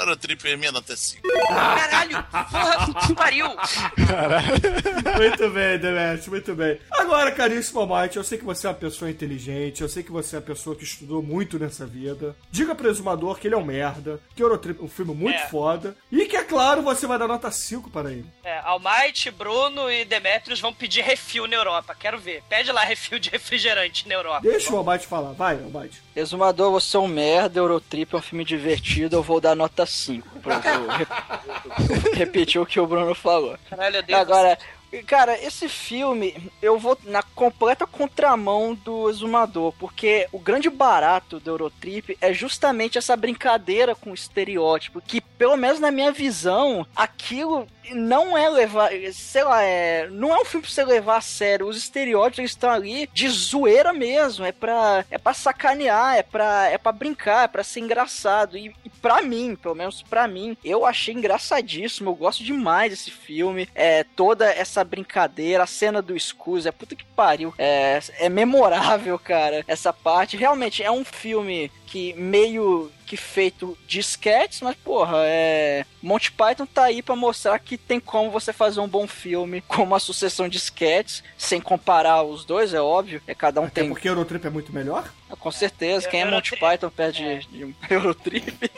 Eurotrip, 0.00 0.56
minha 0.56 0.72
nota 0.72 0.92
é 0.92 0.96
5. 0.96 1.22
Caralho! 1.48 2.22
Porra, 2.30 3.06
que 3.06 3.14
pariu! 3.14 3.46
muito 5.16 5.50
bem, 5.50 5.78
Demet, 5.78 6.30
muito 6.30 6.54
bem. 6.54 6.78
Agora, 6.90 7.32
caríssimo 7.32 7.80
Almighty, 7.80 8.16
eu 8.16 8.24
sei 8.24 8.38
que 8.38 8.44
você 8.44 8.66
é 8.66 8.70
uma 8.70 8.76
pessoa 8.76 9.10
inteligente, 9.10 9.82
eu 9.82 9.88
sei 9.88 10.02
que 10.02 10.10
você 10.12 10.36
é 10.36 10.38
uma 10.38 10.44
pessoa 10.44 10.76
que 10.76 10.84
estudou 10.84 11.22
muito 11.22 11.58
nessa 11.58 11.86
vida. 11.86 12.36
Diga 12.50 12.74
pro 12.74 12.88
exumador 12.88 13.38
que 13.38 13.48
ele 13.48 13.54
é 13.54 13.58
um 13.58 13.64
merda, 13.64 14.20
que 14.34 14.42
Eurotrip 14.42 14.80
é 14.80 14.84
um 14.84 14.88
filme 14.88 15.14
muito 15.14 15.36
É. 15.38 15.48
foda, 15.48 15.96
e 16.10 16.26
que, 16.26 16.36
é 16.36 16.44
claro, 16.44 16.82
você 16.82 17.06
vai 17.06 17.18
dar 17.18 17.28
nota 17.28 17.50
5 17.50 17.90
para 17.90 18.10
ele. 18.12 18.26
É, 18.44 18.58
Almighty, 18.60 19.30
Bruno 19.30 19.90
e 19.90 20.04
Demetrius 20.04 20.60
vão 20.60 20.72
pedir 20.72 21.02
refil 21.08 21.46
na 21.46 21.56
Europa. 21.56 21.94
Quero 21.98 22.18
ver. 22.18 22.42
Pede 22.48 22.70
lá 22.70 22.82
refil 22.84 23.18
de 23.18 23.30
refrigerante 23.30 24.06
na 24.06 24.14
Europa. 24.14 24.40
Deixa 24.42 24.72
o 24.72 24.76
Almighty 24.76 25.06
falar, 25.06 25.32
vai, 25.32 25.54
Almighty. 25.62 26.02
Exumador, 26.14 26.70
você 26.70 26.96
é 26.96 27.00
um 27.00 27.08
merda, 27.08 27.58
Eurotrip 27.60 28.14
é 28.14 28.18
um 28.18 28.22
filme 28.22 28.44
divertido, 28.44 29.16
eu 29.16 29.22
vou 29.22 29.40
dar 29.40 29.54
nota 29.54 29.86
5. 29.86 30.40
Pronto, 30.40 30.66
eu 30.68 30.86
rep- 30.88 31.08
eu 31.90 32.12
repetir 32.14 32.60
o 32.60 32.66
que 32.66 32.78
o 32.78 32.86
Bruno 32.86 33.14
falou. 33.14 33.56
Caralho, 33.70 33.96
eu 33.96 34.02
dei 34.02 34.14
Agora, 34.14 34.58
cara, 35.06 35.38
esse 35.42 35.68
filme 35.68 36.50
eu 36.60 36.78
vou 36.78 36.98
na 37.04 37.22
completa 37.22 37.86
contramão 37.86 38.74
do 38.74 39.08
Exumador, 39.08 39.72
porque 39.78 40.26
o 40.32 40.38
grande 40.38 40.68
barato 40.68 41.40
do 41.40 41.50
Eurotrip 41.50 42.16
é 42.20 42.32
justamente 42.32 42.98
essa 42.98 43.16
brincadeira 43.16 43.94
com 43.94 44.10
o 44.10 44.14
estereótipo, 44.14 45.00
que 45.00 45.20
pelo 45.38 45.56
menos 45.56 45.78
na 45.78 45.90
minha 45.90 46.10
visão, 46.10 46.84
aquilo 46.96 47.66
não 47.94 48.36
é 48.36 48.48
levar, 48.48 48.90
sei 49.12 49.44
lá, 49.44 49.62
é, 49.62 50.08
não 50.10 50.34
é 50.34 50.40
um 50.40 50.44
filme 50.44 50.66
pra 50.66 50.70
você 50.70 50.84
levar 50.84 51.16
a 51.18 51.22
sério. 51.22 51.68
Os 51.68 51.76
estereótipos 51.76 52.50
estão 52.50 52.70
ali 52.70 53.08
de 53.12 53.28
zoeira 53.28 53.92
mesmo, 53.92 54.44
é 54.44 54.52
pra, 54.52 55.04
é 55.10 55.16
pra 55.16 55.32
sacanear, 55.32 56.16
é 56.16 56.22
pra, 56.22 56.68
é 56.68 56.78
pra 56.78 56.92
brincar, 56.92 57.44
é 57.44 57.48
pra 57.48 57.64
ser 57.64 57.80
engraçado. 57.80 58.56
E, 58.56 58.74
e 58.84 58.90
pra 58.90 59.22
mim, 59.22 59.56
pelo 59.56 59.74
menos 59.74 60.02
pra 60.02 60.28
mim, 60.28 60.56
eu 60.64 60.84
achei 60.84 61.14
engraçadíssimo, 61.14 62.10
eu 62.10 62.14
gosto 62.14 62.44
demais 62.44 62.90
desse 62.90 63.10
filme. 63.10 63.68
É, 63.74 64.04
toda 64.04 64.50
essa 64.50 64.84
brincadeira, 64.84 65.62
a 65.62 65.66
cena 65.66 66.02
do 66.02 66.18
Scoozy, 66.18 66.68
é 66.68 66.72
puta 66.72 66.96
que 66.96 67.04
pariu. 67.04 67.54
É, 67.58 68.00
é 68.18 68.28
memorável, 68.28 69.18
cara, 69.22 69.64
essa 69.66 69.92
parte. 69.92 70.36
Realmente 70.36 70.82
é 70.82 70.90
um 70.90 71.04
filme 71.04 71.70
que 71.86 72.12
meio 72.14 72.90
que 73.08 73.16
feito 73.16 73.76
de 73.86 74.00
sketches, 74.00 74.60
mas 74.60 74.76
porra, 74.76 75.16
é. 75.22 75.86
Monty 76.02 76.30
Python 76.30 76.66
tá 76.66 76.84
aí 76.84 77.02
pra 77.02 77.16
mostrar 77.16 77.58
que 77.58 77.78
tem 77.78 77.98
como 77.98 78.30
você 78.30 78.52
fazer 78.52 78.80
um 78.80 78.86
bom 78.86 79.06
filme 79.06 79.62
com 79.66 79.82
uma 79.82 79.98
sucessão 79.98 80.46
de 80.46 80.58
sketches, 80.58 81.24
sem 81.38 81.58
comparar 81.58 82.22
os 82.22 82.44
dois, 82.44 82.74
é 82.74 82.80
óbvio. 82.80 83.22
É 83.26 83.34
cada 83.34 83.62
um 83.62 83.64
Até 83.64 83.80
tem. 83.80 83.88
porque 83.90 84.08
Eurotrip 84.08 84.46
é 84.46 84.50
muito 84.50 84.72
melhor? 84.74 85.10
Com 85.36 85.50
certeza, 85.50 86.08
quem 86.08 86.22
é 86.22 86.24
Monty 86.24 86.56
Python 86.56 86.90
perde 86.90 87.40
de, 87.40 87.46
de 87.48 87.64
um 87.64 87.74
Eurotrip. 87.88 88.70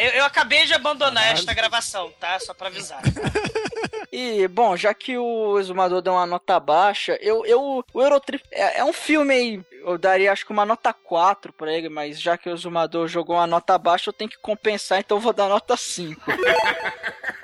Eu, 0.00 0.10
eu 0.10 0.24
acabei 0.24 0.64
de 0.66 0.74
abandonar 0.74 1.32
esta 1.32 1.52
gravação, 1.52 2.12
tá? 2.20 2.38
Só 2.38 2.54
pra 2.54 2.68
avisar. 2.68 3.02
E, 4.10 4.48
bom, 4.48 4.76
já 4.76 4.94
que 4.94 5.18
o 5.18 5.58
Exumador 5.58 6.00
deu 6.00 6.14
uma 6.14 6.26
nota 6.26 6.58
baixa, 6.58 7.18
eu, 7.20 7.44
eu 7.44 7.84
o 7.92 8.02
Eurotrip 8.02 8.42
é, 8.50 8.78
é 8.78 8.84
um 8.84 8.92
filme 8.92 9.34
aí, 9.34 9.62
eu 9.84 9.98
daria 9.98 10.32
acho 10.32 10.46
que 10.46 10.52
uma 10.52 10.64
nota 10.64 10.92
4 10.92 11.52
pra 11.52 11.72
ele, 11.72 11.88
mas 11.88 12.20
já 12.20 12.36
que 12.36 12.48
o 12.48 12.54
Exumador 12.54 13.06
jogou 13.06 13.36
uma 13.36 13.46
nota 13.46 13.76
baixa, 13.76 14.08
eu 14.08 14.12
tenho 14.12 14.30
que 14.30 14.38
compensar, 14.38 14.98
então 14.98 15.18
eu 15.18 15.20
vou 15.20 15.32
dar 15.32 15.48
nota 15.48 15.76
5. 15.76 16.22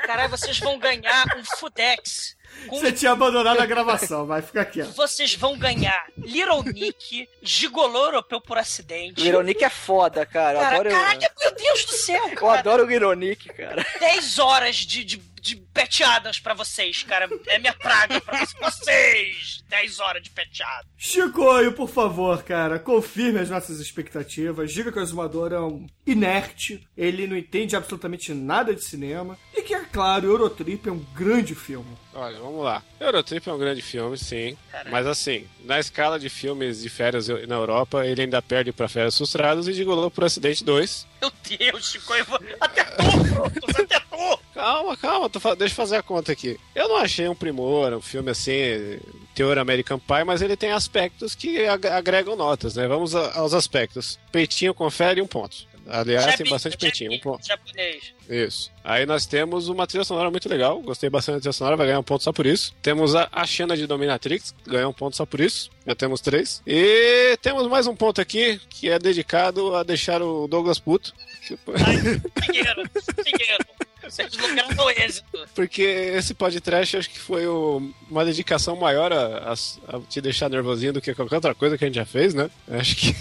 Caralho, 0.06 0.30
vocês 0.30 0.58
vão 0.58 0.78
ganhar 0.78 1.24
um 1.36 1.44
Fudex. 1.58 2.33
Com- 2.68 2.78
Você 2.78 2.92
tinha 2.92 3.12
abandonado 3.12 3.60
a 3.60 3.66
gravação, 3.66 4.26
vai 4.26 4.40
ficar 4.42 4.64
quieto. 4.64 4.92
Vocês 4.92 5.34
vão 5.34 5.56
ganhar 5.58 6.06
Little 6.16 6.62
Nick, 6.64 7.28
Gigolô 7.42 8.06
Europeu 8.06 8.40
por 8.40 8.56
acidente. 8.58 9.22
O 9.22 9.26
Ironic 9.26 9.62
é 9.64 9.70
foda, 9.70 10.24
cara. 10.24 10.58
Eu 10.58 10.62
Cara, 10.62 10.74
adoro, 10.76 10.90
caraca, 10.90 11.34
meu 11.40 11.54
Deus 11.54 11.84
do 11.84 11.92
céu, 11.92 12.28
eu 12.28 12.36
cara. 12.36 12.58
adoro 12.60 12.86
o 12.86 12.90
Ironic, 12.92 13.48
cara. 13.52 13.84
10 14.00 14.38
horas 14.38 14.76
de, 14.76 15.04
de, 15.04 15.16
de 15.40 15.56
Pat 15.56 16.00
Adams 16.00 16.38
pra 16.40 16.54
vocês, 16.54 17.02
cara. 17.02 17.28
É 17.48 17.58
minha 17.58 17.74
praga 17.74 18.20
pra 18.20 18.44
vocês. 18.62 19.62
10 19.68 20.00
horas 20.00 20.22
de 20.22 20.30
Adams. 20.62 20.86
Chicoio, 20.96 21.72
por 21.72 21.88
favor, 21.88 22.42
cara, 22.44 22.78
confirme 22.78 23.40
as 23.40 23.50
nossas 23.50 23.80
expectativas. 23.80 24.72
Diga 24.72 24.90
que 24.92 24.98
o 24.98 25.02
Exumador 25.02 25.52
é 25.52 25.60
um 25.60 25.86
inerte, 26.06 26.86
ele 26.96 27.26
não 27.26 27.36
entende 27.36 27.74
absolutamente 27.76 28.32
nada 28.32 28.74
de 28.74 28.82
cinema. 28.84 29.38
E 29.54 29.62
que, 29.62 29.74
é 29.74 29.84
claro, 29.84 30.26
Eurotrip 30.26 30.88
é 30.88 30.92
um 30.92 31.04
grande 31.14 31.54
filme. 31.54 31.96
Olha, 32.16 32.38
vamos 32.38 32.62
lá. 32.64 32.80
Eurotrip 33.00 33.48
é 33.48 33.52
um 33.52 33.58
grande 33.58 33.82
filme, 33.82 34.16
sim. 34.16 34.56
Mas 34.90 35.04
assim, 35.06 35.46
na 35.64 35.80
escala 35.80 36.18
de 36.18 36.28
filmes 36.28 36.80
de 36.80 36.88
férias 36.88 37.26
na 37.26 37.56
Europa, 37.56 38.06
ele 38.06 38.22
ainda 38.22 38.40
perde 38.40 38.72
pra 38.72 38.88
Férias 38.88 39.16
Frustradas 39.16 39.66
e 39.66 39.72
Gigolô 39.72 40.10
por 40.10 40.22
Acidente 40.24 40.62
2. 40.62 41.06
Meu 41.20 41.32
Deus, 41.58 41.90
Chico, 41.90 42.14
eu 42.14 42.24
vou... 42.24 42.38
até 42.60 42.84
tu, 42.84 43.80
até 43.80 43.98
tu. 43.98 44.38
Calma, 44.54 44.96
calma, 44.96 45.28
fa- 45.40 45.56
deixa 45.56 45.72
eu 45.72 45.76
fazer 45.76 45.96
a 45.96 46.02
conta 46.02 46.30
aqui. 46.30 46.56
Eu 46.74 46.88
não 46.88 46.96
achei 46.98 47.28
um 47.28 47.34
primor, 47.34 47.92
um 47.92 48.00
filme 48.00 48.30
assim, 48.30 49.00
teor 49.34 49.58
American 49.58 49.98
Pie, 49.98 50.22
mas 50.24 50.40
ele 50.40 50.56
tem 50.56 50.70
aspectos 50.70 51.34
que 51.34 51.66
ag- 51.66 51.88
agregam 51.88 52.36
notas, 52.36 52.76
né? 52.76 52.86
Vamos 52.86 53.14
aos 53.16 53.52
aspectos. 53.52 54.18
Peitinho 54.30 54.72
confere 54.72 55.20
um 55.20 55.26
ponto. 55.26 55.56
Aliás, 55.86 56.24
tem 56.26 56.36
Jabi- 56.38 56.50
bastante 56.50 56.76
peitinho, 56.78 57.12
um 57.12 57.18
ponto. 57.18 57.46
Japonês. 57.46 58.12
Isso. 58.28 58.72
Aí 58.82 59.04
nós 59.04 59.26
temos 59.26 59.68
uma 59.68 59.86
trilha 59.86 60.04
sonora 60.04 60.30
muito 60.30 60.48
legal. 60.48 60.80
Gostei 60.80 61.10
bastante 61.10 61.34
da 61.36 61.40
trilha 61.40 61.52
sonora, 61.52 61.76
vai 61.76 61.86
ganhar 61.86 61.98
um 62.00 62.02
ponto 62.04 62.24
só 62.24 62.32
por 62.32 62.46
isso. 62.46 62.74
Temos 62.82 63.14
a, 63.14 63.28
a 63.30 63.46
Xena 63.46 63.76
de 63.76 63.86
Dominatrix, 63.86 64.54
ganhou 64.66 64.90
um 64.90 64.94
ponto 64.94 65.16
só 65.16 65.26
por 65.26 65.40
isso. 65.40 65.70
Já 65.86 65.94
temos 65.94 66.20
três. 66.20 66.62
E 66.66 67.36
temos 67.42 67.66
mais 67.68 67.86
um 67.86 67.94
ponto 67.94 68.20
aqui, 68.20 68.60
que 68.70 68.88
é 68.88 68.98
dedicado 68.98 69.74
a 69.74 69.82
deixar 69.82 70.22
o 70.22 70.46
Douglas 70.48 70.78
puto. 70.78 71.12
Figueiro, 71.42 72.82
Figueiro. 73.24 73.64
Vocês 74.02 74.36
lograram 74.36 74.90
êxito. 74.90 75.26
Porque 75.54 75.82
esse 75.82 76.34
podcast 76.34 76.96
acho 76.98 77.10
que 77.10 77.18
foi 77.18 77.46
o- 77.46 77.90
uma 78.10 78.24
dedicação 78.24 78.76
maior 78.76 79.12
a, 79.12 79.52
a- 79.52 79.96
a 79.96 80.00
te 80.08 80.20
deixar 80.20 80.48
nervosinho 80.50 80.92
do 80.92 81.00
que 81.00 81.14
qualquer 81.14 81.36
outra 81.36 81.54
coisa 81.54 81.78
que 81.78 81.84
a 81.84 81.86
gente 81.86 81.96
já 81.96 82.04
fez, 82.04 82.34
né? 82.34 82.50
Acho 82.68 82.96
que. 82.96 83.14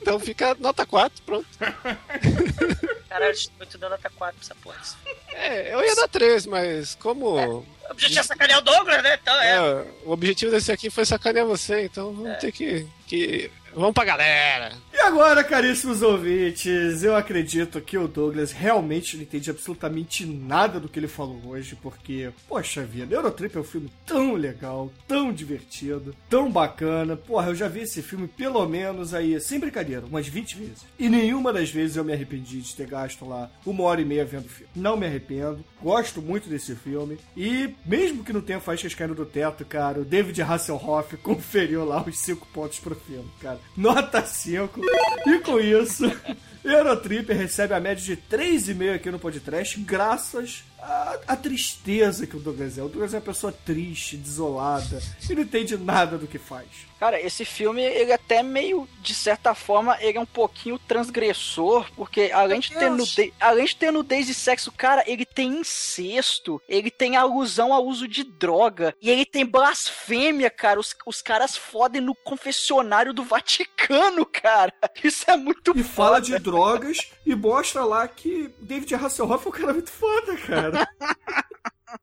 Então 0.00 0.18
fica 0.18 0.56
nota 0.58 0.86
4, 0.86 1.22
pronto. 1.24 1.46
Caralho, 3.08 3.36
eu 3.58 3.66
tô 3.66 3.78
dando 3.78 3.90
nota 3.90 4.10
4 4.10 4.14
pra 4.16 4.32
essa 4.40 4.54
porra. 4.56 4.80
É, 5.28 5.74
eu 5.74 5.84
ia 5.84 5.94
dar 5.94 6.08
3, 6.08 6.46
mas 6.46 6.94
como. 6.94 7.36
O 7.36 7.66
objetivo 7.90 8.20
é 8.20 8.22
sacanear 8.22 8.58
o 8.60 8.62
Douglas, 8.62 9.02
né? 9.02 9.18
Então 9.20 9.34
é. 9.40 9.56
É, 9.56 9.86
o 10.04 10.10
objetivo 10.12 10.50
desse 10.50 10.70
aqui 10.72 10.90
foi 10.90 11.04
sacanear 11.04 11.46
você, 11.46 11.84
então 11.84 12.12
vamos 12.14 12.38
ter 12.38 12.52
que, 12.52 12.86
que. 13.06 13.50
Vamos 13.72 13.92
pra 13.92 14.04
galera. 14.04 14.72
E 14.92 15.00
agora, 15.02 15.44
caríssimos 15.44 16.02
ouvintes, 16.02 17.04
eu 17.04 17.14
acredito 17.14 17.80
que 17.80 17.96
o 17.96 18.08
Douglas 18.08 18.50
realmente 18.50 19.16
não 19.16 19.22
entende 19.22 19.48
absolutamente 19.48 20.26
nada 20.26 20.80
do 20.80 20.88
que 20.88 20.98
ele 20.98 21.06
falou 21.06 21.40
hoje, 21.46 21.78
porque, 21.80 22.30
poxa 22.48 22.84
vida, 22.84 23.14
Eurotrip 23.14 23.56
é 23.56 23.60
um 23.60 23.64
filme 23.64 23.90
tão 24.04 24.34
legal, 24.34 24.92
tão 25.06 25.32
divertido, 25.32 26.14
tão 26.28 26.50
bacana. 26.50 27.16
Porra, 27.16 27.48
eu 27.48 27.54
já 27.54 27.68
vi 27.68 27.82
esse 27.82 28.02
filme 28.02 28.26
pelo 28.26 28.66
menos 28.66 29.14
aí, 29.14 29.40
sem 29.40 29.60
brincadeira, 29.60 30.06
umas 30.06 30.26
20 30.26 30.56
vezes. 30.56 30.84
E 30.98 31.08
nenhuma 31.08 31.52
das 31.52 31.70
vezes 31.70 31.96
eu 31.96 32.04
me 32.04 32.12
arrependi 32.12 32.60
de 32.60 32.74
ter 32.74 32.88
gasto 32.88 33.24
lá 33.24 33.48
uma 33.64 33.84
hora 33.84 34.00
e 34.00 34.04
meia 34.04 34.24
vendo 34.24 34.46
o 34.46 34.48
filme. 34.48 34.72
Não 34.74 34.96
me 34.96 35.06
arrependo, 35.06 35.64
gosto 35.80 36.20
muito 36.20 36.48
desse 36.48 36.74
filme. 36.74 37.16
E 37.36 37.72
mesmo 37.86 38.24
que 38.24 38.32
não 38.32 38.40
tenha 38.40 38.60
faíscas 38.60 38.94
caindo 38.94 39.14
do 39.14 39.24
teto, 39.24 39.64
cara, 39.64 40.00
o 40.00 40.04
David 40.04 40.42
Hasselhoff 40.42 41.16
conferiu 41.22 41.84
lá 41.84 42.02
os 42.02 42.18
5 42.18 42.46
pontos 42.48 42.80
pro 42.80 42.96
filme, 42.96 43.30
cara. 43.40 43.60
Nota 43.76 44.24
5. 44.24 44.79
E 45.26 45.38
com 45.40 45.60
isso, 45.60 46.04
Eurotrip 46.64 47.32
recebe 47.32 47.74
a 47.74 47.80
média 47.80 48.04
de 48.04 48.16
3,5 48.16 48.94
aqui 48.94 49.10
no 49.10 49.18
podcast, 49.18 49.78
graças 49.80 50.64
à, 50.82 51.18
à 51.28 51.36
tristeza 51.36 52.26
que 52.26 52.36
o 52.36 52.40
Douglas 52.40 52.78
é. 52.78 52.82
O 52.82 52.88
Douglas 52.88 53.14
é 53.14 53.18
uma 53.18 53.22
pessoa 53.22 53.52
triste, 53.52 54.16
desolada, 54.16 55.00
e 55.28 55.34
não 55.34 55.42
entende 55.42 55.76
nada 55.76 56.18
do 56.18 56.26
que 56.26 56.38
faz. 56.38 56.90
Cara, 57.00 57.18
esse 57.18 57.46
filme, 57.46 57.82
ele 57.82 58.12
até 58.12 58.42
meio, 58.42 58.86
de 59.00 59.14
certa 59.14 59.54
forma, 59.54 59.96
ele 60.00 60.18
é 60.18 60.20
um 60.20 60.26
pouquinho 60.26 60.78
transgressor, 60.78 61.90
porque 61.96 62.30
além 62.30 62.60
de, 62.60 62.74
ter 62.74 62.90
nudez, 62.90 63.32
além 63.40 63.64
de 63.64 63.74
ter 63.74 63.90
nudez 63.90 64.28
e 64.28 64.34
sexo, 64.34 64.70
cara, 64.70 65.02
ele 65.06 65.24
tem 65.24 65.60
incesto, 65.60 66.60
ele 66.68 66.90
tem 66.90 67.16
alusão 67.16 67.72
ao 67.72 67.86
uso 67.86 68.06
de 68.06 68.22
droga, 68.22 68.94
e 69.00 69.08
ele 69.08 69.24
tem 69.24 69.46
blasfêmia, 69.46 70.50
cara. 70.50 70.78
Os, 70.78 70.94
os 71.06 71.22
caras 71.22 71.56
fodem 71.56 72.02
no 72.02 72.14
confessionário 72.14 73.14
do 73.14 73.24
Vaticano, 73.24 74.26
cara. 74.30 74.70
Isso 75.02 75.24
é 75.26 75.38
muito 75.38 75.72
E 75.74 75.82
fala 75.82 76.20
de 76.20 76.38
drogas 76.38 76.98
e 77.24 77.34
mostra 77.34 77.82
lá 77.82 78.06
que 78.06 78.52
David 78.60 78.94
Hasselhoff 78.94 79.46
é 79.46 79.48
um 79.48 79.52
cara 79.52 79.72
muito 79.72 79.90
foda, 79.90 80.36
cara. 80.36 80.69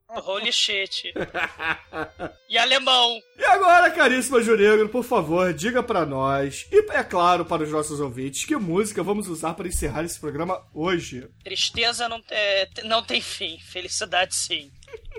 Holy 0.10 0.52
shit. 0.52 1.14
E 2.50 2.58
alemão. 2.58 3.20
E 3.38 3.46
agora, 3.46 3.92
caríssima 3.92 4.42
Juregro, 4.42 4.90
por 4.90 5.04
favor, 5.04 5.54
diga 5.54 5.84
pra 5.84 6.06
nós, 6.06 6.68
e 6.72 6.92
é 6.92 7.04
claro 7.04 7.46
para 7.46 7.64
os 7.64 7.72
nossos 7.72 8.00
ouvintes, 8.00 8.46
que 8.46 8.56
música 8.56 9.04
vamos 9.04 9.28
usar 9.28 9.54
para 9.54 9.68
encerrar 9.68 10.04
esse 10.04 10.20
programa 10.20 10.62
hoje. 10.74 11.28
Tristeza 11.44 12.10
não, 12.10 12.22
é, 12.30 12.68
não 12.84 13.04
tem 13.04 13.22
fim. 13.22 13.60
Felicidade 13.60 14.36
sim. 14.36 14.72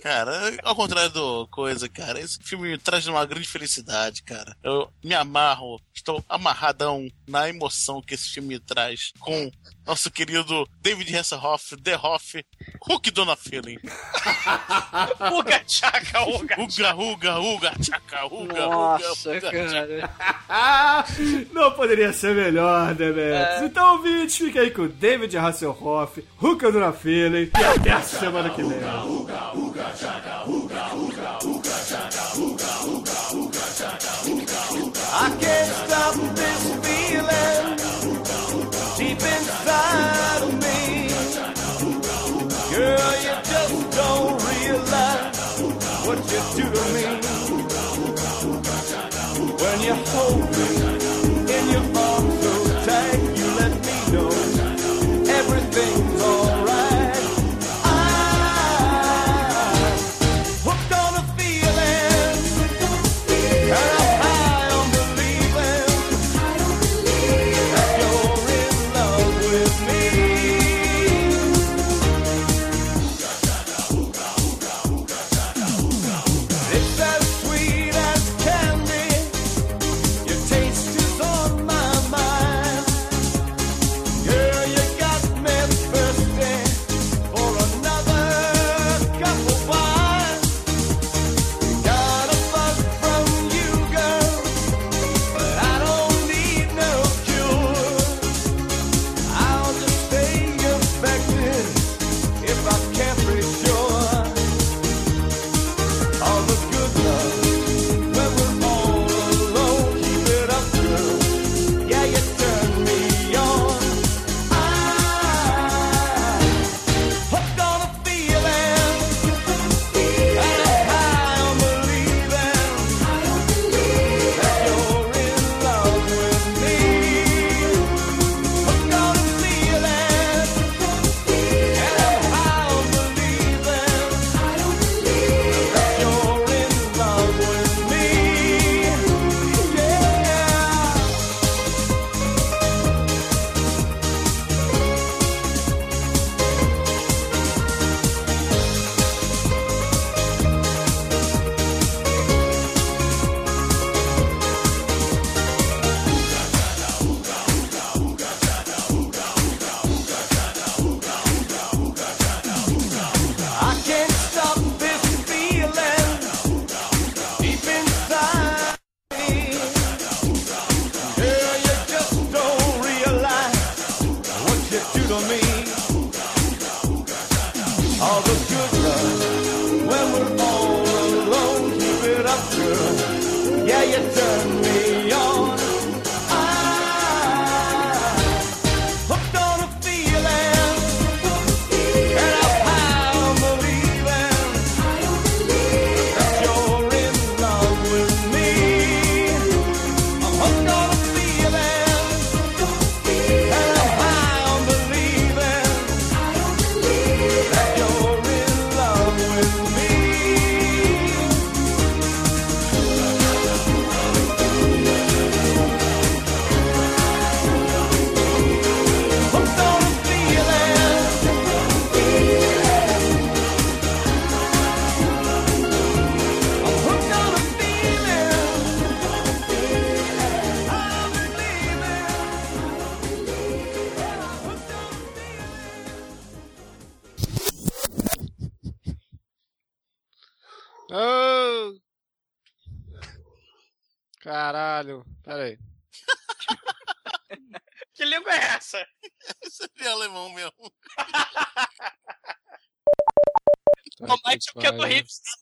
Cara, 0.02 0.56
ao 0.62 0.74
contrário 0.74 1.10
do 1.10 1.46
coisa, 1.48 1.88
cara, 1.88 2.20
esse 2.20 2.38
filme 2.42 2.70
me 2.70 2.78
traz 2.78 3.06
uma 3.06 3.24
grande 3.26 3.48
felicidade, 3.48 4.22
cara. 4.22 4.56
Eu 4.62 4.90
me 5.02 5.14
amarro, 5.14 5.80
estou 5.94 6.24
amarradão 6.28 7.08
na 7.26 7.48
emoção 7.48 8.00
que 8.00 8.14
esse 8.14 8.30
filme 8.30 8.54
me 8.54 8.60
traz 8.60 9.12
com 9.18 9.50
nosso 9.86 10.10
querido 10.10 10.68
David 10.82 11.16
Hasselhoff, 11.16 11.76
The 11.76 11.96
Hoff, 11.96 12.44
Hulk 12.82 13.10
Dona 13.10 13.34
Feeling. 13.36 13.78
Uga 15.32 15.60
tchaca, 15.60 16.22
uga. 16.28 16.60
Uga, 16.60 16.94
uga, 16.94 17.38
uga, 17.38 17.72
tchaca, 17.80 18.26
uga, 18.26 18.66
Nossa, 18.66 19.30
uga, 19.30 19.38
uga, 19.38 19.50
cara. 19.50 20.10
Ah, 20.48 21.04
não 21.52 21.72
poderia 21.72 22.12
ser 22.12 22.34
melhor, 22.34 22.94
né, 22.94 23.12
Beto? 23.12 23.64
Então, 23.64 23.96
ouvintes, 23.96 24.36
fica 24.36 24.60
aí 24.60 24.70
com 24.70 24.82
o 24.82 24.88
David 24.88 25.36
Hasselhoff, 25.36 26.22
Ruka 26.36 26.70
Dona 26.70 26.92
Feeling, 26.92 27.50
e 27.58 27.64
até 27.64 27.92
a 27.92 28.02
semana 28.02 28.50
que 28.50 28.62
vem. 28.62 28.78
I 29.90 29.92
can't 35.40 35.72
stop 35.80 36.14
this 36.36 36.62
feeling 36.84 37.64
deep 38.98 39.22
inside 39.22 40.42
of 40.42 40.52
me. 40.60 41.08
Girl, 42.70 43.12
you 43.24 43.34
just 43.48 43.76
don't 43.96 44.36
realize 44.44 45.38
what 46.04 46.18
you 46.32 46.40
do 46.54 46.64
to 46.68 46.82
me. 46.92 47.04
When 49.56 49.76
you 49.80 49.94
hold 49.94 50.44
me 50.50 50.87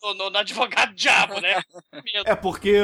no, 0.06 0.14
no, 0.14 0.30
no 0.30 0.38
advogado 0.38 0.94
diabo, 0.94 1.40
né? 1.40 1.60
É 2.24 2.34
porque 2.34 2.80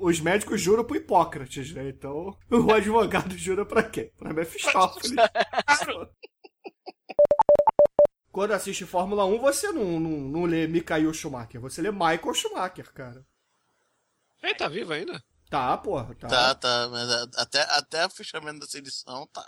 os 0.00 0.20
médicos 0.20 0.60
juram 0.60 0.84
pro 0.84 0.96
Hipócrates, 0.96 1.72
né? 1.72 1.88
Então, 1.88 2.36
o 2.50 2.72
advogado 2.72 3.36
jura 3.36 3.64
pra 3.64 3.82
quem? 3.82 4.10
Pra 4.16 4.32
Mephistófeles. 4.32 5.12
Quando 8.30 8.52
assiste 8.52 8.84
Fórmula 8.84 9.24
1, 9.24 9.38
você 9.38 9.72
não, 9.72 9.98
não, 9.98 10.10
não 10.10 10.44
lê 10.44 10.66
Michael 10.66 11.14
Schumacher, 11.14 11.58
você 11.60 11.80
lê 11.80 11.90
Michael 11.90 12.34
Schumacher, 12.34 12.92
cara. 12.92 13.24
Ele 14.42 14.54
tá 14.54 14.68
vivo 14.68 14.92
ainda? 14.92 15.22
Tá, 15.48 15.76
porra, 15.78 16.14
tá. 16.16 16.28
Tá, 16.28 16.54
tá, 16.54 16.88
mas 16.88 17.10
até, 17.36 17.62
até 17.70 18.04
o 18.04 18.10
fechamento 18.10 18.60
dessa 18.60 18.76
edição, 18.78 19.26
tá. 19.32 19.46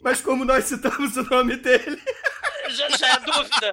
Mas 0.00 0.20
como 0.20 0.44
nós 0.44 0.64
citamos 0.64 1.16
o 1.16 1.22
nome 1.24 1.56
dele. 1.56 2.00
Já, 2.70 2.88
já 2.90 3.08
é 3.14 3.18
dúvida. 3.20 3.72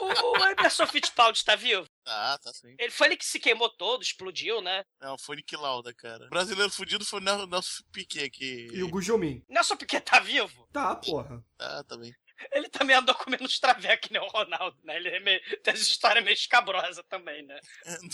O, 0.00 0.04
o 0.38 0.46
Emerson 0.46 0.86
Fittipaldi 0.86 1.44
tá 1.44 1.56
vivo? 1.56 1.86
Tá, 2.04 2.38
tá 2.38 2.52
sim. 2.52 2.74
Ele 2.78 2.90
foi 2.90 3.08
ele 3.08 3.16
que 3.16 3.24
se 3.24 3.38
queimou 3.40 3.68
todo, 3.70 4.02
explodiu, 4.02 4.60
né? 4.60 4.84
Não, 5.00 5.16
foi 5.18 5.36
Nick 5.36 5.56
Lauda, 5.56 5.92
cara. 5.94 6.26
O 6.26 6.30
brasileiro 6.30 6.70
fudido 6.70 7.04
foi 7.04 7.20
o 7.20 7.22
Nel- 7.22 7.46
Nelson 7.46 7.82
Piquet 7.92 8.30
que. 8.30 8.68
E 8.72 8.82
o 8.82 8.88
Gujomin. 8.88 9.42
Nelson 9.48 9.76
Piquet 9.76 10.00
tá 10.02 10.20
vivo? 10.20 10.68
Tá, 10.72 10.94
porra. 10.96 11.42
Tá, 11.56 11.82
também. 11.84 12.14
Ele 12.52 12.68
também 12.68 12.96
andou 12.96 13.14
comendo 13.14 13.44
os 13.44 13.58
travecos, 13.58 14.06
que 14.06 14.12
nem 14.12 14.22
o 14.22 14.26
Ronaldo, 14.26 14.76
né? 14.84 14.96
Ele 14.96 15.08
é 15.08 15.20
meio, 15.20 15.40
tem 15.62 15.74
essa 15.74 15.82
história 15.82 16.20
meio 16.22 16.34
escabrosa 16.34 17.02
também, 17.08 17.44
né? 17.44 17.58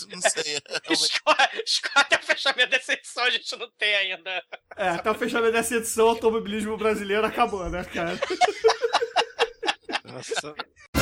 Não 0.09 0.21
sei. 0.21 0.59
Escolhe 1.65 1.95
até 1.95 2.17
o 2.17 2.23
fechamento 2.23 2.69
dessa 2.69 2.93
edição, 2.93 3.23
a 3.23 3.29
gente 3.29 3.55
não 3.55 3.69
tem 3.71 3.95
ainda. 3.95 4.43
É, 4.75 4.89
até 4.89 5.11
o 5.11 5.15
fechamento 5.15 5.53
dessa 5.53 5.75
edição, 5.75 6.07
o 6.07 6.09
automobilismo 6.09 6.77
brasileiro 6.77 7.25
acabou, 7.25 7.69
né, 7.69 7.83
cara? 7.85 8.19
Nossa. 10.03 10.55